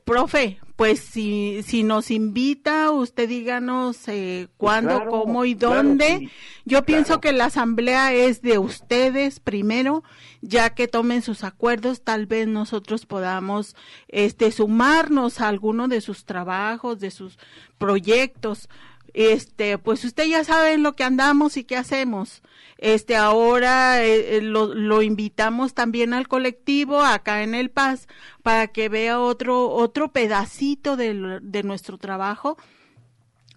profe, 0.07 0.59
pues 0.77 1.01
si, 1.01 1.63
si 1.63 1.83
nos 1.83 2.11
invita, 2.11 2.91
usted 2.91 3.29
díganos 3.29 4.09
eh, 4.09 4.49
cuándo, 4.57 5.05
cómo 5.11 5.45
y 5.45 5.53
dónde. 5.53 6.31
Yo 6.65 6.87
pienso 6.87 7.21
que 7.21 7.33
la 7.33 7.47
asamblea 7.47 8.15
es 8.15 8.41
de 8.41 8.59
ustedes 8.59 9.41
primero, 9.41 10.05
ya 10.41 10.71
que 10.71 10.89
tomen 10.89 11.21
sus 11.21 11.45
acuerdos, 11.45 12.01
tal 12.01 12.25
vez 12.25 12.49
nosotros 12.49 13.05
podamos 13.05 13.77
este, 14.09 14.53
sumarnos 14.53 15.43
a 15.43 15.49
alguno 15.49 15.87
de 15.87 16.01
sus 16.01 16.25
trabajos, 16.25 16.99
de 16.99 17.11
sus 17.11 17.39
proyectos 17.77 18.71
este, 19.19 19.79
pues 19.79 20.05
usted 20.05 20.27
ya 20.27 20.45
sabe 20.45 20.75
en 20.75 20.85
lo 20.85 20.95
que 20.95 21.03
andamos 21.03 21.57
y 21.57 21.65
qué 21.65 21.77
hacemos. 21.77 22.41
Este, 22.77 23.17
ahora 23.17 24.05
eh, 24.05 24.37
eh, 24.37 24.43
lo, 24.43 24.73
lo, 24.73 25.03
invitamos 25.03 25.75
también 25.75 26.15
al 26.15 26.29
colectivo 26.29 27.01
acá 27.03 27.43
en 27.43 27.57
El 27.57 27.69
Paz 27.69 28.07
para 28.45 28.69
que 28.69 28.89
vea 28.89 29.19
otro, 29.19 29.71
otro 29.71 30.13
pedacito 30.13 30.97
de, 30.97 31.41
de 31.43 31.63
nuestro 31.65 31.99
trabajo 31.99 32.59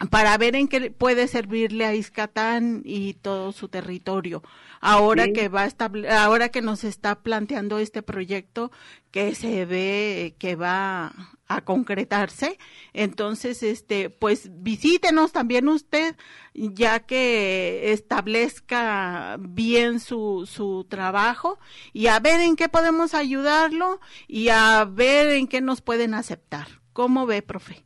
para 0.09 0.37
ver 0.37 0.55
en 0.55 0.67
qué 0.67 0.91
puede 0.91 1.27
servirle 1.27 1.85
a 1.85 1.93
Iscatán 1.93 2.81
y 2.85 3.13
todo 3.13 3.51
su 3.51 3.67
territorio. 3.67 4.41
Ahora 4.79 5.31
que 5.31 5.47
va 5.47 5.63
a 5.63 6.23
ahora 6.23 6.49
que 6.49 6.61
nos 6.61 6.83
está 6.83 7.21
planteando 7.21 7.77
este 7.77 8.01
proyecto 8.01 8.71
que 9.11 9.35
se 9.35 9.65
ve 9.65 10.35
que 10.39 10.55
va 10.55 11.13
a 11.47 11.61
concretarse, 11.61 12.57
entonces 12.93 13.61
este 13.61 14.09
pues 14.09 14.49
visítenos 14.63 15.33
también 15.33 15.67
usted 15.67 16.15
ya 16.53 17.01
que 17.01 17.91
establezca 17.91 19.37
bien 19.39 19.99
su 19.99 20.47
su 20.47 20.85
trabajo 20.89 21.59
y 21.93 22.07
a 22.07 22.19
ver 22.19 22.39
en 22.39 22.55
qué 22.55 22.69
podemos 22.69 23.13
ayudarlo 23.13 23.99
y 24.27 24.49
a 24.49 24.83
ver 24.85 25.27
en 25.29 25.47
qué 25.47 25.61
nos 25.61 25.81
pueden 25.81 26.15
aceptar. 26.15 26.67
¿Cómo 26.93 27.25
ve, 27.25 27.41
profe? 27.41 27.83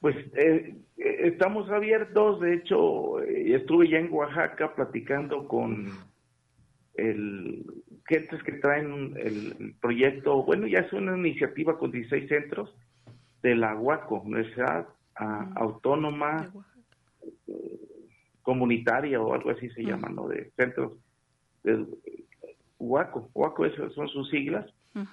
Pues 0.00 0.16
eh, 0.34 0.74
estamos 1.00 1.70
abiertos, 1.70 2.40
de 2.40 2.54
hecho, 2.54 3.22
eh, 3.22 3.54
estuve 3.54 3.88
ya 3.88 3.98
en 3.98 4.12
Oaxaca 4.12 4.74
platicando 4.74 5.48
con 5.48 5.88
el 6.94 7.64
gentes 8.06 8.42
que 8.42 8.52
traen 8.52 9.14
el, 9.16 9.74
proyecto, 9.80 10.42
bueno, 10.42 10.66
ya 10.66 10.80
es 10.80 10.92
una 10.92 11.16
iniciativa 11.16 11.78
con 11.78 11.92
16 11.92 12.28
centros 12.28 12.74
de 13.42 13.54
la 13.54 13.76
UACO, 13.76 14.20
Universidad 14.20 14.88
Autónoma 15.54 16.52
Comunitaria 18.42 19.20
o 19.20 19.32
algo 19.32 19.50
así 19.50 19.68
se 19.70 19.84
llama, 19.84 20.08
¿no? 20.08 20.28
De 20.28 20.50
centros 20.56 20.94
de 21.62 21.86
UACO, 22.78 23.30
UACO 23.34 23.66
esas 23.66 23.92
son 23.92 24.08
sus 24.08 24.28
siglas, 24.28 24.66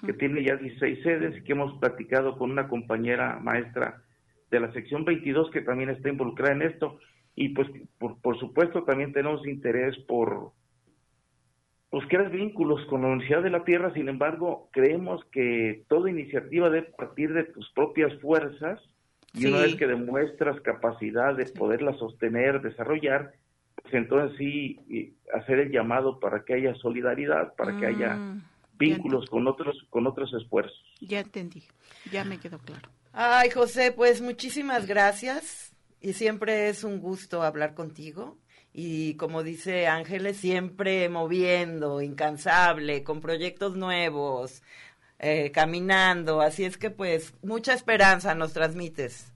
que 0.04 0.12
tiene 0.12 0.42
ya 0.42 0.56
16 0.56 1.02
sedes 1.02 1.36
y 1.36 1.44
que 1.44 1.52
hemos 1.52 1.78
platicado 1.78 2.36
con 2.36 2.50
una 2.50 2.68
compañera 2.68 3.38
maestra 3.38 4.02
de 4.50 4.60
la 4.60 4.72
sección 4.72 5.04
22 5.04 5.50
que 5.50 5.62
también 5.62 5.90
está 5.90 6.08
involucrada 6.08 6.54
en 6.54 6.62
esto. 6.62 6.98
Y 7.34 7.50
pues 7.50 7.68
por, 7.98 8.20
por 8.20 8.38
supuesto 8.38 8.82
también 8.84 9.12
tenemos 9.12 9.46
interés 9.46 9.96
por 10.06 10.52
pues 11.90 12.06
crear 12.06 12.30
vínculos 12.30 12.84
con 12.86 13.02
la 13.02 13.08
Universidad 13.08 13.42
de 13.42 13.50
la 13.50 13.64
Tierra, 13.64 13.92
sin 13.94 14.08
embargo, 14.08 14.68
creemos 14.72 15.24
que 15.32 15.84
toda 15.88 16.10
iniciativa 16.10 16.68
debe 16.68 16.92
partir 16.98 17.32
de 17.32 17.44
tus 17.44 17.70
propias 17.72 18.12
fuerzas 18.20 18.78
y 19.32 19.46
una 19.46 19.60
vez 19.60 19.74
que 19.76 19.86
demuestras 19.86 20.60
capacidad 20.60 21.34
de 21.34 21.46
poderla 21.46 21.94
sostener, 21.94 22.60
desarrollar, 22.60 23.32
pues 23.82 23.94
entonces 23.94 24.36
sí 24.36 25.14
hacer 25.32 25.60
el 25.60 25.70
llamado 25.70 26.20
para 26.20 26.44
que 26.44 26.54
haya 26.54 26.74
solidaridad, 26.74 27.54
para 27.54 27.78
que 27.78 27.86
haya 27.86 28.14
mm, 28.14 28.42
vínculos 28.78 29.26
con 29.30 29.46
otros 29.46 29.86
con 29.90 30.06
otros 30.06 30.32
esfuerzos. 30.34 30.82
Ya 31.00 31.20
entendí, 31.20 31.62
ya 32.10 32.24
me 32.24 32.38
quedó 32.38 32.58
claro. 32.58 32.88
Ay, 33.20 33.50
José, 33.50 33.90
pues 33.90 34.22
muchísimas 34.22 34.86
gracias 34.86 35.74
y 36.00 36.12
siempre 36.12 36.68
es 36.68 36.84
un 36.84 37.00
gusto 37.00 37.42
hablar 37.42 37.74
contigo. 37.74 38.38
Y 38.72 39.16
como 39.16 39.42
dice 39.42 39.88
Ángeles, 39.88 40.36
siempre 40.36 41.08
moviendo, 41.08 42.00
incansable, 42.00 43.02
con 43.02 43.20
proyectos 43.20 43.76
nuevos, 43.76 44.62
eh, 45.18 45.50
caminando. 45.50 46.40
Así 46.40 46.64
es 46.64 46.78
que 46.78 46.90
pues 46.90 47.36
mucha 47.42 47.74
esperanza 47.74 48.36
nos 48.36 48.52
transmites. 48.52 49.34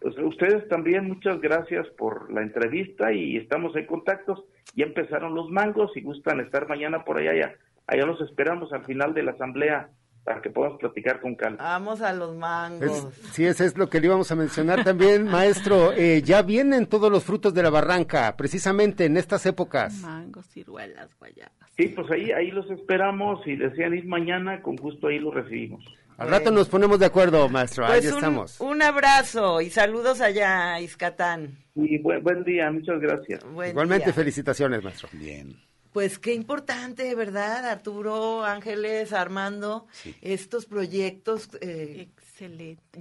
Pues 0.00 0.16
ustedes 0.16 0.66
también, 0.68 1.06
muchas 1.06 1.42
gracias 1.42 1.86
por 1.98 2.32
la 2.32 2.40
entrevista 2.40 3.12
y 3.12 3.36
estamos 3.36 3.76
en 3.76 3.84
contactos. 3.84 4.42
Ya 4.74 4.86
empezaron 4.86 5.34
los 5.34 5.50
mangos, 5.50 5.92
si 5.92 6.00
gustan 6.00 6.40
estar 6.40 6.66
mañana 6.70 7.04
por 7.04 7.18
allá, 7.18 7.32
allá, 7.32 7.54
allá 7.86 8.06
los 8.06 8.22
esperamos 8.22 8.72
al 8.72 8.86
final 8.86 9.12
de 9.12 9.24
la 9.24 9.32
asamblea 9.32 9.90
para 10.30 10.42
que 10.42 10.50
podamos 10.50 10.78
platicar 10.78 11.20
con 11.20 11.34
calma. 11.34 11.58
Vamos 11.60 12.00
a 12.02 12.12
los 12.12 12.36
mangos. 12.36 13.08
sí, 13.32 13.44
eso 13.44 13.64
es 13.64 13.76
lo 13.76 13.90
que 13.90 13.98
le 13.98 14.06
íbamos 14.06 14.30
a 14.30 14.36
mencionar 14.36 14.84
también, 14.84 15.24
maestro. 15.28 15.92
Eh, 15.92 16.22
ya 16.22 16.42
vienen 16.42 16.86
todos 16.86 17.10
los 17.10 17.24
frutos 17.24 17.52
de 17.52 17.64
la 17.64 17.70
barranca, 17.70 18.36
precisamente 18.36 19.06
en 19.06 19.16
estas 19.16 19.44
épocas. 19.46 19.92
Mangos, 19.94 20.46
ciruelas, 20.46 21.08
guayabas. 21.18 21.52
Sí, 21.76 21.88
pues 21.88 22.08
ahí, 22.12 22.30
ahí 22.30 22.52
los 22.52 22.70
esperamos. 22.70 23.42
Si 23.42 23.56
desean 23.56 23.92
ir 23.92 24.06
mañana, 24.06 24.62
con 24.62 24.76
gusto 24.76 25.08
ahí 25.08 25.18
los 25.18 25.34
recibimos. 25.34 25.84
Al 26.16 26.28
rato 26.28 26.52
nos 26.52 26.68
ponemos 26.68 27.00
de 27.00 27.06
acuerdo, 27.06 27.48
maestro. 27.48 27.86
ahí 27.86 28.00
pues 28.00 28.14
estamos. 28.14 28.60
Un 28.60 28.82
abrazo 28.82 29.60
y 29.60 29.70
saludos 29.70 30.20
allá, 30.20 30.78
Iscatán. 30.78 31.58
Y 31.74 31.98
buen, 31.98 32.44
día, 32.44 32.70
muchas 32.70 33.00
gracias. 33.00 33.44
Igualmente, 33.68 34.12
felicitaciones, 34.12 34.80
maestro. 34.84 35.08
Bien. 35.12 35.56
Pues 35.92 36.18
qué 36.18 36.34
importante, 36.34 37.14
¿verdad, 37.14 37.66
Arturo, 37.66 38.44
Ángeles, 38.44 39.12
Armando? 39.12 39.86
Estos 40.22 40.66
proyectos 40.66 41.48
eh, 41.60 42.08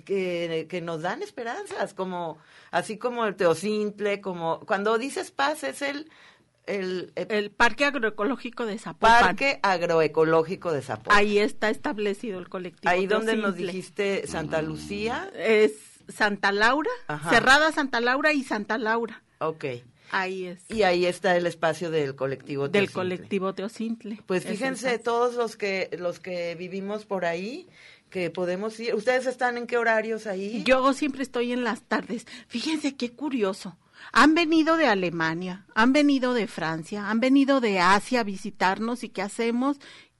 Que, 0.05 0.67
que, 0.67 0.81
nos 0.81 1.01
dan 1.01 1.21
esperanzas, 1.21 1.93
como 1.93 2.39
así 2.71 2.97
como 2.97 3.25
el 3.25 3.35
Teocintle, 3.35 4.21
como 4.21 4.59
cuando 4.61 4.97
dices 4.97 5.31
paz 5.31 5.63
es 5.63 5.81
el 5.81 6.09
el, 6.65 7.11
el, 7.15 7.49
Parque 7.49 7.85
Agroecológico 7.85 8.65
de 8.65 8.77
Zapopan. 8.77 9.21
Parque 9.21 9.59
Agroecológico 9.63 10.71
de 10.71 10.81
Zapopan. 10.81 11.17
Ahí 11.17 11.39
está 11.39 11.69
establecido 11.69 12.37
el 12.37 12.47
colectivo. 12.47 12.91
Ahí 12.91 13.07
donde 13.07 13.35
nos 13.35 13.55
dijiste 13.55 14.27
Santa 14.27 14.61
Lucía. 14.61 15.31
Es 15.35 15.73
Santa 16.07 16.51
Laura, 16.51 16.91
Cerrada 17.29 17.71
Santa 17.71 18.01
Laura 18.01 18.33
y 18.33 18.43
Santa 18.43 18.77
Laura. 18.77 19.23
Ok. 19.39 19.65
Ahí 20.11 20.45
es. 20.45 20.63
Y 20.69 20.83
ahí 20.83 21.05
está 21.05 21.35
el 21.35 21.45
espacio 21.45 21.91
del 21.91 22.15
colectivo 22.15 22.67
Del 22.67 22.91
colectivo 22.91 23.53
Teocintle. 23.53 24.21
Pues 24.25 24.45
fíjense 24.45 24.99
todos 24.99 25.35
los 25.35 25.55
que 25.55 25.89
los 25.99 26.19
que 26.19 26.55
vivimos 26.55 27.05
por 27.05 27.25
ahí 27.25 27.67
que 28.09 28.29
podemos 28.29 28.79
ir. 28.79 28.95
¿Ustedes 28.95 29.25
están 29.27 29.57
en 29.57 29.67
qué 29.67 29.77
horarios 29.77 30.27
ahí? 30.27 30.63
Yo 30.65 30.93
siempre 30.93 31.23
estoy 31.23 31.51
en 31.51 31.63
las 31.63 31.83
tardes. 31.83 32.25
Fíjense 32.47 32.95
qué 32.95 33.11
curioso. 33.11 33.77
Han 34.11 34.33
venido 34.33 34.77
de 34.77 34.87
Alemania, 34.87 35.65
han 35.75 35.93
venido 35.93 36.33
de 36.33 36.47
Francia, 36.47 37.09
han 37.09 37.19
venido 37.19 37.59
de 37.59 37.79
Asia 37.79 38.21
a 38.21 38.23
visitarnos 38.23 39.03
y 39.03 39.09
qué 39.09 39.21
hacemos 39.21 39.77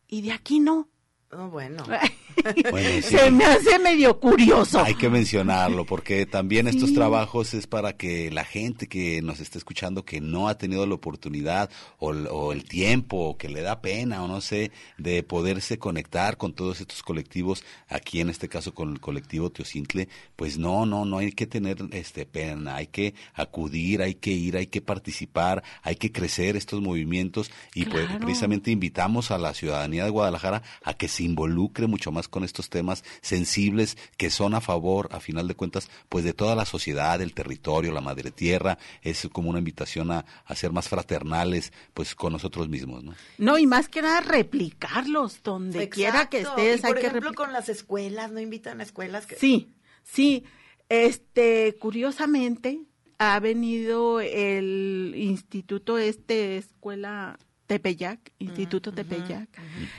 y 0.08 0.22
de 0.22 0.34
aquí 0.34 0.60
no. 0.60 0.90
Oh, 1.32 1.48
bueno. 1.48 1.84
Se 3.04 3.30
me 3.30 3.46
hace 3.46 3.78
medio 3.80 4.20
curioso. 4.20 4.80
Hay 4.80 4.96
que 4.96 5.10
mencionarlo 5.10 5.86
porque 5.86 6.26
también 6.26 6.68
estos 6.68 6.94
trabajos 6.94 7.54
es 7.54 7.68
para 7.68 7.94
que 7.94 8.32
la 8.32 8.46
gente 8.46 8.88
que 8.88 9.22
nos 9.22 9.40
está 9.40 9.58
escuchando 9.58 10.06
que 10.06 10.22
no 10.22 10.48
ha 10.48 10.58
tenido 10.58 10.88
la 10.88 10.96
oportunidad 10.96 11.70
o, 11.98 12.52
el 12.54 12.64
tiempo 12.64 13.18
o 13.18 13.38
que 13.38 13.50
le 13.50 13.62
da 13.62 13.82
pena 13.82 14.24
o 14.24 14.28
no 14.28 14.42
sé 14.42 14.72
de 14.98 15.22
poderse 15.22 15.78
conectar 15.78 16.38
con 16.38 16.54
todos 16.54 16.82
estos 16.82 17.04
colectivos 17.04 17.64
aquí 17.90 18.22
en 18.22 18.30
este 18.30 18.48
caso 18.48 18.74
con 18.74 18.94
el 18.94 19.00
colectivo 19.00 19.52
Teocintle, 19.52 20.08
pues 20.36 20.58
no, 20.58 20.86
no, 20.86 21.06
no 21.06 21.18
hay 21.18 21.32
que 21.32 21.46
tener 21.46 21.78
este 21.92 22.26
pena, 22.26 22.78
hay 22.78 22.88
que 22.88 23.14
acudir, 23.34 24.02
hay 24.02 24.16
que 24.16 24.32
ir, 24.32 24.58
hay 24.58 24.68
que 24.68 24.82
participar, 24.82 25.64
hay 25.84 25.96
que 25.96 26.12
crecer 26.12 26.56
estos 26.56 26.82
movimientos 26.82 27.52
y 27.76 27.86
pues 27.86 28.08
precisamente 28.20 28.72
invitamos 28.72 29.32
a 29.32 29.38
la 29.38 29.54
ciudadanía 29.54 30.06
de 30.06 30.10
Guadalajara 30.10 30.64
a 30.84 30.94
que 30.94 31.08
se 31.08 31.19
se 31.20 31.26
involucre 31.26 31.86
mucho 31.86 32.14
más 32.14 32.30
con 32.30 32.46
estos 32.46 32.70
temas 32.70 33.04
sensibles 33.22 33.98
que 34.16 34.30
son 34.30 34.54
a 34.54 34.62
favor, 34.62 35.10
a 35.12 35.20
final 35.20 35.50
de 35.50 35.56
cuentas, 35.56 35.90
pues 36.08 36.24
de 36.24 36.32
toda 36.32 36.56
la 36.56 36.64
sociedad, 36.64 37.22
el 37.22 37.34
territorio, 37.34 37.92
la 37.92 38.00
madre 38.00 38.32
tierra. 38.32 38.78
Es 39.02 39.28
como 39.34 39.50
una 39.50 39.60
invitación 39.60 40.12
a, 40.12 40.26
ser 40.56 40.72
más 40.72 40.88
fraternales, 40.88 41.74
pues 41.94 42.16
con 42.16 42.32
nosotros 42.32 42.70
mismos, 42.70 43.04
¿no? 43.04 43.14
No, 43.38 43.58
y 43.58 43.68
más 43.68 43.90
que 43.90 44.02
nada 44.02 44.22
replicarlos 44.22 45.44
donde 45.44 45.90
quiera 45.90 46.30
que 46.30 46.40
estés. 46.40 46.82
por 46.82 46.98
ejemplo, 46.98 47.34
con 47.34 47.52
las 47.52 47.68
escuelas, 47.68 48.32
¿no 48.32 48.40
invitan 48.40 48.80
a 48.80 48.84
escuelas? 48.84 49.26
Que... 49.26 49.36
Sí, 49.36 49.74
sí. 50.04 50.46
Este, 50.88 51.76
curiosamente, 51.80 52.80
ha 53.18 53.38
venido 53.42 54.22
el 54.22 55.14
instituto 55.18 55.98
este, 55.98 56.58
escuela 56.58 57.38
Tepeyac, 57.70 58.32
Instituto 58.40 58.92
Tepeyac, 58.92 59.48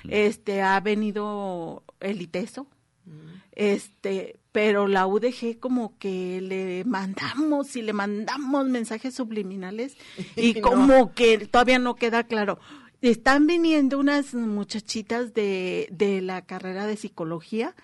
este 0.08 0.60
ha 0.60 0.80
venido 0.80 1.84
el 2.00 2.20
ITESO, 2.20 2.66
este, 3.52 4.40
pero 4.50 4.88
la 4.88 5.06
UDG 5.06 5.60
como 5.60 5.96
que 5.98 6.40
le 6.40 6.84
mandamos 6.84 7.76
y 7.76 7.82
le 7.82 7.92
mandamos 7.92 8.66
mensajes 8.66 9.14
subliminales 9.14 9.96
y 10.36 10.60
como 10.60 11.14
que 11.14 11.46
todavía 11.46 11.78
no 11.78 11.94
queda 11.94 12.24
claro. 12.24 12.58
Están 13.02 13.46
viniendo 13.46 13.98
unas 13.98 14.34
muchachitas 14.34 15.32
de, 15.32 15.88
de 15.90 16.20
la 16.20 16.42
carrera 16.42 16.86
de 16.86 16.96
psicología, 16.96 17.74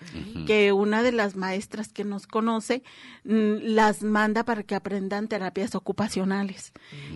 que 0.47 0.73
una 0.73 1.03
de 1.03 1.13
las 1.13 1.37
maestras 1.37 1.93
que 1.93 2.05
nos 2.05 2.27
conoce 2.27 2.83
mm, 3.25 3.57
las 3.63 4.03
manda 4.03 4.45
para 4.45 4.63
que 4.63 4.75
aprendan 4.75 5.29
terapias 5.29 5.75
ocupacionales. 5.75 6.73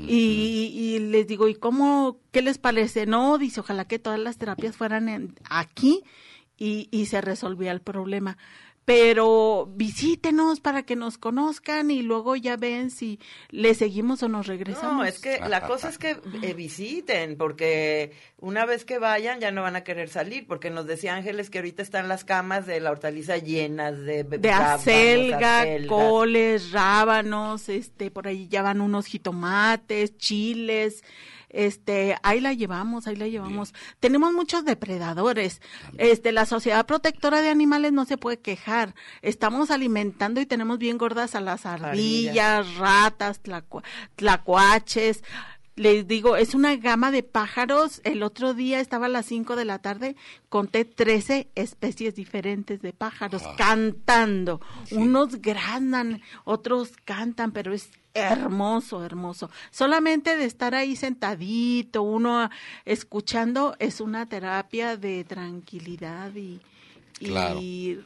y, 0.09 0.99
les 1.11 1.27
digo, 1.27 1.49
¿y 1.49 1.55
cómo, 1.55 2.19
qué 2.31 2.41
les 2.41 2.57
parece? 2.57 3.05
No, 3.05 3.37
dice, 3.37 3.61
ojalá 3.61 3.85
que 3.85 3.99
todas 3.99 4.19
las 4.19 4.39
terapias 4.39 4.77
fueran 4.77 5.35
aquí 5.51 6.03
y, 6.57 6.89
y 6.91 7.07
se 7.07 7.21
resolvía 7.21 7.73
el 7.73 7.81
problema 7.81 8.39
pero 8.85 9.71
visítenos 9.75 10.61
para 10.61 10.83
que 10.83 10.97
nos 10.97 11.19
conozcan 11.19 11.91
y 11.91 12.03
luego 12.03 12.35
ya 12.35 12.57
ven 12.57 12.91
si 12.91 13.21
le 13.51 13.75
seguimos 13.75 14.23
o 14.23 14.29
nos 14.29 14.47
regresamos. 14.47 14.97
No, 14.97 15.05
es 15.05 15.21
que 15.21 15.39
la 15.39 15.61
cosa 15.61 15.89
es 15.89 15.99
que 15.99 16.17
eh, 16.43 16.55
visiten, 16.55 17.37
porque 17.37 18.13
una 18.39 18.67
vez 18.67 18.85
que 18.85 18.99
vayan 18.99 19.39
ya 19.39 19.51
no 19.51 19.63
van 19.63 19.77
a 19.77 19.85
querer 19.85 20.09
salir, 20.09 20.47
porque 20.47 20.71
nos 20.71 20.87
decía 20.87 21.15
Ángeles 21.15 21.51
que 21.51 21.59
ahorita 21.59 21.83
están 21.83 22.09
las 22.09 22.25
camas 22.25 22.67
de 22.67 22.81
la 22.81 22.91
hortaliza 22.91 23.37
llenas 23.39 23.99
de 23.99 24.25
de 24.25 24.51
acelga, 24.51 25.65
coles, 25.87 26.73
rábanos, 26.73 27.69
este, 27.69 28.11
por 28.11 28.27
ahí 28.27 28.49
ya 28.49 28.63
van 28.63 28.81
unos 28.81 29.07
jitomates, 29.07 30.17
chiles, 30.17 31.05
este, 31.51 32.17
ahí 32.23 32.41
la 32.41 32.53
llevamos, 32.53 33.07
ahí 33.07 33.17
la 33.17 33.29
llevamos. 33.29 33.75
Tenemos 33.99 34.33
muchos 34.33 34.65
depredadores. 34.65 35.61
Este, 35.99 36.33
la 36.33 36.47
Sociedad 36.47 36.87
Protectora 36.87 37.43
de 37.43 37.51
Animales 37.51 37.93
no 37.93 38.05
se 38.05 38.17
puede 38.17 38.39
quejar. 38.39 38.95
Estamos 39.23 39.71
alimentando 39.71 40.41
y 40.41 40.47
tenemos 40.47 40.79
bien 40.79 40.99
gordas 40.99 41.35
a 41.35 41.41
las 41.41 41.67
ardillas, 41.67 42.77
ratas, 42.77 43.41
tlacuaches. 44.17 45.23
Les 45.81 46.07
digo, 46.07 46.37
es 46.37 46.55
una 46.55 46.77
gama 46.77 47.11
de 47.11 47.23
pájaros. 47.23 48.03
El 48.05 48.23
otro 48.23 48.53
día 48.53 48.81
estaba 48.81 49.07
a 49.07 49.09
las 49.09 49.25
5 49.25 49.57
de 49.57 49.65
la 49.65 49.79
tarde, 49.79 50.15
conté 50.51 50.85
13 50.85 51.49
especies 51.55 52.15
diferentes 52.15 52.83
de 52.83 52.93
pájaros 52.93 53.41
ah. 53.47 53.55
cantando. 53.57 54.61
Unos 54.91 55.41
granan, 55.41 56.21
otros 56.45 56.93
cantan, 57.07 57.53
pero 57.53 57.73
es 57.73 57.89
hermoso, 58.13 59.03
hermoso. 59.03 59.49
Solamente 59.71 60.37
de 60.37 60.45
estar 60.45 60.75
ahí 60.75 60.97
sentadito, 60.97 62.03
uno 62.03 62.51
escuchando, 62.85 63.75
es 63.79 64.03
una 64.03 64.29
terapia 64.29 64.99
de 64.99 65.25
tranquilidad 65.25 66.35
y, 66.35 66.61
y 67.21 67.99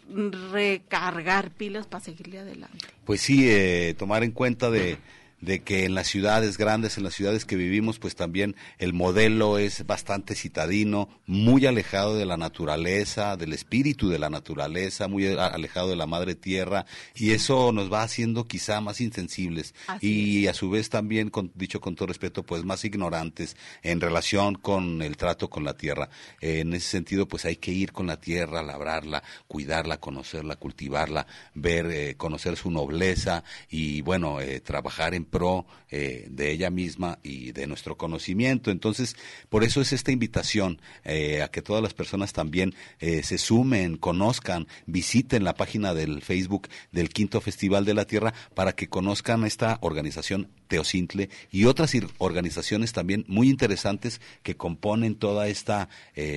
recargar 0.53 1.51
pilas 1.51 1.89
para 1.89 2.05
seguirle 2.05 2.39
adelante. 2.39 2.87
Pues 3.05 3.21
sí, 3.21 3.51
eh, 3.51 3.97
tomar 3.99 4.23
en 4.23 4.31
cuenta 4.31 4.71
de 4.71 4.97
de 5.41 5.63
que 5.63 5.85
en 5.85 5.95
las 5.95 6.09
ciudades 6.09 6.59
grandes, 6.59 6.97
en 6.97 7.05
las 7.05 7.15
ciudades 7.15 7.45
que 7.45 7.57
vivimos, 7.57 7.99
pues 7.99 8.15
también 8.15 8.57
el 8.79 8.93
modelo 8.93 9.59
es 9.59 9.87
bastante 9.87 10.35
citadino, 10.35 11.09
muy 11.27 11.67
alejado 11.67 12.17
de 12.17 12.27
la 12.27 12.37
naturaleza, 12.37 13.37
del 13.37 13.53
espíritu 13.53 14.09
de 14.09 14.19
la 14.19 14.31
naturaleza, 14.31 15.09
muy 15.09 15.27
alejado 15.27 15.89
de 15.89 15.97
la 15.97 16.07
madre 16.07 16.35
tierra, 16.35 16.87
y 17.15 17.33
eso 17.33 17.73
nos 17.73 17.93
va 17.93 18.03
haciendo 18.03 18.47
quizá 18.47 18.81
más 18.81 19.01
insensibles 19.01 19.75
y 20.01 20.47
a 20.47 20.55
su 20.55 20.71
vez 20.71 20.89
también, 20.89 21.31
dicho 21.55 21.81
con 21.81 21.95
todo 21.95 22.09
respeto, 22.09 22.43
pues 22.43 22.65
más 22.65 22.85
ignorantes 22.85 23.57
en 23.83 24.01
relación 24.01 24.55
con 24.55 25.03
el 25.03 25.17
trato 25.17 25.51
con 25.51 25.65
la 25.65 25.77
tierra. 25.77 26.09
en 26.41 26.75
ese 26.75 26.89
sentido, 26.89 27.27
pues 27.29 27.45
hay 27.45 27.57
que 27.57 27.73
ir 27.73 27.93
con 27.93 28.07
la 28.07 28.21
tierra, 28.21 28.63
labrarla, 28.63 29.23
cuidarla, 29.47 29.99
conocerla, 29.99 30.57
cultivarla, 30.57 31.27
ver, 31.55 31.87
eh, 31.87 32.15
conocer 32.17 32.57
su 32.57 32.71
nobleza 32.71 33.45
y 33.69 34.03
bueno, 34.03 34.41
eh, 34.41 34.61
trabajar 34.61 35.15
en 35.15 35.25
pro 35.35 35.67
eh, 35.91 36.29
de 36.31 36.53
ella 36.53 36.71
misma 36.71 37.19
y 37.25 37.51
de 37.51 37.67
nuestro 37.67 37.97
conocimiento. 37.97 38.71
Entonces, 38.71 39.17
por 39.49 39.65
eso 39.65 39.81
es 39.81 39.93
esta 39.93 40.13
invitación 40.13 40.81
eh, 41.03 41.43
a 41.43 41.49
que 41.49 41.61
todas 41.61 41.83
las 41.83 41.93
personas 41.93 42.33
también 42.33 42.73
eh, 43.01 43.25
se 43.25 43.39
sumen, 43.39 43.97
conozcan, 43.97 44.69
visiten 44.87 45.43
la 45.43 45.55
página 45.55 45.93
del 45.93 46.23
Facebook 46.23 46.69
del 46.93 47.09
Quinto 47.09 47.41
Festival 47.41 47.85
de 47.85 47.95
la 47.95 48.05
Tierra 48.05 48.33
para 48.55 48.77
que 48.77 48.87
conozcan 48.87 49.43
esta 49.43 49.79
organización 49.81 50.51
Teocintle 50.69 51.31
y 51.51 51.65
otras 51.65 51.93
organizaciones 52.19 52.93
también 52.93 53.25
muy 53.27 53.51
interesantes 53.51 54.21
que 54.45 54.57
componen 54.57 55.17
toda 55.17 55.49
esta, 55.49 55.89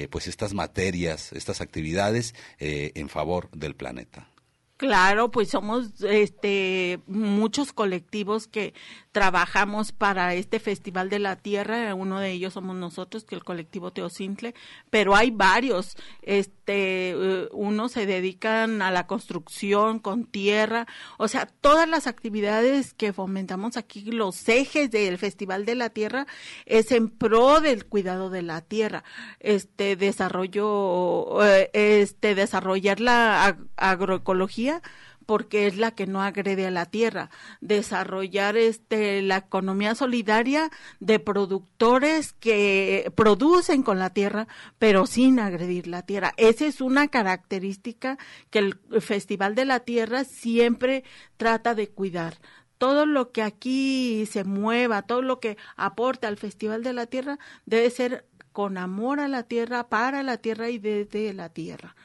pues 0.10 0.28
estas 0.28 0.54
materias, 0.54 1.34
estas 1.34 1.62
actividades 1.62 2.34
en 2.60 3.10
favor 3.10 3.50
del 3.52 3.76
planeta. 3.76 4.28
Claro, 4.78 5.32
pues 5.32 5.50
somos 5.50 6.04
este 6.04 7.00
muchos 7.08 7.74
colectivos 7.74 8.46
que 8.48 8.76
trabajamos 9.12 9.92
para 9.92 10.36
este 10.36 10.60
Festival 10.60 11.10
de 11.10 11.18
la 11.18 11.36
Tierra, 11.36 11.96
uno 11.96 12.20
de 12.20 12.32
ellos 12.32 12.54
somos 12.54 12.76
nosotros, 12.76 13.24
que 13.26 13.34
el 13.34 13.44
colectivo 13.44 13.90
Teocintle, 13.92 14.54
pero 14.92 15.16
hay 15.16 15.32
varios, 15.32 15.98
este, 16.22 16.57
eh, 16.74 17.48
unos 17.52 17.94
se 17.94 18.06
dedican 18.06 18.82
a 18.82 18.92
la 18.92 19.08
construcción 19.08 20.00
con 20.00 20.26
tierra, 20.26 20.88
o 21.18 21.28
sea, 21.28 21.46
todas 21.46 21.88
las 21.88 22.08
actividades 22.08 22.94
que 22.94 23.14
fomentamos 23.14 23.78
aquí, 23.78 24.12
los 24.12 24.48
ejes 24.50 24.92
del 24.92 25.18
Festival 25.18 25.66
de 25.66 25.76
la 25.76 25.90
Tierra, 25.90 26.28
es 26.66 26.92
en 26.92 27.10
pro 27.10 27.62
del 27.62 27.86
cuidado 27.86 28.30
de 28.30 28.42
la 28.42 28.62
tierra, 28.62 29.04
este, 29.40 29.96
desarrollo, 29.96 31.44
eh, 31.44 31.70
este, 31.74 32.36
desarrollar 32.36 33.00
la 33.00 33.58
agroecología, 33.76 34.82
porque 35.28 35.68
es 35.68 35.78
la 35.78 35.92
que 35.92 36.08
no 36.08 36.24
agrede 36.24 36.66
a 36.66 36.72
la 36.72 36.88
tierra. 36.88 37.30
Desarrollar 37.62 38.58
este 38.58 39.22
la 39.22 39.38
economía 39.38 39.94
solidaria 39.94 40.72
de 41.00 41.20
productores 41.20 42.34
que 42.34 43.12
producen 43.16 43.84
con 43.84 44.00
la 44.00 44.10
tierra, 44.10 44.48
pero 44.80 45.06
sin 45.06 45.40
agredir 45.40 45.86
la 45.86 46.02
tierra. 46.02 46.34
Esa 46.38 46.66
es 46.66 46.82
una 46.82 47.10
característica 47.10 48.18
que 48.50 48.60
el 48.60 48.80
Festival 49.02 49.54
de 49.54 49.66
la 49.66 49.82
Tierra 49.82 50.24
siempre 50.24 51.04
trata 51.38 51.76
de 51.76 51.90
cuidar 51.90 52.40
todo 52.78 53.06
lo 53.06 53.32
que 53.32 53.42
aquí 53.42 54.28
se 54.28 54.44
mueva, 54.44 55.02
todo 55.02 55.24
lo 55.24 55.40
que 55.40 55.58
aporta 55.76 56.28
al 56.28 56.38
Festival 56.38 56.84
de 56.84 56.94
la 56.94 57.08
Tierra 57.08 57.40
debe 57.66 57.90
ser 57.90 58.26
con 58.54 58.78
amor 58.78 59.20
a 59.20 59.28
la 59.28 59.44
tierra, 59.44 59.88
para 59.88 60.24
la 60.24 60.38
tierra 60.38 60.70
y 60.70 60.80
desde 60.80 61.32
la 61.34 61.50
tierra. 61.50 61.96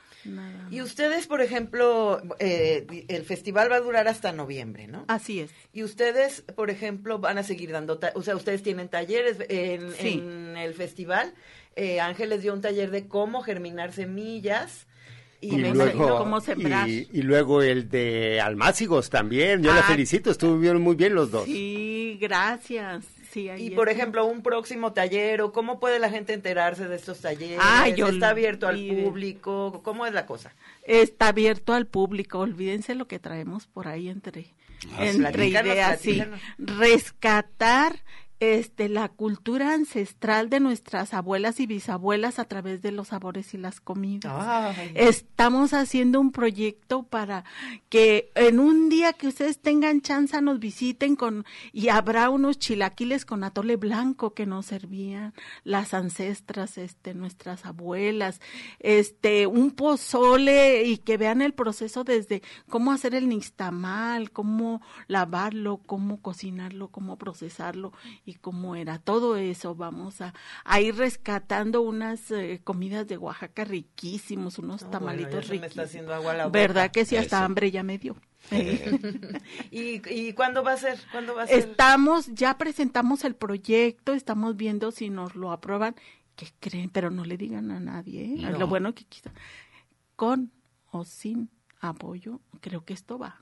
Y 0.71 0.81
ustedes, 0.83 1.27
por 1.27 1.41
ejemplo, 1.41 2.23
eh, 2.39 3.07
el 3.09 3.25
festival 3.25 3.71
va 3.71 3.77
a 3.77 3.81
durar 3.81 4.09
hasta 4.09 4.33
noviembre, 4.33 4.87
¿no? 4.87 5.05
Así 5.09 5.41
es. 5.41 5.51
Y 5.73 5.83
ustedes, 5.83 6.43
por 6.55 6.71
ejemplo, 6.71 7.19
van 7.19 7.39
a 7.39 7.43
seguir 7.43 7.73
dando, 7.73 7.99
o 8.15 8.23
sea, 8.23 8.37
ustedes 8.37 8.63
tienen 8.63 8.89
talleres 8.89 9.39
en, 9.49 9.93
en 9.99 10.57
el 10.57 10.75
festival. 10.75 11.35
Eh, 11.75 12.01
Ángeles 12.01 12.43
dio 12.43 12.53
un 12.53 12.61
taller 12.61 12.91
de 12.91 13.09
cómo 13.09 13.43
germinar 13.43 13.93
semillas. 13.93 14.87
Y, 15.41 15.57
luego, 15.57 16.19
cómo 16.19 16.41
sembrar. 16.41 16.89
Y, 16.89 17.23
luego 17.23 17.63
el 17.63 17.89
de 17.89 18.41
Almácigos 18.41 19.11
también. 19.11 19.61
Yo 19.61 19.75
la 19.75 19.81
ah, 19.81 19.89
felicito, 19.89 20.31
estuvieron 20.31 20.81
muy 20.81 20.95
bien 20.95 21.17
los 21.17 21.33
dos. 21.33 21.47
Sí, 21.47 22.17
gracias 22.21 23.05
y 23.35 23.71
por 23.71 23.89
ejemplo, 23.89 24.27
un 24.27 24.43
próximo 24.43 24.93
taller 24.93 25.41
o 25.43 25.53
cómo 25.53 25.81
puede 25.81 25.99
la 25.99 26.11
gente 26.11 26.33
enterarse 26.33 26.89
de 26.89 26.97
estos 26.97 27.21
talleres. 27.21 27.59
Ah, 27.61 27.89
¿Está 27.89 28.31
abierto 28.31 28.69
al 28.69 28.87
público? 28.87 29.81
¿Cómo 29.83 30.07
es 30.07 30.13
la 30.13 30.27
cosa? 30.27 30.53
Está 30.83 31.29
abierto 31.29 31.73
al 31.73 31.87
público. 31.87 32.41
Olvídense 32.41 32.95
lo 32.95 33.07
que 33.07 33.19
traemos 33.19 33.67
por 33.67 33.89
ahí 33.89 34.09
entre, 34.09 34.53
ah, 34.93 35.07
entre 35.07 35.49
ideas. 35.49 36.01
Sí. 36.01 36.23
Rescatar 36.59 38.01
este, 38.43 38.89
la 38.89 39.09
cultura 39.09 39.73
ancestral 39.73 40.51
de 40.51 40.59
nuestras 40.59 41.15
abuelas 41.15 41.61
y 41.61 41.69
bisabuelas 41.69 42.41
a 42.41 42.45
través 42.47 42.83
de 42.83 42.91
los 42.91 43.09
sabores 43.09 43.55
y 43.55 43.57
las 43.57 43.81
comidas. 43.81 44.77
Estamos 44.97 45.73
haciendo 45.73 46.21
un 46.21 46.33
proyecto 46.33 47.05
para 47.05 47.45
que 47.89 48.33
en 48.35 48.59
un 48.59 48.89
día 48.89 49.13
que 49.13 49.29
ustedes 49.29 49.61
tengan 49.61 50.01
chance 50.01 50.43
nos 50.43 50.59
visiten 50.59 51.15
con 51.15 51.45
y 51.73 51.91
habrá 51.91 52.31
unos 52.31 52.59
chilaquiles 52.59 53.25
con 53.25 53.45
atole 53.45 53.77
blanco 53.77 54.35
que 54.35 54.45
nos 54.45 54.67
servían 54.67 55.35
las 55.63 55.95
ancestras, 55.95 56.79
este, 56.79 57.15
nuestras 57.15 57.65
abuelas, 57.65 58.41
este, 58.81 59.47
un 59.47 59.71
pozole 59.71 60.83
y 60.83 60.99
que 60.99 61.17
vean 61.17 61.43
el 61.43 61.55
proceso 61.55 62.03
desde 62.03 62.43
cómo 62.69 62.91
hacer 62.91 63.15
el 63.15 63.29
nixtamal, 63.29 64.33
cómo 64.33 64.83
lavarlo, 65.07 65.81
cómo 65.87 66.21
cocinarlo, 66.21 66.89
cómo 66.89 67.19
procesarlo 67.19 67.93
y 68.32 68.32
cómo 68.35 68.77
era. 68.77 68.99
Todo 68.99 69.37
eso 69.37 69.75
vamos 69.75 70.21
a, 70.21 70.33
ir 70.81 70.97
rescatando 70.97 71.83
unas 71.83 72.31
eh, 72.31 72.61
comidas 72.63 73.07
de 73.07 73.17
Oaxaca 73.17 73.65
riquísimos, 73.65 74.59
unos 74.59 74.91
tamalitos 74.91 75.49
riquísimos. 75.49 76.53
¿Verdad 76.53 76.91
que 76.91 77.05
sí? 77.05 77.17
Hasta 77.17 77.45
hambre 77.45 77.71
ya 77.71 77.83
me 77.83 77.99
dio. 77.99 78.17
¿Y, 79.71 80.03
¿Y 80.11 80.33
cuándo 80.33 80.63
va 80.65 80.73
a 80.73 80.77
ser? 80.77 80.99
¿Cuándo 81.13 81.35
va 81.35 81.45
a 81.45 81.47
ser? 81.47 81.59
Estamos, 81.59 82.27
ya 82.35 82.59
presentamos 82.59 83.25
el 83.25 83.35
proyecto, 83.35 84.15
estamos 84.15 84.57
viendo 84.57 84.91
si 84.91 85.11
nos 85.11 85.37
lo 85.37 85.53
aprueban. 85.53 85.95
¿Qué 86.37 86.49
creen? 86.61 86.91
Pero 86.91 87.11
no 87.11 87.25
le 87.25 87.37
digan 87.37 87.71
a 87.71 87.79
nadie. 87.79 88.35
¿eh? 88.35 88.55
Lo 88.59 88.67
bueno 88.67 88.95
que 88.95 89.05
quizá 89.05 89.31
con 90.17 90.53
o 90.91 91.05
sin 91.05 91.51
apoyo, 91.81 92.41
creo 92.61 92.85
que 92.85 92.95
esto 92.95 93.19
va. 93.19 93.41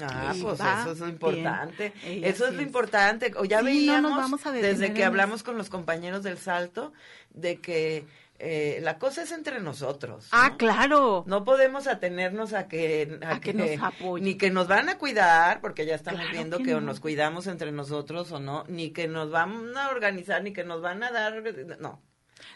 Ah, 0.00 0.32
pues 0.40 0.60
eso 0.60 0.92
es 0.92 1.00
lo 1.00 1.08
importante. 1.08 1.92
Eso 2.04 2.46
es 2.46 2.54
lo 2.54 2.62
importante. 2.62 3.32
O 3.36 3.44
ya 3.44 3.62
veíamos 3.62 4.42
desde 4.44 4.92
que 4.94 5.04
hablamos 5.04 5.42
con 5.42 5.58
los 5.58 5.70
compañeros 5.70 6.22
del 6.22 6.38
Salto 6.38 6.92
de 7.30 7.60
que 7.60 8.06
eh, 8.38 8.78
la 8.82 8.98
cosa 8.98 9.22
es 9.22 9.32
entre 9.32 9.60
nosotros. 9.60 10.28
Ah, 10.30 10.54
claro. 10.56 11.24
No 11.26 11.44
podemos 11.44 11.88
atenernos 11.88 12.52
a 12.52 12.68
que, 12.68 13.18
a, 13.26 13.40
que, 13.40 13.52
nos 13.52 13.70
apoyen. 13.82 14.24
Ni 14.24 14.36
que 14.36 14.50
nos 14.50 14.68
van 14.68 14.88
a 14.88 14.98
cuidar, 14.98 15.60
porque 15.60 15.84
ya 15.84 15.96
estamos 15.96 16.30
viendo 16.30 16.58
que, 16.58 16.76
o 16.76 16.80
nos 16.80 17.00
cuidamos 17.00 17.48
entre 17.48 17.72
nosotros 17.72 18.30
o 18.30 18.38
no, 18.38 18.64
ni 18.68 18.90
que 18.90 19.08
nos 19.08 19.32
van 19.32 19.76
a 19.76 19.88
organizar, 19.88 20.44
ni 20.44 20.52
que 20.52 20.62
nos 20.62 20.80
van 20.80 21.02
a 21.02 21.10
dar. 21.10 21.42
No. 21.80 22.00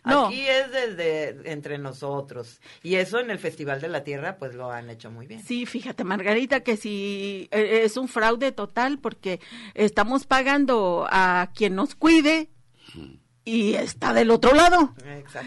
Aquí 0.02 0.46
es 0.46 0.70
desde 0.72 1.52
entre 1.52 1.78
nosotros. 1.78 2.60
Y 2.82 2.96
eso 2.96 3.20
en 3.20 3.30
el 3.30 3.38
Festival 3.38 3.80
de 3.80 3.88
la 3.88 4.04
Tierra, 4.04 4.36
pues 4.36 4.54
lo 4.54 4.70
han 4.70 4.90
hecho 4.90 5.10
muy 5.10 5.26
bien. 5.26 5.42
Sí, 5.42 5.66
fíjate, 5.66 6.04
Margarita, 6.04 6.60
que 6.60 6.76
si 6.76 7.48
eh, 7.50 7.82
es 7.84 7.96
un 7.96 8.08
fraude 8.08 8.52
total 8.52 8.98
porque 8.98 9.40
estamos 9.74 10.26
pagando 10.26 11.06
a 11.10 11.50
quien 11.54 11.74
nos 11.74 11.94
cuide 11.94 12.50
y 13.44 13.74
está 13.74 14.12
del 14.12 14.30
otro 14.30 14.54
lado. 14.54 14.94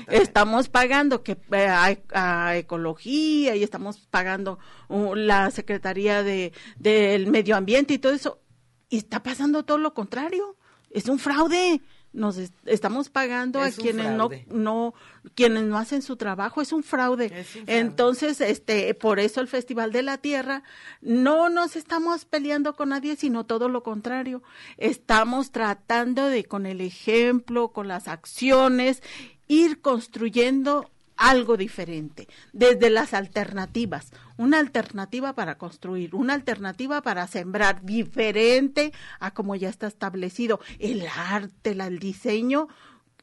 Estamos 0.07 0.69
pagando 0.69 1.23
que 1.23 1.37
eh, 1.51 1.67
a, 1.67 2.57
ecología 2.57 3.55
y 3.55 3.63
estamos 3.63 4.07
pagando 4.09 4.59
uh, 4.89 5.15
la 5.15 5.51
Secretaría 5.51 6.23
de 6.23 6.51
del 6.77 7.27
Medio 7.27 7.55
Ambiente 7.55 7.93
y 7.93 7.99
todo 7.99 8.13
eso. 8.13 8.41
Y 8.89 8.97
está 8.97 9.23
pasando 9.23 9.63
todo 9.63 9.77
lo 9.77 9.93
contrario. 9.93 10.57
Es 10.89 11.07
un 11.07 11.19
fraude 11.19 11.81
nos 12.15 12.39
estamos 12.65 13.09
pagando 13.09 13.61
a 13.61 13.69
quienes 13.69 14.11
no 14.11 14.29
no 14.47 14.93
quienes 15.35 15.63
no 15.63 15.77
hacen 15.77 16.01
su 16.01 16.15
trabajo 16.15 16.61
es 16.61 16.71
un, 16.71 16.81
fraude. 16.81 17.45
entonces 17.67 18.41
este 18.41 18.93
por 18.93 19.19
eso 19.19 19.41
el 19.41 19.47
festival 19.47 19.91
de 19.91 20.01
la 20.01 20.17
tierra 20.17 20.63
no 21.01 21.49
nos 21.49 21.75
estamos 21.75 22.25
peleando 22.25 22.75
con 22.75 22.89
nadie 22.89 23.15
sino 23.15 23.45
todo 23.45 23.69
lo 23.69 23.83
contrario. 23.83 24.41
Estamos 24.77 25.51
tratando 25.51 26.27
de 26.27 26.45
con 26.45 26.65
el 26.65 26.81
ejemplo 26.81 27.69
con 27.69 27.87
las 27.87 28.07
acciones 28.07 29.03
ir 29.47 29.81
construyendo 29.81 30.89
algo 31.17 31.57
diferente, 31.57 32.27
desde 32.53 32.89
las 32.89 33.13
alternativas, 33.13 34.11
una 34.37 34.59
alternativa 34.59 35.33
para 35.33 35.57
construir, 35.57 36.15
una 36.15 36.33
alternativa 36.33 37.01
para 37.01 37.27
sembrar 37.27 37.83
diferente 37.83 38.91
a 39.19 39.31
como 39.31 39.55
ya 39.55 39.69
está 39.69 39.87
establecido, 39.87 40.59
el 40.79 41.05
arte, 41.07 41.71
el 41.71 41.99
diseño 41.99 42.67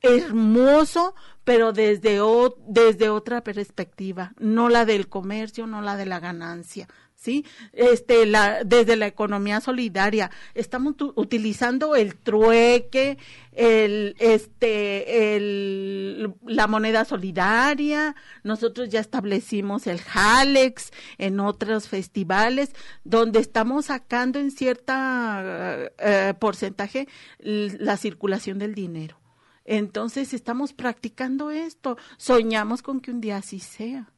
hermoso, 0.03 1.15
pero 1.45 1.73
desde, 1.73 2.21
desde 2.67 3.09
otra 3.09 3.43
perspectiva, 3.43 4.33
no 4.39 4.69
la 4.69 4.85
del 4.85 5.09
comercio, 5.09 5.67
no 5.67 5.81
la 5.81 5.97
de 5.97 6.07
la 6.07 6.21
ganancia, 6.21 6.89
¿sí? 7.23 7.47
Este, 7.73 8.27
la, 8.27 8.65
desde 8.65 8.97
la 8.97 9.07
economía 9.07 9.61
solidaria, 9.61 10.31
estamos 10.55 10.95
utilizando 11.15 11.95
el 11.95 12.17
trueque, 12.17 13.17
el, 13.53 14.17
este, 14.19 15.37
el, 15.37 16.35
la 16.45 16.67
moneda 16.67 17.05
solidaria, 17.05 18.17
nosotros 18.43 18.89
ya 18.89 19.01
establecimos 19.01 19.87
el 19.87 20.01
Jalex 20.01 20.91
en 21.19 21.39
otros 21.39 21.89
festivales, 21.89 22.71
donde 23.05 23.39
estamos 23.39 23.87
sacando 23.87 24.41
en 24.41 24.51
cierta 24.51 25.91
eh, 25.99 26.35
porcentaje 26.39 27.07
la 27.39 27.97
circulación 27.97 28.59
del 28.59 28.75
dinero. 28.75 29.17
Entonces 29.65 30.35
estamos 30.35 30.73
practicando 30.73 31.53
esto, 31.53 31.97
soñamos 32.17 32.83
con 32.83 33.01
que 33.01 33.13
un 33.13 33.21
día 33.21 33.37
así 33.37 33.61
sea. 33.61 34.11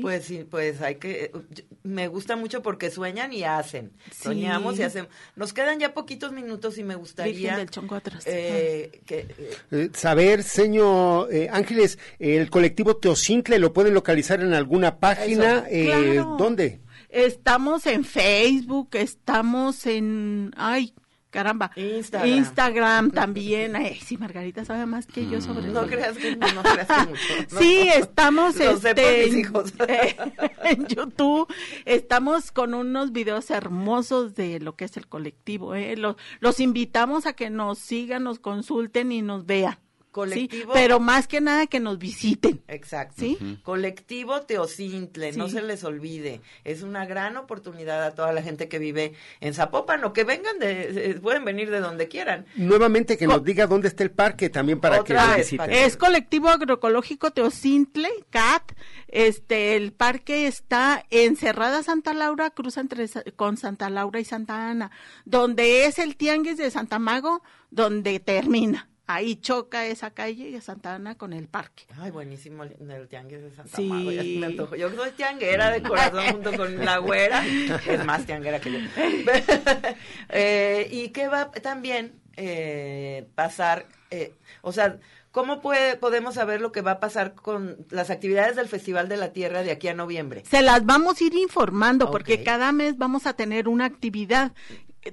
Pues 0.00 0.24
sí, 0.24 0.46
pues 0.48 0.80
hay 0.80 0.94
que, 0.94 1.30
me 1.82 2.08
gusta 2.08 2.36
mucho 2.36 2.62
porque 2.62 2.90
sueñan 2.90 3.32
y 3.32 3.44
hacen. 3.44 3.92
Soñamos 4.10 4.78
y 4.78 4.82
hacemos. 4.82 5.10
Nos 5.36 5.52
quedan 5.52 5.80
ya 5.80 5.92
poquitos 5.92 6.32
minutos 6.32 6.78
y 6.78 6.84
me 6.84 6.94
gustaría 6.94 7.56
del 7.56 7.70
chongo 7.70 7.96
atrás. 7.96 8.24
Eh, 8.26 9.02
que, 9.04 9.26
eh, 9.70 9.90
saber, 9.94 10.42
señor 10.42 11.32
eh, 11.32 11.48
Ángeles, 11.52 11.98
el 12.18 12.48
colectivo 12.50 12.96
Teocintle 12.96 13.58
lo 13.58 13.72
pueden 13.72 13.94
localizar 13.94 14.40
en 14.40 14.54
alguna 14.54 14.98
página. 14.98 15.66
¿Dónde? 16.38 16.80
Estamos 17.08 17.86
en 17.86 18.04
Facebook, 18.04 18.90
estamos 18.92 19.84
en, 19.84 20.50
ay, 20.56 20.94
Caramba. 21.32 21.70
Instagram. 21.76 22.28
Instagram 22.28 23.10
también. 23.22 23.74
Ay, 23.74 23.98
sí, 24.04 24.18
Margarita 24.18 24.66
sabe 24.66 24.84
más 24.84 25.06
que 25.06 25.26
yo 25.26 25.40
sobre 25.40 25.70
eso. 25.70 25.82
No 25.82 25.88
creas 25.88 26.18
que, 26.18 26.36
no, 26.36 26.62
creas 26.62 26.86
que 26.86 27.08
mucho. 27.08 27.22
Sí, 27.58 27.88
estamos 27.88 28.60
este, 28.60 29.24
en, 29.28 29.36
en, 30.64 30.86
YouTube. 30.86 31.52
Estamos 31.86 32.52
con 32.52 32.74
unos 32.74 33.12
videos 33.12 33.50
hermosos 33.50 34.34
de 34.34 34.60
lo 34.60 34.76
que 34.76 34.84
es 34.84 34.98
el 34.98 35.08
colectivo. 35.08 35.74
¿eh? 35.74 35.96
Los, 35.96 36.16
los 36.40 36.60
invitamos 36.60 37.24
a 37.24 37.32
que 37.32 37.48
nos 37.48 37.78
sigan, 37.78 38.24
nos 38.24 38.38
consulten 38.38 39.10
y 39.10 39.22
nos 39.22 39.46
vean 39.46 39.78
colectivo. 40.12 40.72
pero 40.72 41.00
más 41.00 41.26
que 41.26 41.40
nada 41.40 41.66
que 41.66 41.80
nos 41.80 41.98
visiten. 41.98 42.62
Exacto. 42.68 43.16
¿Sí? 43.18 43.58
Colectivo 43.62 44.42
Teocintle, 44.42 45.32
no 45.32 45.48
se 45.48 45.62
les 45.62 45.82
olvide. 45.82 46.40
Es 46.64 46.82
una 46.82 47.06
gran 47.06 47.36
oportunidad 47.36 48.04
a 48.04 48.14
toda 48.14 48.32
la 48.32 48.42
gente 48.42 48.68
que 48.68 48.78
vive 48.78 49.14
en 49.40 49.54
Zapopan 49.54 50.04
o 50.04 50.12
que 50.12 50.24
vengan 50.24 50.58
de, 50.58 51.18
pueden 51.22 51.44
venir 51.44 51.70
de 51.70 51.80
donde 51.80 52.08
quieran. 52.08 52.46
Nuevamente 52.54 53.16
que 53.16 53.26
nos 53.26 53.42
diga 53.42 53.66
dónde 53.66 53.88
está 53.88 54.04
el 54.04 54.10
parque 54.10 54.50
también 54.50 54.78
para 54.80 55.02
que 55.02 55.14
nos 55.14 55.36
visiten. 55.36 55.70
Es 55.70 55.96
Colectivo 55.96 56.48
Agroecológico 56.48 57.30
Teocintle, 57.30 58.10
CAT. 58.30 58.72
Este, 59.08 59.76
el 59.76 59.92
parque 59.92 60.46
está 60.46 61.04
en 61.10 61.36
Cerrada 61.36 61.82
Santa 61.82 62.14
Laura, 62.14 62.50
cruza 62.50 62.80
entre 62.80 63.08
con 63.36 63.56
Santa 63.56 63.90
Laura 63.90 64.20
y 64.20 64.24
Santa 64.24 64.70
Ana, 64.70 64.90
donde 65.24 65.86
es 65.86 65.98
el 65.98 66.16
Tianguis 66.16 66.56
de 66.56 66.70
Santa 66.70 66.98
Mago, 66.98 67.42
donde 67.70 68.20
termina 68.20 68.88
ahí 69.06 69.36
choca 69.36 69.86
esa 69.86 70.10
calle 70.10 70.50
de 70.50 70.60
Santa 70.60 70.94
Ana 70.94 71.16
con 71.16 71.32
el 71.32 71.48
parque. 71.48 71.84
Ay, 71.98 72.10
buenísimo 72.10 72.64
el 72.64 73.08
tianguis 73.08 73.42
de 73.42 73.50
Santa 73.50 73.76
sí. 73.76 73.84
Mago, 73.84 74.12
ya 74.12 74.22
me 74.22 74.46
antojo. 74.46 74.76
Yo 74.76 74.90
soy 74.90 75.10
tianguera 75.12 75.70
de 75.70 75.82
corazón 75.82 76.24
junto 76.32 76.56
con 76.56 76.84
la 76.84 76.98
güera, 76.98 77.44
es 77.46 78.04
más 78.04 78.24
tianguera 78.26 78.60
que 78.60 78.72
yo. 78.72 78.78
eh, 80.28 80.88
y 80.90 81.08
qué 81.10 81.28
va 81.28 81.50
también 81.50 82.20
eh, 82.36 83.28
pasar 83.34 83.86
eh, 84.12 84.34
o 84.60 84.72
sea, 84.72 84.98
¿cómo 85.30 85.62
puede, 85.62 85.96
podemos 85.96 86.34
saber 86.34 86.60
lo 86.60 86.70
que 86.70 86.82
va 86.82 86.92
a 86.92 87.00
pasar 87.00 87.34
con 87.34 87.78
las 87.88 88.10
actividades 88.10 88.56
del 88.56 88.68
Festival 88.68 89.08
de 89.08 89.16
la 89.16 89.32
Tierra 89.32 89.62
de 89.62 89.70
aquí 89.70 89.88
a 89.88 89.94
noviembre? 89.94 90.44
Se 90.48 90.60
las 90.60 90.84
vamos 90.84 91.20
a 91.20 91.24
ir 91.24 91.34
informando 91.34 92.10
porque 92.10 92.44
cada 92.44 92.72
mes 92.72 92.98
vamos 92.98 93.26
a 93.26 93.32
tener 93.32 93.68
una 93.68 93.86
actividad 93.86 94.52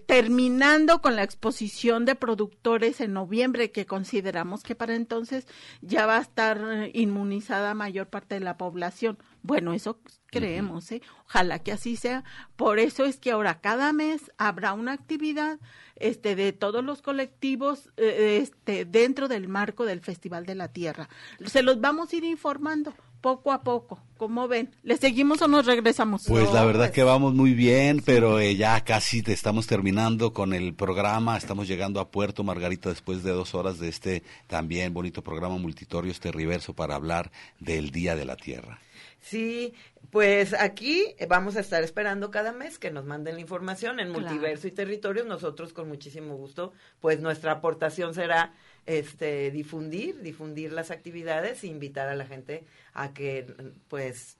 terminando 0.06 1.02
con 1.02 1.16
la 1.16 1.24
exposición 1.24 2.06
de 2.06 2.16
productores 2.16 3.02
en 3.02 3.14
noviembre, 3.14 3.72
que 3.72 3.86
consideramos 3.86 4.62
que 4.64 4.76
para 4.76 4.96
entonces 4.96 5.48
ya 5.82 6.06
va 6.06 6.18
a 6.18 6.22
estar 6.22 6.62
eh, 6.72 6.92
inmunizada 6.94 7.74
mayor 7.74 8.08
parte 8.08 8.36
de 8.36 8.42
la 8.42 8.58
población. 8.58 9.18
Bueno, 9.42 9.74
eso 9.74 10.00
creemos, 10.28 10.92
¿eh? 10.92 11.02
Ojalá 11.26 11.60
que 11.60 11.72
así 11.72 11.96
sea. 11.96 12.24
Por 12.56 12.78
eso 12.78 13.06
es 13.06 13.18
que 13.18 13.32
ahora 13.32 13.62
cada 13.62 13.92
mes 13.94 14.32
habrá 14.38 14.74
una 14.74 14.94
actividad 14.94 15.60
este 15.96 16.36
de 16.36 16.54
todos 16.54 16.84
los 16.84 17.02
colectivos 17.02 17.90
eh, 17.98 18.40
este 18.42 18.86
dentro 18.86 19.28
del 19.28 19.48
marco 19.48 19.86
del 19.86 20.02
Festival 20.02 20.46
de 20.46 20.56
la 20.56 20.68
Tierra. 20.68 21.10
Se 21.46 21.64
los 21.64 21.82
vamos 21.82 22.14
a 22.14 22.16
ir 22.16 22.24
informando 22.26 22.94
poco 23.22 23.52
a 23.52 23.62
poco. 23.62 24.00
¿Cómo 24.18 24.48
ven? 24.48 24.76
¿Le 24.84 24.98
seguimos 24.98 25.42
o 25.42 25.48
nos 25.48 25.66
regresamos? 25.66 26.26
Pues 26.28 26.52
la 26.52 26.66
verdad 26.66 26.92
que 26.92 27.04
vamos 27.04 27.34
muy 27.34 27.54
bien, 27.54 28.02
pero 28.06 28.40
eh, 28.40 28.56
ya 28.56 28.84
casi 28.84 29.22
te 29.22 29.32
estamos 29.32 29.66
terminando 29.66 30.34
con 30.34 30.54
el 30.54 30.74
programa. 30.74 31.38
Estamos 31.38 31.68
llegando 31.68 32.02
a 32.02 32.12
Puerto 32.12 32.44
Margarita 32.44 32.90
después 32.90 33.24
de 33.24 33.32
dos 33.32 33.56
horas 33.56 33.80
de 33.80 33.88
este 33.88 34.24
también 34.48 34.94
bonito 34.94 35.24
programa 35.24 35.58
Multitorio, 35.58 36.12
este 36.12 36.32
Riverso, 36.32 36.74
para 36.74 36.96
hablar 36.96 37.32
del 37.60 37.92
Día 37.92 38.16
de 38.16 38.26
la 38.26 38.36
Tierra. 38.36 38.80
Sí, 39.22 39.74
pues 40.12 40.54
aquí 40.54 41.16
vamos 41.28 41.56
a 41.56 41.60
estar 41.60 41.84
esperando 41.84 42.32
cada 42.32 42.52
mes 42.52 42.80
que 42.80 42.90
nos 42.90 43.06
manden 43.06 43.36
la 43.36 43.42
información 43.42 44.00
en 44.00 44.12
Multiverso 44.12 44.68
y 44.68 44.72
Territorios. 44.72 45.28
Nosotros 45.28 45.74
con 45.74 45.88
muchísimo 45.88 46.36
gusto, 46.36 46.74
pues 47.00 47.20
nuestra 47.20 47.54
aportación 47.54 48.14
será 48.14 48.54
este 48.90 49.52
difundir, 49.52 50.20
difundir 50.22 50.74
las 50.74 50.90
actividades 50.90 51.64
e 51.64 51.68
invitar 51.68 52.10
a 52.10 52.16
la 52.16 52.26
gente 52.26 52.66
a 52.94 53.14
que 53.14 53.46
pues 53.88 54.38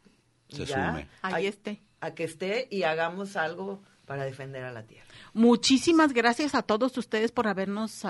se 0.50 0.66
sume. 0.66 1.08
Ahí 1.22 1.46
esté. 1.46 1.82
A 2.02 2.16
que 2.16 2.24
esté 2.24 2.68
y 2.72 2.84
hagamos 2.84 3.36
algo 3.36 3.84
para 4.06 4.26
defender 4.26 4.64
a 4.64 4.72
la 4.72 4.88
tierra. 4.88 5.06
Muchísimas 5.34 6.14
gracias 6.14 6.56
a 6.56 6.64
todos 6.64 6.98
ustedes 6.98 7.32
por 7.32 7.48
habernos 7.48 8.06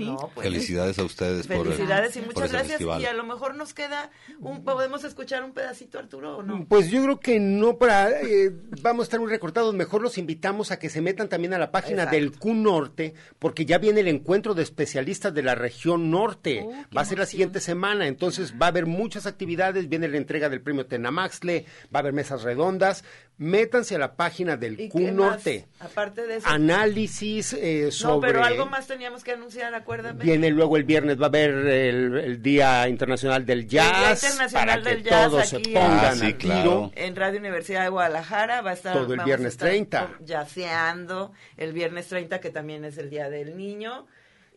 uh, 0.00 0.02
invitado. 0.04 0.30
Pues, 0.34 0.44
felicidades 0.44 0.98
a 0.98 1.04
ustedes 1.04 1.46
por 1.46 1.66
Felicidades 1.66 2.16
y 2.16 2.20
muchas 2.22 2.52
gracias. 2.52 2.80
Y 2.80 3.04
a 3.04 3.12
lo 3.12 3.24
mejor 3.24 3.54
nos 3.54 3.74
queda, 3.74 4.10
un, 4.40 4.64
¿podemos 4.64 5.04
escuchar 5.04 5.44
un 5.44 5.52
pedacito, 5.52 5.98
Arturo, 5.98 6.38
o 6.38 6.42
no? 6.42 6.66
Pues 6.68 6.90
yo 6.90 7.02
creo 7.02 7.20
que 7.20 7.40
no, 7.40 7.78
para 7.78 8.10
eh, 8.10 8.52
vamos 8.82 9.02
a 9.02 9.04
estar 9.04 9.20
muy 9.20 9.28
recortados. 9.28 9.74
Mejor 9.74 10.02
los 10.02 10.18
invitamos 10.18 10.70
a 10.70 10.78
que 10.78 10.88
se 10.88 11.00
metan 11.00 11.28
también 11.28 11.54
a 11.54 11.58
la 11.58 11.70
página 11.70 12.06
del 12.06 12.32
Q 12.32 12.54
Norte, 12.54 13.14
porque 13.38 13.64
ya 13.64 13.78
viene 13.78 14.00
el 14.00 14.08
encuentro 14.08 14.54
de 14.54 14.62
especialistas 14.62 15.32
de 15.34 15.42
la 15.42 15.54
región 15.54 16.10
norte. 16.10 16.64
Oh, 16.64 16.72
va 16.96 17.02
a 17.02 17.04
ser 17.04 17.18
la 17.18 17.26
siguiente 17.26 17.60
semana, 17.60 18.06
entonces 18.06 18.54
va 18.60 18.66
a 18.66 18.68
haber 18.70 18.86
muchas 18.86 19.26
actividades. 19.26 19.88
Viene 19.88 20.08
la 20.08 20.16
entrega 20.16 20.48
del 20.48 20.60
premio 20.60 20.86
Tenamaxle, 20.86 21.66
va 21.94 21.98
a 21.98 22.00
haber 22.00 22.12
mesas 22.12 22.42
redondas 22.42 23.04
métanse 23.38 23.96
a 23.96 23.98
la 23.98 24.14
página 24.14 24.56
del 24.56 24.88
Q 24.88 25.12
Norte. 25.12 25.66
Aparte 25.80 26.26
de 26.26 26.36
eso. 26.36 26.48
Análisis 26.48 27.52
eh, 27.52 27.90
sobre. 27.90 28.14
No, 28.14 28.20
pero 28.20 28.44
algo 28.44 28.66
más 28.66 28.86
teníamos 28.86 29.24
que 29.24 29.32
anunciar, 29.32 29.74
acuérdame. 29.74 30.24
Viene 30.24 30.50
luego 30.50 30.76
el 30.76 30.84
viernes, 30.84 31.20
va 31.20 31.24
a 31.24 31.28
haber 31.28 31.50
el, 31.50 32.42
Día 32.42 32.88
Internacional 32.88 33.44
del 33.44 33.66
Jazz. 33.66 33.86
El 33.86 34.30
Día 34.30 34.30
Internacional 34.30 34.84
del 34.84 35.02
Jazz 35.02 35.54
aquí 35.54 35.74
en, 35.76 36.92
en 36.94 37.16
Radio 37.16 37.38
Universidad 37.38 37.82
de 37.82 37.88
Guadalajara. 37.88 38.62
Va 38.62 38.70
a 38.70 38.74
estar. 38.74 38.94
Todo 38.94 39.14
el 39.14 39.20
viernes 39.20 39.56
30. 39.56 40.18
Yaceando. 40.20 41.32
El 41.56 41.72
viernes 41.72 42.08
30, 42.08 42.40
que 42.40 42.50
también 42.50 42.84
es 42.84 42.98
el 42.98 43.10
Día 43.10 43.28
del 43.28 43.56
Niño 43.56 44.06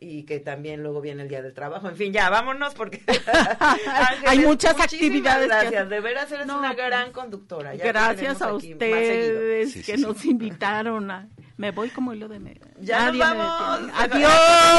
y 0.01 0.23
que 0.23 0.39
también 0.39 0.81
luego 0.81 1.01
viene 1.01 1.23
el 1.23 1.30
día 1.30 1.41
del 1.41 1.53
trabajo. 1.53 1.89
En 1.89 1.95
fin, 1.95 2.13
ya 2.13 2.30
vámonos 2.30 2.73
porque 2.73 3.01
hay 4.26 4.39
muchas 4.39 4.80
actividades. 4.80 5.47
Gracias, 5.47 5.89
de 5.89 5.99
veras 5.99 6.31
eres 6.31 6.47
una 6.47 6.73
gran 6.73 7.11
conductora. 7.11 7.76
gracias 7.76 8.41
a 8.41 8.53
ustedes 8.53 9.85
que 9.85 9.97
nos 9.97 10.23
invitaron 10.26 11.11
a... 11.11 11.27
Me 11.57 11.71
voy 11.71 11.89
como 11.89 12.13
hilo 12.13 12.30
de 12.30 12.39
medio. 12.39 12.61
Ya 12.80 13.11
nos 13.11 13.17
vamos. 13.17 13.91
Adiós. 13.93 14.31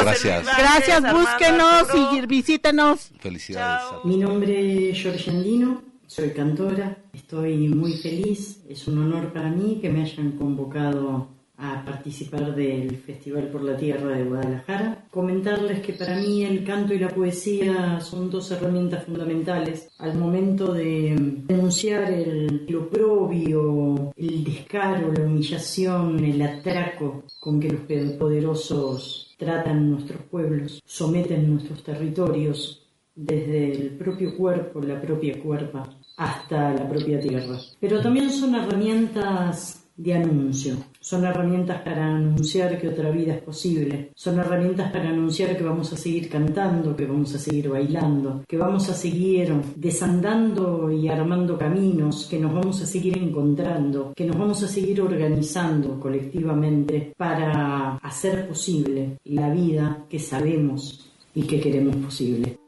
Gracias. 0.03 0.47
Gracias, 0.47 1.13
búsquenos 1.13 1.89
y 1.95 2.27
visítenos. 2.27 3.11
Felicidades. 3.21 4.03
Mi 4.05 4.17
nombre 4.17 4.91
es 4.91 5.03
Georgia 5.03 5.31
Andino, 5.31 5.83
soy 6.07 6.31
cantora. 6.31 6.97
Estoy 7.13 7.69
muy 7.69 7.99
feliz. 7.99 8.63
Es 8.67 8.89
un 8.89 8.99
honor 8.99 9.31
para 9.35 9.51
mí 9.51 9.79
que 9.83 9.91
me 9.91 10.03
hayan 10.03 10.33
convocado 10.33 11.29
a 11.61 11.85
participar 11.85 12.55
del 12.55 12.97
Festival 12.97 13.49
por 13.49 13.63
la 13.63 13.77
Tierra 13.77 14.17
de 14.17 14.25
Guadalajara. 14.25 15.05
Comentarles 15.11 15.81
que 15.81 15.93
para 15.93 16.17
mí 16.17 16.45
el 16.45 16.65
canto 16.65 16.95
y 16.95 16.99
la 16.99 17.09
poesía 17.09 18.01
son 18.01 18.31
dos 18.31 18.51
herramientas 18.51 19.05
fundamentales 19.05 19.91
al 19.99 20.17
momento 20.17 20.73
de 20.73 21.15
denunciar 21.47 22.11
el, 22.11 22.67
oprobio, 22.75 24.13
el 24.17 24.45
descaro, 24.45 25.13
la 25.13 25.25
humillación, 25.25 26.25
el 26.25 26.41
atraco 26.41 27.25
con 27.39 27.61
que 27.61 27.69
los 27.69 28.13
poderosos 28.13 29.35
tratan 29.39 29.91
nuestros 29.91 30.23
pueblos, 30.23 30.81
someten 30.85 31.51
nuestros 31.51 31.83
territorios 31.83 32.87
desde 33.15 33.73
el 33.73 33.91
propio 33.99 34.37
cuerpo, 34.37 34.81
la 34.81 35.01
propia 35.01 35.41
cuerpa, 35.43 35.89
hasta 36.17 36.73
la 36.75 36.89
propia 36.89 37.21
tierra. 37.21 37.59
Pero 37.81 38.01
también 38.01 38.31
son 38.31 38.55
herramientas 38.55 39.85
de 39.97 40.15
anuncio. 40.15 40.77
Son 41.03 41.25
herramientas 41.25 41.81
para 41.83 42.15
anunciar 42.15 42.79
que 42.79 42.89
otra 42.89 43.11
vida 43.11 43.33
es 43.35 43.43
posible. 43.43 44.13
Son 44.15 44.39
herramientas 44.39 44.93
para 44.93 45.09
anunciar 45.09 45.57
que 45.57 45.65
vamos 45.65 45.91
a 45.95 45.97
seguir 45.97 46.29
cantando, 46.29 46.95
que 46.95 47.07
vamos 47.07 47.35
a 47.35 47.39
seguir 47.39 47.71
bailando, 47.71 48.45
que 48.47 48.59
vamos 48.59 48.89
a 48.91 48.95
seguir 48.95 49.51
desandando 49.77 50.93
y 50.93 51.09
armando 51.09 51.57
caminos, 51.57 52.27
que 52.29 52.39
nos 52.39 52.53
vamos 52.53 52.83
a 52.83 52.87
seguir 52.87 53.17
encontrando, 53.17 54.13
que 54.15 54.27
nos 54.27 54.37
vamos 54.37 54.63
a 54.63 54.69
seguir 54.69 55.01
organizando 55.01 55.99
colectivamente 55.99 57.15
para 57.17 57.97
hacer 57.97 58.47
posible 58.47 59.17
la 59.25 59.49
vida 59.49 60.05
que 60.07 60.19
sabemos 60.19 61.11
y 61.35 61.45
que 61.45 61.61
queremos 61.61 61.97
posible. 61.97 62.60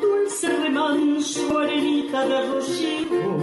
Dulce 0.00 0.48
remanso, 0.48 1.58
arenita 1.58 2.26
de 2.26 2.46
rocío, 2.48 3.38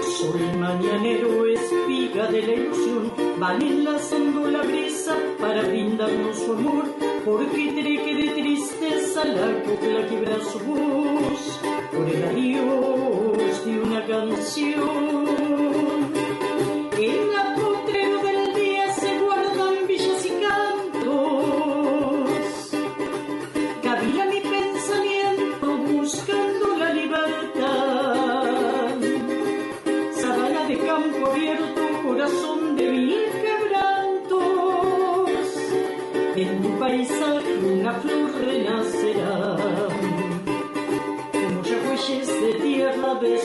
sol 0.00 0.40
mañanero, 0.58 1.46
espiga 1.46 2.26
de 2.28 2.42
la 2.42 2.54
ilusión, 2.54 3.12
van 3.38 3.62
enlazando 3.62 4.48
la 4.48 4.62
brisa 4.62 5.16
para 5.40 5.62
brindarnos 5.62 6.38
su 6.38 6.52
amor, 6.52 6.84
porque 7.24 7.72
treque 7.72 8.14
de 8.14 8.28
tristeza 8.40 9.24
la 9.24 9.62
copla 9.64 10.06
quebra 10.08 10.38
su 10.44 10.60
voz, 10.60 11.60
por 11.90 12.08
el 12.08 12.24
adiós 12.24 13.64
de 13.64 13.80
una 13.80 14.06
canción. 14.06 16.21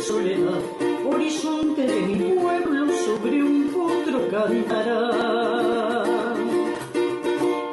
Soledad, 0.03 0.61
horizonte 1.06 1.82
de 1.84 2.02
mi 2.02 2.34
pueblo 2.40 2.88
sobre 3.06 3.44
un 3.44 3.69
potro 3.69 4.30
cantará. 4.30 5.02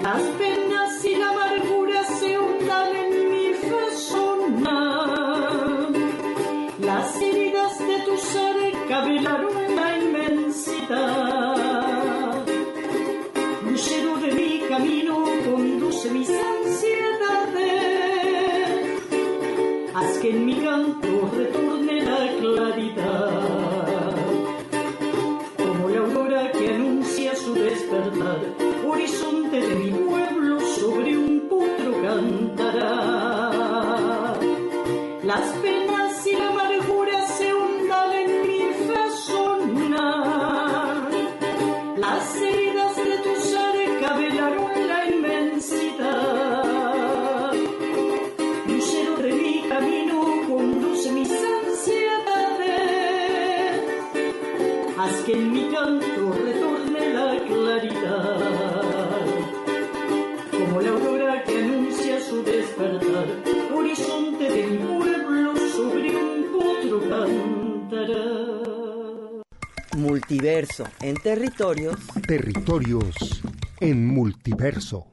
Las 0.02 0.22
penas 0.38 1.04
y 1.04 1.16
la 1.16 1.30
amargura 1.30 2.04
se 2.04 2.38
hundan 2.38 2.96
en 2.96 3.30
mi 3.30 3.54
persona. 3.68 4.78
Las 6.80 7.20
heridas 7.20 7.78
de 7.78 7.98
tu 8.06 8.16
ser 8.16 8.56
cabelaron 8.88 9.76
la 9.76 9.98
inmensidad. 9.98 11.54
Lucero 13.68 14.16
de 14.18 14.32
mi 14.32 14.60
camino 14.68 15.24
mis 16.10 16.28
ansiedades. 16.28 17.24
Haz 19.94 20.18
que 20.18 20.30
en 20.30 20.46
mi 20.46 20.54
canto 20.56 21.13
como 25.56 25.88
la 25.88 25.98
aurora 25.98 26.52
que 26.52 26.72
anuncia 26.72 27.34
su 27.34 27.52
despertar, 27.54 28.38
horizonte 28.86 29.60
de 29.60 29.74
mi 29.74 29.90
pueblo 29.90 30.60
sobre 30.60 31.16
un 31.18 31.48
potro 31.48 32.00
cantará. 32.02 33.40
Las 35.24 35.42
penas 35.62 35.93
Multiverso 70.54 70.84
en 71.02 71.16
territorios. 71.16 71.96
Territorios 72.28 73.42
en 73.80 74.06
multiverso. 74.06 75.12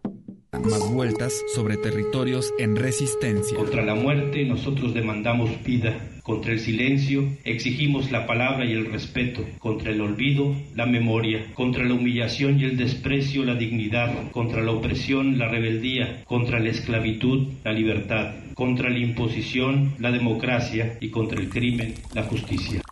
Más 0.51 0.93
vueltas 0.93 1.34
sobre 1.55 1.77
territorios 1.77 2.53
en 2.59 2.76
resistencia. 2.76 3.57
Contra 3.57 3.84
la 3.84 3.95
muerte 3.95 4.45
nosotros 4.45 4.93
demandamos 4.93 5.49
vida. 5.63 5.97
Contra 6.22 6.51
el 6.51 6.59
silencio 6.59 7.27
exigimos 7.43 8.11
la 8.11 8.27
palabra 8.27 8.65
y 8.65 8.73
el 8.73 8.85
respeto. 8.85 9.43
Contra 9.57 9.89
el 9.89 10.01
olvido, 10.01 10.55
la 10.76 10.85
memoria. 10.85 11.51
Contra 11.55 11.85
la 11.85 11.95
humillación 11.95 12.59
y 12.59 12.65
el 12.65 12.77
desprecio, 12.77 13.43
la 13.43 13.55
dignidad. 13.55 14.30
Contra 14.30 14.61
la 14.61 14.69
opresión, 14.69 15.39
la 15.39 15.47
rebeldía. 15.47 16.23
Contra 16.26 16.59
la 16.59 16.69
esclavitud, 16.69 17.47
la 17.63 17.73
libertad. 17.73 18.35
Contra 18.53 18.91
la 18.91 18.99
imposición, 18.99 19.95
la 19.97 20.11
democracia. 20.11 20.99
Y 21.01 21.09
contra 21.09 21.39
el 21.39 21.49
crimen, 21.49 21.95
la 22.13 22.22
justicia. 22.22 22.84